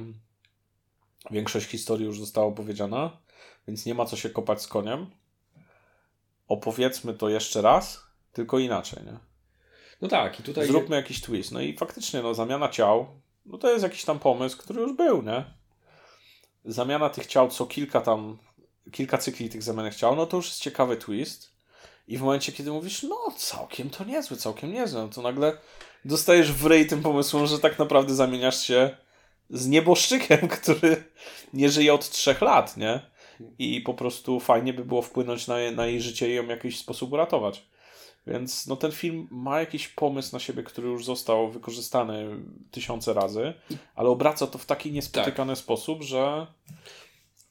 większość 1.30 1.66
historii 1.66 2.07
już 2.07 2.20
została 2.20 2.47
opowiedziana, 2.47 3.16
więc 3.68 3.86
nie 3.86 3.95
ma 3.95 4.05
co 4.05 4.16
się 4.16 4.30
kopać 4.30 4.62
z 4.62 4.66
koniem 4.66 5.07
opowiedzmy 6.49 7.14
to 7.14 7.28
jeszcze 7.28 7.62
raz, 7.62 8.03
tylko 8.32 8.59
inaczej, 8.59 9.05
nie? 9.05 9.18
No 10.03 10.09
tak, 10.09 10.40
i 10.40 10.42
tutaj. 10.42 10.66
Zróbmy 10.66 10.96
jakiś 10.96 11.20
twist. 11.20 11.53
No 11.53 11.61
i 11.61 11.76
faktycznie, 11.76 12.22
no, 12.22 12.34
zamiana 12.34 12.68
ciał, 12.68 13.07
no 13.46 13.59
to 13.59 13.70
jest 13.70 13.82
jakiś 13.82 14.05
tam 14.05 14.18
pomysł, 14.18 14.59
który 14.59 14.80
już 14.80 14.92
był, 14.92 15.22
nie? 15.22 15.44
Zamiana 16.64 17.11
tych 17.11 17.26
ciał 17.26 17.49
co 17.49 17.66
kilka 17.66 18.01
tam, 18.01 18.38
kilka 18.92 19.18
cykli 19.18 19.49
tych 19.49 19.62
zamianek 19.62 19.94
ciał, 19.94 20.16
no 20.16 20.26
to 20.26 20.36
już 20.36 20.46
jest 20.46 20.61
ciekawy 20.61 20.96
twist. 20.96 21.59
I 22.09 22.18
w 22.18 22.20
momencie, 22.20 22.53
kiedy 22.53 22.70
mówisz, 22.70 23.03
no 23.03 23.16
całkiem 23.36 23.90
to 23.90 24.05
niezły, 24.05 24.36
całkiem 24.36 24.72
niezły, 24.72 25.03
no 25.03 25.09
to 25.09 25.22
nagle 25.22 25.59
dostajesz 26.05 26.53
w 26.53 26.66
rej 26.66 26.86
tym 26.86 27.03
pomysłem, 27.03 27.46
że 27.46 27.59
tak 27.59 27.78
naprawdę 27.78 28.14
zamieniasz 28.14 28.61
się 28.61 28.96
z 29.51 29.66
nieboszczykiem, 29.66 30.49
który 30.59 31.05
nie 31.53 31.68
żyje 31.68 31.94
od 31.94 32.11
trzech 32.11 32.40
lat, 32.40 32.76
nie? 32.76 33.01
I 33.59 33.80
po 33.80 33.95
prostu 33.95 34.41
fajnie 34.41 34.72
by 34.72 34.84
było 34.84 35.03
wpłynąć 35.03 35.47
na, 35.47 35.57
na 35.74 35.86
jej 35.86 36.01
życie 36.01 36.30
i 36.30 36.34
ją 36.34 36.47
w 36.47 36.49
jakiś 36.49 36.78
sposób 36.78 37.12
uratować. 37.12 37.66
Więc 38.26 38.66
no, 38.66 38.76
ten 38.76 38.93
film 38.93 39.28
ma 39.30 39.61
jakiś 39.61 39.89
pomysł 39.89 40.32
na 40.32 40.39
siebie, 40.39 40.62
który 40.62 40.89
już 40.89 41.05
został 41.05 41.51
wykorzystany 41.51 42.28
tysiące 42.70 43.14
razy, 43.14 43.55
ale 43.95 44.09
obraca 44.09 44.47
to 44.47 44.59
w 44.59 44.66
taki 44.66 44.93
niespotykany 44.93 45.53
tak. 45.53 45.59
sposób, 45.59 46.03
że 46.03 46.47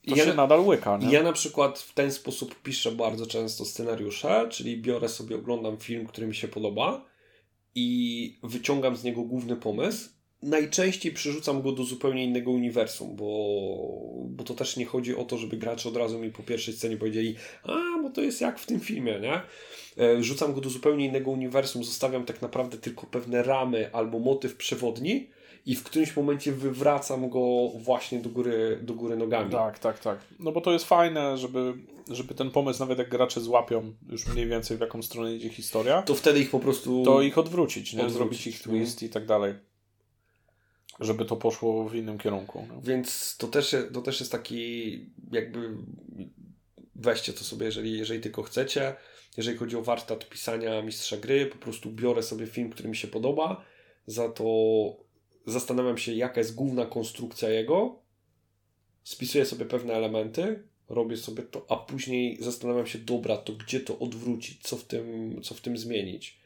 to 0.07 0.15
ja, 0.15 0.25
się 0.25 0.33
nadal 0.33 0.65
łyka. 0.65 0.97
Nie? 0.97 1.11
Ja 1.11 1.23
na 1.23 1.33
przykład 1.33 1.79
w 1.79 1.93
ten 1.93 2.11
sposób 2.11 2.61
piszę 2.61 2.91
bardzo 2.91 3.25
często 3.25 3.65
scenariusze, 3.65 4.47
czyli 4.49 4.81
biorę 4.81 5.09
sobie, 5.09 5.35
oglądam 5.35 5.77
film, 5.77 6.07
który 6.07 6.27
mi 6.27 6.35
się 6.35 6.47
podoba 6.47 7.05
i 7.75 8.39
wyciągam 8.43 8.95
z 8.95 9.03
niego 9.03 9.21
główny 9.21 9.55
pomysł. 9.55 10.09
Najczęściej 10.43 11.11
przerzucam 11.11 11.61
go 11.61 11.71
do 11.71 11.83
zupełnie 11.83 12.23
innego 12.23 12.51
uniwersum, 12.51 13.15
bo, 13.15 13.27
bo 14.25 14.43
to 14.43 14.53
też 14.53 14.77
nie 14.77 14.85
chodzi 14.85 15.15
o 15.15 15.25
to, 15.25 15.38
żeby 15.38 15.57
gracze 15.57 15.89
od 15.89 15.97
razu 15.97 16.19
mi 16.19 16.31
po 16.31 16.43
pierwszej 16.43 16.73
scenie 16.73 16.97
powiedzieli, 16.97 17.35
a, 17.63 18.01
bo 18.03 18.09
to 18.09 18.21
jest 18.21 18.41
jak 18.41 18.59
w 18.59 18.65
tym 18.65 18.79
filmie, 18.79 19.19
nie? 19.19 19.41
E, 20.03 20.23
rzucam 20.23 20.53
go 20.53 20.61
do 20.61 20.69
zupełnie 20.69 21.05
innego 21.05 21.31
uniwersum, 21.31 21.83
zostawiam 21.83 22.25
tak 22.25 22.41
naprawdę 22.41 22.77
tylko 22.77 23.07
pewne 23.07 23.43
ramy 23.43 23.89
albo 23.93 24.19
motyw 24.19 24.55
przewodni, 24.55 25.27
i 25.67 25.75
w 25.75 25.83
którymś 25.83 26.15
momencie 26.15 26.51
wywracam 26.51 27.29
go 27.29 27.69
właśnie 27.75 28.19
do 28.19 28.29
góry, 28.29 28.79
do 28.81 28.93
góry 28.93 29.17
nogami. 29.17 29.51
Tak, 29.51 29.79
tak, 29.79 29.99
tak. 29.99 30.19
No 30.39 30.51
bo 30.51 30.61
to 30.61 30.71
jest 30.71 30.85
fajne, 30.85 31.38
żeby, 31.38 31.73
żeby 32.09 32.33
ten 32.33 32.51
pomysł, 32.51 32.79
nawet 32.79 32.99
jak 32.99 33.09
gracze 33.09 33.41
złapią 33.41 33.93
już 34.09 34.27
mniej 34.27 34.47
więcej 34.47 34.77
w 34.77 34.79
jaką 34.79 35.01
stronę 35.01 35.35
idzie 35.35 35.49
historia, 35.49 36.01
to 36.01 36.15
wtedy 36.15 36.39
ich 36.39 36.49
po 36.49 36.59
prostu. 36.59 37.03
To 37.05 37.21
ich 37.21 37.38
odwrócić, 37.38 37.93
nie? 37.93 38.05
Odwrócić, 38.05 38.17
zrobić 38.17 38.47
ich 38.47 38.63
twist 38.63 39.03
i 39.03 39.09
tak 39.09 39.25
dalej. 39.25 39.53
Żeby 40.99 41.25
to 41.25 41.35
poszło 41.35 41.89
w 41.89 41.95
innym 41.95 42.17
kierunku. 42.17 42.67
No. 42.69 42.81
Więc 42.81 43.37
to 43.37 43.47
też, 43.47 43.75
to 43.93 44.01
też 44.01 44.19
jest 44.19 44.31
taki, 44.31 44.91
jakby 45.31 45.77
weźcie 46.95 47.33
to 47.33 47.43
sobie, 47.43 47.65
jeżeli, 47.65 47.97
jeżeli 47.97 48.21
tylko 48.21 48.43
chcecie. 48.43 48.95
Jeżeli 49.37 49.57
chodzi 49.57 49.75
o 49.75 49.81
warsztat 49.81 50.29
pisania 50.29 50.81
mistrza 50.81 51.17
gry, 51.17 51.45
po 51.45 51.57
prostu 51.57 51.91
biorę 51.91 52.23
sobie 52.23 52.47
film, 52.47 52.69
który 52.69 52.89
mi 52.89 52.95
się 52.95 53.07
podoba, 53.07 53.65
za 54.07 54.29
to 54.29 54.45
zastanawiam 55.45 55.97
się, 55.97 56.13
jaka 56.13 56.39
jest 56.39 56.55
główna 56.55 56.85
konstrukcja 56.85 57.49
jego, 57.49 57.99
spisuję 59.03 59.45
sobie 59.45 59.65
pewne 59.65 59.93
elementy, 59.93 60.63
robię 60.89 61.17
sobie 61.17 61.43
to, 61.43 61.65
a 61.69 61.75
później 61.75 62.37
zastanawiam 62.43 62.87
się, 62.87 62.99
dobra, 62.99 63.37
to 63.37 63.53
gdzie 63.53 63.79
to 63.79 63.99
odwrócić, 63.99 64.61
co 64.61 64.77
w 64.77 64.83
tym, 64.83 65.39
co 65.43 65.55
w 65.55 65.61
tym 65.61 65.77
zmienić. 65.77 66.39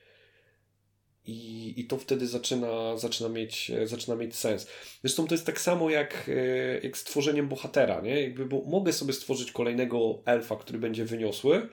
I, 1.25 1.73
I 1.77 1.85
to 1.85 1.97
wtedy 1.97 2.27
zaczyna, 2.27 2.97
zaczyna, 2.97 3.29
mieć, 3.29 3.71
zaczyna 3.85 4.15
mieć 4.15 4.35
sens. 4.35 4.67
Zresztą 5.01 5.27
to 5.27 5.33
jest 5.33 5.45
tak 5.45 5.61
samo 5.61 5.89
jak, 5.89 6.29
e, 6.29 6.79
jak 6.79 6.97
z 6.97 7.03
tworzeniem 7.03 7.47
bohatera, 7.47 8.01
nie? 8.01 8.21
Jakby, 8.21 8.45
bo 8.45 8.61
mogę 8.61 8.93
sobie 8.93 9.13
stworzyć 9.13 9.51
kolejnego 9.51 10.21
elfa, 10.25 10.55
który 10.55 10.79
będzie 10.79 11.05
wyniosły, 11.05 11.69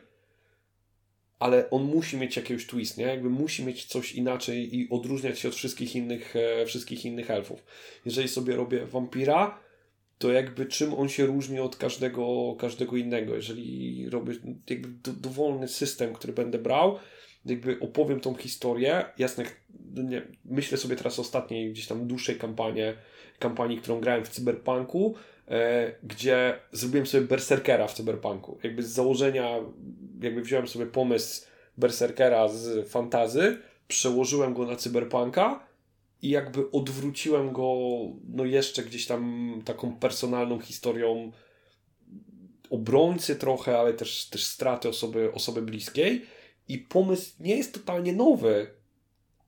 ale 1.38 1.70
on 1.70 1.82
musi 1.82 2.16
mieć 2.16 2.36
jakiegoś 2.36 2.66
twist, 2.66 2.98
nie? 2.98 3.04
Jakby 3.04 3.30
musi 3.30 3.64
mieć 3.64 3.84
coś 3.84 4.12
inaczej 4.12 4.76
i 4.76 4.90
odróżniać 4.90 5.38
się 5.38 5.48
od 5.48 5.54
wszystkich 5.54 5.96
innych, 5.96 6.36
e, 6.36 6.66
wszystkich 6.66 7.04
innych 7.04 7.30
elfów. 7.30 7.64
Jeżeli 8.04 8.28
sobie 8.28 8.56
robię 8.56 8.86
wampira, 8.86 9.58
to 10.18 10.32
jakby 10.32 10.66
czym 10.66 10.94
on 10.94 11.08
się 11.08 11.26
różni 11.26 11.60
od 11.60 11.76
każdego, 11.76 12.56
każdego 12.58 12.96
innego. 12.96 13.34
Jeżeli 13.34 14.10
robię 14.10 14.34
jakby 14.70 14.88
do, 14.88 15.12
dowolny 15.12 15.68
system, 15.68 16.14
który 16.14 16.32
będę 16.32 16.58
brał, 16.58 16.98
jakby 17.44 17.80
opowiem 17.80 18.20
tą 18.20 18.34
historię, 18.34 19.04
jasne, 19.18 19.44
nie, 19.94 20.22
myślę 20.44 20.78
sobie 20.78 20.96
teraz 20.96 21.18
o 21.18 21.22
ostatniej 21.22 21.70
gdzieś 21.70 21.86
tam 21.86 22.06
dłuższej 22.06 22.36
kampanii, 22.36 22.82
kampanii, 23.38 23.78
którą 23.78 24.00
grałem 24.00 24.24
w 24.24 24.28
Cyberpunku, 24.28 25.14
e, 25.48 25.92
gdzie 26.02 26.58
zrobiłem 26.72 27.06
sobie 27.06 27.26
Berserkera 27.26 27.86
w 27.86 27.94
Cyberpunku. 27.94 28.58
Jakby 28.62 28.82
z 28.82 28.88
założenia, 28.88 29.56
jakby 30.20 30.42
wziąłem 30.42 30.68
sobie 30.68 30.86
pomysł 30.86 31.46
Berserkera 31.78 32.48
z 32.48 32.88
fantazy, 32.88 33.58
przełożyłem 33.88 34.54
go 34.54 34.66
na 34.66 34.76
Cyberpunka 34.76 35.66
i 36.22 36.28
jakby 36.28 36.70
odwróciłem 36.70 37.52
go 37.52 37.78
no 38.28 38.44
jeszcze 38.44 38.82
gdzieś 38.82 39.06
tam 39.06 39.52
taką 39.64 39.96
personalną 39.96 40.60
historią 40.60 41.32
obrońcy 42.70 43.36
trochę, 43.36 43.78
ale 43.78 43.94
też, 43.94 44.26
też 44.26 44.44
straty 44.44 44.88
osoby, 44.88 45.32
osoby 45.32 45.62
bliskiej 45.62 46.26
i 46.68 46.78
pomysł 46.78 47.32
nie 47.40 47.56
jest 47.56 47.74
totalnie 47.74 48.12
nowy, 48.12 48.70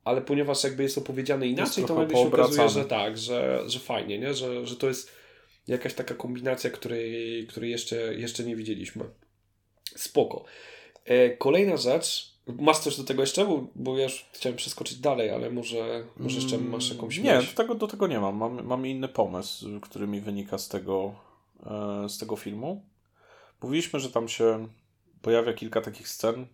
ale 0.05 0.23
ponieważ 0.23 0.65
jakby 0.65 0.83
jest 0.83 0.99
opowiedziany 0.99 1.49
inaczej, 1.49 1.85
to 1.85 1.99
jakby 1.99 2.15
się 2.15 2.21
okazuje, 2.21 2.69
że 2.69 2.85
tak, 2.85 3.19
że, 3.19 3.63
że 3.67 3.79
fajnie, 3.79 4.19
nie? 4.19 4.35
Że, 4.35 4.67
że 4.67 4.77
to 4.77 4.89
jest 4.89 5.11
jakaś 5.69 5.95
taka 5.95 6.15
kombinacja, 6.15 6.71
której, 6.71 7.47
której 7.47 7.71
jeszcze, 7.71 8.15
jeszcze 8.15 8.45
nie 8.45 8.57
widzieliśmy. 8.57 9.05
Spoko. 9.97 10.45
E, 11.05 11.31
kolejna 11.37 11.77
rzecz. 11.77 12.31
Masz 12.47 12.79
coś 12.79 12.97
do 12.97 13.05
tego 13.05 13.23
jeszcze? 13.23 13.45
Bo, 13.45 13.67
bo 13.75 13.99
ja 13.99 14.05
już 14.05 14.27
chciałem 14.33 14.57
przeskoczyć 14.57 14.99
dalej, 14.99 15.31
ale 15.31 15.51
może, 15.51 16.05
może 16.17 16.37
jeszcze 16.37 16.57
mm, 16.57 16.71
masz 16.71 16.91
jakąś 16.91 17.19
Nie, 17.19 17.39
do 17.39 17.53
tego, 17.57 17.75
do 17.75 17.87
tego 17.87 18.07
nie 18.07 18.21
mam. 18.21 18.37
mam. 18.37 18.67
Mam 18.67 18.87
inny 18.87 19.09
pomysł, 19.09 19.81
który 19.81 20.07
mi 20.07 20.21
wynika 20.21 20.59
z 20.59 20.69
tego, 20.69 21.15
e, 21.67 22.09
z 22.09 22.19
tego 22.19 22.37
filmu. 22.37 22.83
Mówiliśmy, 23.63 24.01
że 24.01 24.11
tam 24.11 24.29
się 24.29 24.69
pojawia 25.23 25.53
kilka 25.53 25.81
takich 25.81 26.09
scen, 26.09 26.47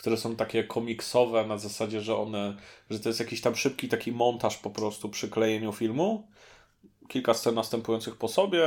które 0.00 0.16
są 0.16 0.36
takie 0.36 0.64
komiksowe 0.64 1.46
na 1.46 1.58
zasadzie, 1.58 2.00
że 2.00 2.16
one, 2.16 2.56
że 2.90 3.00
to 3.00 3.08
jest 3.08 3.20
jakiś 3.20 3.40
tam 3.40 3.56
szybki 3.56 3.88
taki 3.88 4.12
montaż 4.12 4.56
po 4.56 4.70
prostu 4.70 5.08
przy 5.08 5.28
klejeniu 5.28 5.72
filmu. 5.72 6.28
Kilka 7.08 7.34
scen 7.34 7.54
następujących 7.54 8.16
po 8.16 8.28
sobie, 8.28 8.64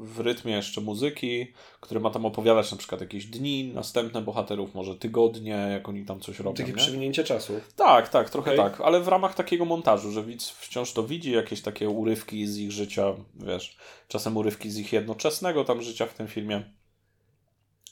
w 0.00 0.20
rytmie 0.20 0.52
jeszcze 0.52 0.80
muzyki, 0.80 1.46
które 1.80 2.00
ma 2.00 2.10
tam 2.10 2.26
opowiadać 2.26 2.70
na 2.72 2.78
przykład 2.78 3.00
jakieś 3.00 3.26
dni, 3.26 3.72
następne 3.74 4.22
bohaterów, 4.22 4.74
może 4.74 4.94
tygodnie, 4.94 5.68
jak 5.72 5.88
oni 5.88 6.04
tam 6.04 6.20
coś 6.20 6.38
robią. 6.38 6.56
Takie 6.56 6.72
przewinięcie 6.72 7.24
czasu. 7.24 7.60
Tak, 7.76 8.08
tak, 8.08 8.30
trochę 8.30 8.52
okay. 8.54 8.70
tak, 8.70 8.80
ale 8.80 9.00
w 9.00 9.08
ramach 9.08 9.34
takiego 9.34 9.64
montażu, 9.64 10.12
że 10.12 10.22
widz 10.22 10.50
wciąż 10.50 10.92
to 10.92 11.02
widzi, 11.02 11.32
jakieś 11.32 11.62
takie 11.62 11.88
urywki 11.88 12.46
z 12.46 12.58
ich 12.58 12.72
życia, 12.72 13.14
wiesz, 13.34 13.76
czasem 14.08 14.36
urywki 14.36 14.70
z 14.70 14.78
ich 14.78 14.92
jednoczesnego 14.92 15.64
tam 15.64 15.82
życia 15.82 16.06
w 16.06 16.14
tym 16.14 16.28
filmie. 16.28 16.62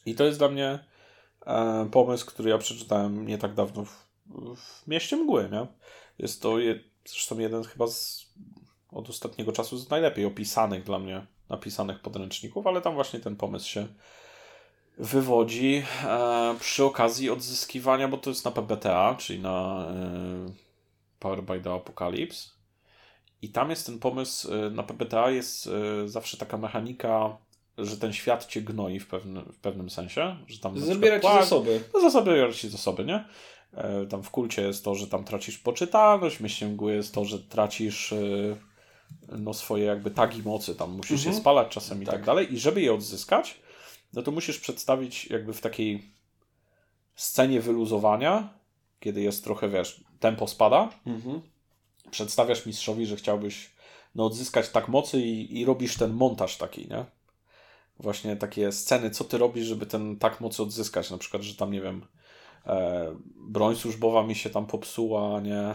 I 0.06 0.14
to 0.14 0.24
jest 0.24 0.38
dla 0.38 0.48
mnie 0.48 0.89
pomysł, 1.90 2.26
który 2.26 2.50
ja 2.50 2.58
przeczytałem 2.58 3.26
nie 3.26 3.38
tak 3.38 3.54
dawno 3.54 3.84
w, 3.84 4.06
w 4.56 4.86
Mieście 4.86 5.16
Mgły, 5.16 5.48
nie? 5.52 5.66
Jest 6.18 6.42
to 6.42 6.58
je, 6.58 6.80
zresztą 7.04 7.38
jeden 7.38 7.64
chyba 7.64 7.86
z, 7.86 8.26
od 8.92 9.10
ostatniego 9.10 9.52
czasu 9.52 9.78
z 9.78 9.90
najlepiej 9.90 10.24
opisanych 10.24 10.84
dla 10.84 10.98
mnie, 10.98 11.26
napisanych 11.48 12.00
podręczników, 12.00 12.66
ale 12.66 12.80
tam 12.80 12.94
właśnie 12.94 13.20
ten 13.20 13.36
pomysł 13.36 13.68
się 13.68 13.86
wywodzi 14.98 15.82
e, 16.04 16.54
przy 16.60 16.84
okazji 16.84 17.30
odzyskiwania, 17.30 18.08
bo 18.08 18.16
to 18.16 18.30
jest 18.30 18.44
na 18.44 18.50
PBTA, 18.50 19.14
czyli 19.18 19.40
na 19.40 19.86
e, 19.88 20.52
Power 21.18 21.42
by 21.42 21.60
the 21.60 21.72
Apocalypse. 21.72 22.50
I 23.42 23.48
tam 23.48 23.70
jest 23.70 23.86
ten 23.86 23.98
pomysł, 23.98 24.54
e, 24.54 24.70
na 24.70 24.82
PBTA 24.82 25.30
jest 25.30 25.66
e, 25.66 26.08
zawsze 26.08 26.36
taka 26.36 26.56
mechanika 26.56 27.36
że 27.82 27.96
ten 27.96 28.12
świat 28.12 28.46
cię 28.46 28.62
gnoi 28.62 29.00
w, 29.00 29.06
pewnym, 29.06 29.44
w 29.52 29.58
pewnym 29.58 29.90
sensie. 29.90 30.36
Że 30.46 30.58
tam 30.58 30.80
Zabiera 30.80 31.20
ci 31.20 31.26
zasoby. 31.26 31.80
No, 31.94 32.10
zabiera 32.10 32.52
ci 32.52 32.68
zasoby, 32.68 33.04
nie? 33.04 33.24
E, 33.74 34.06
tam 34.06 34.22
w 34.22 34.30
kulcie 34.30 34.62
jest 34.62 34.84
to, 34.84 34.94
że 34.94 35.06
tam 35.06 35.24
tracisz 35.24 35.58
poczytalność, 35.58 36.36
w 36.36 36.40
mieście 36.40 36.66
mgły 36.66 36.94
jest 36.94 37.14
to, 37.14 37.24
że 37.24 37.38
tracisz 37.38 38.12
e, 38.12 38.18
no, 39.28 39.54
swoje 39.54 39.84
jakby 39.84 40.10
tagi 40.10 40.42
mocy, 40.42 40.74
tam 40.74 40.90
musisz 40.90 41.18
mhm. 41.18 41.34
je 41.34 41.40
spalać 41.40 41.68
czasem 41.68 41.98
tak. 41.98 42.08
i 42.08 42.10
tak 42.10 42.24
dalej. 42.24 42.54
I 42.54 42.58
żeby 42.58 42.80
je 42.80 42.94
odzyskać, 42.94 43.60
no 44.12 44.22
to 44.22 44.30
musisz 44.30 44.58
przedstawić 44.58 45.26
jakby 45.30 45.52
w 45.52 45.60
takiej 45.60 46.02
scenie 47.14 47.60
wyluzowania, 47.60 48.48
kiedy 49.00 49.20
jest 49.20 49.44
trochę, 49.44 49.68
wiesz, 49.68 50.04
tempo 50.20 50.46
spada, 50.46 50.88
mhm. 51.06 51.40
przedstawiasz 52.10 52.66
mistrzowi, 52.66 53.06
że 53.06 53.16
chciałbyś 53.16 53.70
no, 54.14 54.26
odzyskać 54.26 54.68
tak 54.68 54.88
mocy 54.88 55.20
i, 55.20 55.60
i 55.60 55.64
robisz 55.64 55.96
ten 55.96 56.12
montaż 56.12 56.56
taki, 56.56 56.88
nie? 56.88 57.04
Właśnie 58.00 58.36
takie 58.36 58.72
sceny, 58.72 59.10
co 59.10 59.24
ty 59.24 59.38
robisz, 59.38 59.66
żeby 59.66 59.86
ten 59.86 60.16
tak 60.16 60.40
moc 60.40 60.60
odzyskać. 60.60 61.10
Na 61.10 61.18
przykład, 61.18 61.42
że 61.42 61.54
tam, 61.54 61.72
nie 61.72 61.80
wiem, 61.80 62.06
e, 62.66 63.16
broń 63.36 63.76
służbowa 63.76 64.22
mi 64.22 64.34
się 64.34 64.50
tam 64.50 64.66
popsuła, 64.66 65.40
nie? 65.40 65.74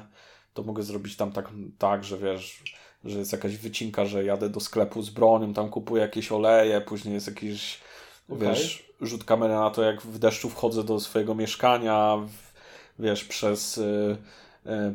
To 0.53 0.64
mogę 0.64 0.84
zrobić 0.84 1.15
tam 1.15 1.31
tak, 1.31 1.49
tak, 1.77 2.03
że 2.03 2.18
wiesz, 2.18 2.64
że 3.03 3.19
jest 3.19 3.31
jakaś 3.31 3.57
wycinka, 3.57 4.06
że 4.06 4.23
jadę 4.23 4.49
do 4.49 4.60
sklepu 4.60 5.02
z 5.02 5.10
bronią, 5.10 5.53
tam 5.53 5.69
kupuję 5.69 6.02
jakieś 6.02 6.31
oleje, 6.31 6.81
później 6.81 7.14
jest 7.14 7.27
jakiś, 7.27 7.80
okay. 8.30 8.47
wiesz, 8.47 8.85
rzut 9.02 9.23
kamery 9.23 9.53
na 9.53 9.69
to, 9.69 9.84
jak 9.84 10.02
w 10.02 10.19
deszczu 10.19 10.49
wchodzę 10.49 10.84
do 10.84 10.99
swojego 10.99 11.35
mieszkania, 11.35 12.18
wiesz, 12.99 13.23
przez... 13.23 13.77
Y, 13.77 14.18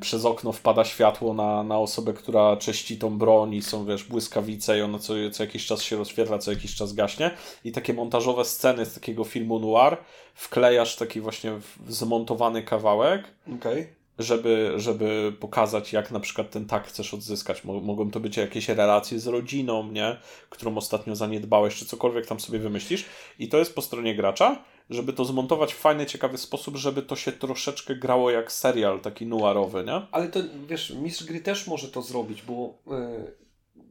przez 0.00 0.24
okno 0.24 0.52
wpada 0.52 0.84
światło 0.84 1.34
na, 1.34 1.62
na 1.62 1.78
osobę, 1.78 2.12
która 2.12 2.56
czyści 2.56 2.98
tą 2.98 3.18
broń 3.18 3.54
i 3.54 3.62
są, 3.62 3.86
wiesz, 3.86 4.04
błyskawice 4.04 4.78
i 4.78 4.82
ona 4.82 4.98
co, 4.98 5.14
co 5.32 5.42
jakiś 5.42 5.66
czas 5.66 5.82
się 5.82 5.96
rozświetla, 5.96 6.38
co 6.38 6.52
jakiś 6.52 6.74
czas 6.74 6.92
gaśnie. 6.92 7.30
I 7.64 7.72
takie 7.72 7.94
montażowe 7.94 8.44
sceny 8.44 8.86
z 8.86 8.94
takiego 8.94 9.24
filmu 9.24 9.58
noir 9.58 9.96
wklejasz 10.34 10.96
taki 10.96 11.20
właśnie 11.20 11.52
zmontowany 11.88 12.62
kawałek. 12.62 13.24
Okay 13.56 14.00
żeby, 14.22 14.72
żeby 14.76 15.32
pokazać, 15.40 15.92
jak 15.92 16.10
na 16.10 16.20
przykład 16.20 16.50
ten 16.50 16.66
tak 16.66 16.86
chcesz 16.86 17.14
odzyskać. 17.14 17.64
Mogą 17.64 18.10
to 18.10 18.20
być 18.20 18.36
jakieś 18.36 18.68
relacje 18.68 19.18
z 19.18 19.26
rodziną, 19.26 19.92
nie? 19.92 20.16
którą 20.50 20.76
ostatnio 20.76 21.16
zaniedbałeś, 21.16 21.74
czy 21.74 21.86
cokolwiek 21.86 22.26
tam 22.26 22.40
sobie 22.40 22.58
wymyślisz. 22.58 23.04
I 23.38 23.48
to 23.48 23.58
jest 23.58 23.74
po 23.74 23.82
stronie 23.82 24.14
gracza, 24.14 24.64
żeby 24.90 25.12
to 25.12 25.24
zmontować 25.24 25.74
w 25.74 25.76
fajny, 25.76 26.06
ciekawy 26.06 26.38
sposób, 26.38 26.76
żeby 26.76 27.02
to 27.02 27.16
się 27.16 27.32
troszeczkę 27.32 27.96
grało 27.96 28.30
jak 28.30 28.52
serial 28.52 29.00
taki 29.00 29.26
noirowy, 29.26 29.84
nie? 29.84 30.02
Ale 30.12 30.28
to, 30.28 30.40
wiesz, 30.68 30.90
mistrz 30.90 31.24
gry 31.24 31.40
też 31.40 31.66
może 31.66 31.88
to 31.88 32.02
zrobić, 32.02 32.42
bo 32.42 32.74
yy, 32.86 33.40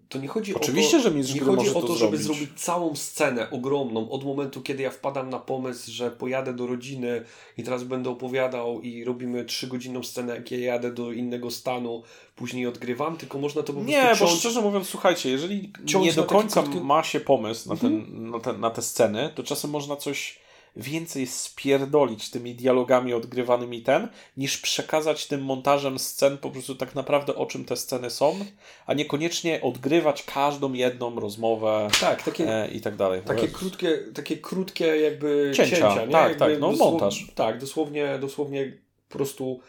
to 0.09 0.19
nie 0.19 0.27
chodzi 0.27 0.55
Oczywiście, 0.55 0.97
o 0.97 0.99
to, 0.99 1.09
że 1.09 1.15
mistrz 1.15 1.33
nie 1.33 1.41
chodzi 1.41 1.69
o 1.69 1.81
to, 1.81 1.95
żeby 1.95 2.17
zrobić. 2.17 2.21
zrobić 2.21 2.61
całą 2.61 2.95
scenę 2.95 3.49
ogromną 3.49 4.09
od 4.09 4.23
momentu, 4.23 4.61
kiedy 4.61 4.83
ja 4.83 4.91
wpadam 4.91 5.29
na 5.29 5.39
pomysł, 5.39 5.91
że 5.91 6.11
pojadę 6.11 6.53
do 6.53 6.67
rodziny 6.67 7.23
i 7.57 7.63
teraz 7.63 7.83
będę 7.83 8.09
opowiadał 8.09 8.81
i 8.81 9.03
robimy 9.03 9.45
trzygodzinną 9.45 10.03
scenę, 10.03 10.35
jak 10.35 10.51
ja 10.51 10.57
jadę 10.57 10.93
do 10.93 11.11
innego 11.11 11.51
stanu, 11.51 12.03
później 12.35 12.67
odgrywam, 12.67 13.17
tylko 13.17 13.39
można 13.39 13.61
to 13.61 13.67
po 13.67 13.73
prostu 13.73 13.89
Nie, 13.91 14.03
ciąć, 14.03 14.19
bo 14.19 14.27
szczerze 14.27 14.61
mówiąc, 14.61 14.87
słuchajcie, 14.87 15.29
jeżeli 15.29 15.73
nie 16.01 16.13
do 16.13 16.23
końca 16.23 16.61
krótki... 16.63 16.81
ma 16.81 17.03
się 17.03 17.19
pomysł 17.19 17.69
na, 17.69 17.75
ten, 17.75 17.95
mhm. 17.95 18.31
na, 18.31 18.39
te, 18.39 18.53
na 18.53 18.69
te 18.69 18.81
sceny, 18.81 19.29
to 19.35 19.43
czasem 19.43 19.71
można 19.71 19.95
coś 19.95 20.39
więcej 20.79 21.27
spierdolić 21.27 22.29
tymi 22.29 22.55
dialogami 22.55 23.13
odgrywanymi 23.13 23.81
ten, 23.81 24.07
niż 24.37 24.57
przekazać 24.57 25.27
tym 25.27 25.41
montażem 25.41 25.99
scen 25.99 26.37
po 26.37 26.49
prostu 26.49 26.75
tak 26.75 26.95
naprawdę 26.95 27.35
o 27.35 27.45
czym 27.45 27.65
te 27.65 27.75
sceny 27.75 28.09
są, 28.09 28.39
a 28.85 28.93
niekoniecznie 28.93 29.61
odgrywać 29.61 30.23
każdą 30.23 30.73
jedną 30.73 31.19
rozmowę 31.19 31.87
tak, 32.01 32.23
takie, 32.23 32.63
e, 32.63 32.71
i 32.71 32.81
tak 32.81 32.95
dalej. 32.95 33.21
Takie 33.21 33.47
krótkie, 33.47 33.97
takie 34.13 34.37
krótkie 34.37 34.85
jakby 34.85 35.51
cięcia. 35.55 35.75
cięcia 35.75 36.05
nie? 36.05 36.11
Tak, 36.11 36.29
jakby 36.29 36.39
tak, 36.39 36.59
no 36.59 36.71
montaż. 36.71 37.31
Tak, 37.35 37.59
dosłownie, 37.59 38.17
dosłownie 38.21 38.77
po 39.09 39.17
prostu 39.17 39.59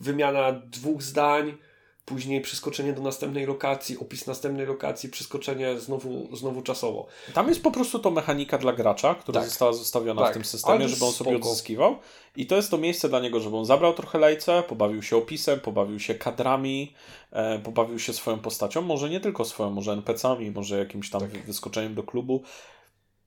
wymiana 0.00 0.52
dwóch 0.52 1.02
zdań, 1.02 1.58
później 2.04 2.40
przeskoczenie 2.40 2.92
do 2.92 3.02
następnej 3.02 3.46
lokacji, 3.46 3.98
opis 3.98 4.26
następnej 4.26 4.66
lokacji, 4.66 5.08
przeskoczenie 5.08 5.80
znowu, 5.80 6.36
znowu 6.36 6.62
czasowo. 6.62 7.06
Tam 7.34 7.48
jest 7.48 7.62
po 7.62 7.70
prostu 7.70 7.98
to 7.98 8.10
mechanika 8.10 8.58
dla 8.58 8.72
gracza, 8.72 9.14
która 9.14 9.40
tak. 9.40 9.48
została 9.48 9.72
zostawiona 9.72 10.22
tak. 10.22 10.30
w 10.30 10.34
tym 10.34 10.44
systemie, 10.44 10.88
żeby 10.88 11.04
on 11.04 11.12
sobie 11.12 11.36
odzyskiwał. 11.36 11.98
I 12.36 12.46
to 12.46 12.56
jest 12.56 12.70
to 12.70 12.78
miejsce 12.78 13.08
dla 13.08 13.20
niego, 13.20 13.40
żeby 13.40 13.56
on 13.56 13.64
zabrał 13.64 13.94
trochę 13.94 14.18
lejce, 14.18 14.62
pobawił 14.68 15.02
się 15.02 15.16
opisem, 15.16 15.60
pobawił 15.60 16.00
się 16.00 16.14
kadrami, 16.14 16.94
e, 17.30 17.58
pobawił 17.58 17.98
się 17.98 18.12
swoją 18.12 18.38
postacią, 18.38 18.82
może 18.82 19.10
nie 19.10 19.20
tylko 19.20 19.44
swoją, 19.44 19.70
może 19.70 19.92
NPC-ami, 19.92 20.50
może 20.50 20.78
jakimś 20.78 21.10
tam 21.10 21.20
tak. 21.20 21.30
wyskoczeniem 21.30 21.94
do 21.94 22.02
klubu. 22.02 22.42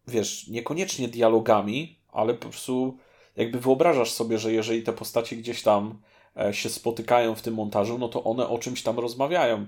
Wiesz, 0.08 0.48
niekoniecznie 0.48 1.08
dialogami, 1.08 2.00
ale 2.12 2.34
po 2.34 2.50
prostu 2.50 2.98
jakby 3.36 3.60
wyobrażasz 3.60 4.12
sobie, 4.12 4.40
że 4.40 4.54
jeżeli 4.54 4.84
te 4.84 4.94
postacie 4.94 5.36
gdzieś 5.36 5.62
tam 5.62 6.00
się 6.52 6.70
spotykają 6.70 7.36
w 7.36 7.42
tym 7.42 7.54
montażu, 7.54 7.98
no 7.98 8.10
to 8.10 8.24
one 8.24 8.48
o 8.48 8.60
czymś 8.60 8.84
tam 8.84 9.00
rozmawiają. 9.00 9.66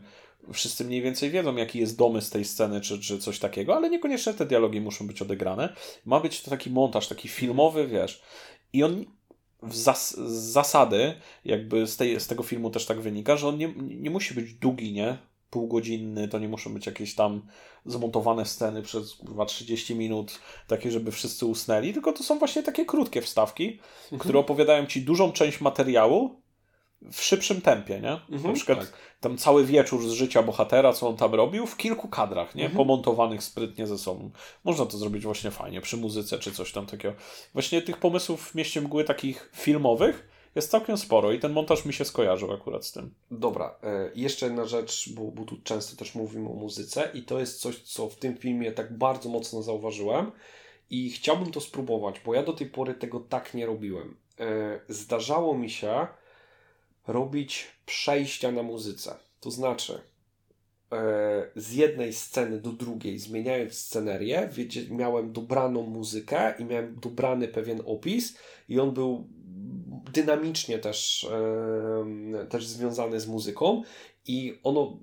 Wszyscy 0.53 0.85
mniej 0.85 1.01
więcej 1.01 1.29
wiedzą, 1.29 1.55
jaki 1.55 1.79
jest 1.79 1.97
domysł 1.97 2.31
tej 2.31 2.45
sceny, 2.45 2.81
czy, 2.81 2.99
czy 2.99 3.19
coś 3.19 3.39
takiego, 3.39 3.75
ale 3.75 3.89
niekoniecznie 3.89 4.33
te 4.33 4.45
dialogi 4.45 4.81
muszą 4.81 5.07
być 5.07 5.21
odegrane. 5.21 5.73
Ma 6.05 6.19
być 6.19 6.41
to 6.41 6.49
taki 6.49 6.69
montaż, 6.69 7.07
taki 7.07 7.27
filmowy, 7.27 7.87
wiesz. 7.87 8.21
I 8.73 8.83
on 8.83 9.05
zas 9.63 10.17
z 10.17 10.51
zasady, 10.51 11.13
jakby 11.45 11.87
z, 11.87 11.97
tej, 11.97 12.19
z 12.19 12.27
tego 12.27 12.43
filmu 12.43 12.69
też 12.69 12.85
tak 12.85 13.01
wynika, 13.01 13.37
że 13.37 13.47
on 13.47 13.57
nie, 13.57 13.73
nie 13.77 14.09
musi 14.09 14.33
być 14.33 14.53
długi, 14.53 14.93
nie? 14.93 15.17
Półgodzinny, 15.49 16.27
to 16.27 16.39
nie 16.39 16.47
muszą 16.47 16.73
być 16.73 16.85
jakieś 16.85 17.15
tam 17.15 17.41
zmontowane 17.85 18.45
sceny 18.45 18.81
przez 18.81 19.17
chyba 19.27 19.45
30 19.45 19.95
minut, 19.95 20.39
takie, 20.67 20.91
żeby 20.91 21.11
wszyscy 21.11 21.45
usnęli, 21.45 21.93
tylko 21.93 22.13
to 22.13 22.23
są 22.23 22.39
właśnie 22.39 22.63
takie 22.63 22.85
krótkie 22.85 23.21
wstawki, 23.21 23.79
mhm. 24.03 24.19
które 24.19 24.39
opowiadają 24.39 24.85
ci 24.85 25.01
dużą 25.01 25.31
część 25.31 25.61
materiału, 25.61 26.41
w 27.11 27.21
szybszym 27.21 27.61
tempie, 27.61 27.99
nie? 28.01 28.11
Mhm, 28.11 28.43
Na 28.43 28.53
przykład 28.53 28.79
tak. 28.79 28.93
tam 29.19 29.37
cały 29.37 29.65
wieczór 29.65 30.07
z 30.07 30.11
życia 30.11 30.43
bohatera, 30.43 30.93
co 30.93 31.07
on 31.07 31.17
tam 31.17 31.35
robił, 31.35 31.65
w 31.67 31.77
kilku 31.77 32.07
kadrach, 32.07 32.55
nie? 32.55 32.63
Mhm. 32.63 32.77
Pomontowanych 32.77 33.43
sprytnie 33.43 33.87
ze 33.87 33.97
sobą. 33.97 34.31
Można 34.63 34.85
to 34.85 34.97
zrobić 34.97 35.23
właśnie 35.23 35.51
fajnie, 35.51 35.81
przy 35.81 35.97
muzyce 35.97 36.39
czy 36.39 36.51
coś 36.51 36.71
tam 36.71 36.85
takiego. 36.85 37.13
Właśnie 37.53 37.81
tych 37.81 37.97
pomysłów 37.97 38.49
w 38.49 38.55
Mieście 38.55 38.81
Mgły 38.81 39.03
takich 39.03 39.51
filmowych 39.55 40.27
jest 40.55 40.71
całkiem 40.71 40.97
sporo 40.97 41.31
i 41.31 41.39
ten 41.39 41.53
montaż 41.53 41.85
mi 41.85 41.93
się 41.93 42.05
skojarzył 42.05 42.53
akurat 42.53 42.85
z 42.85 42.91
tym. 42.91 43.13
Dobra, 43.31 43.75
e, 43.83 44.11
jeszcze 44.15 44.45
jedna 44.45 44.65
rzecz, 44.65 45.09
bo, 45.13 45.21
bo 45.21 45.43
tu 45.43 45.57
często 45.63 45.95
też 45.95 46.15
mówimy 46.15 46.49
o 46.49 46.53
muzyce 46.53 47.09
i 47.13 47.23
to 47.23 47.39
jest 47.39 47.61
coś, 47.61 47.79
co 47.81 48.09
w 48.09 48.15
tym 48.15 48.37
filmie 48.37 48.71
tak 48.71 48.97
bardzo 48.97 49.29
mocno 49.29 49.61
zauważyłem 49.61 50.31
i 50.89 51.09
chciałbym 51.09 51.51
to 51.51 51.61
spróbować, 51.61 52.19
bo 52.25 52.33
ja 52.33 52.43
do 52.43 52.53
tej 52.53 52.67
pory 52.67 52.93
tego 52.93 53.19
tak 53.19 53.53
nie 53.53 53.65
robiłem. 53.65 54.17
E, 54.39 54.79
zdarzało 54.89 55.57
mi 55.57 55.69
się 55.69 56.07
robić 57.07 57.67
przejścia 57.85 58.51
na 58.51 58.63
muzyce. 58.63 59.15
To 59.39 59.51
znaczy, 59.51 60.01
e, 60.91 61.49
z 61.55 61.73
jednej 61.73 62.13
sceny 62.13 62.61
do 62.61 62.71
drugiej, 62.71 63.19
zmieniając 63.19 63.73
scenerię, 63.73 64.49
miałem 64.89 65.33
dobraną 65.33 65.83
muzykę 65.83 66.53
i 66.59 66.65
miałem 66.65 66.99
dobrany 66.99 67.47
pewien 67.47 67.81
opis, 67.85 68.37
i 68.69 68.79
on 68.79 68.91
był 68.91 69.27
dynamicznie 70.13 70.79
też, 70.79 71.27
e, 71.31 72.45
też 72.45 72.67
związany 72.67 73.19
z 73.19 73.27
muzyką, 73.27 73.83
i 74.25 74.59
ono 74.63 74.99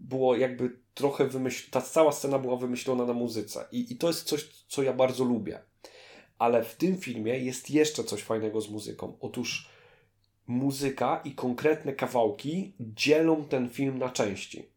było 0.00 0.36
jakby 0.36 0.84
trochę 0.94 1.26
wymyślone, 1.26 1.70
ta 1.70 1.80
cała 1.80 2.12
scena 2.12 2.38
była 2.38 2.56
wymyślona 2.56 3.06
na 3.06 3.12
muzyce. 3.12 3.64
I, 3.72 3.92
I 3.92 3.96
to 3.96 4.08
jest 4.08 4.24
coś, 4.24 4.48
co 4.68 4.82
ja 4.82 4.92
bardzo 4.92 5.24
lubię. 5.24 5.58
Ale 6.38 6.64
w 6.64 6.76
tym 6.76 6.96
filmie 6.96 7.38
jest 7.38 7.70
jeszcze 7.70 8.04
coś 8.04 8.22
fajnego 8.22 8.60
z 8.60 8.70
muzyką. 8.70 9.16
Otóż 9.20 9.68
muzyka 10.46 11.20
i 11.24 11.32
konkretne 11.32 11.92
kawałki 11.92 12.72
dzielą 12.80 13.44
ten 13.44 13.68
film 13.68 13.98
na 13.98 14.10
części. 14.10 14.68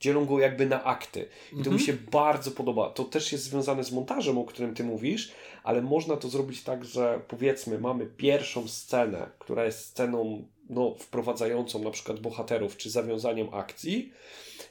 Dzielą 0.00 0.26
go 0.26 0.40
jakby 0.40 0.66
na 0.66 0.84
akty. 0.84 1.28
I 1.52 1.62
to 1.62 1.70
mi 1.70 1.76
mhm. 1.76 1.78
się 1.78 1.92
bardzo 1.92 2.50
podoba. 2.50 2.90
To 2.90 3.04
też 3.04 3.32
jest 3.32 3.44
związane 3.44 3.84
z 3.84 3.92
montażem, 3.92 4.38
o 4.38 4.44
którym 4.44 4.74
ty 4.74 4.84
mówisz, 4.84 5.32
ale 5.64 5.82
można 5.82 6.16
to 6.16 6.28
zrobić 6.28 6.62
tak, 6.62 6.84
że 6.84 7.20
powiedzmy, 7.28 7.78
mamy 7.78 8.06
pierwszą 8.06 8.68
scenę, 8.68 9.30
która 9.38 9.64
jest 9.64 9.84
sceną 9.84 10.44
no, 10.70 10.94
wprowadzającą 10.98 11.82
na 11.82 11.90
przykład 11.90 12.20
bohaterów, 12.20 12.76
czy 12.76 12.90
zawiązaniem 12.90 13.54
akcji, 13.54 14.12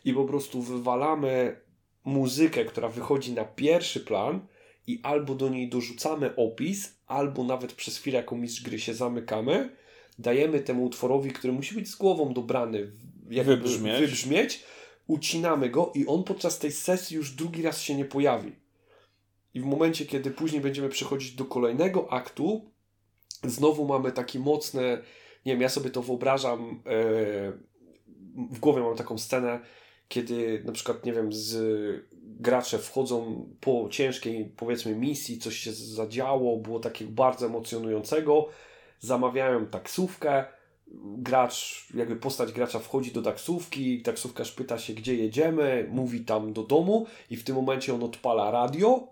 i 0.06 0.14
po 0.14 0.26
prostu 0.26 0.62
wywalamy 0.62 1.56
muzykę, 2.06 2.66
która 2.66 2.90
wychodzi 2.90 3.34
na 3.34 3.46
pierwszy 3.46 4.00
plan, 4.00 4.40
i 4.88 5.00
albo 5.04 5.36
do 5.36 5.50
niej 5.50 5.70
dorzucamy 5.70 6.36
opis, 6.36 6.96
albo 7.08 7.44
nawet 7.44 7.74
przez 7.74 7.98
chwilę 7.98 8.18
jako 8.18 8.36
mistrz 8.36 8.64
gry 8.64 8.80
się 8.80 8.94
zamykamy 8.94 9.70
dajemy 10.20 10.60
temu 10.60 10.86
utworowi, 10.86 11.32
który 11.32 11.54
musi 11.54 11.76
być 11.76 11.90
z 11.90 11.96
głową 11.96 12.34
dobrany, 12.34 12.92
jakby 13.30 13.58
wybrzmieć. 13.58 14.00
wybrzmieć, 14.00 14.64
ucinamy 15.08 15.70
go 15.70 15.92
i 15.96 16.08
on 16.08 16.24
podczas 16.24 16.60
tej 16.60 16.72
sesji 16.72 17.18
już 17.18 17.32
drugi 17.32 17.62
raz 17.62 17.82
się 17.82 17.96
nie 17.96 18.06
pojawi. 18.06 18.56
I 19.54 19.62
w 19.62 19.66
momencie, 19.66 20.06
kiedy 20.06 20.32
później 20.32 20.62
będziemy 20.62 20.90
przechodzić 20.90 21.32
do 21.32 21.46
kolejnego 21.46 22.12
aktu, 22.14 22.72
znowu 23.44 23.86
mamy 23.86 24.12
taki 24.12 24.40
mocny, 24.40 24.82
nie 25.46 25.54
wiem, 25.54 25.62
ja 25.62 25.70
sobie 25.70 25.90
to 25.90 26.02
wyobrażam, 26.02 26.84
yy, 26.86 27.68
w 28.52 28.60
głowie 28.60 28.82
mam 28.82 28.96
taką 28.96 29.18
scenę, 29.18 29.60
kiedy 30.08 30.64
na 30.66 30.72
przykład, 30.72 31.06
nie 31.06 31.14
wiem, 31.14 31.34
z 31.34 31.56
gracze 32.14 32.80
wchodzą 32.80 33.50
po 33.60 33.88
ciężkiej, 33.92 34.54
powiedzmy, 34.58 34.96
misji, 34.96 35.38
coś 35.38 35.58
się 35.58 35.72
zadziało, 35.72 36.58
było 36.58 36.80
takiego 36.80 37.12
bardzo 37.12 37.46
emocjonującego, 37.46 38.50
zamawiają 39.00 39.66
taksówkę, 39.66 40.46
gracz, 41.18 41.88
jakby 41.94 42.16
postać 42.16 42.52
gracza 42.52 42.80
wchodzi 42.80 43.12
do 43.12 43.22
taksówki, 43.22 44.02
taksówkarz 44.02 44.52
pyta 44.52 44.80
się, 44.80 44.94
gdzie 44.94 45.16
jedziemy, 45.16 45.88
mówi 45.92 46.26
tam 46.26 46.54
do 46.54 46.64
domu 46.64 47.06
i 47.30 47.38
w 47.38 47.44
tym 47.44 47.56
momencie 47.56 47.94
on 47.94 48.04
odpala 48.04 48.52
radio 48.52 49.08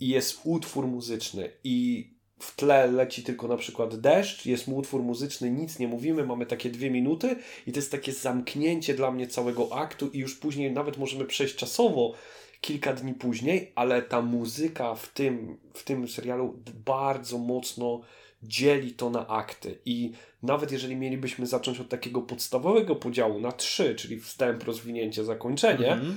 i 0.00 0.08
jest 0.08 0.40
utwór 0.44 0.86
muzyczny. 0.86 1.50
I 1.64 2.10
w 2.38 2.56
tle 2.56 2.86
leci 2.86 3.22
tylko 3.22 3.48
na 3.48 3.56
przykład 3.56 4.00
deszcz, 4.00 4.46
jest 4.46 4.68
mu 4.68 4.76
utwór 4.76 5.02
muzyczny, 5.02 5.50
nic 5.50 5.78
nie 5.78 5.88
mówimy, 5.88 6.24
mamy 6.24 6.46
takie 6.46 6.70
dwie 6.70 6.90
minuty 6.90 7.36
i 7.66 7.72
to 7.72 7.78
jest 7.78 7.90
takie 7.90 8.12
zamknięcie 8.12 8.94
dla 8.94 9.10
mnie 9.10 9.26
całego 9.26 9.72
aktu 9.72 10.08
i 10.08 10.18
już 10.18 10.34
później 10.34 10.70
nawet 10.70 10.98
możemy 10.98 11.24
przejść 11.24 11.56
czasowo 11.56 12.14
kilka 12.60 12.92
dni 12.92 13.14
później, 13.14 13.72
ale 13.74 14.02
ta 14.02 14.22
muzyka 14.22 14.94
w 14.94 15.08
tym, 15.08 15.58
w 15.74 15.84
tym 15.84 16.08
serialu 16.08 16.62
bardzo 16.84 17.38
mocno 17.38 18.00
dzieli 18.42 18.92
to 18.92 19.10
na 19.10 19.26
akty. 19.26 19.78
I 19.84 20.12
nawet 20.42 20.72
jeżeli 20.72 20.96
mielibyśmy 20.96 21.46
zacząć 21.46 21.80
od 21.80 21.88
takiego 21.88 22.22
podstawowego 22.22 22.96
podziału 22.96 23.40
na 23.40 23.52
trzy, 23.52 23.94
czyli 23.94 24.20
wstęp, 24.20 24.64
rozwinięcie, 24.64 25.24
zakończenie, 25.24 25.90
-hmm. 25.96 26.12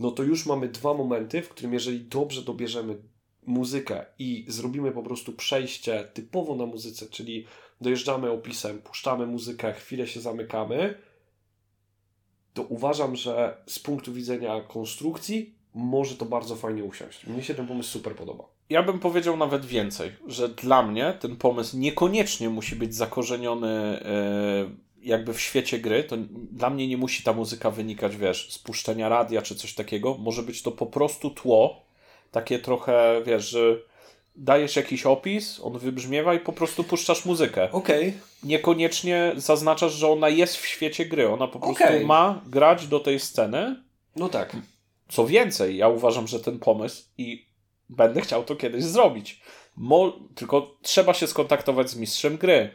no 0.00 0.10
to 0.10 0.22
już 0.22 0.46
mamy 0.46 0.68
dwa 0.68 0.94
momenty, 0.94 1.42
w 1.42 1.48
którym 1.48 1.72
jeżeli 1.72 2.00
dobrze 2.00 2.42
dobierzemy 2.42 2.98
muzykę 3.46 4.06
i 4.18 4.44
zrobimy 4.48 4.92
po 4.92 5.02
prostu 5.02 5.32
przejście 5.32 6.08
typowo 6.14 6.54
na 6.54 6.66
muzyce, 6.66 7.06
czyli 7.06 7.46
dojeżdżamy 7.80 8.30
opisem, 8.30 8.78
puszczamy 8.78 9.26
muzykę, 9.26 9.72
chwilę 9.72 10.06
się 10.06 10.20
zamykamy, 10.20 10.94
to 12.54 12.62
uważam, 12.62 13.16
że 13.16 13.56
z 13.66 13.78
punktu 13.78 14.12
widzenia 14.12 14.60
konstrukcji 14.60 15.53
może 15.74 16.14
to 16.14 16.24
bardzo 16.24 16.56
fajnie 16.56 16.84
usiąść. 16.84 17.26
Mnie 17.26 17.42
się 17.42 17.54
ten 17.54 17.66
pomysł 17.66 17.90
super 17.90 18.14
podoba. 18.14 18.44
Ja 18.70 18.82
bym 18.82 18.98
powiedział 18.98 19.36
nawet 19.36 19.66
więcej, 19.66 20.12
że 20.26 20.48
dla 20.48 20.82
mnie 20.82 21.14
ten 21.20 21.36
pomysł 21.36 21.78
niekoniecznie 21.78 22.48
musi 22.48 22.76
być 22.76 22.94
zakorzeniony 22.94 23.68
e, 23.68 24.70
jakby 25.02 25.34
w 25.34 25.40
świecie 25.40 25.78
gry. 25.78 26.04
To 26.04 26.16
dla 26.50 26.70
mnie 26.70 26.88
nie 26.88 26.96
musi 26.96 27.22
ta 27.22 27.32
muzyka 27.32 27.70
wynikać, 27.70 28.16
wiesz, 28.16 28.52
z 28.52 28.58
puszczenia 28.58 29.08
radia 29.08 29.42
czy 29.42 29.54
coś 29.54 29.74
takiego. 29.74 30.16
Może 30.18 30.42
być 30.42 30.62
to 30.62 30.72
po 30.72 30.86
prostu 30.86 31.30
tło, 31.30 31.82
takie 32.30 32.58
trochę, 32.58 33.22
wiesz, 33.26 33.48
że 33.48 33.78
dajesz 34.36 34.76
jakiś 34.76 35.06
opis, 35.06 35.60
on 35.62 35.78
wybrzmiewa 35.78 36.34
i 36.34 36.40
po 36.40 36.52
prostu 36.52 36.84
puszczasz 36.84 37.24
muzykę. 37.24 37.72
Okej. 37.72 38.08
Okay. 38.08 38.20
Niekoniecznie 38.42 39.32
zaznaczasz, 39.36 39.92
że 39.92 40.08
ona 40.08 40.28
jest 40.28 40.56
w 40.56 40.66
świecie 40.66 41.06
gry. 41.06 41.28
Ona 41.28 41.48
po 41.48 41.58
prostu 41.58 41.84
okay. 41.84 42.04
ma 42.04 42.40
grać 42.46 42.86
do 42.86 43.00
tej 43.00 43.20
sceny. 43.20 43.82
No 44.16 44.28
tak. 44.28 44.56
Co 45.14 45.26
więcej, 45.26 45.76
ja 45.76 45.88
uważam, 45.88 46.26
że 46.26 46.40
ten 46.40 46.58
pomysł 46.58 47.02
i 47.18 47.46
będę 47.88 48.20
chciał 48.20 48.44
to 48.44 48.56
kiedyś 48.56 48.84
zrobić. 48.84 49.40
Mo 49.76 50.12
tylko 50.34 50.76
trzeba 50.82 51.14
się 51.14 51.26
skontaktować 51.26 51.90
z 51.90 51.96
mistrzem 51.96 52.36
gry. 52.36 52.70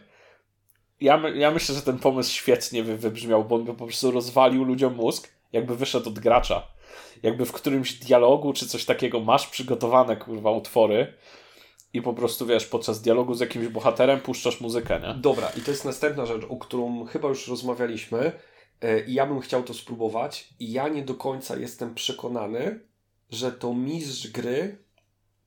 Ja, 1.02 1.22
ja 1.36 1.52
myślę, 1.52 1.76
że 1.76 1.82
ten 1.82 2.00
pomysł 2.00 2.32
świetnie 2.32 2.84
by 2.84 2.98
wybrzmiał, 2.98 3.46
bo 3.46 3.56
on 3.56 3.64
by 3.64 3.74
po 3.74 3.86
prostu 3.86 4.12
rozwalił 4.12 4.64
ludziom 4.64 4.96
mózg, 4.96 5.30
jakby 5.54 5.76
wyszedł 5.76 6.10
od 6.10 6.20
gracza. 6.20 6.68
Jakby 7.24 7.46
w 7.46 7.52
którymś 7.52 7.94
dialogu 7.94 8.54
czy 8.54 8.68
coś 8.68 8.86
takiego 8.86 9.20
masz 9.20 9.48
przygotowane, 9.48 10.18
kurwa, 10.18 10.52
utwory 10.52 11.14
i 11.94 12.02
po 12.02 12.14
prostu, 12.14 12.46
wiesz, 12.46 12.66
podczas 12.66 13.02
dialogu 13.02 13.34
z 13.34 13.40
jakimś 13.40 13.68
bohaterem 13.68 14.20
puszczasz 14.20 14.62
muzykę, 14.62 15.00
nie? 15.00 15.14
Dobra, 15.14 15.50
i 15.58 15.62
to 15.62 15.72
jest 15.72 15.86
następna 15.86 16.26
rzecz, 16.26 16.44
o 16.50 16.58
którą 16.58 17.06
chyba 17.06 17.28
już 17.28 17.48
rozmawialiśmy 17.48 18.32
i 19.08 19.14
ja 19.14 19.26
bym 19.26 19.40
chciał 19.40 19.64
to 19.64 19.74
spróbować 19.74 20.54
i 20.60 20.72
ja 20.72 20.88
nie 20.88 21.04
do 21.04 21.16
końca 21.16 21.58
jestem 21.58 21.96
przekonany, 21.96 22.80
że 23.30 23.52
to 23.52 23.74
mistrz 23.74 24.32
gry 24.32 24.78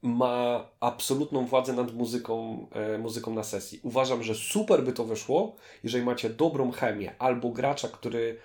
ma 0.02 0.68
absolutną 0.80 1.46
władzę 1.46 1.72
nad 1.72 1.94
muzyką, 1.94 2.66
e, 2.72 2.98
muzyką 2.98 3.34
na 3.34 3.44
sesji. 3.44 3.80
Uważam, 3.82 4.22
że 4.22 4.34
super 4.34 4.84
by 4.84 4.92
to 4.92 5.04
wyszło, 5.04 5.56
jeżeli 5.84 6.04
macie 6.04 6.30
dobrą 6.30 6.70
chemię 6.70 7.14
albo 7.18 7.50
gracza, 7.50 7.88
który 7.88 8.38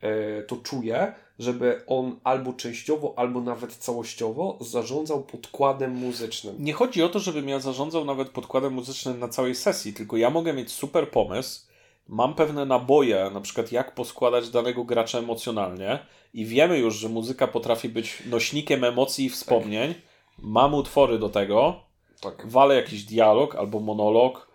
e, 0.00 0.42
to 0.42 0.56
czuje, 0.56 1.12
żeby 1.38 1.82
on 1.86 2.20
albo 2.24 2.52
częściowo, 2.52 3.14
albo 3.16 3.40
nawet 3.40 3.74
całościowo 3.74 4.58
zarządzał 4.60 5.22
podkładem 5.22 5.94
muzycznym. 5.94 6.56
Nie 6.58 6.72
chodzi 6.72 7.02
o 7.02 7.08
to, 7.08 7.18
żebym 7.18 7.48
ja 7.48 7.60
zarządzał 7.60 8.04
nawet 8.04 8.28
podkładem 8.28 8.72
muzycznym 8.72 9.18
na 9.18 9.28
całej 9.28 9.54
sesji, 9.54 9.92
tylko 9.92 10.16
ja 10.16 10.30
mogę 10.30 10.52
mieć 10.52 10.72
super 10.72 11.10
pomysł, 11.10 11.67
mam 12.08 12.34
pewne 12.34 12.64
naboje, 12.64 13.30
na 13.34 13.40
przykład 13.40 13.72
jak 13.72 13.94
poskładać 13.94 14.50
danego 14.50 14.84
gracza 14.84 15.18
emocjonalnie 15.18 15.98
i 16.34 16.46
wiemy 16.46 16.78
już, 16.78 16.94
że 16.94 17.08
muzyka 17.08 17.46
potrafi 17.46 17.88
być 17.88 18.22
nośnikiem 18.26 18.84
emocji 18.84 19.24
i 19.24 19.30
wspomnień. 19.30 19.94
Tak. 19.94 20.02
Mam 20.38 20.74
utwory 20.74 21.18
do 21.18 21.28
tego, 21.28 21.80
tak. 22.20 22.48
walę 22.48 22.74
jakiś 22.74 23.04
dialog 23.04 23.54
albo 23.54 23.80
monolog 23.80 24.48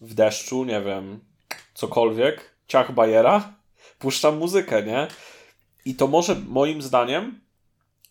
w 0.00 0.14
deszczu, 0.14 0.64
nie 0.64 0.80
wiem, 0.80 1.20
cokolwiek, 1.74 2.56
ciach 2.68 2.94
bajera, 2.94 3.54
puszczam 3.98 4.38
muzykę, 4.38 4.82
nie? 4.82 5.08
I 5.84 5.94
to 5.94 6.06
może, 6.06 6.34
moim 6.48 6.82
zdaniem, 6.82 7.40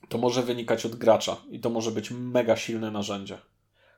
to 0.10 0.18
może 0.18 0.44
wynikać 0.44 0.86
od 0.86 0.96
gracza 0.96 1.38
i 1.52 1.60
to 1.60 1.70
może 1.70 1.92
być 1.92 2.12
mega 2.12 2.56
silne 2.56 2.92
narzędzie. 2.92 3.38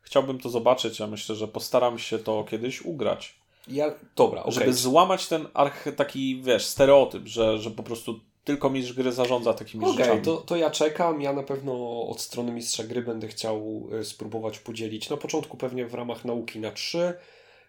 Chciałbym 0.01 0.39
to 0.39 0.49
zobaczyć, 0.49 0.99
ja 0.99 1.07
myślę, 1.07 1.35
że 1.35 1.47
postaram 1.47 1.99
się 1.99 2.19
to 2.19 2.43
kiedyś 2.43 2.81
ugrać. 2.81 3.40
Ja, 3.67 3.95
dobra, 4.15 4.41
okay. 4.41 4.53
Żeby 4.53 4.73
złamać 4.73 5.27
ten 5.27 5.47
taki, 5.95 6.41
wiesz, 6.41 6.65
stereotyp, 6.65 7.27
że, 7.27 7.57
że 7.57 7.71
po 7.71 7.83
prostu 7.83 8.19
tylko 8.43 8.69
mistrz 8.69 8.93
gry 8.93 9.11
zarządza 9.11 9.53
takimi 9.53 9.85
okay, 9.85 9.97
rzeczami. 9.97 10.21
To, 10.21 10.37
to 10.37 10.55
ja 10.55 10.69
czekam. 10.69 11.21
Ja 11.21 11.33
na 11.33 11.43
pewno 11.43 12.01
od 12.07 12.21
strony 12.21 12.51
mistrza 12.51 12.83
gry 12.83 13.01
będę 13.01 13.27
chciał 13.27 13.87
e, 13.99 14.03
spróbować 14.03 14.59
podzielić. 14.59 15.09
Na 15.09 15.17
początku 15.17 15.57
pewnie 15.57 15.85
w 15.85 15.93
ramach 15.93 16.25
nauki 16.25 16.59
na 16.59 16.71
trzy. 16.71 17.13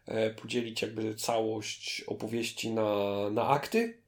E, 0.07 0.31
podzielić 0.31 0.83
jakby 0.83 1.15
całość 1.15 2.05
opowieści 2.07 2.71
na, 2.71 2.95
na 3.31 3.49
akty 3.49 3.99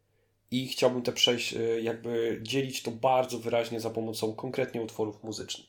i 0.51 0.69
chciałbym 0.69 1.03
te 1.03 1.13
przejść, 1.13 1.55
e, 1.55 1.81
jakby 1.81 2.41
dzielić 2.43 2.83
to 2.83 2.91
bardzo 2.91 3.39
wyraźnie 3.39 3.81
za 3.81 3.91
pomocą 3.91 4.35
konkretnie 4.35 4.83
utworów 4.83 5.25
muzycznych. 5.25 5.67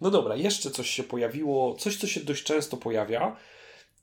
No 0.00 0.10
dobra, 0.10 0.36
jeszcze 0.36 0.70
coś 0.70 0.90
się 0.90 1.02
pojawiło, 1.02 1.74
coś 1.74 1.96
co 1.96 2.06
się 2.06 2.20
dość 2.20 2.44
często 2.44 2.76
pojawia 2.76 3.36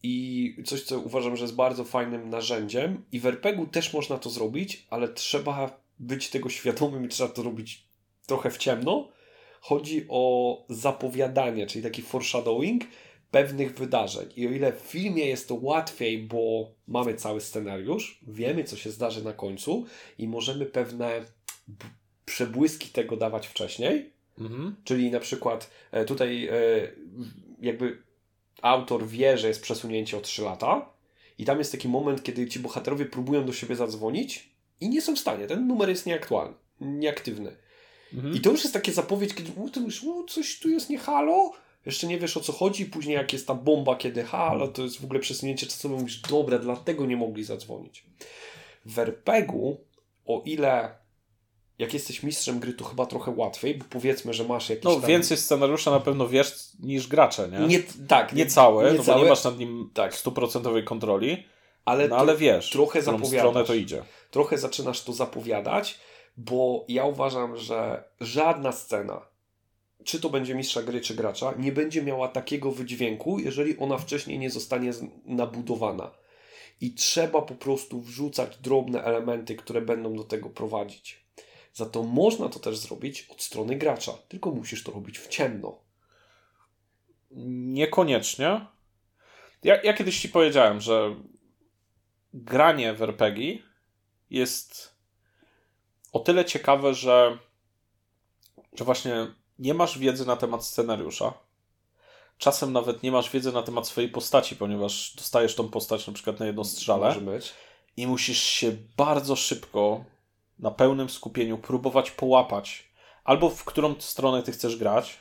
i 0.04 0.56
coś 0.66 0.84
co 0.84 1.00
uważam, 1.00 1.36
że 1.36 1.44
jest 1.44 1.56
bardzo 1.56 1.84
fajnym 1.84 2.30
narzędziem 2.30 3.04
i 3.12 3.20
w 3.20 3.26
RPG-u 3.26 3.68
też 3.68 3.94
można 3.94 4.18
to 4.18 4.30
zrobić, 4.30 4.88
ale 4.90 5.08
trzeba 5.08 5.80
być 6.00 6.30
tego 6.30 6.50
świadomym 6.50 7.06
i 7.06 7.08
trzeba 7.08 7.30
to 7.30 7.44
robić 7.44 7.88
trochę 8.28 8.52
w 8.52 8.58
ciemno. 8.58 9.10
Chodzi 9.62 10.06
o 10.10 10.66
zapowiadanie, 10.70 11.68
czyli 11.68 11.84
taki 11.84 12.02
foreshadowing 12.02 12.84
pewnych 13.32 13.76
wydarzeń. 13.76 14.30
I 14.36 14.48
o 14.48 14.52
ile 14.52 14.74
w 14.74 14.80
filmie 14.80 15.26
jest 15.26 15.48
to 15.48 15.56
łatwiej, 15.56 16.24
bo 16.24 16.72
mamy 16.88 17.14
cały 17.14 17.42
scenariusz, 17.42 18.20
wiemy, 18.28 18.64
co 18.64 18.78
się 18.78 18.92
zdarzy 18.92 19.24
na 19.24 19.34
końcu 19.34 19.86
i 20.18 20.28
możemy 20.28 20.66
pewne 20.66 21.26
przebłyski 22.26 22.90
tego 22.90 23.18
dawać 23.18 23.48
wcześniej. 23.48 24.14
Mhm. 24.40 24.76
Czyli 24.84 25.12
na 25.12 25.20
przykład 25.20 25.70
e, 25.92 26.06
tutaj 26.06 26.48
e, 26.48 26.54
jakby 27.62 28.03
autor 28.64 29.08
wie, 29.08 29.38
że 29.38 29.48
jest 29.48 29.62
przesunięcie 29.62 30.18
o 30.18 30.22
3 30.22 30.42
lata 30.42 30.90
i 31.38 31.46
tam 31.46 31.60
jest 31.60 31.72
taki 31.72 31.88
moment, 31.88 32.24
kiedy 32.24 32.48
ci 32.48 32.60
bohaterowie 32.60 33.06
próbują 33.06 33.46
do 33.46 33.54
siebie 33.54 33.76
zadzwonić 33.76 34.50
i 34.82 34.90
nie 34.90 35.02
są 35.02 35.16
w 35.16 35.20
stanie. 35.20 35.48
Ten 35.48 35.68
numer 35.68 35.90
jest 35.90 36.06
nieaktualny, 36.06 36.54
nieaktywny. 36.82 37.56
Mhm. 38.14 38.36
I 38.36 38.42
to 38.42 38.52
już 38.52 38.64
jest 38.64 38.74
takie 38.74 38.92
zapowiedź, 38.92 39.34
kiedy 39.34 39.52
o, 39.66 39.70
ty 39.70 39.80
o, 40.10 40.24
coś 40.24 40.60
tu 40.60 40.70
jest 40.70 40.90
nie 40.90 40.98
halo, 40.98 41.52
jeszcze 41.86 42.08
nie 42.08 42.20
wiesz 42.20 42.38
o 42.38 42.42
co 42.42 42.54
chodzi, 42.54 42.86
później 42.86 43.16
jak 43.16 43.34
jest 43.34 43.48
ta 43.48 43.56
bomba, 43.56 43.96
kiedy 43.96 44.24
halo, 44.24 44.68
to 44.68 44.84
jest 44.84 45.02
w 45.02 45.04
ogóle 45.04 45.20
przesunięcie 45.20 45.66
czasowe, 45.66 45.96
mówisz, 45.96 46.22
dobra, 46.22 46.60
dlatego 46.60 47.06
nie 47.06 47.18
mogli 47.18 47.44
zadzwonić. 47.44 48.06
W 48.86 49.00
RPG-u, 49.00 49.78
o 50.26 50.42
ile 50.46 51.03
jak 51.80 51.94
jesteś 51.94 52.24
mistrzem 52.24 52.60
gry, 52.60 52.74
to 52.74 52.86
chyba 52.86 53.06
trochę 53.06 53.32
łatwiej, 53.36 53.76
bo 53.76 53.86
powiedzmy, 53.90 54.34
że 54.34 54.44
masz 54.44 54.70
jakiś 54.70 54.86
No, 54.86 54.96
tam... 54.96 55.10
więcej 55.10 55.38
scenariusza 55.38 55.92
na 55.92 56.00
pewno 56.00 56.28
wiesz 56.28 56.70
niż 56.80 57.08
gracze, 57.08 57.50
nie? 57.50 57.60
nie 57.68 57.84
tak. 58.08 58.34
Nie 58.34 58.46
całe, 58.46 58.92
nie, 58.92 58.98
no 58.98 59.04
całe. 59.04 59.18
bo 59.18 59.24
nie 59.24 59.30
masz 59.30 59.44
nad 59.44 59.60
nim 59.60 59.90
tak 59.94 60.16
stuprocentowej 60.16 60.84
kontroli, 60.84 61.44
ale, 61.86 62.08
no, 62.08 62.18
ale 62.18 62.38
wiesz, 62.38 62.70
trochę 62.70 63.02
w 63.02 63.04
którą 63.04 63.26
stronę 63.26 63.64
to 63.64 63.74
idzie. 63.74 64.04
Trochę 64.32 64.58
zaczynasz 64.58 65.02
to 65.04 65.14
zapowiadać, 65.14 66.00
bo 66.38 66.86
ja 66.88 67.06
uważam, 67.06 67.58
że 67.58 68.04
żadna 68.22 68.72
scena, 68.72 69.22
czy 70.04 70.20
to 70.20 70.30
będzie 70.30 70.56
mistrza 70.56 70.84
gry, 70.84 71.02
czy 71.02 71.16
gracza, 71.16 71.54
nie 71.58 71.72
będzie 71.72 72.04
miała 72.04 72.28
takiego 72.28 72.72
wydźwięku, 72.72 73.40
jeżeli 73.40 73.78
ona 73.78 73.98
wcześniej 73.98 74.40
nie 74.40 74.50
zostanie 74.50 74.92
nabudowana. 75.26 76.12
I 76.82 76.94
trzeba 76.94 77.42
po 77.42 77.56
prostu 77.56 78.02
wrzucać 78.02 78.58
drobne 78.58 79.04
elementy, 79.04 79.56
które 79.56 79.82
będą 79.82 80.16
do 80.16 80.24
tego 80.24 80.50
prowadzić. 80.50 81.23
Za 81.74 81.86
to 81.86 82.04
można 82.04 82.50
to 82.50 82.60
też 82.60 82.78
zrobić 82.78 83.28
od 83.30 83.42
strony 83.42 83.76
gracza, 83.76 84.14
tylko 84.28 84.52
musisz 84.52 84.84
to 84.84 84.92
robić 84.92 85.20
w 85.20 85.28
ciemno. 85.28 85.80
Niekoniecznie. 87.32 88.66
Ja, 89.64 89.82
ja 89.82 89.94
kiedyś 89.94 90.22
ci 90.22 90.30
powiedziałem, 90.30 90.82
że 90.82 91.16
granie 92.34 92.94
w 92.94 93.02
RPG 93.02 93.58
jest 94.30 94.96
o 96.14 96.20
tyle 96.20 96.46
ciekawe, 96.46 96.94
że, 96.94 97.38
że 98.74 98.84
właśnie 98.84 99.28
nie 99.60 99.74
masz 99.74 100.00
wiedzy 100.00 100.26
na 100.26 100.36
temat 100.36 100.66
scenariusza. 100.66 101.34
Czasem 102.38 102.74
nawet 102.74 103.04
nie 103.04 103.12
masz 103.12 103.30
wiedzy 103.30 103.52
na 103.52 103.64
temat 103.64 103.88
swojej 103.88 104.10
postaci, 104.10 104.56
ponieważ 104.56 105.16
dostajesz 105.16 105.56
tą 105.56 105.70
postać 105.70 106.08
na 106.08 106.14
przykład 106.14 106.40
na 106.40 106.46
jedno 106.46 106.64
strzale 106.64 107.16
i 107.98 108.08
musisz 108.08 108.42
się 108.42 108.78
bardzo 108.98 109.36
szybko 109.36 110.06
na 110.60 110.72
pełnym 110.72 111.10
skupieniu 111.10 111.58
próbować 111.58 112.12
połapać 112.12 112.94
albo 113.24 113.50
w 113.50 113.64
którą 113.64 113.96
stronę 114.00 114.44
ty 114.44 114.52
chcesz 114.52 114.76
grać, 114.76 115.20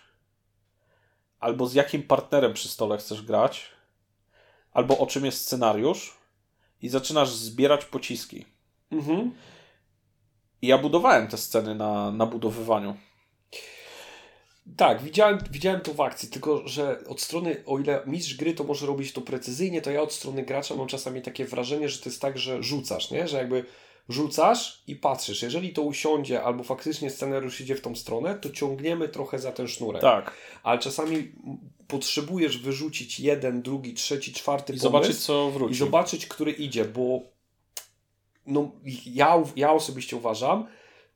albo 1.41 1.67
z 1.67 1.75
jakim 1.75 2.03
partnerem 2.03 2.53
przy 2.53 2.69
stole 2.69 2.99
chcesz 2.99 3.23
grać, 3.23 3.71
albo 4.73 4.99
o 4.99 5.07
czym 5.07 5.25
jest 5.25 5.43
scenariusz 5.43 6.17
i 6.83 6.89
zaczynasz 6.89 7.31
zbierać 7.31 7.85
pociski. 7.85 8.47
Mhm. 8.91 9.33
I 10.63 10.67
ja 10.67 10.79
budowałem 10.79 11.29
te 11.29 11.37
sceny 11.37 11.75
na, 11.75 12.11
na 12.11 12.27
budowywaniu. 12.27 12.97
Tak, 14.77 15.03
widziałem, 15.03 15.39
widziałem 15.51 15.81
to 15.81 15.95
w 15.95 16.01
akcji, 16.01 16.29
tylko 16.29 16.69
że 16.69 16.99
od 17.09 17.21
strony, 17.21 17.63
o 17.67 17.79
ile 17.79 18.03
mistrz 18.07 18.35
gry 18.35 18.55
to 18.55 18.65
może 18.65 18.87
robić 18.87 19.13
to 19.13 19.21
precyzyjnie, 19.21 19.83
to 19.83 19.91
ja 19.91 20.03
od 20.03 20.13
strony 20.13 20.43
gracza 20.43 20.75
mam 20.75 20.87
czasami 20.87 21.23
takie 21.23 21.45
wrażenie, 21.45 21.89
że 21.89 21.99
to 21.99 22.09
jest 22.09 22.21
tak, 22.21 22.39
że 22.39 22.63
rzucasz, 22.63 23.11
nie? 23.11 23.29
Że 23.29 23.39
jakby 23.39 23.65
rzucasz 24.09 24.83
i 24.87 24.97
patrzysz. 24.97 25.43
Jeżeli 25.43 25.73
to 25.73 25.83
usiądzie, 25.83 26.43
albo 26.43 26.65
faktycznie 26.65 27.11
scenariusz 27.11 27.61
idzie 27.61 27.75
w 27.77 27.81
tą 27.81 27.97
stronę, 27.97 28.35
to 28.35 28.51
ciągniemy 28.51 29.09
trochę 29.09 29.39
za 29.39 29.53
ten 29.53 29.69
sznurek. 29.69 30.03
Tak. 30.03 30.37
Ale 30.63 30.79
czasami 30.79 31.33
potrzebujesz 31.89 32.59
wyrzucić 32.59 33.21
jeden, 33.21 33.63
drugi, 33.63 33.95
trzeci, 33.95 34.33
czwarty 34.33 34.73
I 34.73 34.77
pomysł 34.77 34.83
zobaczyć, 34.83 35.19
co 35.19 35.51
wróci. 35.51 35.73
I 35.73 35.77
zobaczyć, 35.77 36.27
który 36.27 36.53
idzie, 36.53 36.85
bo 36.85 37.21
no, 38.47 38.71
ja, 39.07 39.43
ja 39.57 39.73
osobiście 39.73 40.17
uważam, 40.17 40.67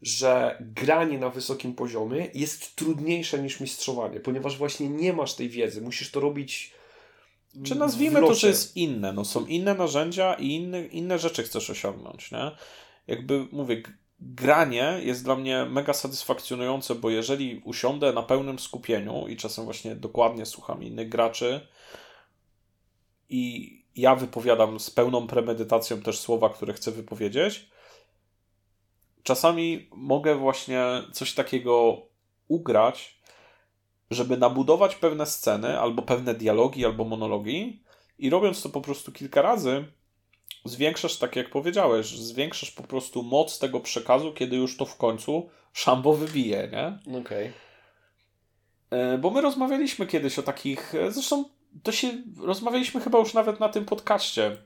że 0.03 0.59
granie 0.61 1.19
na 1.19 1.31
wysokim 1.31 1.75
poziomie 1.75 2.29
jest 2.35 2.77
trudniejsze 2.77 3.43
niż 3.43 3.61
mistrzowanie, 3.61 4.21
ponieważ 4.21 4.59
właśnie 4.59 4.89
nie 4.89 5.13
masz 5.13 5.35
tej 5.35 5.49
wiedzy. 5.49 5.81
Musisz 5.83 6.11
to 6.11 6.21
robić. 6.21 6.76
Czy 7.65 7.75
nazwijmy 7.75 8.21
to, 8.21 8.35
że 8.35 8.49
jest 8.49 8.77
inne. 8.77 9.13
No, 9.13 9.25
są 9.25 9.47
inne 9.47 9.75
narzędzia 9.75 10.35
i 10.35 10.55
inne, 10.55 10.87
inne 10.87 11.19
rzeczy 11.19 11.43
chcesz 11.43 11.71
osiągnąć. 11.71 12.33
Nie? 12.33 12.51
Jakby 13.07 13.47
mówię, 13.53 13.83
granie 14.21 15.01
jest 15.03 15.25
dla 15.25 15.37
mnie 15.37 15.67
mega 15.71 15.93
satysfakcjonujące, 15.93 16.95
bo 16.95 17.11
jeżeli 17.11 17.63
usiądę 17.65 18.13
na 18.13 18.23
pełnym 18.23 18.59
skupieniu 18.59 19.29
i 19.29 19.37
czasem 19.37 19.65
właśnie 19.65 19.97
dokładnie 19.97 20.47
słucham 20.47 20.83
innych 20.83 21.09
graczy 21.09 21.61
i 23.29 23.73
ja 23.97 24.15
wypowiadam 24.15 24.81
z 24.81 24.91
pełną 24.91 25.27
premedytacją 25.27 26.03
też 26.03 26.19
słowa, 26.19 26.49
które 26.49 26.73
chcę 26.73 26.91
wypowiedzieć, 26.91 27.71
czasami 29.23 29.89
mogę 29.93 30.35
właśnie 30.35 30.83
coś 31.13 31.35
takiego 31.35 32.03
ugrać, 32.49 33.16
żeby 34.11 34.37
nabudować 34.37 34.95
pewne 34.95 35.27
sceny, 35.27 35.81
albo 35.81 36.03
pewne 36.03 36.35
dialogi, 36.35 36.85
albo 36.85 37.05
monologi, 37.05 37.83
i 38.19 38.31
robiąc 38.31 38.63
to 38.63 38.69
po 38.69 38.81
prostu 38.81 39.13
kilka 39.13 39.43
razy, 39.43 39.85
zwiększasz, 40.65 41.17
tak 41.17 41.37
jak 41.37 41.51
powiedziałeś, 41.51 42.07
zwiększasz 42.07 42.71
po 42.71 42.83
prostu 42.83 43.23
moc 43.23 43.59
tego 43.59 43.81
przekazu, 43.81 44.33
kiedy 44.33 44.57
już 44.57 44.77
to 44.77 44.85
w 44.85 44.97
końcu 44.97 45.51
szambo 45.73 46.15
wybije, 46.15 46.69
nie? 46.73 47.17
Okej. 47.19 47.21
Okay. 47.21 47.53
E, 48.91 49.19
bo 49.19 49.31
my 49.31 49.41
rozmawialiśmy 49.41 50.07
kiedyś 50.07 50.39
o 50.39 50.43
takich, 50.43 50.95
e, 50.95 51.13
zresztą 51.13 51.45
to 51.83 51.93
się, 51.93 52.09
rozmawialiśmy 52.43 53.01
chyba 53.01 53.19
już 53.19 53.35
nawet 53.35 53.61
na 53.61 53.69
tym 53.69 53.85
podcaście 53.85 54.57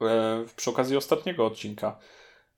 e, 0.00 0.44
przy 0.56 0.70
okazji 0.70 0.96
ostatniego 0.96 1.46
odcinka, 1.46 1.98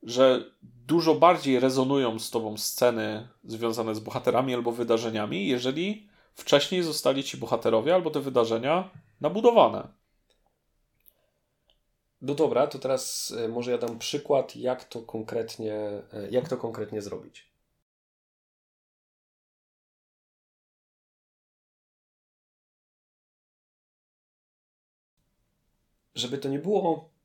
że 0.06 0.50
dużo 0.86 1.14
bardziej 1.14 1.60
rezonują 1.60 2.18
z 2.18 2.30
tobą 2.30 2.56
sceny 2.56 3.28
związane 3.44 3.94
z 3.94 4.00
bohaterami 4.00 4.54
albo 4.54 4.72
wydarzeniami, 4.72 5.48
jeżeli 5.48 6.08
wcześniej 6.34 6.82
zostali 6.82 7.24
ci 7.24 7.36
bohaterowie 7.36 7.94
albo 7.94 8.10
te 8.10 8.20
wydarzenia 8.20 8.90
nabudowane. 9.20 9.88
No 12.20 12.34
dobra, 12.34 12.66
to 12.66 12.78
teraz 12.78 13.32
e, 13.44 13.48
może 13.48 13.70
ja 13.70 13.78
dam 13.78 13.98
przykład, 13.98 14.56
jak 14.56 14.84
to 14.84 15.02
konkretnie, 15.02 15.74
e, 16.12 16.30
jak 16.30 16.48
to 16.48 16.56
konkretnie 16.56 17.02
zrobić. 17.02 17.52
Żeby 26.14 26.38
to 26.38 26.48
nie 26.48 26.58
było 26.58 27.15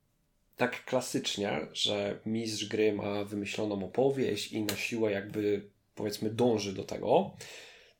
tak 0.61 0.85
klasycznie, 0.85 1.67
że 1.73 2.19
mistrz 2.25 2.65
gry 2.65 2.93
ma 2.93 3.23
wymyśloną 3.23 3.85
opowieść 3.85 4.51
i 4.51 4.63
na 4.63 4.75
siłę 4.75 5.11
jakby 5.11 5.69
powiedzmy 5.95 6.29
dąży 6.29 6.73
do 6.73 6.83
tego, 6.83 7.31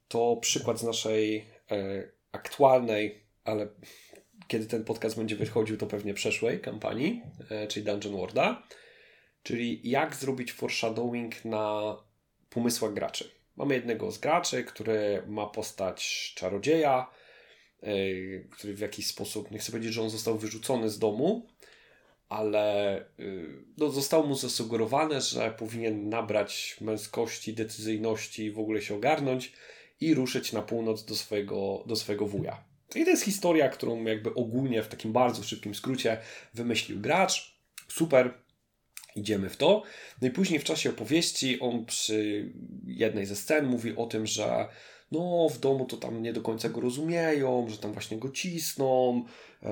to 0.08 0.38
przykład 0.42 0.80
z 0.80 0.84
naszej 0.84 1.46
e, 1.72 2.04
aktualnej, 2.32 3.24
ale 3.44 3.68
kiedy 4.48 4.66
ten 4.66 4.84
podcast 4.84 5.18
będzie 5.18 5.36
wychodził, 5.36 5.78
to 5.78 5.88
pewnie 5.88 6.14
przeszłej 6.14 6.60
kampanii, 6.60 7.22
e, 7.50 7.68
czyli 7.68 7.86
Dungeon 7.86 8.16
Worlda, 8.16 8.64
czyli 9.44 9.90
jak 9.90 10.16
zrobić 10.16 10.52
foreshadowing 10.52 11.46
na 11.46 11.98
pomysłach 12.50 12.94
graczy. 12.94 13.32
Mamy 13.56 13.76
jednego 13.76 14.12
z 14.12 14.18
graczy, 14.18 14.64
który 14.64 15.24
ma 15.28 15.46
postać 15.46 16.32
czarodzieja, 16.36 17.08
e, 17.84 17.96
który 18.52 18.74
w 18.74 18.80
jakiś 18.80 19.08
sposób, 19.08 19.52
nie 19.52 19.60
chcę 19.60 19.72
powiedzieć, 19.72 19.94
że 19.94 20.02
on 20.02 20.10
został 20.10 20.38
wyrzucony 20.38 20.90
z 20.90 21.00
domu, 21.00 21.48
ale 22.32 22.98
y, 23.20 23.64
no, 23.78 23.90
zostało 23.90 24.28
mu 24.28 24.36
zasugerowane, 24.36 25.22
że 25.22 25.52
powinien 25.52 26.10
nabrać 26.10 26.78
męskości, 26.82 27.54
decyzyjności, 27.54 28.52
w 28.52 28.60
ogóle 28.60 28.82
się 28.82 28.96
ogarnąć 28.96 29.54
i 30.00 30.14
ruszyć 30.14 30.54
na 30.54 30.62
północ 30.62 31.06
do 31.06 31.16
swojego, 31.16 31.84
do 31.86 31.96
swojego 31.96 32.26
wuja. 32.26 32.64
I 32.96 33.04
to 33.04 33.10
jest 33.10 33.24
historia, 33.24 33.70
którą 33.70 34.04
jakby 34.04 34.34
ogólnie 34.34 34.84
w 34.84 34.88
takim 34.88 35.14
bardzo 35.14 35.44
szybkim 35.44 35.76
skrócie 35.76 36.18
wymyślił 36.54 37.00
gracz. 37.00 37.58
Super, 37.88 38.34
idziemy 39.16 39.50
w 39.50 39.58
to. 39.58 39.84
No 40.22 40.28
i 40.28 40.32
później 40.32 40.60
w 40.60 40.64
czasie 40.64 40.90
opowieści 40.90 41.60
on 41.60 41.86
przy 41.86 42.50
jednej 42.86 43.26
ze 43.26 43.36
scen 43.36 43.66
mówi 43.66 43.96
o 43.96 44.06
tym, 44.06 44.28
że 44.28 44.68
no 45.12 45.50
w 45.50 45.60
domu 45.60 45.86
to 45.86 45.98
tam 45.98 46.22
nie 46.22 46.34
do 46.34 46.42
końca 46.42 46.70
go 46.70 46.82
rozumieją, 46.82 47.66
że 47.70 47.78
tam 47.78 47.94
właśnie 47.94 48.18
go 48.18 48.30
cisną, 48.30 49.24
e, 49.64 49.72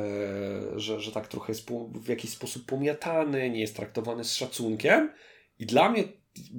że, 0.75 0.99
że 0.99 1.11
tak 1.11 1.27
trochę 1.27 1.51
jest 1.51 1.69
w 1.93 2.07
jakiś 2.07 2.29
sposób 2.29 2.65
pomiatany, 2.65 3.49
nie 3.49 3.59
jest 3.59 3.75
traktowany 3.75 4.23
z 4.23 4.33
szacunkiem. 4.33 5.11
I 5.59 5.65
dla 5.65 5.89
mnie, 5.89 6.03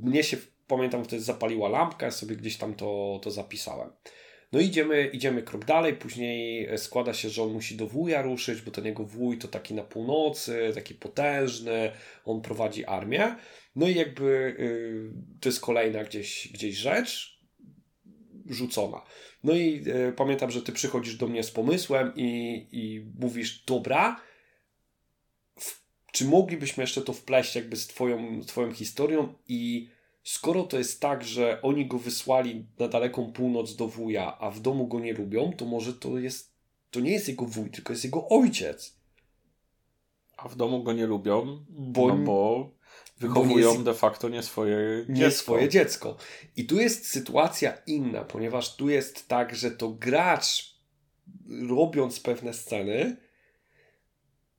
mnie 0.02 0.23
się, 0.23 0.36
pamiętam, 0.66 1.05
wtedy 1.05 1.23
zapaliła 1.23 1.69
lampka, 1.69 2.07
ja 2.07 2.12
sobie 2.12 2.36
gdzieś 2.36 2.57
tam 2.57 2.74
to, 2.74 3.20
to 3.23 3.31
zapisałem. 3.31 3.90
No 4.52 4.61
idziemy, 4.61 5.07
idziemy 5.07 5.43
krok 5.43 5.65
dalej, 5.65 5.97
później 5.97 6.69
składa 6.78 7.15
się, 7.15 7.28
że 7.28 7.43
on 7.43 7.52
musi 7.52 7.77
do 7.77 7.86
wuja 7.86 8.23
ruszyć, 8.23 8.62
bo 8.62 8.70
ten 8.70 8.85
jego 8.85 9.05
wuj 9.05 9.39
to 9.39 9.48
taki 9.48 9.74
na 9.74 9.82
północy, 9.82 10.70
taki 10.74 10.94
potężny, 10.94 11.93
on 12.24 12.43
prowadzi 12.43 12.85
armię. 12.85 13.36
No 13.77 13.89
i 13.89 13.94
jakby 13.94 14.57
y, 14.59 15.40
to 15.40 15.48
jest 15.48 15.61
kolejna 15.61 16.05
gdzieś, 16.05 16.48
gdzieś 16.52 16.77
rzecz, 16.77 17.40
rzucona. 18.51 19.02
No 19.44 19.55
i 19.55 19.85
e, 19.86 20.12
pamiętam, 20.12 20.51
że 20.51 20.62
ty 20.62 20.72
przychodzisz 20.72 21.16
do 21.16 21.28
mnie 21.28 21.43
z 21.43 21.51
pomysłem 21.51 22.12
i, 22.16 22.66
i 22.72 23.06
mówisz, 23.20 23.64
dobra, 23.64 24.20
w, 25.59 25.82
czy 26.12 26.24
moglibyśmy 26.24 26.82
jeszcze 26.82 27.02
to 27.02 27.12
wpleść 27.12 27.56
jakby 27.56 27.77
z 27.77 27.86
twoją, 27.86 28.40
twoją 28.47 28.72
historią 28.72 29.35
i 29.48 29.89
skoro 30.22 30.62
to 30.62 30.78
jest 30.78 31.01
tak, 31.01 31.24
że 31.24 31.62
oni 31.62 31.86
go 31.86 31.98
wysłali 31.98 32.66
na 32.78 32.89
daleką 32.89 33.32
północ 33.32 33.77
do 33.77 33.89
wuja, 33.89 34.39
a 34.39 34.51
w 34.51 34.60
domu 34.60 34.86
go 34.86 35.01
nie 35.01 35.12
lubią, 35.12 35.52
to 35.52 35.64
może 35.64 35.94
to 35.94 36.18
jest, 36.18 36.55
to 36.90 37.01
nie 37.01 37.12
jest 37.12 37.28
jego 37.28 37.44
wuj, 37.44 37.70
tylko 37.70 37.93
jest 37.93 38.05
jego 38.05 38.28
ojciec. 38.28 39.01
A 40.36 40.48
w 40.48 40.56
domu 40.56 40.82
go 40.82 40.93
nie 40.93 41.06
lubią, 41.06 41.64
bo, 41.68 42.09
no 42.09 42.16
bo 42.16 42.70
wychowują 43.21 43.71
jest, 43.73 43.83
de 43.83 43.95
facto 43.95 44.29
nie 44.29 44.43
swoje 44.43 45.05
dziecko. 45.09 45.21
Nie 45.21 45.31
swoje 45.31 45.69
dziecko. 45.69 46.17
I 46.57 46.67
tu 46.67 46.81
jest 46.81 47.07
sytuacja 47.07 47.73
inna, 47.87 48.25
ponieważ 48.25 48.77
tu 48.77 48.89
jest 48.89 49.29
tak, 49.29 49.57
że 49.57 49.71
to 49.71 49.89
gracz 49.89 50.75
robiąc 51.69 52.21
pewne 52.21 52.55
sceny 52.55 53.17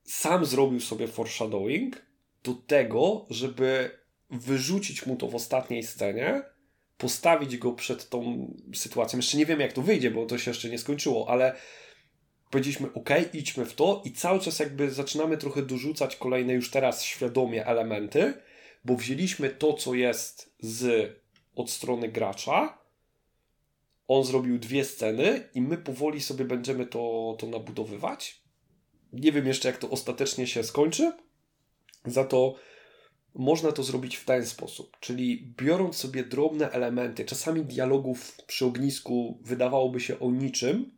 sam 0.03 0.45
zrobił 0.45 0.79
sobie 0.79 1.07
foreshadowing 1.07 2.05
do 2.43 2.53
tego, 2.53 3.25
żeby 3.29 3.99
wyrzucić 4.29 5.05
mu 5.05 5.15
to 5.15 5.27
w 5.27 5.35
ostatniej 5.35 5.83
scenie, 5.83 6.43
postawić 6.97 7.57
go 7.57 7.71
przed 7.71 8.09
tą 8.09 8.47
sytuacją. 8.73 9.19
Jeszcze 9.19 9.37
nie 9.37 9.45
wiem, 9.45 9.59
jak 9.59 9.73
to 9.73 9.81
wyjdzie, 9.81 10.11
bo 10.11 10.25
to 10.25 10.37
się 10.37 10.51
jeszcze 10.51 10.69
nie 10.69 10.77
skończyło, 10.77 11.29
ale 11.29 11.55
powiedzieliśmy, 12.49 12.93
ok, 12.93 13.09
idźmy 13.33 13.65
w 13.65 13.73
to 13.73 14.01
i 14.05 14.11
cały 14.11 14.39
czas 14.39 14.59
jakby 14.59 14.91
zaczynamy 14.91 15.37
trochę 15.37 15.61
dorzucać 15.61 16.15
kolejne 16.15 16.53
już 16.53 16.71
teraz 16.71 17.03
świadomie 17.03 17.65
elementy, 17.65 18.33
bo 18.85 18.95
wzięliśmy 18.95 19.49
to, 19.49 19.73
co 19.73 19.93
jest 19.93 20.55
z 20.59 21.11
od 21.55 21.69
strony 21.69 22.09
gracza, 22.09 22.77
on 24.07 24.23
zrobił 24.23 24.59
dwie 24.59 24.85
sceny 24.85 25.49
i 25.55 25.61
my 25.61 25.77
powoli 25.77 26.21
sobie 26.21 26.45
będziemy 26.45 26.85
to, 26.85 27.35
to 27.39 27.47
nabudowywać. 27.47 28.41
Nie 29.13 29.31
wiem 29.31 29.47
jeszcze, 29.47 29.67
jak 29.67 29.77
to 29.77 29.89
ostatecznie 29.89 30.47
się 30.47 30.63
skończy. 30.63 31.11
Za 32.05 32.23
to 32.23 32.55
można 33.35 33.71
to 33.71 33.83
zrobić 33.83 34.15
w 34.15 34.25
ten 34.25 34.45
sposób, 34.45 34.97
czyli 34.99 35.53
biorąc 35.57 35.95
sobie 35.95 36.23
drobne 36.23 36.71
elementy, 36.71 37.25
czasami 37.25 37.65
dialogów 37.65 38.37
przy 38.47 38.65
ognisku 38.65 39.39
wydawałoby 39.41 39.99
się 39.99 40.19
o 40.19 40.31
niczym, 40.31 40.91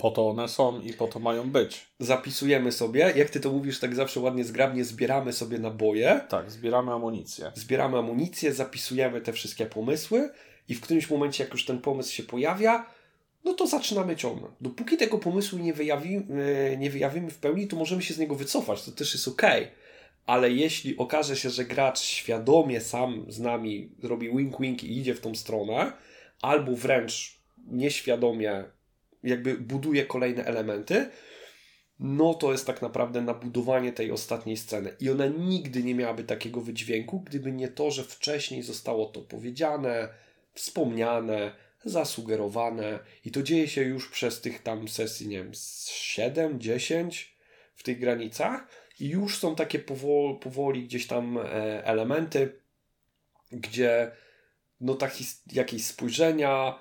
po 0.00 0.10
to 0.10 0.28
one 0.28 0.48
są 0.48 0.80
i 0.80 0.92
po 0.92 1.06
to 1.06 1.18
mają 1.18 1.50
być. 1.50 1.86
Zapisujemy 1.98 2.72
sobie, 2.72 3.12
jak 3.16 3.30
ty 3.30 3.40
to 3.40 3.52
mówisz 3.52 3.80
tak 3.80 3.94
zawsze 3.94 4.20
ładnie 4.20 4.44
zgrabnie, 4.44 4.84
zbieramy 4.84 5.32
sobie 5.32 5.58
naboje. 5.58 6.20
Tak, 6.28 6.50
zbieramy 6.50 6.92
amunicję. 6.92 7.52
Zbieramy 7.54 7.98
amunicję, 7.98 8.52
zapisujemy 8.52 9.20
te 9.20 9.32
wszystkie 9.32 9.66
pomysły 9.66 10.30
i 10.68 10.74
w 10.74 10.80
którymś 10.80 11.10
momencie, 11.10 11.44
jak 11.44 11.52
już 11.52 11.64
ten 11.64 11.80
pomysł 11.80 12.12
się 12.12 12.22
pojawia, 12.22 12.86
no 13.44 13.54
to 13.54 13.66
zaczynamy 13.66 14.16
ciągnąć. 14.16 14.54
Dopóki 14.60 14.96
tego 14.96 15.18
pomysłu 15.18 15.58
nie 15.58 15.72
wyjawimy, 15.72 16.76
nie 16.78 16.90
wyjawimy 16.90 17.30
w 17.30 17.38
pełni, 17.38 17.68
to 17.68 17.76
możemy 17.76 18.02
się 18.02 18.14
z 18.14 18.18
niego 18.18 18.34
wycofać, 18.34 18.82
to 18.82 18.92
też 18.92 19.14
jest 19.14 19.28
ok. 19.28 19.42
Ale 20.26 20.50
jeśli 20.50 20.96
okaże 20.96 21.36
się, 21.36 21.50
że 21.50 21.64
gracz 21.64 22.00
świadomie 22.00 22.80
sam 22.80 23.24
z 23.28 23.40
nami 23.40 23.90
robi 24.02 24.30
wink-wink 24.30 24.84
i 24.84 24.98
idzie 24.98 25.14
w 25.14 25.20
tą 25.20 25.34
stronę, 25.34 25.92
albo 26.42 26.72
wręcz 26.76 27.40
nieświadomie 27.66 28.64
jakby 29.22 29.54
buduje 29.54 30.06
kolejne 30.06 30.44
elementy, 30.44 31.10
no 31.98 32.34
to 32.34 32.52
jest 32.52 32.66
tak 32.66 32.82
naprawdę 32.82 33.22
nabudowanie 33.22 33.92
tej 33.92 34.12
ostatniej 34.12 34.56
sceny. 34.56 34.96
I 35.00 35.10
ona 35.10 35.26
nigdy 35.26 35.82
nie 35.82 35.94
miałaby 35.94 36.24
takiego 36.24 36.60
wydźwięku, 36.60 37.20
gdyby 37.20 37.52
nie 37.52 37.68
to, 37.68 37.90
że 37.90 38.04
wcześniej 38.04 38.62
zostało 38.62 39.06
to 39.06 39.20
powiedziane, 39.20 40.08
wspomniane, 40.54 41.52
zasugerowane 41.84 42.98
i 43.24 43.30
to 43.30 43.42
dzieje 43.42 43.68
się 43.68 43.82
już 43.82 44.10
przez 44.10 44.40
tych 44.40 44.62
tam 44.62 44.88
sesji, 44.88 45.28
nie 45.28 45.36
wiem, 45.36 45.52
7, 45.90 46.60
10 46.60 47.36
w 47.74 47.82
tych 47.82 48.00
granicach 48.00 48.68
i 49.00 49.08
już 49.08 49.38
są 49.38 49.56
takie 49.56 49.78
powoli, 49.78 50.38
powoli 50.38 50.84
gdzieś 50.84 51.06
tam 51.06 51.38
e, 51.38 51.42
elementy, 51.84 52.60
gdzie 53.52 54.10
no 54.80 54.94
tak 54.94 55.12
jakieś 55.52 55.86
spojrzenia, 55.86 56.78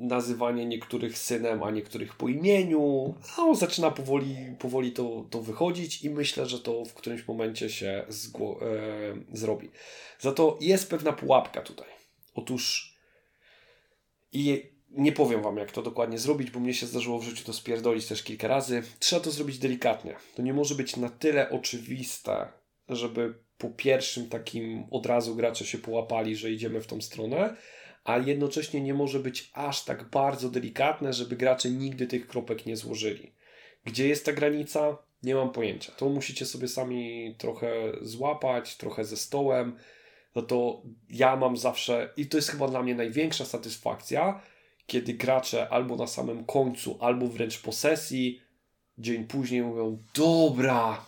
nazywanie 0.00 0.66
niektórych 0.66 1.18
synem, 1.18 1.62
a 1.62 1.70
niektórych 1.70 2.14
po 2.14 2.28
imieniu. 2.28 3.14
No, 3.38 3.54
zaczyna 3.54 3.90
powoli, 3.90 4.36
powoli 4.58 4.92
to, 4.92 5.26
to 5.30 5.40
wychodzić 5.40 6.04
i 6.04 6.10
myślę, 6.10 6.46
że 6.46 6.58
to 6.58 6.84
w 6.84 6.94
którymś 6.94 7.28
momencie 7.28 7.70
się 7.70 7.86
e, 7.88 8.06
zrobi. 9.32 9.70
Za 10.18 10.32
to 10.32 10.58
jest 10.60 10.90
pewna 10.90 11.12
pułapka 11.12 11.62
tutaj. 11.62 11.88
Otóż 12.34 12.96
i 14.32 14.72
nie 14.90 15.12
powiem 15.12 15.42
Wam, 15.42 15.56
jak 15.56 15.72
to 15.72 15.82
dokładnie 15.82 16.18
zrobić, 16.18 16.50
bo 16.50 16.60
mnie 16.60 16.74
się 16.74 16.86
zdarzyło 16.86 17.18
w 17.18 17.24
życiu 17.24 17.44
to 17.44 17.52
spierdolić 17.52 18.06
też 18.06 18.22
kilka 18.22 18.48
razy. 18.48 18.82
Trzeba 18.98 19.22
to 19.22 19.30
zrobić 19.30 19.58
delikatnie. 19.58 20.16
To 20.34 20.42
nie 20.42 20.54
może 20.54 20.74
być 20.74 20.96
na 20.96 21.08
tyle 21.08 21.50
oczywiste, 21.50 22.48
żeby 22.88 23.34
po 23.58 23.70
pierwszym 23.70 24.28
takim 24.28 24.86
od 24.90 25.06
razu 25.06 25.34
gracze 25.34 25.66
się 25.66 25.78
połapali, 25.78 26.36
że 26.36 26.50
idziemy 26.50 26.80
w 26.80 26.86
tą 26.86 27.00
stronę, 27.00 27.56
a 28.04 28.18
jednocześnie 28.18 28.80
nie 28.80 28.94
może 28.94 29.20
być 29.20 29.50
aż 29.52 29.84
tak 29.84 30.10
bardzo 30.10 30.48
delikatne, 30.48 31.12
żeby 31.12 31.36
gracze 31.36 31.70
nigdy 31.70 32.06
tych 32.06 32.26
kropek 32.26 32.66
nie 32.66 32.76
złożyli. 32.76 33.32
Gdzie 33.84 34.08
jest 34.08 34.26
ta 34.26 34.32
granica? 34.32 34.98
Nie 35.22 35.34
mam 35.34 35.52
pojęcia. 35.52 35.92
To 35.92 36.08
musicie 36.08 36.46
sobie 36.46 36.68
sami 36.68 37.34
trochę 37.38 37.92
złapać, 38.00 38.76
trochę 38.76 39.04
ze 39.04 39.16
stołem. 39.16 39.76
No 40.34 40.42
to 40.42 40.82
ja 41.08 41.36
mam 41.36 41.56
zawsze, 41.56 42.12
i 42.16 42.26
to 42.26 42.38
jest 42.38 42.48
chyba 42.48 42.68
dla 42.68 42.82
mnie 42.82 42.94
największa 42.94 43.44
satysfakcja, 43.44 44.40
kiedy 44.86 45.14
gracze 45.14 45.68
albo 45.68 45.96
na 45.96 46.06
samym 46.06 46.44
końcu, 46.44 46.98
albo 47.00 47.26
wręcz 47.26 47.62
po 47.62 47.72
sesji, 47.72 48.40
dzień 48.98 49.24
później 49.24 49.62
mówią: 49.62 50.02
Dobra, 50.14 51.04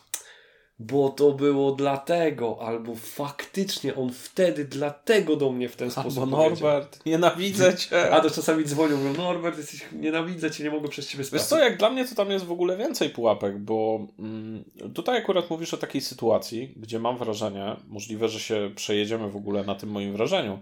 bo 0.78 1.09
to 1.09 1.32
było 1.32 1.72
dlatego, 1.72 2.59
albo 2.60 2.94
faktycznie 2.94 3.94
on 3.94 4.12
wtedy 4.12 4.64
dlatego 4.64 5.36
do 5.36 5.52
mnie 5.52 5.68
w 5.68 5.76
ten 5.76 5.90
sposób 5.90 6.22
Albo 6.22 6.36
Norbert, 6.36 6.60
powiedział. 6.60 7.02
nienawidzę 7.06 7.76
cię. 7.76 8.10
A 8.14 8.20
to 8.20 8.30
czasami 8.30 8.64
dzwonią, 8.64 8.96
mówią, 8.96 9.22
Norbert, 9.22 9.59
jesteś, 9.59 9.84
nienawidzę 9.92 10.51
cię, 10.51 10.64
nie 10.64 10.70
mogę 10.70 10.88
przez 10.88 11.09
ciebie 11.09 11.24
spać. 11.24 11.40
Wiesz 11.40 11.48
co, 11.48 11.59
jak 11.59 11.78
dla 11.78 11.90
mnie 11.90 12.09
to 12.09 12.14
tam 12.14 12.30
jest 12.30 12.44
w 12.44 12.52
ogóle 12.52 12.76
więcej 12.76 13.10
pułapek, 13.10 13.59
bo 13.59 14.06
mm, 14.18 14.64
tutaj 14.94 15.18
akurat 15.18 15.51
mówisz 15.51 15.74
o 15.74 15.76
takiej 15.76 16.01
sytuacji, 16.01 16.74
gdzie 16.76 16.98
mam 16.98 17.18
wrażenie, 17.18 17.76
możliwe, 17.88 18.28
że 18.28 18.40
się 18.40 18.70
przejedziemy 18.76 19.30
w 19.30 19.36
ogóle 19.36 19.64
na 19.64 19.74
tym 19.74 19.88
moim 19.90 20.12
wrażeniu, 20.12 20.59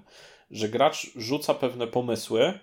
że 0.51 0.69
gracz 0.69 1.11
rzuca 1.17 1.55
pewne 1.55 1.87
pomysły, 1.87 2.59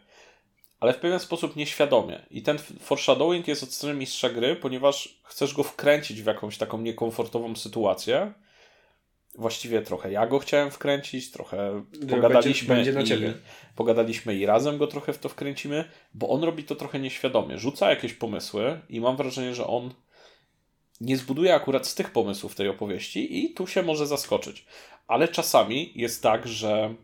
ale 0.79 0.93
w 0.93 0.97
pewien 0.97 1.19
sposób 1.19 1.55
nieświadomie. 1.55 2.25
I 2.31 2.41
ten 2.41 2.57
foreshadowing 2.79 3.47
jest 3.47 3.63
od 3.63 3.73
strony 3.73 3.95
mistrza 3.95 4.29
gry, 4.29 4.55
ponieważ 4.55 5.19
chcesz 5.23 5.53
go 5.53 5.63
wkręcić 5.63 6.21
w 6.21 6.25
jakąś 6.25 6.57
taką 6.57 6.81
niekomfortową 6.81 7.55
sytuację. 7.55 8.33
Właściwie 9.35 9.81
trochę 9.81 10.11
ja 10.11 10.27
go 10.27 10.39
chciałem 10.39 10.71
wkręcić, 10.71 11.31
trochę 11.31 11.85
pogadaliśmy 12.09 12.75
będzie, 12.75 12.93
będzie 12.93 13.15
i 13.15 13.33
pogadaliśmy 13.75 14.35
i 14.35 14.45
razem 14.45 14.77
go 14.77 14.87
trochę 14.87 15.13
w 15.13 15.19
to 15.19 15.29
wkręcimy, 15.29 15.85
bo 16.13 16.29
on 16.29 16.43
robi 16.43 16.63
to 16.63 16.75
trochę 16.75 16.99
nieświadomie. 16.99 17.57
Rzuca 17.57 17.89
jakieś 17.89 18.13
pomysły 18.13 18.81
i 18.89 19.01
mam 19.01 19.17
wrażenie, 19.17 19.55
że 19.55 19.67
on 19.67 19.93
nie 21.01 21.17
zbuduje 21.17 21.55
akurat 21.55 21.87
z 21.87 21.95
tych 21.95 22.11
pomysłów 22.11 22.55
tej 22.55 22.69
opowieści 22.69 23.45
i 23.45 23.53
tu 23.53 23.67
się 23.67 23.83
może 23.83 24.07
zaskoczyć. 24.07 24.65
Ale 25.07 25.27
czasami 25.27 25.91
jest 25.95 26.23
tak, 26.23 26.47
że 26.47 26.95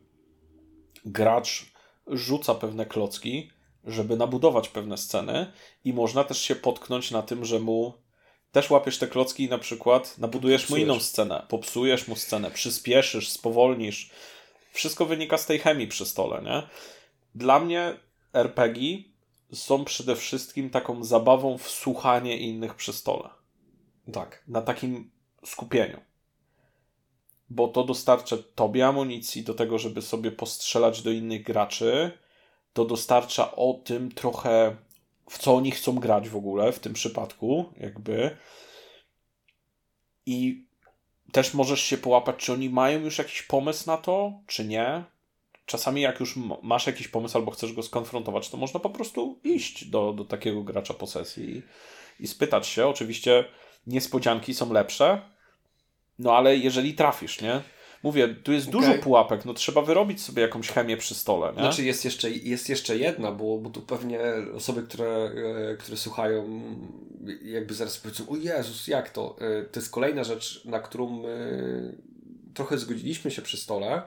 gracz 1.06 1.66
rzuca 2.08 2.56
pewne 2.56 2.86
klocki, 2.86 3.52
żeby 3.86 4.18
nabudować 4.18 4.70
pewne 4.70 4.98
sceny 4.98 5.52
i 5.84 5.94
można 5.94 6.24
też 6.24 6.42
się 6.42 6.56
potknąć 6.56 7.12
na 7.12 7.22
tym, 7.22 7.46
że 7.46 7.60
mu 7.60 7.94
też 8.52 8.70
łapiesz 8.70 8.98
te 8.98 9.08
klocki 9.08 9.44
i 9.44 9.50
na 9.50 9.58
przykład 9.58 10.18
nabudujesz 10.18 10.62
Popsujesz. 10.62 10.88
mu 10.88 10.94
inną 10.94 11.00
scenę, 11.04 11.46
popsujesz 11.50 12.08
mu 12.08 12.16
scenę, 12.16 12.52
przyspieszysz, 12.52 13.30
spowolnisz. 13.30 14.10
Wszystko 14.72 15.06
wynika 15.06 15.38
z 15.38 15.46
tej 15.46 15.60
chemii 15.60 15.88
przy 15.88 16.06
stole, 16.06 16.42
nie? 16.42 16.64
Dla 17.36 17.60
mnie 17.60 17.94
RPG 18.34 18.98
są 19.54 19.86
przede 19.86 20.16
wszystkim 20.16 20.70
taką 20.70 21.04
zabawą 21.04 21.58
w 21.58 21.70
słuchanie 21.70 22.38
innych 22.38 22.76
przy 22.76 22.94
stole. 22.94 23.30
Tak. 24.14 24.44
Na 24.48 24.62
takim 24.62 25.12
skupieniu. 25.46 26.02
Bo 27.50 27.68
to 27.68 27.84
dostarcza 27.84 28.38
tobie 28.56 28.88
amunicji 28.88 29.44
do 29.44 29.54
tego, 29.54 29.80
żeby 29.80 30.02
sobie 30.02 30.32
postrzelać 30.32 31.02
do 31.02 31.12
innych 31.12 31.44
graczy, 31.44 32.12
to 32.76 32.86
dostarcza 32.86 33.56
o 33.56 33.74
tym 33.74 34.12
trochę, 34.12 34.76
w 35.30 35.38
co 35.38 35.56
oni 35.56 35.72
chcą 35.72 35.96
grać 35.96 36.30
w 36.30 36.36
ogóle 36.36 36.72
w 36.72 36.80
tym 36.80 36.94
przypadku, 36.94 37.74
jakby. 37.78 38.38
I 40.26 40.66
też 41.32 41.54
możesz 41.54 41.82
się 41.82 41.98
połapać, 41.98 42.36
czy 42.38 42.54
oni 42.54 42.70
mają 42.70 43.00
już 43.00 43.18
jakiś 43.18 43.42
pomysł 43.42 43.88
na 43.88 43.98
to, 43.98 44.34
czy 44.48 44.66
nie. 44.66 45.04
Czasami, 45.66 46.02
jak 46.02 46.20
już 46.20 46.36
masz 46.62 46.88
jakiś 46.88 47.08
pomysł 47.08 47.38
albo 47.38 47.52
chcesz 47.52 47.74
go 47.74 47.84
skonfrontować, 47.84 48.50
to 48.50 48.58
można 48.58 48.80
po 48.80 48.90
prostu 48.90 49.40
iść 49.44 49.86
do, 49.86 50.14
do 50.14 50.26
takiego 50.26 50.64
gracza 50.64 50.94
po 50.94 51.08
sesji 51.08 51.58
i, 51.58 51.64
i 52.24 52.28
spytać 52.28 52.68
się. 52.68 52.88
Oczywiście 52.88 53.46
niespodzianki 53.88 54.54
są 54.54 54.74
lepsze, 54.74 55.22
no 56.20 56.38
ale 56.38 56.58
jeżeli 56.58 56.94
trafisz, 56.94 57.42
nie? 57.42 57.62
Mówię, 58.06 58.28
tu 58.28 58.52
jest 58.52 58.68
okay. 58.68 58.82
dużo 58.82 58.94
pułapek, 58.94 59.46
no 59.46 59.54
trzeba 59.54 59.82
wyrobić 59.82 60.22
sobie 60.22 60.42
jakąś 60.42 60.70
chemię 60.70 60.98
przy 60.98 61.16
stole. 61.16 61.48
Nie? 61.48 61.60
Znaczy 61.60 61.84
jest 61.84 62.06
jeszcze, 62.06 62.32
jest 62.32 62.70
jeszcze 62.70 62.98
jedna, 62.98 63.32
bo, 63.32 63.58
bo 63.58 63.70
tu 63.70 63.82
pewnie 63.82 64.20
osoby, 64.56 64.84
które, 64.84 65.32
e, 65.72 65.78
które 65.78 65.98
słuchają, 65.98 66.62
jakby 67.42 67.74
zaraz 67.74 67.98
powiedzą, 67.98 68.30
o 68.30 68.36
Jezus, 68.36 68.88
jak 68.88 69.10
to? 69.10 69.36
E, 69.40 69.64
to 69.64 69.80
jest 69.80 69.92
kolejna 69.92 70.24
rzecz, 70.24 70.66
na 70.66 70.80
którą 70.80 71.24
trochę 72.54 72.78
zgodziliśmy 72.78 73.32
się 73.32 73.42
przy 73.42 73.58
stole, 73.58 74.02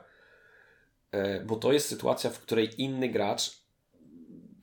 e, 1.12 1.44
bo 1.44 1.56
to 1.56 1.72
jest 1.72 1.88
sytuacja, 1.88 2.30
w 2.30 2.38
której 2.38 2.82
inny 2.82 3.08
gracz 3.08 3.62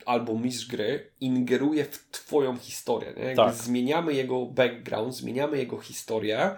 albo 0.05 0.39
mistrz 0.39 0.67
gry 0.67 1.11
ingeruje 1.21 1.85
w 1.85 2.07
twoją 2.11 2.57
historię. 2.57 3.13
Nie? 3.17 3.35
Tak. 3.35 3.53
Zmieniamy 3.53 4.13
jego 4.13 4.45
background, 4.45 5.15
zmieniamy 5.15 5.57
jego 5.57 5.77
historię. 5.77 6.55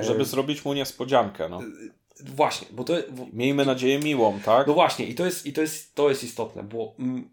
Żeby 0.00 0.24
zrobić 0.24 0.64
mu 0.64 0.74
niespodziankę. 0.74 1.48
No. 1.48 1.60
Właśnie, 2.24 2.68
bo 2.70 2.84
to. 2.84 2.94
Miejmy 3.32 3.64
nadzieję 3.64 3.98
miłą, 3.98 4.40
tak? 4.44 4.66
No 4.66 4.74
właśnie, 4.74 5.06
i 5.06 5.14
to 5.14 5.24
jest, 5.24 5.46
i 5.46 5.52
to 5.52 5.60
jest, 5.60 5.94
to 5.94 6.08
jest 6.08 6.24
istotne, 6.24 6.62
bo 6.62 6.94
mm, 6.98 7.30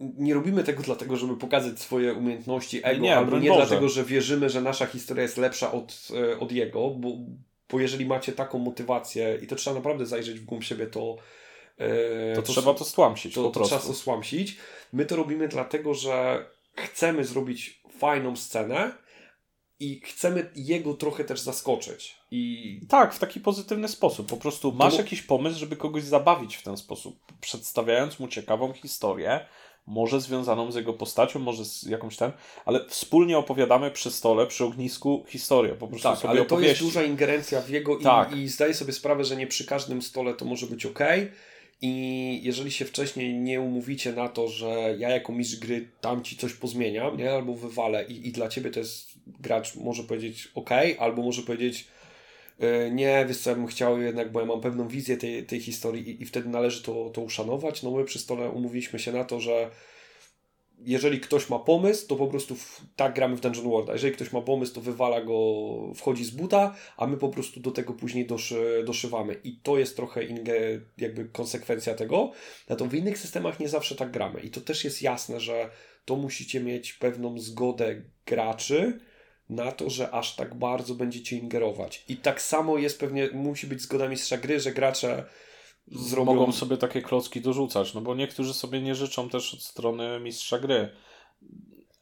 nie 0.00 0.34
robimy 0.34 0.64
tego 0.64 0.82
dlatego, 0.82 1.16
żeby 1.16 1.36
pokazać 1.36 1.80
swoje 1.80 2.14
umiejętności 2.14 2.80
ego, 2.82 3.02
nie, 3.02 3.16
albo 3.16 3.38
nie 3.38 3.48
Boże. 3.48 3.66
dlatego, 3.66 3.88
że 3.88 4.04
wierzymy, 4.04 4.50
że 4.50 4.60
nasza 4.60 4.86
historia 4.86 5.22
jest 5.22 5.36
lepsza 5.36 5.72
od, 5.72 6.08
e, 6.16 6.38
od 6.38 6.52
jego, 6.52 6.90
bo, 6.90 7.08
bo 7.70 7.80
jeżeli 7.80 8.06
macie 8.06 8.32
taką 8.32 8.58
motywację 8.58 9.38
i 9.42 9.46
to 9.46 9.56
trzeba 9.56 9.76
naprawdę 9.76 10.06
zajrzeć 10.06 10.40
w 10.40 10.44
głąb 10.44 10.64
siebie, 10.64 10.86
to 10.86 11.16
e, 11.78 12.34
to, 12.34 12.42
to, 12.42 12.52
trzeba 12.52 12.74
to 12.74 12.84
stłamsić 12.84 13.34
to, 13.34 13.42
po 13.42 13.50
prostu. 13.50 13.74
To 13.74 13.80
trzeba 13.80 13.92
to 13.92 13.98
stłamsić. 13.98 14.56
My 14.92 15.06
to 15.06 15.16
robimy 15.16 15.48
dlatego, 15.48 15.94
że 15.94 16.46
chcemy 16.76 17.24
zrobić 17.24 17.82
fajną 17.98 18.36
scenę, 18.36 18.92
i 19.82 20.00
chcemy 20.00 20.50
jego 20.56 20.94
trochę 20.94 21.24
też 21.24 21.40
zaskoczyć. 21.40 22.16
I... 22.30 22.80
Tak, 22.88 23.14
w 23.14 23.18
taki 23.18 23.40
pozytywny 23.40 23.88
sposób. 23.88 24.26
Po 24.26 24.36
prostu 24.36 24.72
masz 24.72 24.98
jakiś 24.98 25.22
pomysł, 25.22 25.58
żeby 25.58 25.76
kogoś 25.76 26.02
zabawić 26.02 26.56
w 26.56 26.62
ten 26.62 26.76
sposób, 26.76 27.18
przedstawiając 27.40 28.18
mu 28.18 28.28
ciekawą 28.28 28.72
historię, 28.72 29.46
może 29.86 30.20
związaną 30.20 30.72
z 30.72 30.74
jego 30.74 30.92
postacią, 30.92 31.38
może 31.38 31.64
z 31.64 31.82
jakąś 31.82 32.16
ten, 32.16 32.32
ale 32.64 32.88
wspólnie 32.88 33.38
opowiadamy 33.38 33.90
przy 33.90 34.10
stole, 34.10 34.46
przy 34.46 34.64
ognisku 34.64 35.24
historię. 35.28 35.74
Po 35.74 35.88
prostu 35.88 36.08
tak, 36.08 36.18
sobie 36.18 36.30
ale 36.30 36.44
to 36.44 36.60
jest 36.60 36.80
duża 36.80 37.02
ingerencja 37.02 37.60
w 37.60 37.68
jego 37.68 37.96
tak. 37.96 38.32
i, 38.32 38.38
i 38.38 38.48
zdaję 38.48 38.74
sobie 38.74 38.92
sprawę, 38.92 39.24
że 39.24 39.36
nie 39.36 39.46
przy 39.46 39.66
każdym 39.66 40.02
stole 40.02 40.34
to 40.34 40.44
może 40.44 40.66
być 40.66 40.86
ok. 40.86 40.98
I 41.82 42.40
jeżeli 42.42 42.70
się 42.70 42.84
wcześniej 42.84 43.34
nie 43.34 43.60
umówicie 43.60 44.12
na 44.12 44.28
to, 44.28 44.48
że 44.48 44.94
ja 44.98 45.08
jako 45.08 45.32
mistrz 45.32 45.56
gry 45.56 45.88
tam 46.00 46.24
ci 46.24 46.36
coś 46.36 46.52
pozmieniam, 46.52 47.16
nie? 47.16 47.32
albo 47.32 47.54
wywalę 47.54 48.04
i, 48.08 48.28
i 48.28 48.32
dla 48.32 48.48
ciebie 48.48 48.70
to 48.70 48.80
jest 48.80 49.08
gracz 49.26 49.74
może 49.76 50.02
powiedzieć 50.02 50.48
ok, 50.54 50.70
albo 50.98 51.22
może 51.22 51.42
powiedzieć 51.42 51.88
e, 52.60 52.90
nie, 52.90 53.24
wiesz 53.28 53.38
co, 53.38 53.50
ja 53.50 53.56
bym 53.56 53.66
chciał 53.66 54.02
jednak, 54.02 54.32
bo 54.32 54.40
ja 54.40 54.46
mam 54.46 54.60
pewną 54.60 54.88
wizję 54.88 55.16
tej, 55.16 55.46
tej 55.46 55.60
historii 55.60 56.10
i, 56.10 56.22
i 56.22 56.26
wtedy 56.26 56.48
należy 56.48 56.82
to, 56.82 57.10
to 57.10 57.20
uszanować. 57.20 57.82
No 57.82 57.90
my 57.90 58.04
przy 58.04 58.18
stole 58.18 58.50
umówiliśmy 58.50 58.98
się 58.98 59.12
na 59.12 59.24
to, 59.24 59.40
że 59.40 59.70
jeżeli 60.84 61.20
ktoś 61.20 61.48
ma 61.50 61.58
pomysł, 61.58 62.06
to 62.06 62.16
po 62.16 62.26
prostu 62.26 62.56
w, 62.56 62.80
tak 62.96 63.14
gramy 63.14 63.36
w 63.36 63.40
Dungeon 63.40 63.70
World. 63.70 63.90
A 63.90 63.92
jeżeli 63.92 64.12
ktoś 64.12 64.32
ma 64.32 64.40
pomysł, 64.40 64.74
to 64.74 64.80
wywala 64.80 65.20
go, 65.20 65.64
wchodzi 65.94 66.24
z 66.24 66.30
buta, 66.30 66.74
a 66.96 67.06
my 67.06 67.16
po 67.16 67.28
prostu 67.28 67.60
do 67.60 67.70
tego 67.70 67.92
później 67.92 68.26
doszy, 68.26 68.82
doszywamy. 68.86 69.40
I 69.44 69.56
to 69.62 69.78
jest 69.78 69.96
trochę 69.96 70.24
inge, 70.24 70.80
jakby 70.98 71.24
konsekwencja 71.24 71.94
tego. 71.94 72.32
Na 72.68 72.76
to 72.76 72.86
w 72.86 72.94
innych 72.94 73.18
systemach 73.18 73.60
nie 73.60 73.68
zawsze 73.68 73.94
tak 73.94 74.10
gramy. 74.10 74.40
I 74.40 74.50
to 74.50 74.60
też 74.60 74.84
jest 74.84 75.02
jasne, 75.02 75.40
że 75.40 75.70
to 76.04 76.16
musicie 76.16 76.60
mieć 76.60 76.92
pewną 76.92 77.38
zgodę 77.38 78.02
graczy, 78.26 79.00
na 79.48 79.72
to, 79.72 79.90
że 79.90 80.10
aż 80.10 80.36
tak 80.36 80.54
bardzo 80.54 80.94
będziecie 80.94 81.36
ingerować. 81.36 82.04
I 82.08 82.16
tak 82.16 82.42
samo 82.42 82.78
jest 82.78 83.00
pewnie, 83.00 83.28
musi 83.32 83.66
być 83.66 83.80
zgoda 83.80 84.08
mistrza 84.08 84.36
gry, 84.36 84.60
że 84.60 84.72
gracze 84.72 85.24
zrobią... 85.88 86.34
mogą 86.34 86.52
sobie 86.52 86.76
takie 86.76 87.02
klocki 87.02 87.40
dorzucać, 87.40 87.94
no 87.94 88.00
bo 88.00 88.14
niektórzy 88.14 88.54
sobie 88.54 88.80
nie 88.82 88.94
życzą 88.94 89.28
też 89.28 89.54
od 89.54 89.62
strony 89.62 90.20
mistrza 90.20 90.58
gry. 90.58 90.88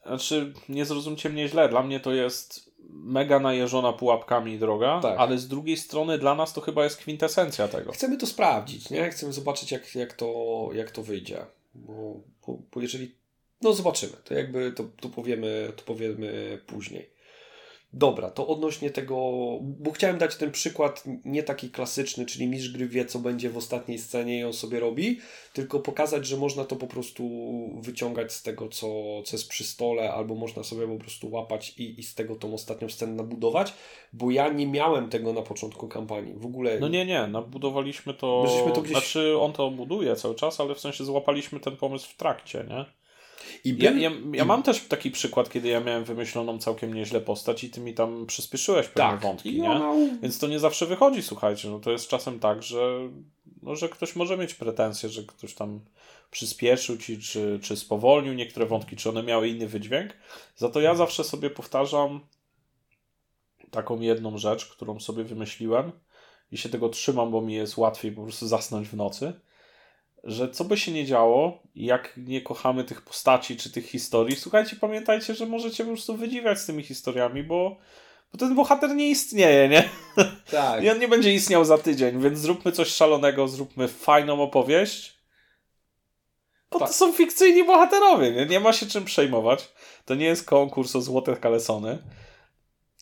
Znaczy, 0.05 0.53
nie 0.69 0.85
zrozumcie 0.85 1.29
mnie 1.29 1.47
źle, 1.47 1.69
dla 1.69 1.83
mnie 1.83 1.99
to 1.99 2.13
jest 2.13 2.71
mega 2.89 3.39
najeżona 3.39 3.93
pułapkami 3.93 4.59
droga, 4.59 4.99
tak. 5.01 5.19
ale 5.19 5.37
z 5.37 5.47
drugiej 5.47 5.77
strony 5.77 6.17
dla 6.17 6.35
nas 6.35 6.53
to 6.53 6.61
chyba 6.61 6.83
jest 6.83 6.97
kwintesencja 6.97 7.67
tego. 7.67 7.91
Chcemy 7.91 8.17
to 8.17 8.27
sprawdzić, 8.27 8.89
nie? 8.89 9.09
Chcemy 9.09 9.33
zobaczyć, 9.33 9.71
jak, 9.71 9.95
jak, 9.95 10.13
to, 10.13 10.69
jak 10.73 10.91
to 10.91 11.03
wyjdzie. 11.03 11.45
Bo, 11.75 12.15
bo, 12.47 12.57
bo 12.73 12.81
jeżeli. 12.81 13.15
No 13.61 13.73
zobaczymy, 13.73 14.13
to 14.23 14.33
jakby 14.33 14.71
to, 14.71 14.83
to, 15.01 15.09
powiemy, 15.09 15.73
to 15.75 15.83
powiemy 15.83 16.61
później. 16.67 17.09
Dobra, 17.93 18.29
to 18.29 18.47
odnośnie 18.47 18.89
tego, 18.89 19.15
bo 19.61 19.91
chciałem 19.91 20.17
dać 20.17 20.35
ten 20.35 20.51
przykład 20.51 21.03
nie 21.25 21.43
taki 21.43 21.69
klasyczny, 21.69 22.25
czyli 22.25 22.47
mistrz 22.47 22.69
gry 22.69 22.87
wie, 22.87 23.05
co 23.05 23.19
będzie 23.19 23.49
w 23.49 23.57
ostatniej 23.57 23.97
scenie 23.97 24.39
i 24.39 24.43
on 24.43 24.53
sobie 24.53 24.79
robi, 24.79 25.19
tylko 25.53 25.79
pokazać, 25.79 26.27
że 26.27 26.37
można 26.37 26.65
to 26.65 26.75
po 26.75 26.87
prostu 26.87 27.23
wyciągać 27.81 28.33
z 28.33 28.43
tego, 28.43 28.69
co, 28.69 28.87
co 29.23 29.35
jest 29.37 29.49
przy 29.49 29.63
stole, 29.63 30.13
albo 30.13 30.35
można 30.35 30.63
sobie 30.63 30.87
po 30.87 30.97
prostu 30.97 31.31
łapać 31.31 31.73
i, 31.77 31.99
i 31.99 32.03
z 32.03 32.15
tego 32.15 32.35
tą 32.35 32.53
ostatnią 32.53 32.89
scenę 32.89 33.13
nabudować, 33.13 33.73
bo 34.13 34.31
ja 34.31 34.49
nie 34.49 34.67
miałem 34.67 35.09
tego 35.09 35.33
na 35.33 35.41
początku 35.41 35.87
kampanii. 35.87 36.33
W 36.33 36.45
ogóle... 36.45 36.79
No 36.79 36.87
nie, 36.87 37.05
nie, 37.05 37.27
nabudowaliśmy 37.27 38.13
to, 38.13 38.45
to 38.73 38.81
gdzieś... 38.81 38.91
znaczy 38.91 39.37
on 39.39 39.53
to 39.53 39.71
buduje 39.71 40.15
cały 40.15 40.35
czas, 40.35 40.59
ale 40.59 40.75
w 40.75 40.79
sensie 40.79 41.05
złapaliśmy 41.05 41.59
ten 41.59 41.77
pomysł 41.77 42.09
w 42.09 42.15
trakcie, 42.15 42.65
nie? 42.69 43.00
I 43.63 43.75
ja, 43.77 43.91
ja, 43.91 44.11
ja, 44.33 44.45
mam 44.45 44.63
też 44.63 44.87
taki 44.87 45.11
przykład, 45.11 45.49
kiedy 45.49 45.67
ja 45.67 45.79
miałem 45.79 46.03
wymyśloną 46.03 46.59
całkiem 46.59 46.93
nieźle 46.93 47.21
postać 47.21 47.63
i 47.63 47.69
ty 47.69 47.81
mi 47.81 47.93
tam 47.93 48.25
przyspieszyłeś 48.25 48.87
pewne 48.87 49.11
tak. 49.11 49.21
wątki, 49.21 49.61
nie? 49.61 49.81
Więc 50.21 50.39
to 50.39 50.47
nie 50.47 50.59
zawsze 50.59 50.85
wychodzi, 50.85 51.23
słuchajcie. 51.23 51.69
No 51.69 51.79
to 51.79 51.91
jest 51.91 52.07
czasem 52.07 52.39
tak, 52.39 52.63
że, 52.63 53.09
no, 53.63 53.75
że 53.75 53.89
ktoś 53.89 54.15
może 54.15 54.37
mieć 54.37 54.53
pretensje, 54.53 55.09
że 55.09 55.23
ktoś 55.23 55.53
tam 55.53 55.79
przyspieszył 56.31 56.97
ci, 56.97 57.19
czy, 57.19 57.59
czy 57.63 57.77
spowolnił 57.77 58.33
niektóre 58.33 58.65
wątki, 58.65 58.95
czy 58.95 59.09
one 59.09 59.23
miały 59.23 59.47
inny 59.47 59.67
wydźwięk. 59.67 60.13
Za 60.55 60.69
to 60.69 60.81
ja 60.81 60.95
zawsze 60.95 61.23
sobie 61.23 61.49
powtarzam 61.49 62.19
taką 63.71 64.01
jedną 64.01 64.37
rzecz, 64.37 64.65
którą 64.65 64.99
sobie 64.99 65.23
wymyśliłem 65.23 65.91
i 66.51 66.57
się 66.57 66.69
tego 66.69 66.89
trzymam, 66.89 67.31
bo 67.31 67.41
mi 67.41 67.53
jest 67.53 67.77
łatwiej 67.77 68.11
po 68.11 68.23
prostu 68.23 68.47
zasnąć 68.47 68.87
w 68.87 68.95
nocy 68.95 69.33
że 70.23 70.49
co 70.49 70.63
by 70.63 70.77
się 70.77 70.91
nie 70.91 71.05
działo, 71.05 71.63
jak 71.75 72.13
nie 72.17 72.41
kochamy 72.41 72.83
tych 72.83 73.01
postaci 73.01 73.57
czy 73.57 73.71
tych 73.71 73.85
historii, 73.85 74.35
słuchajcie, 74.35 74.75
pamiętajcie, 74.75 75.35
że 75.35 75.45
możecie 75.45 75.83
po 75.83 75.91
prostu 75.91 76.17
wydziwiać 76.17 76.59
z 76.59 76.65
tymi 76.65 76.83
historiami, 76.83 77.43
bo, 77.43 77.77
bo 78.31 78.37
ten 78.37 78.55
bohater 78.55 78.95
nie 78.95 79.09
istnieje, 79.09 79.69
nie? 79.69 79.89
Tak. 80.51 80.83
I 80.83 80.89
on 80.89 80.99
nie 80.99 81.07
będzie 81.07 81.33
istniał 81.33 81.65
za 81.65 81.77
tydzień, 81.77 82.21
więc 82.21 82.39
zróbmy 82.39 82.71
coś 82.71 82.87
szalonego, 82.87 83.47
zróbmy 83.47 83.87
fajną 83.87 84.41
opowieść. 84.41 85.21
Bo 86.71 86.79
tak. 86.79 86.87
to 86.87 86.93
są 86.93 87.13
fikcyjni 87.13 87.63
bohaterowie, 87.63 88.31
nie? 88.31 88.45
nie 88.45 88.59
ma 88.59 88.73
się 88.73 88.85
czym 88.85 89.05
przejmować. 89.05 89.71
To 90.05 90.15
nie 90.15 90.25
jest 90.25 90.45
konkurs 90.45 90.95
o 90.95 91.01
złote 91.01 91.35
kalesony. 91.35 91.97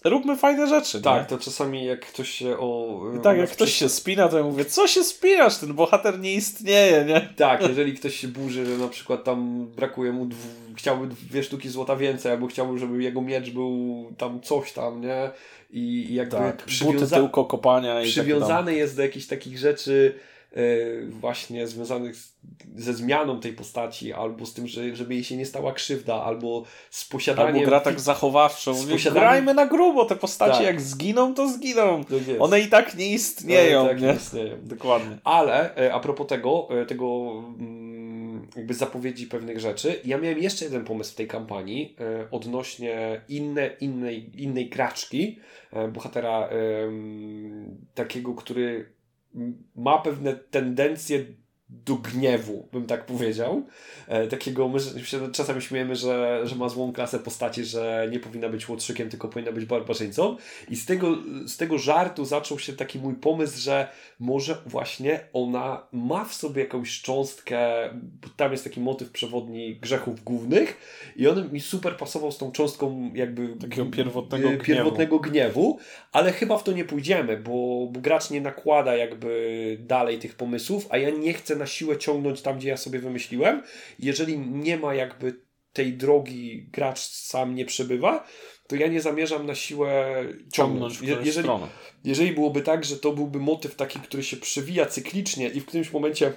Róbmy 0.04 0.38
fajne 0.38 0.68
rzeczy. 0.68 1.02
Tak, 1.02 1.22
nie? 1.22 1.38
to 1.38 1.44
czasami 1.44 1.86
jak 1.86 2.06
ktoś 2.06 2.30
się 2.30 2.58
o. 2.58 3.02
I 3.18 3.22
tak, 3.22 3.38
jak 3.38 3.50
ktoś 3.50 3.74
się 3.74 3.90
spina, 3.90 4.30
to 4.30 4.38
ja 4.38 4.44
mówię, 4.44 4.66
co 4.66 4.88
się 4.88 5.04
spinasz? 5.04 5.58
Ten 5.58 5.74
bohater 5.74 6.20
nie 6.20 6.34
istnieje, 6.34 7.06
nie? 7.06 7.30
Tak, 7.36 7.68
jeżeli 7.68 7.94
ktoś 7.94 8.16
się 8.16 8.28
burzy, 8.28 8.66
że 8.66 8.78
na 8.78 8.88
przykład 8.88 9.24
tam 9.24 9.68
brakuje 9.68 10.12
mu, 10.12 10.26
dwu, 10.26 10.48
chciałby 10.76 11.08
dwie 11.08 11.44
sztuki 11.44 11.70
złota 11.70 11.96
więcej, 11.96 12.32
albo 12.32 12.48
chciałby, 12.48 12.80
żeby 12.80 13.04
jego 13.04 13.22
miecz 13.22 13.50
był 13.50 14.06
tam 14.18 14.42
coś 14.42 14.72
tam, 14.72 15.02
nie? 15.02 15.32
I, 15.70 16.08
i 16.10 16.14
jakby 16.14 16.38
tak, 16.38 16.64
przywiąza... 16.64 17.16
tylko 17.16 17.46
kopania 17.46 18.02
i 18.02 18.08
przywiązany 18.08 18.76
jest 18.76 18.96
do 18.96 19.02
jakichś 19.02 19.26
takich 19.26 19.58
rzeczy 19.58 20.20
właśnie 21.10 21.68
związanych 21.68 22.16
ze 22.76 22.94
zmianą 22.94 23.40
tej 23.40 23.54
postaci, 23.54 24.14
albo 24.14 24.46
z 24.46 24.54
tym, 24.54 24.68
że, 24.68 24.96
żeby 24.96 25.14
jej 25.14 25.24
się 25.24 25.38
nie 25.38 25.46
stała 25.46 25.74
krzywda, 25.74 26.24
albo 26.24 26.64
z 26.90 27.06
posiadaniem... 27.06 27.56
Albo 27.56 27.66
gra 27.66 27.80
tak 27.80 28.00
zachowawczą. 28.00 28.74
Z 28.74 28.86
posiadaniem... 28.86 29.24
Grajmy 29.24 29.54
na 29.54 29.66
grubo, 29.66 30.06
te 30.06 30.16
postacie 30.16 30.58
tak. 30.58 30.66
jak 30.66 30.82
zginą, 30.82 31.34
to 31.34 31.50
zginą. 31.50 32.04
Tak 32.04 32.20
One 32.40 32.60
i 32.60 32.68
tak 32.68 32.98
nie 32.98 33.14
istnieją. 33.14 33.88
Tak 33.88 34.02
nie? 34.02 34.08
nie 34.08 34.14
istnieją. 34.14 34.58
Dokładnie. 34.64 35.18
Ale 35.24 35.76
e, 35.76 35.94
a 35.94 36.00
propos 36.00 36.28
tego, 36.28 36.68
e, 36.82 36.86
tego 36.86 37.32
mm, 37.60 38.48
jakby 38.56 38.74
zapowiedzi 38.74 39.28
pewnych 39.28 39.60
rzeczy, 39.60 40.00
ja 40.06 40.18
miałem 40.18 40.40
jeszcze 40.40 40.66
jeden 40.66 40.86
pomysł 40.86 41.12
w 41.12 41.16
tej 41.16 41.28
kampanii 41.28 41.96
odnośnie 42.32 43.22
inne, 43.30 43.70
innej, 43.80 44.44
innej 44.44 44.70
graczki, 44.70 45.40
bohatera 45.94 46.50
takiego, 47.96 48.34
który 48.34 48.99
ma 49.76 49.98
pewne 50.02 50.36
tendencje 50.52 51.36
do 51.70 51.96
gniewu, 51.96 52.68
bym 52.72 52.86
tak 52.86 53.06
powiedział. 53.06 53.66
E, 54.08 54.28
takiego, 54.28 54.70
my 54.70 54.80
się 54.80 55.32
czasami 55.32 55.62
śmiejemy, 55.62 55.96
że, 55.96 56.42
że 56.44 56.56
ma 56.56 56.70
złą 56.70 56.94
klasę 56.94 57.20
postaci, 57.20 57.66
że 57.66 58.08
nie 58.12 58.20
powinna 58.20 58.50
być 58.50 58.70
łotrzykiem, 58.70 59.10
tylko 59.10 59.28
powinna 59.28 59.52
być 59.52 59.66
barbarzyńcą. 59.66 60.38
I 60.70 60.76
z 60.76 60.86
tego, 60.86 61.18
z 61.46 61.58
tego 61.58 61.78
żartu 61.78 62.26
zaczął 62.26 62.60
się 62.60 62.74
taki 62.74 63.00
mój 63.00 63.16
pomysł, 63.16 63.60
że 63.60 63.88
może 64.20 64.58
właśnie 64.66 65.20
ona 65.34 65.88
ma 65.92 66.26
w 66.26 66.34
sobie 66.34 66.64
jakąś 66.64 67.02
cząstkę, 67.02 67.60
tam 68.38 68.52
jest 68.52 68.64
taki 68.64 68.80
motyw 68.80 69.12
przewodni 69.12 69.76
grzechów 69.76 70.24
głównych 70.24 70.78
i 71.16 71.28
on 71.28 71.52
mi 71.52 71.62
super 71.62 71.98
pasował 71.98 72.32
z 72.32 72.38
tą 72.38 72.52
cząstką 72.52 73.12
jakby 73.14 73.48
takiego 73.48 73.86
pierwotnego, 73.86 74.50
pierwotnego 74.64 75.20
gniewu. 75.20 75.32
gniewu, 75.32 75.80
ale 76.12 76.32
chyba 76.32 76.58
w 76.58 76.64
to 76.64 76.72
nie 76.72 76.86
pójdziemy, 76.86 77.38
bo, 77.38 77.88
bo 77.92 78.00
gracz 78.00 78.30
nie 78.30 78.42
nakłada 78.42 78.96
jakby 78.96 79.78
dalej 79.82 80.20
tych 80.20 80.36
pomysłów, 80.36 80.88
a 80.90 80.98
ja 80.98 81.10
nie 81.10 81.34
chcę 81.34 81.59
na 81.60 81.66
siłę 81.66 81.98
ciągnąć 81.98 82.42
tam, 82.42 82.58
gdzie 82.58 82.70
ja 82.70 82.78
sobie 82.78 83.00
wymyśliłem. 83.00 83.64
Jeżeli 84.00 84.40
nie 84.40 84.78
ma 84.78 84.96
jakby 84.96 85.36
tej 85.74 85.94
drogi, 85.94 86.68
gracz 86.72 87.00
sam 87.00 87.56
nie 87.56 87.66
przebywa, 87.66 88.28
to 88.68 88.76
ja 88.76 88.88
nie 88.88 89.02
zamierzam 89.02 89.46
na 89.46 89.56
siłę 89.56 90.06
ciągnąć. 90.54 90.98
ciągnąć 90.98 91.26
jeżeli, 91.26 91.44
stronę. 91.44 91.68
jeżeli 92.04 92.32
byłoby 92.32 92.62
tak, 92.62 92.86
że 92.86 92.98
to 92.98 93.12
byłby 93.12 93.40
motyw 93.40 93.76
taki, 93.76 94.00
który 94.00 94.24
się 94.24 94.38
przewija 94.38 94.86
cyklicznie 94.86 95.50
i 95.50 95.60
w 95.60 95.66
którymś 95.66 95.94
momencie 95.94 96.34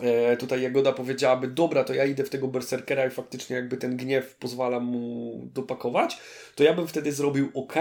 e, 0.00 0.36
tutaj 0.36 0.62
Jagoda 0.62 0.92
powiedziałaby, 0.92 1.48
dobra, 1.48 1.84
to 1.84 1.94
ja 1.94 2.04
idę 2.04 2.24
w 2.24 2.30
tego 2.30 2.48
berserkera 2.48 3.06
i 3.06 3.10
faktycznie 3.10 3.56
jakby 3.56 3.76
ten 3.76 3.96
gniew 3.96 4.36
pozwala 4.36 4.80
mu 4.80 5.40
dopakować, 5.52 6.18
to 6.54 6.64
ja 6.64 6.74
bym 6.74 6.86
wtedy 6.86 7.12
zrobił 7.12 7.50
ok, 7.54 7.74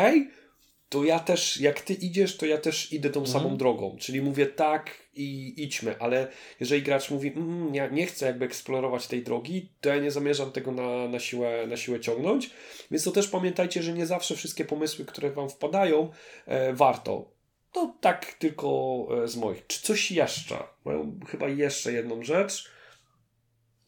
to 0.94 1.04
ja 1.04 1.20
też, 1.20 1.60
jak 1.60 1.82
ty 1.82 1.94
idziesz, 1.94 2.38
to 2.38 2.46
ja 2.46 2.58
też 2.58 2.94
idę 2.94 3.10
tą 3.10 3.20
mhm. 3.20 3.34
samą 3.34 3.58
drogą. 3.58 3.96
Czyli 4.00 4.22
mówię 4.22 4.46
tak 4.46 4.92
i 5.16 5.54
idźmy, 5.58 5.96
ale 6.00 6.28
jeżeli 6.60 6.82
gracz 6.82 7.12
mówi, 7.12 7.34
mm, 7.36 7.76
ja 7.76 7.88
nie 7.88 8.06
chcę 8.06 8.26
jakby 8.26 8.46
eksplorować 8.46 9.08
tej 9.08 9.24
drogi, 9.24 9.70
to 9.82 9.90
ja 9.90 9.98
nie 9.98 10.12
zamierzam 10.12 10.52
tego 10.52 10.72
na, 10.72 11.08
na, 11.08 11.20
siłę, 11.20 11.68
na 11.68 11.78
siłę 11.78 12.00
ciągnąć. 12.00 12.50
Więc 12.92 13.04
to 13.04 13.12
też 13.12 13.28
pamiętajcie, 13.28 13.84
że 13.84 13.94
nie 13.94 14.06
zawsze 14.06 14.36
wszystkie 14.36 14.66
pomysły, 14.66 15.06
które 15.06 15.32
wam 15.32 15.50
wpadają, 15.50 16.12
e, 16.46 16.74
warto. 16.74 17.32
To 17.72 17.96
tak 18.02 18.34
tylko 18.34 19.08
e, 19.24 19.28
z 19.28 19.36
moich. 19.36 19.68
Czy 19.68 19.82
coś 19.82 20.12
jeszcze? 20.12 20.58
Mają 20.86 21.20
chyba 21.28 21.48
jeszcze 21.48 21.94
jedną 21.94 22.24
rzecz. 22.24 22.72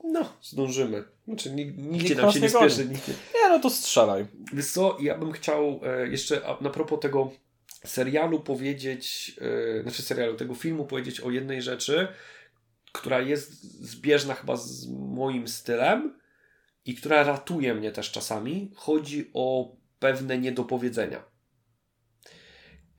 No, 0.03 0.33
zdążymy. 0.41 1.03
Znaczy, 1.27 1.51
nigdzie 1.77 2.15
nam 2.15 2.31
się 2.31 2.39
nie 2.39 2.49
spieszy. 2.49 2.85
Nikt 2.85 3.07
nie... 3.07 3.13
nie, 3.13 3.49
no 3.49 3.59
to 3.59 3.69
strzelaj. 3.69 4.25
Wiesz 4.53 4.67
co, 4.71 4.97
ja 5.01 5.17
bym 5.17 5.31
chciał 5.31 5.81
e, 5.83 6.07
jeszcze 6.07 6.41
na 6.61 6.69
propos 6.69 6.99
tego 6.99 7.31
serialu 7.85 8.39
powiedzieć, 8.39 9.35
e, 9.79 9.81
znaczy 9.81 10.01
serialu, 10.01 10.35
tego 10.35 10.55
filmu 10.55 10.85
powiedzieć 10.85 11.21
o 11.21 11.31
jednej 11.31 11.61
rzeczy, 11.61 12.07
która 12.91 13.21
jest 13.21 13.63
zbieżna 13.63 14.33
chyba 14.33 14.55
z 14.55 14.87
moim 14.89 15.47
stylem 15.47 16.19
i 16.85 16.95
która 16.95 17.23
ratuje 17.23 17.75
mnie 17.75 17.91
też 17.91 18.11
czasami. 18.11 18.71
Chodzi 18.75 19.29
o 19.33 19.75
pewne 19.99 20.37
niedopowiedzenia. 20.37 21.23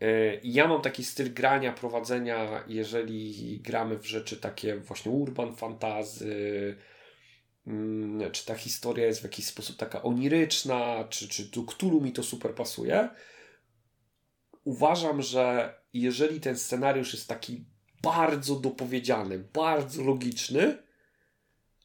E, 0.00 0.06
ja 0.42 0.68
mam 0.68 0.82
taki 0.82 1.04
styl 1.04 1.34
grania, 1.34 1.72
prowadzenia, 1.72 2.64
jeżeli 2.66 3.60
gramy 3.60 3.98
w 3.98 4.06
rzeczy 4.06 4.36
takie 4.36 4.76
właśnie 4.76 5.12
urban 5.12 5.56
fantazy, 5.56 6.76
czy 8.32 8.46
ta 8.46 8.54
historia 8.54 9.06
jest 9.06 9.20
w 9.20 9.24
jakiś 9.24 9.46
sposób 9.46 9.76
taka 9.76 10.02
oniryczna, 10.02 11.04
czy, 11.10 11.28
czy 11.28 11.44
do 11.44 11.62
Cthulhu 11.62 12.00
mi 12.00 12.12
to 12.12 12.22
super 12.22 12.54
pasuje. 12.54 13.08
Uważam, 14.64 15.22
że 15.22 15.74
jeżeli 15.92 16.40
ten 16.40 16.58
scenariusz 16.58 17.12
jest 17.12 17.28
taki 17.28 17.64
bardzo 18.02 18.56
dopowiedziany, 18.56 19.38
bardzo 19.38 20.02
logiczny, 20.02 20.78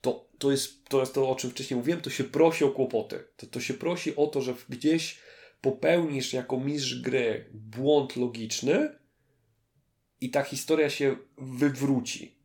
to, 0.01 0.29
to, 0.39 0.51
jest, 0.51 0.89
to 0.89 0.99
jest 0.99 1.13
to, 1.13 1.29
o 1.29 1.35
czym 1.35 1.51
wcześniej 1.51 1.77
mówiłem, 1.77 2.01
to 2.01 2.09
się 2.09 2.23
prosi 2.23 2.63
o 2.63 2.69
kłopoty. 2.69 3.27
To, 3.35 3.47
to 3.47 3.59
się 3.59 3.73
prosi 3.73 4.15
o 4.15 4.27
to, 4.27 4.41
że 4.41 4.55
gdzieś 4.69 5.19
popełnisz 5.61 6.33
jako 6.33 6.59
mistrz 6.59 7.01
gry 7.01 7.49
błąd 7.53 8.15
logiczny 8.15 8.99
i 10.21 10.29
ta 10.29 10.43
historia 10.43 10.89
się 10.89 11.15
wywróci. 11.37 12.40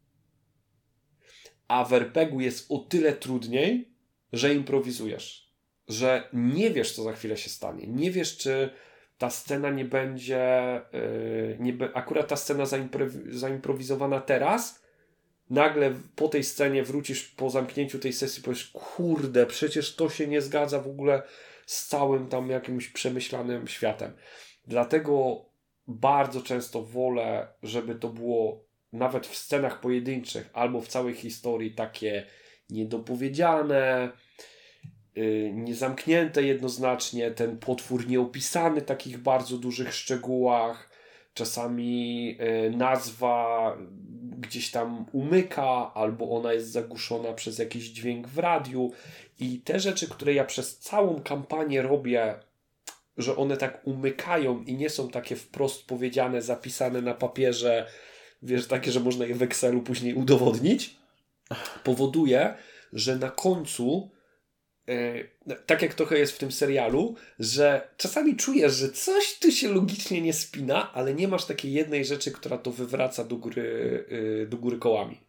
A 1.69 1.85
w 1.85 1.93
RPG-u 1.93 2.41
jest 2.41 2.67
o 2.73 2.79
tyle 2.79 3.13
trudniej, 3.13 3.89
że 4.33 4.55
improwizujesz. 4.55 5.53
Że 5.89 6.29
nie 6.33 6.71
wiesz, 6.71 6.93
co 6.93 7.03
za 7.03 7.13
chwilę 7.13 7.37
się 7.37 7.51
stanie. 7.51 7.87
Nie 7.87 8.11
wiesz, 8.11 8.37
czy 8.37 8.71
ta 9.19 9.31
scena 9.31 9.71
nie 9.71 9.85
będzie, 9.85 10.81
yy, 10.93 11.57
nie 11.61 11.73
be, 11.73 11.91
akurat 11.95 12.29
ta 12.29 12.37
scena 12.37 12.65
zaimprowizowana 13.31 14.21
teraz, 14.21 14.83
nagle 15.51 15.95
po 16.17 16.29
tej 16.29 16.45
scenie 16.45 16.83
wrócisz 16.83 17.25
po 17.25 17.51
zamknięciu 17.51 17.99
tej 17.99 18.13
sesji, 18.13 18.43
powiesz, 18.43 18.71
kurde, 18.73 19.47
przecież 19.47 19.95
to 19.97 20.11
się 20.11 20.27
nie 20.27 20.41
zgadza 20.41 20.81
w 20.81 20.89
ogóle 20.89 21.23
z 21.67 21.87
całym 21.87 22.29
tam 22.29 22.51
jakimś 22.51 22.89
przemyślanym 22.89 23.67
światem. 23.67 24.13
Dlatego 24.67 25.45
bardzo 25.89 26.43
często 26.43 26.83
wolę, 26.83 27.49
żeby 27.63 27.95
to 27.95 28.09
było 28.09 28.66
nawet 28.93 29.27
w 29.27 29.37
scenach 29.37 29.81
pojedynczych 29.81 30.51
albo 30.53 30.81
w 30.81 30.89
całej 30.89 31.15
historii 31.15 31.71
takie 31.75 32.27
niedopowiedziane, 32.71 34.11
yy, 35.15 35.51
niezamknięte 35.55 36.43
jednoznacznie, 36.43 37.31
ten 37.31 37.59
potwór 37.59 38.09
nieopisany 38.09 38.81
w 38.81 38.85
takich 38.85 39.19
bardzo 39.19 39.59
dużych 39.59 39.95
szczegółach, 39.95 40.91
czasami 41.35 42.27
yy, 42.37 42.71
nazwa 42.77 43.77
gdzieś 44.39 44.71
tam 44.71 45.07
umyka, 45.13 45.95
albo 45.95 46.31
ona 46.31 46.53
jest 46.53 46.71
zagłuszona 46.71 47.33
przez 47.33 47.59
jakiś 47.59 47.85
dźwięk 47.85 48.29
w 48.29 48.39
radiu. 48.39 48.93
I 49.39 49.61
te 49.61 49.81
rzeczy, 49.81 50.09
które 50.09 50.35
ja 50.35 50.45
przez 50.45 50.79
całą 50.79 51.23
kampanię 51.23 51.83
robię, 51.83 52.35
że 53.17 53.37
one 53.37 53.57
tak 53.57 53.87
umykają 53.87 54.63
i 54.63 54.75
nie 54.75 54.91
są 54.91 55.09
takie 55.09 55.37
wprost 55.37 55.87
powiedziane, 55.87 56.43
zapisane 56.43 57.03
na 57.03 57.15
papierze, 57.15 57.87
wiesz, 58.43 58.67
takie, 58.67 58.93
że 58.93 59.01
można 59.01 59.27
je 59.27 59.35
w 59.35 59.43
Excelu 59.43 59.83
później 59.83 60.15
udowodnić, 60.15 60.97
powoduje, 61.85 62.55
że 62.93 63.17
na 63.17 63.31
końcu 63.31 64.11
e, 64.89 65.25
tak 65.67 65.83
jak 65.83 65.95
trochę 65.95 66.19
jest 66.19 66.33
w 66.33 66.39
tym 66.39 66.53
serialu, 66.53 67.17
że 67.39 67.89
czasami 67.97 68.37
czujesz, 68.37 68.75
że 68.75 68.89
coś 68.89 69.39
tu 69.39 69.53
się 69.53 69.69
logicznie 69.69 70.21
nie 70.21 70.33
spina, 70.33 70.93
ale 70.93 71.15
nie 71.15 71.29
masz 71.29 71.45
takiej 71.45 71.73
jednej 71.73 72.05
rzeczy, 72.05 72.33
która 72.33 72.59
to 72.59 72.71
wywraca 72.71 73.25
do 73.25 73.37
góry, 73.37 74.05
e, 74.43 74.47
do 74.47 74.57
góry 74.57 74.79
kołami. 74.79 75.21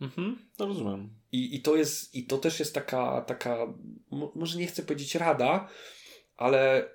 Mhm, 0.00 0.38
to 0.56 0.66
rozumiem. 0.66 1.10
I, 1.32 1.56
i, 1.56 1.62
to 1.62 1.76
jest, 1.76 2.14
I 2.14 2.24
to 2.24 2.38
też 2.38 2.60
jest 2.60 2.74
taka, 2.74 3.20
taka, 3.20 3.74
może 4.34 4.58
nie 4.58 4.66
chcę 4.66 4.82
powiedzieć 4.82 5.14
rada, 5.14 5.68
ale 6.36 6.90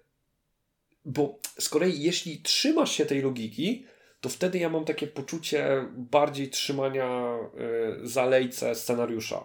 bo 1.05 1.39
z 1.59 1.69
kolei 1.69 2.01
jeśli 2.01 2.41
trzymasz 2.41 2.91
się 2.91 3.05
tej 3.05 3.21
logiki, 3.21 3.85
to 4.23 4.29
wtedy 4.29 4.57
ja 4.57 4.69
mam 4.69 4.85
takie 4.85 5.07
poczucie 5.07 5.85
bardziej 5.95 6.49
trzymania 6.49 7.37
y, 8.03 8.07
zalejce 8.07 8.75
scenariusza. 8.75 9.43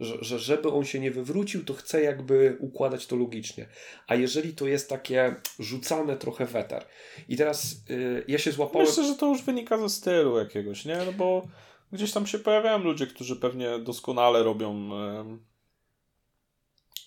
Że, 0.00 0.24
że 0.24 0.38
żeby 0.38 0.68
on 0.68 0.84
się 0.84 1.00
nie 1.00 1.10
wywrócił, 1.10 1.64
to 1.64 1.74
chcę 1.74 2.02
jakby 2.02 2.56
układać 2.60 3.06
to 3.06 3.16
logicznie. 3.16 3.66
A 4.06 4.14
jeżeli 4.14 4.54
to 4.54 4.66
jest 4.66 4.88
takie 4.88 5.34
rzucane 5.58 6.16
trochę 6.16 6.46
weter. 6.46 6.84
I 7.28 7.36
teraz 7.36 7.76
y, 7.90 8.24
ja 8.28 8.38
się 8.38 8.52
złapałem... 8.52 8.88
Myślę, 8.88 9.04
że 9.04 9.14
to 9.14 9.26
już 9.26 9.42
wynika 9.42 9.78
ze 9.78 9.88
stylu 9.88 10.38
jakiegoś, 10.38 10.84
nie? 10.84 10.96
No 11.06 11.12
bo 11.12 11.48
gdzieś 11.92 12.12
tam 12.12 12.26
się 12.26 12.38
pojawiają 12.38 12.78
ludzie, 12.78 13.06
którzy 13.06 13.36
pewnie 13.36 13.78
doskonale 13.78 14.42
robią 14.42 14.90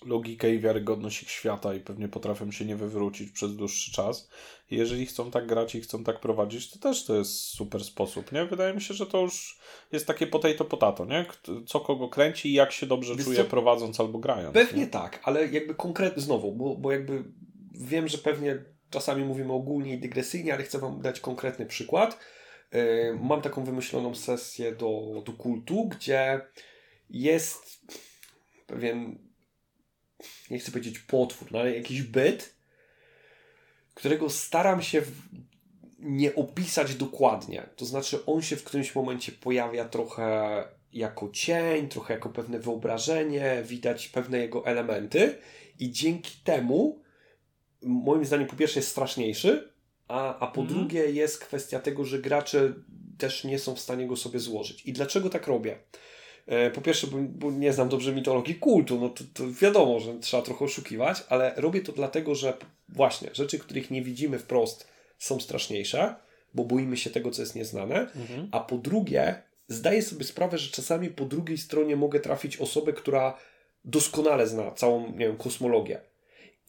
logikę 0.06 0.54
i 0.54 0.60
wiarygodność 0.60 1.24
ich 1.24 1.30
świata 1.30 1.74
i 1.74 1.80
pewnie 1.80 2.08
potrafią 2.08 2.52
się 2.52 2.66
nie 2.66 2.76
wywrócić 2.76 3.32
przez 3.32 3.56
dłuższy 3.56 3.92
czas. 3.92 4.30
I 4.72 4.76
jeżeli 4.76 5.06
chcą 5.06 5.32
tak 5.32 5.48
grać 5.48 5.76
i 5.76 5.82
chcą 5.82 6.04
tak 6.04 6.20
prowadzić, 6.20 6.72
to 6.72 6.80
też 6.80 7.06
to 7.06 7.16
jest 7.16 7.42
super 7.42 7.84
sposób, 7.84 8.32
nie? 8.32 8.46
Wydaje 8.46 8.74
mi 8.74 8.82
się, 8.82 8.94
że 8.94 9.06
to 9.06 9.22
już 9.22 9.60
jest 9.92 10.08
takie 10.08 10.28
potato 10.28 10.66
potato, 10.66 11.06
nie? 11.06 11.26
Co 11.68 11.80
kogo 11.80 12.10
kręci 12.10 12.50
i 12.50 12.54
jak 12.54 12.72
się 12.72 12.86
dobrze 12.86 13.16
Wiesz 13.16 13.26
czuje 13.26 13.44
prowadząc 13.44 14.00
albo 14.00 14.20
grając. 14.20 14.54
Pewnie 14.54 14.82
nie? 14.82 14.88
tak, 14.88 15.20
ale 15.24 15.48
jakby 15.48 15.76
konkretnie 15.76 16.24
znowu, 16.24 16.52
bo, 16.52 16.76
bo 16.76 16.92
jakby 16.92 17.24
wiem, 17.72 18.08
że 18.08 18.18
pewnie 18.18 18.64
czasami 18.90 19.26
mówimy 19.26 19.54
ogólnie 19.54 19.94
i 19.94 20.00
dygresyjnie, 20.00 20.54
ale 20.54 20.64
chcę 20.64 20.80
Wam 20.80 21.02
dać 21.02 21.20
konkretny 21.20 21.66
przykład. 21.66 22.20
Yy, 22.72 23.20
mam 23.22 23.42
taką 23.42 23.64
wymyśloną 23.64 24.16
sesję 24.16 24.76
do, 24.76 25.22
do 25.26 25.34
kultu, 25.34 25.88
gdzie 25.88 26.42
jest 27.10 27.82
pewien 28.68 29.23
nie 30.50 30.60
chcę 30.60 30.72
powiedzieć 30.72 31.00
potwór, 31.00 31.52
no 31.52 31.60
ale 31.60 31.76
jakiś 31.76 32.02
byt, 32.02 32.56
którego 33.94 34.30
staram 34.30 34.82
się 34.82 35.02
nie 36.00 36.36
opisać 36.36 36.96
dokładnie. 36.96 37.70
To 37.76 37.86
znaczy, 37.86 38.26
on 38.26 38.42
się 38.42 38.56
w 38.56 38.64
którymś 38.64 38.96
momencie 38.96 39.32
pojawia 39.32 39.86
trochę 39.86 40.64
jako 40.94 41.30
cień, 41.30 41.88
trochę 41.88 42.14
jako 42.14 42.30
pewne 42.30 42.60
wyobrażenie, 42.60 43.64
widać 43.66 44.08
pewne 44.08 44.38
jego 44.38 44.66
elementy, 44.66 45.38
i 45.80 45.92
dzięki 45.92 46.38
temu, 46.44 47.02
moim 47.82 48.26
zdaniem, 48.26 48.48
po 48.48 48.56
pierwsze 48.56 48.80
jest 48.80 48.90
straszniejszy, 48.90 49.74
a, 50.08 50.40
a 50.40 50.48
po 50.48 50.62
mm. 50.62 50.74
drugie 50.74 51.12
jest 51.12 51.40
kwestia 51.40 51.80
tego, 51.80 52.06
że 52.06 52.20
gracze 52.20 52.74
też 53.18 53.44
nie 53.44 53.60
są 53.60 53.76
w 53.76 53.80
stanie 53.80 54.08
go 54.08 54.16
sobie 54.16 54.40
złożyć. 54.40 54.86
I 54.86 54.94
dlaczego 54.94 55.30
tak 55.30 55.48
robię? 55.48 55.80
E, 56.48 56.72
po 56.72 56.82
pierwsze, 56.82 57.08
bo, 57.08 57.18
bo, 57.20 57.52
nie 57.52 57.74
znam 57.74 57.90
dobrze 57.90 58.16
mitologii 58.16 58.56
kultu, 58.56 59.00
no 59.00 59.10
to, 59.10 59.24
to, 59.34 59.44
wiadomo, 59.62 60.00
że 60.00 60.20
trzeba 60.20 60.44
trochę 60.44 60.66
oszukiwać, 60.66 61.24
ale 61.30 61.54
robię 61.58 61.82
to 61.82 61.92
dlatego, 61.92 62.36
że 62.36 62.58
właśnie 62.90 63.30
rzeczy, 63.34 63.60
których 63.60 63.92
nie 63.92 64.02
widzimy 64.02 64.40
wprost, 64.40 64.88
są 65.18 65.40
straszniejsze, 65.40 66.16
bo 66.54 66.64
boimy 66.64 66.98
się 66.98 67.10
tego, 67.10 67.32
co 67.32 67.42
jest 67.42 67.56
nieznane, 67.56 67.96
mhm. 67.96 68.50
a 68.52 68.60
po 68.60 68.78
drugie, 68.78 69.44
zdaję 69.68 70.02
sobie 70.02 70.26
sprawę, 70.26 70.58
że 70.58 70.72
czasami 70.72 71.10
po 71.10 71.26
drugiej 71.26 71.58
stronie 71.58 71.96
mogę 71.96 72.20
trafić 72.20 72.58
osobę, 72.58 72.94
która 72.94 73.38
doskonale 73.86 74.48
zna 74.48 74.72
całą, 74.72 75.12
nie 75.12 75.28
wiem, 75.28 75.38
kosmologię. 75.38 76.02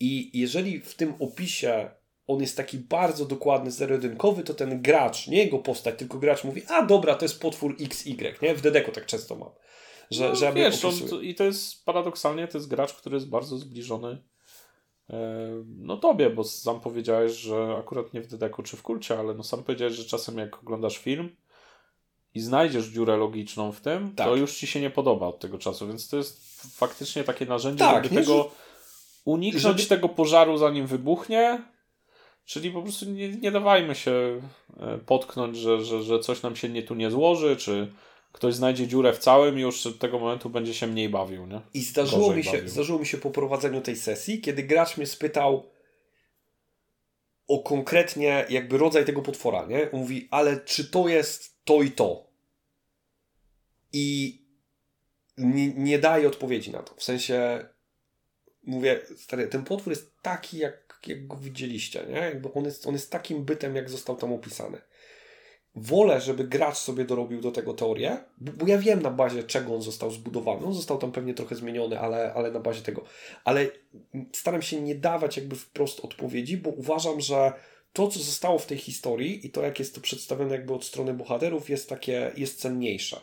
I 0.01 0.41
jeżeli 0.41 0.81
w 0.81 0.95
tym 0.95 1.15
opisie 1.19 1.91
on 2.27 2.41
jest 2.41 2.57
taki 2.57 2.79
bardzo 2.79 3.25
dokładny, 3.25 3.71
zero-jedynkowy, 3.71 4.43
to 4.43 4.55
ten 4.55 4.83
gracz, 4.83 5.29
nie 5.29 5.39
jego 5.39 5.59
postać, 5.59 5.99
tylko 5.99 6.19
gracz 6.19 6.45
mówi, 6.45 6.63
a 6.69 6.87
dobra, 6.87 7.15
to 7.15 7.25
jest 7.25 7.41
potwór 7.41 7.77
XY, 7.81 8.35
nie? 8.43 8.55
W 8.55 8.61
Dedeku 8.61 8.93
tak 8.93 9.07
często 9.07 9.37
mam. 9.37 9.51
Że, 10.11 10.29
no, 10.29 10.37
że 10.37 10.53
wiesz, 10.53 10.85
on, 10.85 10.95
I 11.23 11.35
to 11.35 11.45
jest 11.45 11.85
paradoksalnie, 11.85 12.49
to 12.49 12.59
jest 12.59 12.69
gracz, 12.69 12.93
który 12.93 13.15
jest 13.15 13.29
bardzo 13.29 13.59
zbliżony 13.59 14.23
e, 15.11 15.17
no 15.79 15.97
tobie, 15.97 16.31
bo 16.31 16.45
sam 16.45 16.81
powiedziałeś, 16.81 17.33
że 17.33 17.77
akurat 17.79 18.15
nie 18.15 18.21
w 18.21 18.27
Dedeku 18.27 18.63
czy 18.63 18.77
w 18.77 18.83
Kulcie, 18.83 19.19
ale 19.19 19.35
no 19.35 19.43
sam 19.43 19.63
powiedziałeś, 19.63 19.95
że 19.95 20.05
czasem 20.05 20.39
jak 20.39 20.63
oglądasz 20.63 20.99
film 20.99 21.37
i 22.35 22.41
znajdziesz 22.41 22.87
dziurę 22.87 23.17
logiczną 23.17 23.73
w 23.73 23.81
tym, 23.81 24.15
tak. 24.15 24.27
to 24.27 24.37
już 24.37 24.57
ci 24.57 24.67
się 24.67 24.81
nie 24.81 24.91
podoba 24.91 25.27
od 25.27 25.39
tego 25.39 25.59
czasu, 25.59 25.89
więc 25.89 26.09
to 26.09 26.17
jest 26.17 26.63
faktycznie 26.77 27.25
takie 27.25 27.47
narzędzie, 27.47 27.85
tak, 27.85 28.05
żeby 28.05 28.17
nie, 28.17 28.21
tego 28.21 28.51
uniknąć 29.25 29.81
żeby... 29.81 29.89
tego 29.89 30.09
pożaru 30.09 30.57
zanim 30.57 30.87
wybuchnie, 30.87 31.63
Czyli 32.45 32.71
po 32.71 32.83
prostu 32.83 33.11
nie, 33.11 33.29
nie 33.29 33.51
dawajmy 33.51 33.95
się 33.95 34.41
e, 34.81 34.99
potknąć, 34.99 35.57
że, 35.57 35.85
że, 35.85 36.03
że 36.03 36.21
coś 36.21 36.43
nam 36.43 36.57
się 36.57 36.69
nie 36.69 36.83
tu 36.83 36.95
nie 36.95 37.11
złoży, 37.11 37.57
czy 37.57 37.93
ktoś 38.33 38.55
znajdzie 38.55 38.89
dziurę 38.89 39.13
w 39.13 39.19
całym 39.19 39.59
i 39.59 39.63
już 39.63 39.87
od 39.87 39.99
tego 39.99 40.19
momentu 40.19 40.51
będzie 40.51 40.75
się 40.75 40.87
mniej 40.87 41.09
bawił. 41.09 41.47
Nie? 41.47 41.61
I 41.75 41.81
zdarzyło 41.81 42.35
mi, 42.35 42.45
się, 42.45 42.69
zdarzyło 42.69 42.99
mi 42.99 43.07
się 43.07 43.19
po 43.19 43.31
prowadzeniu 43.31 43.81
tej 43.81 43.97
sesji, 43.97 44.41
kiedy 44.41 44.63
gracz 44.63 44.97
mnie 44.97 45.07
spytał 45.07 45.71
o 47.49 47.59
konkretnie 47.59 48.47
jakby 48.49 48.79
rodzaj 48.79 49.05
tego 49.05 49.23
potwora, 49.23 49.67
nie? 49.67 49.91
On 49.91 50.01
mówi, 50.01 50.29
ale 50.31 50.61
czy 50.61 50.91
to 50.91 51.09
jest 51.09 51.65
to 51.65 51.83
i 51.83 51.91
to? 51.91 52.27
I 53.93 54.39
nie, 55.39 55.75
nie 55.75 55.99
daje 55.99 56.29
odpowiedzi 56.29 56.71
na 56.71 56.83
to. 56.83 56.95
W 56.95 57.05
sensie 57.05 57.69
mówię, 58.67 59.01
stary, 59.17 59.47
ten 59.47 59.65
potwór 59.65 59.93
jest 59.93 60.23
taki, 60.23 60.59
jak 60.59 60.85
jak 61.09 61.27
go 61.27 61.37
widzieliście, 61.37 62.05
nie? 62.09 62.17
Jakby 62.17 62.53
on 62.53 62.65
jest, 62.65 62.87
on 62.87 62.93
jest 62.93 63.11
takim 63.11 63.45
bytem, 63.45 63.77
jak 63.77 63.91
został 63.91 64.17
tam 64.17 64.33
opisany. 64.33 64.79
Wolę, 65.77 66.21
żeby 66.21 66.45
gracz 66.45 66.77
sobie 66.77 67.05
dorobił 67.05 67.41
do 67.41 67.51
tego 67.51 67.75
teorię, 67.75 68.19
bo, 68.39 68.53
bo 68.53 68.67
ja 68.67 68.79
wiem 68.79 69.03
na 69.03 69.11
bazie 69.11 69.43
czego 69.43 69.75
on 69.75 69.83
został 69.83 70.11
zbudowany. 70.11 70.67
On 70.67 70.75
został 70.75 70.99
tam 70.99 71.13
pewnie 71.13 71.35
trochę 71.35 71.55
zmieniony, 71.55 72.01
ale, 72.01 72.33
ale 72.35 72.51
na 72.51 72.61
bazie 72.61 72.83
tego. 72.83 73.05
Ale 73.45 73.67
staram 74.33 74.63
się 74.63 74.81
nie 74.81 74.95
dawać 74.95 75.37
jakby 75.37 75.57
wprost 75.57 76.01
odpowiedzi, 76.01 76.57
bo 76.57 76.71
uważam, 76.71 77.21
że 77.21 77.53
to, 77.93 78.09
co 78.09 78.19
zostało 78.19 78.59
w 78.59 78.67
tej 78.67 78.79
historii 78.79 79.47
i 79.47 79.51
to, 79.51 79.63
jak 79.63 79.79
jest 79.79 79.95
to 79.95 80.01
przedstawione 80.01 80.55
jakby 80.55 80.75
od 80.75 80.85
strony 80.85 81.15
bohaterów, 81.15 81.71
jest 81.71 81.89
takie, 81.89 82.33
jest 82.37 82.61
cenniejsze. 82.61 83.21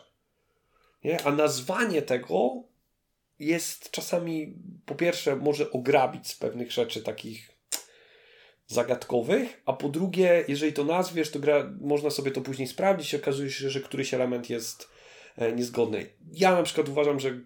Nie? 1.04 1.22
A 1.22 1.32
nazwanie 1.32 2.02
tego 2.02 2.62
jest 3.46 3.90
czasami, 3.90 4.54
po 4.86 4.94
pierwsze, 4.94 5.36
może 5.36 5.70
ograbić 5.70 6.28
z 6.28 6.36
pewnych 6.36 6.72
rzeczy 6.72 7.02
takich 7.02 7.52
zagadkowych, 8.66 9.62
a 9.66 9.72
po 9.72 9.88
drugie, 9.88 10.44
jeżeli 10.48 10.72
to 10.72 10.84
nazwiesz, 10.84 11.30
to 11.30 11.38
gra, 11.38 11.72
można 11.80 12.10
sobie 12.10 12.30
to 12.30 12.40
później 12.40 12.68
sprawdzić 12.68 13.12
i 13.12 13.16
okazuje 13.16 13.50
się, 13.50 13.70
że 13.70 13.80
któryś 13.80 14.14
element 14.14 14.50
jest 14.50 14.88
e, 15.36 15.52
niezgodny. 15.52 16.06
Ja 16.32 16.54
na 16.54 16.62
przykład 16.62 16.88
uważam, 16.88 17.20
że 17.20 17.40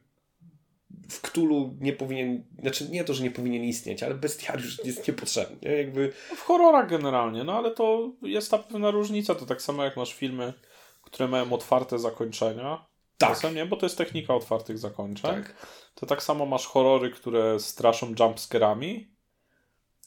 w 1.08 1.20
Ktulu 1.20 1.76
nie 1.80 1.92
powinien, 1.92 2.44
znaczy 2.60 2.88
nie 2.90 3.04
to, 3.04 3.14
że 3.14 3.22
nie 3.22 3.30
powinien 3.30 3.64
istnieć, 3.64 4.02
ale 4.02 4.14
bestiariusz 4.14 4.84
jest 4.84 5.08
niepotrzebny. 5.08 5.56
Nie? 5.62 5.76
Jakby... 5.76 6.12
W 6.36 6.40
horrorach 6.40 6.88
generalnie, 6.88 7.44
no 7.44 7.58
ale 7.58 7.70
to 7.70 8.12
jest 8.22 8.50
ta 8.50 8.58
pewna 8.58 8.90
różnica, 8.90 9.34
to 9.34 9.46
tak 9.46 9.62
samo 9.62 9.84
jak 9.84 9.96
masz 9.96 10.14
filmy, 10.14 10.52
które 11.02 11.28
mają 11.28 11.52
otwarte 11.52 11.98
zakończenia. 11.98 12.86
Tak. 13.18 13.28
Czasem 13.28 13.54
nie, 13.54 13.66
bo 13.66 13.76
to 13.76 13.86
jest 13.86 13.98
technika 13.98 14.34
otwartych 14.34 14.78
zakończeń. 14.78 15.34
Tak. 15.34 15.66
To 15.94 16.06
tak 16.06 16.22
samo 16.22 16.46
masz 16.46 16.66
horrory, 16.66 17.10
które 17.10 17.60
straszą 17.60 18.14
jumpscarami, 18.20 19.16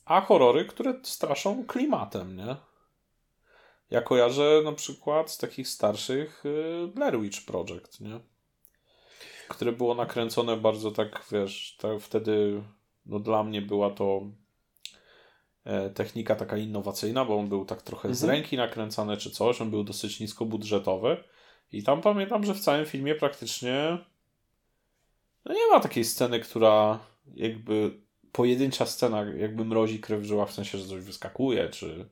a 0.06 0.22
horrory, 0.22 0.65
które 0.65 0.94
straszą 1.03 1.65
klimatem, 1.65 2.36
nie? 2.36 2.56
Ja 3.90 4.02
kojarzę 4.02 4.61
na 4.65 4.72
przykład 4.72 5.31
z 5.31 5.38
takich 5.38 5.68
starszych 5.68 6.45
y, 6.45 6.88
Blair 6.88 7.19
Witch 7.19 7.45
Project, 7.45 8.02
nie? 8.02 8.19
Które 9.48 9.72
było 9.72 9.95
nakręcone 9.95 10.57
bardzo 10.57 10.91
tak, 10.91 11.26
wiesz, 11.31 11.77
tak 11.80 11.99
wtedy 11.99 12.64
no 13.06 13.19
dla 13.19 13.44
mnie 13.44 13.61
była 13.61 13.90
to 13.90 14.22
e, 15.64 15.90
technika 15.90 16.36
taka 16.36 16.57
innowacyjna, 16.57 17.26
bo 17.26 17.38
on 17.38 17.49
był 17.49 17.65
tak 17.65 17.81
trochę 17.81 18.07
mhm. 18.07 18.15
z 18.15 18.23
ręki 18.23 18.57
nakręcany 18.57 19.18
czy 19.18 19.31
coś, 19.31 19.61
on 19.61 19.69
był 19.69 19.84
dosyć 19.84 20.19
niskobudżetowy 20.19 21.23
i 21.71 21.83
tam 21.83 22.01
pamiętam, 22.01 22.45
że 22.45 22.53
w 22.53 22.59
całym 22.59 22.85
filmie 22.85 23.15
praktycznie 23.15 23.97
no 25.45 25.53
nie 25.53 25.67
ma 25.71 25.79
takiej 25.79 26.05
sceny, 26.05 26.39
która 26.39 26.99
jakby 27.35 27.91
pojedyncza 28.31 28.85
scena 28.85 29.23
jakby 29.23 29.65
mrozi 29.65 29.99
krew 29.99 30.21
w 30.21 30.25
żyłach, 30.25 30.49
w 30.49 30.53
sensie, 30.53 30.77
że 30.77 30.87
coś 30.87 31.03
wyskakuje, 31.03 31.69
czy, 31.69 32.09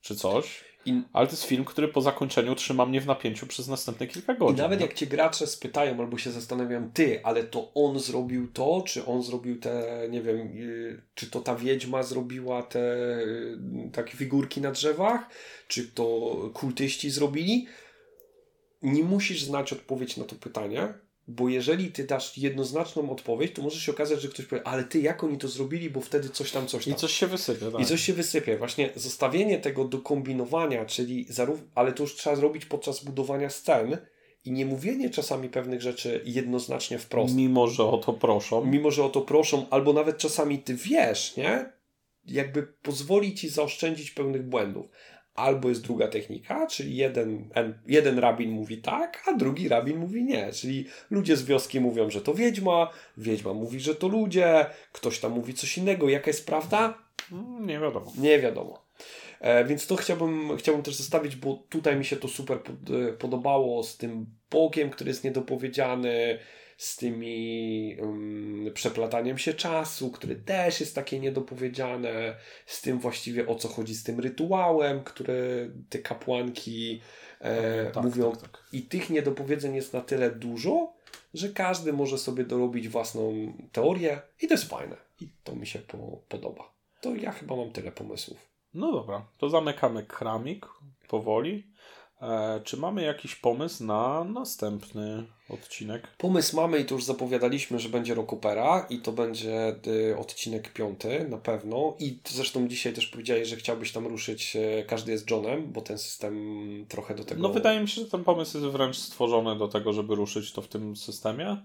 czy 0.00 0.16
coś. 0.16 0.64
I... 0.86 1.02
Ale 1.12 1.26
to 1.26 1.32
jest 1.32 1.44
film, 1.44 1.64
który 1.64 1.88
po 1.88 2.00
zakończeniu 2.00 2.54
trzyma 2.54 2.86
mnie 2.86 3.00
w 3.00 3.06
napięciu 3.06 3.46
przez 3.46 3.68
następne 3.68 4.06
kilka 4.06 4.34
godzin. 4.34 4.56
I 4.56 4.60
nawet 4.60 4.80
jak 4.80 4.94
cię 4.94 5.06
gracze 5.06 5.46
spytają 5.46 5.98
albo 5.98 6.18
się 6.18 6.30
zastanawiają, 6.30 6.90
ty, 6.90 7.20
ale 7.24 7.44
to 7.44 7.74
on 7.74 7.98
zrobił 7.98 8.52
to, 8.52 8.84
czy 8.86 9.06
on 9.06 9.22
zrobił 9.22 9.60
te, 9.60 10.06
nie 10.10 10.22
wiem, 10.22 10.36
y, 10.38 11.02
czy 11.14 11.30
to 11.30 11.40
ta 11.40 11.56
wiedźma 11.56 12.02
zrobiła 12.02 12.62
te 12.62 12.80
y, 13.18 13.58
takie 13.92 14.16
figurki 14.16 14.60
na 14.60 14.70
drzewach, 14.70 15.28
czy 15.68 15.88
to 15.88 16.36
kultyści 16.54 17.10
zrobili, 17.10 17.66
nie 18.82 19.04
musisz 19.04 19.44
znać 19.44 19.72
odpowiedź 19.72 20.16
na 20.16 20.24
to 20.24 20.36
pytanie, 20.36 20.94
bo 21.28 21.48
jeżeli 21.48 21.92
ty 21.92 22.04
dasz 22.04 22.38
jednoznaczną 22.38 23.10
odpowiedź, 23.10 23.52
to 23.52 23.62
może 23.62 23.80
się 23.80 23.92
okazać, 23.92 24.22
że 24.22 24.28
ktoś 24.28 24.46
powie, 24.46 24.66
ale 24.66 24.84
ty 24.84 25.00
jak 25.00 25.24
oni 25.24 25.38
to 25.38 25.48
zrobili, 25.48 25.90
bo 25.90 26.00
wtedy 26.00 26.28
coś 26.28 26.50
tam, 26.50 26.66
coś 26.66 26.84
tam. 26.84 26.94
I 26.94 26.96
coś 26.96 27.12
się 27.12 27.26
wysypie. 27.26 27.70
Tak. 27.70 27.80
I 27.80 27.84
coś 27.84 28.00
się 28.00 28.12
wysypie. 28.12 28.58
Właśnie 28.58 28.90
zostawienie 28.96 29.58
tego 29.58 29.84
do 29.84 29.98
kombinowania, 29.98 30.84
czyli 30.84 31.26
zarówno, 31.28 31.66
ale 31.74 31.92
to 31.92 32.02
już 32.02 32.14
trzeba 32.14 32.36
zrobić 32.36 32.64
podczas 32.64 33.04
budowania 33.04 33.50
scen 33.50 33.98
i 34.44 34.52
nie 34.52 34.66
mówienie 34.66 35.10
czasami 35.10 35.48
pewnych 35.48 35.82
rzeczy 35.82 36.22
jednoznacznie 36.24 36.98
wprost. 36.98 37.34
Mimo, 37.34 37.68
że 37.68 37.84
o 37.84 37.98
to 37.98 38.12
proszą. 38.12 38.64
Mimo, 38.64 38.90
że 38.90 39.04
o 39.04 39.08
to 39.08 39.20
proszą, 39.20 39.66
albo 39.70 39.92
nawet 39.92 40.18
czasami 40.18 40.58
ty 40.58 40.74
wiesz, 40.74 41.36
nie? 41.36 41.72
Jakby 42.24 42.62
pozwoli 42.62 43.34
ci 43.34 43.48
zaoszczędzić 43.48 44.10
pewnych 44.10 44.42
błędów. 44.42 44.86
Albo 45.34 45.68
jest 45.68 45.82
druga 45.82 46.08
technika, 46.08 46.66
czyli 46.66 46.96
jeden, 46.96 47.48
jeden 47.86 48.18
rabin 48.18 48.50
mówi 48.50 48.78
tak, 48.78 49.22
a 49.26 49.32
drugi 49.32 49.68
rabin 49.68 49.98
mówi 49.98 50.24
nie. 50.24 50.52
Czyli 50.52 50.86
ludzie 51.10 51.36
z 51.36 51.44
wioski 51.44 51.80
mówią, 51.80 52.10
że 52.10 52.20
to 52.20 52.34
wiedźma, 52.34 52.90
wiedźma 53.16 53.52
mówi, 53.52 53.80
że 53.80 53.94
to 53.94 54.08
ludzie, 54.08 54.66
ktoś 54.92 55.18
tam 55.18 55.32
mówi 55.32 55.54
coś 55.54 55.78
innego. 55.78 56.08
Jaka 56.08 56.30
jest 56.30 56.46
prawda? 56.46 56.98
Mm, 57.32 57.66
nie 57.66 57.80
wiadomo. 57.80 58.12
Nie 58.18 58.38
wiadomo. 58.38 58.84
E, 59.40 59.64
więc 59.64 59.86
to 59.86 59.96
chciałbym, 59.96 60.56
chciałbym 60.56 60.84
też 60.84 60.94
zostawić, 60.94 61.36
bo 61.36 61.62
tutaj 61.68 61.96
mi 61.96 62.04
się 62.04 62.16
to 62.16 62.28
super 62.28 62.58
e, 62.58 63.12
podobało 63.12 63.82
z 63.82 63.96
tym 63.96 64.26
Bogiem, 64.50 64.90
który 64.90 65.10
jest 65.10 65.24
niedopowiedziany, 65.24 66.38
z 66.82 66.96
tymi 66.96 67.96
um, 68.00 68.70
przeplataniem 68.74 69.38
się 69.38 69.54
czasu, 69.54 70.10
który 70.10 70.36
też 70.36 70.80
jest 70.80 70.94
takie 70.94 71.20
niedopowiedziane, 71.20 72.36
z 72.66 72.80
tym 72.82 72.98
właściwie 72.98 73.46
o 73.46 73.54
co 73.54 73.68
chodzi 73.68 73.94
z 73.94 74.02
tym 74.02 74.20
rytuałem, 74.20 75.04
który 75.04 75.70
te 75.88 75.98
kapłanki 75.98 77.00
e, 77.40 77.90
tak, 77.90 78.04
mówią. 78.04 78.32
Tak, 78.32 78.40
tak. 78.40 78.64
I 78.72 78.82
tych 78.82 79.10
niedopowiedzeń 79.10 79.74
jest 79.74 79.92
na 79.92 80.00
tyle 80.00 80.30
dużo, 80.30 80.92
że 81.34 81.48
każdy 81.48 81.92
może 81.92 82.18
sobie 82.18 82.44
dorobić 82.44 82.88
własną 82.88 83.52
teorię 83.72 84.20
i 84.40 84.48
to 84.48 84.54
jest 84.54 84.68
fajne. 84.68 84.96
I 85.20 85.28
to 85.44 85.54
mi 85.54 85.66
się 85.66 85.78
po, 85.78 86.20
podoba. 86.28 86.72
To 87.00 87.14
ja 87.14 87.32
chyba 87.32 87.56
mam 87.56 87.72
tyle 87.72 87.92
pomysłów. 87.92 88.38
No 88.74 88.92
dobra, 88.92 89.26
to 89.38 89.48
zamykamy 89.48 90.02
kramik 90.02 90.66
powoli. 91.08 91.66
E, 92.22 92.60
czy 92.64 92.76
mamy 92.76 93.02
jakiś 93.02 93.34
pomysł 93.34 93.84
na 93.84 94.24
następny 94.24 95.24
odcinek? 95.48 96.08
Pomysł 96.18 96.56
mamy 96.56 96.78
i 96.78 96.84
to 96.84 96.94
już 96.94 97.04
zapowiadaliśmy, 97.04 97.78
że 97.78 97.88
będzie 97.88 98.14
Rockopera 98.14 98.86
i 98.90 98.98
to 98.98 99.12
będzie 99.12 99.76
y, 99.86 100.16
odcinek 100.18 100.72
piąty 100.72 101.26
na 101.28 101.38
pewno. 101.38 101.96
I 101.98 102.18
zresztą 102.28 102.68
dzisiaj 102.68 102.92
też 102.92 103.06
powiedziałeś, 103.06 103.48
że 103.48 103.56
chciałbyś 103.56 103.92
tam 103.92 104.06
ruszyć 104.06 104.56
y, 104.56 104.84
Każdy 104.88 105.12
jest 105.12 105.30
Johnem, 105.30 105.72
bo 105.72 105.80
ten 105.80 105.98
system 105.98 106.34
trochę 106.88 107.14
do 107.14 107.24
tego... 107.24 107.42
No 107.42 107.48
wydaje 107.48 107.80
mi 107.80 107.88
się, 107.88 108.00
że 108.02 108.10
ten 108.10 108.24
pomysł 108.24 108.58
jest 108.58 108.72
wręcz 108.72 108.98
stworzony 108.98 109.58
do 109.58 109.68
tego, 109.68 109.92
żeby 109.92 110.14
ruszyć 110.14 110.52
to 110.52 110.62
w 110.62 110.68
tym 110.68 110.96
systemie. 110.96 111.56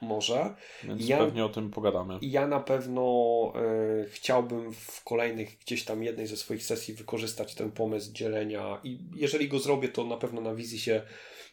Może. 0.00 0.54
Więc 0.84 1.08
ja, 1.08 1.18
pewnie 1.18 1.44
o 1.44 1.48
tym 1.48 1.70
pogadamy. 1.70 2.18
Ja 2.22 2.46
na 2.46 2.60
pewno 2.60 3.02
y, 4.04 4.08
chciałbym 4.10 4.72
w 4.72 5.04
kolejnych, 5.04 5.58
gdzieś 5.58 5.84
tam 5.84 6.02
jednej 6.02 6.26
ze 6.26 6.36
swoich 6.36 6.62
sesji 6.62 6.94
wykorzystać 6.94 7.54
ten 7.54 7.72
pomysł 7.72 8.12
dzielenia 8.12 8.80
i 8.84 8.98
jeżeli 9.14 9.48
go 9.48 9.58
zrobię, 9.58 9.88
to 9.88 10.04
na 10.04 10.16
pewno 10.16 10.40
na 10.40 10.54
wizji 10.54 10.78
się 10.78 11.02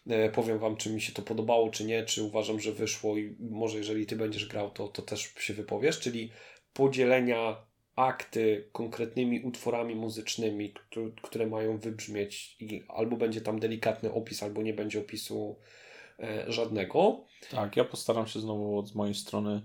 y, 0.07 0.31
powiem 0.33 0.59
Wam, 0.59 0.77
czy 0.77 0.93
mi 0.93 1.01
się 1.01 1.13
to 1.13 1.21
podobało, 1.21 1.69
czy 1.69 1.85
nie, 1.85 2.03
czy 2.03 2.23
uważam, 2.23 2.59
że 2.59 2.71
wyszło 2.71 3.17
i 3.17 3.35
może 3.39 3.77
jeżeli 3.77 4.05
Ty 4.05 4.15
będziesz 4.15 4.45
grał, 4.47 4.71
to, 4.71 4.87
to 4.87 5.01
też 5.01 5.33
się 5.39 5.53
wypowiesz, 5.53 5.99
czyli 5.99 6.31
podzielenia 6.73 7.57
akty 7.95 8.69
konkretnymi 8.71 9.39
utworami 9.39 9.95
muzycznymi, 9.95 10.73
które, 10.73 11.11
które 11.21 11.47
mają 11.47 11.77
wybrzmieć 11.77 12.55
i 12.59 12.83
albo 12.87 13.17
będzie 13.17 13.41
tam 13.41 13.59
delikatny 13.59 14.13
opis, 14.13 14.43
albo 14.43 14.61
nie 14.61 14.73
będzie 14.73 14.99
opisu 14.99 15.59
żadnego. 16.47 17.25
Tak, 17.51 17.77
ja 17.77 17.85
postaram 17.85 18.27
się 18.27 18.39
znowu 18.39 18.79
od 18.79 18.95
mojej 18.95 19.15
strony 19.15 19.61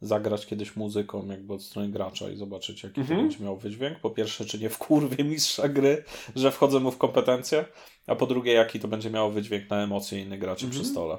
zagrać 0.00 0.46
kiedyś 0.46 0.76
muzyką 0.76 1.26
jakby 1.26 1.54
od 1.54 1.62
strony 1.62 1.88
gracza 1.88 2.30
i 2.30 2.36
zobaczyć 2.36 2.82
jaki 2.82 3.00
mhm. 3.00 3.18
to 3.18 3.22
będzie 3.22 3.44
miał 3.44 3.56
wydźwięk. 3.56 4.00
Po 4.00 4.10
pierwsze, 4.10 4.44
czy 4.44 4.58
nie 4.58 4.70
wkurwie 4.70 5.24
mistrza 5.24 5.68
gry, 5.68 6.04
że 6.36 6.52
wchodzę 6.52 6.80
mu 6.80 6.90
w 6.90 6.98
kompetencje, 6.98 7.64
a 8.06 8.16
po 8.16 8.26
drugie, 8.26 8.52
jaki 8.52 8.80
to 8.80 8.88
będzie 8.88 9.10
miało 9.10 9.30
wydźwięk 9.30 9.70
na 9.70 9.82
emocje 9.82 10.22
innych 10.22 10.40
graczy 10.40 10.66
mhm. 10.66 10.82
przy 10.82 10.92
stole. 10.92 11.18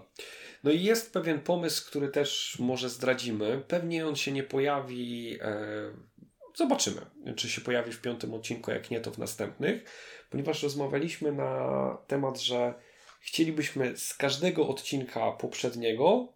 No 0.63 0.71
i 0.71 0.83
jest 0.83 1.13
pewien 1.13 1.39
pomysł, 1.39 1.87
który 1.89 2.07
też 2.07 2.57
może 2.59 2.89
zdradzimy. 2.89 3.63
Pewnie 3.67 4.07
on 4.07 4.15
się 4.15 4.31
nie 4.31 4.43
pojawi. 4.43 5.37
E... 5.41 5.57
Zobaczymy, 6.55 7.01
czy 7.35 7.49
się 7.49 7.61
pojawi 7.61 7.91
w 7.91 8.01
piątym 8.01 8.33
odcinku, 8.33 8.71
jak 8.71 8.91
nie, 8.91 8.99
to 8.99 9.11
w 9.11 9.17
następnych, 9.17 9.83
ponieważ 10.29 10.63
rozmawialiśmy 10.63 11.31
na 11.31 11.97
temat, 12.07 12.41
że 12.41 12.73
chcielibyśmy 13.27 13.97
z 13.97 14.13
każdego 14.13 14.67
odcinka 14.67 15.31
poprzedniego 15.31 16.27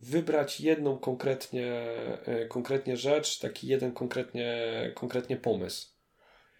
wybrać 0.00 0.60
jedną 0.60 0.98
konkretnie, 0.98 1.72
e, 2.26 2.46
konkretnie 2.46 2.96
rzecz, 2.96 3.38
taki 3.38 3.66
jeden 3.66 3.92
konkretnie, 3.92 4.56
konkretnie 4.94 5.36
pomysł. 5.36 5.88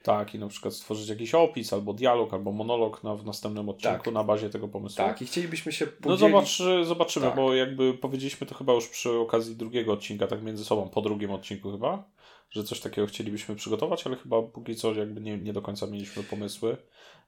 Tak, 0.03 0.35
i 0.35 0.39
na 0.39 0.49
przykład 0.49 0.75
stworzyć 0.75 1.09
jakiś 1.09 1.35
opis, 1.35 1.73
albo 1.73 1.95
dialog, 1.95 2.35
albo 2.35 2.53
monolog 2.53 3.05
na, 3.05 3.15
w 3.15 3.25
następnym 3.25 3.69
odcinku 3.69 4.05
tak. 4.05 4.15
na 4.15 4.25
bazie 4.25 4.51
tego 4.51 4.69
pomysłu. 4.69 4.97
Tak, 4.97 5.23
i 5.23 5.27
chcielibyśmy 5.27 5.73
się 5.73 5.87
podzielić... 5.87 6.23
No 6.23 6.29
zobacz, 6.29 6.63
zobaczymy, 6.85 7.27
tak. 7.27 7.37
bo 7.37 7.55
jakby 7.55 7.95
powiedzieliśmy 7.95 8.47
to 8.47 8.55
chyba 8.55 8.73
już 8.73 8.89
przy 8.89 9.11
okazji 9.11 9.57
drugiego 9.57 9.93
odcinka, 9.93 10.27
tak 10.27 10.43
między 10.43 10.65
sobą, 10.65 10.89
po 10.89 11.03
drugim 11.03 11.31
odcinku 11.31 11.73
chyba, 11.73 12.11
że 12.51 12.65
coś 12.65 12.81
takiego 12.81 13.07
chcielibyśmy 13.07 13.57
przygotować, 13.57 14.07
ale 14.07 14.17
chyba 14.17 14.43
póki 14.43 14.77
co 14.77 14.95
jakby 14.95 15.21
nie, 15.21 15.39
nie 15.39 15.53
do 15.53 15.63
końca 15.63 15.87
mieliśmy 15.87 16.23
pomysły 16.23 16.77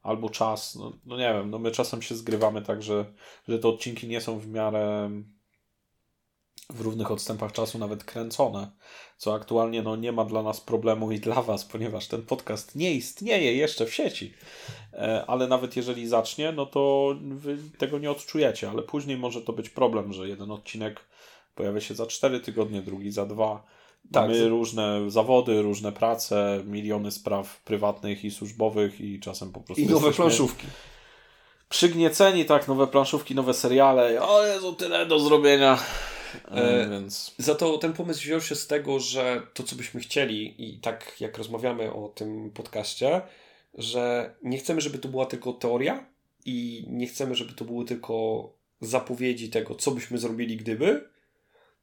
albo 0.02 0.30
czas. 0.30 0.74
No, 0.74 0.92
no 1.06 1.16
nie 1.16 1.32
wiem, 1.34 1.50
no 1.50 1.58
my 1.58 1.70
czasem 1.70 2.02
się 2.02 2.14
zgrywamy 2.14 2.62
tak, 2.62 2.82
że, 2.82 3.04
że 3.48 3.58
te 3.58 3.68
odcinki 3.68 4.08
nie 4.08 4.20
są 4.20 4.38
w 4.38 4.48
miarę 4.48 5.10
w 6.70 6.80
równych 6.80 7.10
odstępach 7.10 7.52
czasu 7.52 7.78
nawet 7.78 8.04
kręcone, 8.04 8.70
co 9.16 9.34
aktualnie 9.34 9.82
no, 9.82 9.96
nie 9.96 10.12
ma 10.12 10.24
dla 10.24 10.42
nas 10.42 10.60
problemu 10.60 11.12
i 11.12 11.20
dla 11.20 11.42
Was, 11.42 11.64
ponieważ 11.64 12.06
ten 12.06 12.22
podcast 12.22 12.76
nie 12.76 12.94
istnieje 12.94 13.54
jeszcze 13.54 13.86
w 13.86 13.94
sieci. 13.94 14.34
E, 14.92 15.24
ale 15.26 15.46
nawet 15.46 15.76
jeżeli 15.76 16.08
zacznie, 16.08 16.52
no 16.52 16.66
to 16.66 17.14
Wy 17.22 17.58
tego 17.78 17.98
nie 17.98 18.10
odczujecie, 18.10 18.70
ale 18.70 18.82
później 18.82 19.16
może 19.16 19.42
to 19.42 19.52
być 19.52 19.70
problem, 19.70 20.12
że 20.12 20.28
jeden 20.28 20.50
odcinek 20.50 21.00
pojawia 21.54 21.80
się 21.80 21.94
za 21.94 22.06
4 22.06 22.40
tygodnie, 22.40 22.82
drugi 22.82 23.10
za 23.12 23.26
dwa 23.26 23.66
tak. 24.12 24.28
Mamy 24.28 24.48
różne 24.48 25.10
zawody, 25.10 25.62
różne 25.62 25.92
prace, 25.92 26.62
miliony 26.66 27.10
spraw 27.10 27.62
prywatnych 27.62 28.24
i 28.24 28.30
służbowych 28.30 29.00
i 29.00 29.20
czasem 29.20 29.52
po 29.52 29.60
prostu... 29.60 29.82
I 29.82 29.86
nowe 29.86 30.12
planszówki. 30.12 30.66
Przygnieceni, 31.68 32.44
tak, 32.44 32.68
nowe 32.68 32.86
planszówki, 32.86 33.34
nowe 33.34 33.54
seriale. 33.54 34.22
O 34.22 34.46
Jezu, 34.46 34.72
tyle 34.72 35.06
do 35.06 35.18
zrobienia. 35.18 35.78
E, 36.50 36.50
e, 36.50 36.88
więc... 36.90 37.34
Za 37.38 37.54
to 37.54 37.78
ten 37.78 37.92
pomysł 37.92 38.20
wziął 38.20 38.40
się 38.40 38.54
z 38.54 38.66
tego, 38.66 39.00
że 39.00 39.42
to, 39.54 39.62
co 39.62 39.76
byśmy 39.76 40.00
chcieli 40.00 40.54
i 40.70 40.78
tak 40.78 41.20
jak 41.20 41.38
rozmawiamy 41.38 41.92
o 41.92 42.08
tym 42.08 42.50
podcaście, 42.50 43.22
że 43.74 44.34
nie 44.42 44.58
chcemy, 44.58 44.80
żeby 44.80 44.98
to 44.98 45.08
była 45.08 45.26
tylko 45.26 45.52
teoria 45.52 46.06
i 46.44 46.84
nie 46.88 47.06
chcemy, 47.06 47.34
żeby 47.34 47.52
to 47.52 47.64
były 47.64 47.84
tylko 47.84 48.44
zapowiedzi 48.80 49.50
tego, 49.50 49.74
co 49.74 49.90
byśmy 49.90 50.18
zrobili 50.18 50.56
gdyby, 50.56 51.09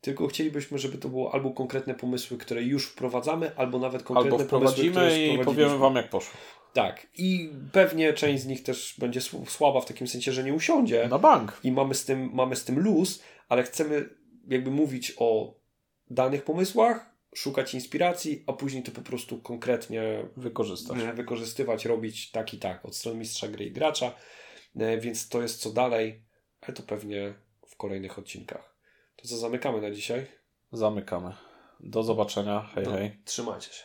tylko 0.02 0.28
chcielibyśmy, 0.28 0.78
żeby 0.78 0.98
to 0.98 1.10
było 1.10 1.34
albo 1.34 1.52
konkretne 1.52 1.96
pomysły, 1.96 2.38
które 2.38 2.64
już 2.64 2.88
wprowadzamy, 2.88 3.56
albo 3.56 3.80
nawet 3.80 4.04
konkretne 4.04 4.32
albo 4.32 4.46
wprowadzimy 4.46 4.94
pomysły, 4.94 5.20
które 5.20 5.42
i 5.42 5.46
powiemy 5.46 5.78
Wam, 5.78 5.96
jak 5.96 6.10
poszło. 6.10 6.40
Tak, 6.74 7.08
i 7.18 7.50
pewnie 7.72 8.14
część 8.14 8.44
z 8.44 8.46
nich 8.46 8.64
też 8.64 8.96
będzie 9.00 9.22
słaba 9.48 9.82
w 9.82 9.86
takim 9.86 10.08
sensie, 10.08 10.32
że 10.32 10.44
nie 10.44 10.54
usiądzie. 10.54 11.08
Na 11.08 11.20
bank. 11.20 11.60
I 11.64 11.72
mamy 11.72 11.96
z 11.96 12.06
tym, 12.06 12.30
mamy 12.34 12.56
z 12.56 12.64
tym 12.64 12.80
luz, 12.80 13.24
ale 13.50 13.64
chcemy 13.64 14.10
jakby 14.48 14.72
mówić 14.72 15.14
o 15.18 15.56
danych 16.10 16.44
pomysłach, 16.44 17.18
szukać 17.36 17.74
inspiracji, 17.74 18.44
a 18.48 18.54
później 18.54 18.84
to 18.84 18.92
po 18.92 19.02
prostu 19.02 19.42
konkretnie 19.42 20.30
wykorzystać. 20.38 20.98
E, 21.00 21.14
wykorzystywać, 21.14 21.86
robić 21.86 22.32
tak 22.32 22.54
i 22.54 22.58
tak 22.58 22.86
od 22.86 22.96
strony 22.96 23.20
mistrza 23.20 23.48
gry 23.48 23.66
i 23.66 23.72
gracza. 23.72 24.16
E, 24.76 24.98
więc 24.98 25.30
to 25.30 25.42
jest 25.42 25.62
co 25.62 25.70
dalej, 25.70 26.24
ale 26.62 26.74
to 26.74 26.84
pewnie 26.84 27.34
w 27.68 27.76
kolejnych 27.76 28.20
odcinkach. 28.20 28.77
To 29.18 29.28
co, 29.28 29.38
zamykamy 29.38 29.82
na 29.82 29.92
dzisiaj? 29.92 30.28
Zamykamy. 30.72 31.34
Do 31.80 32.04
zobaczenia. 32.04 32.70
Hej, 32.76 32.84
no, 32.84 32.92
hej. 32.92 33.22
Trzymajcie 33.26 33.74
się. 33.74 33.84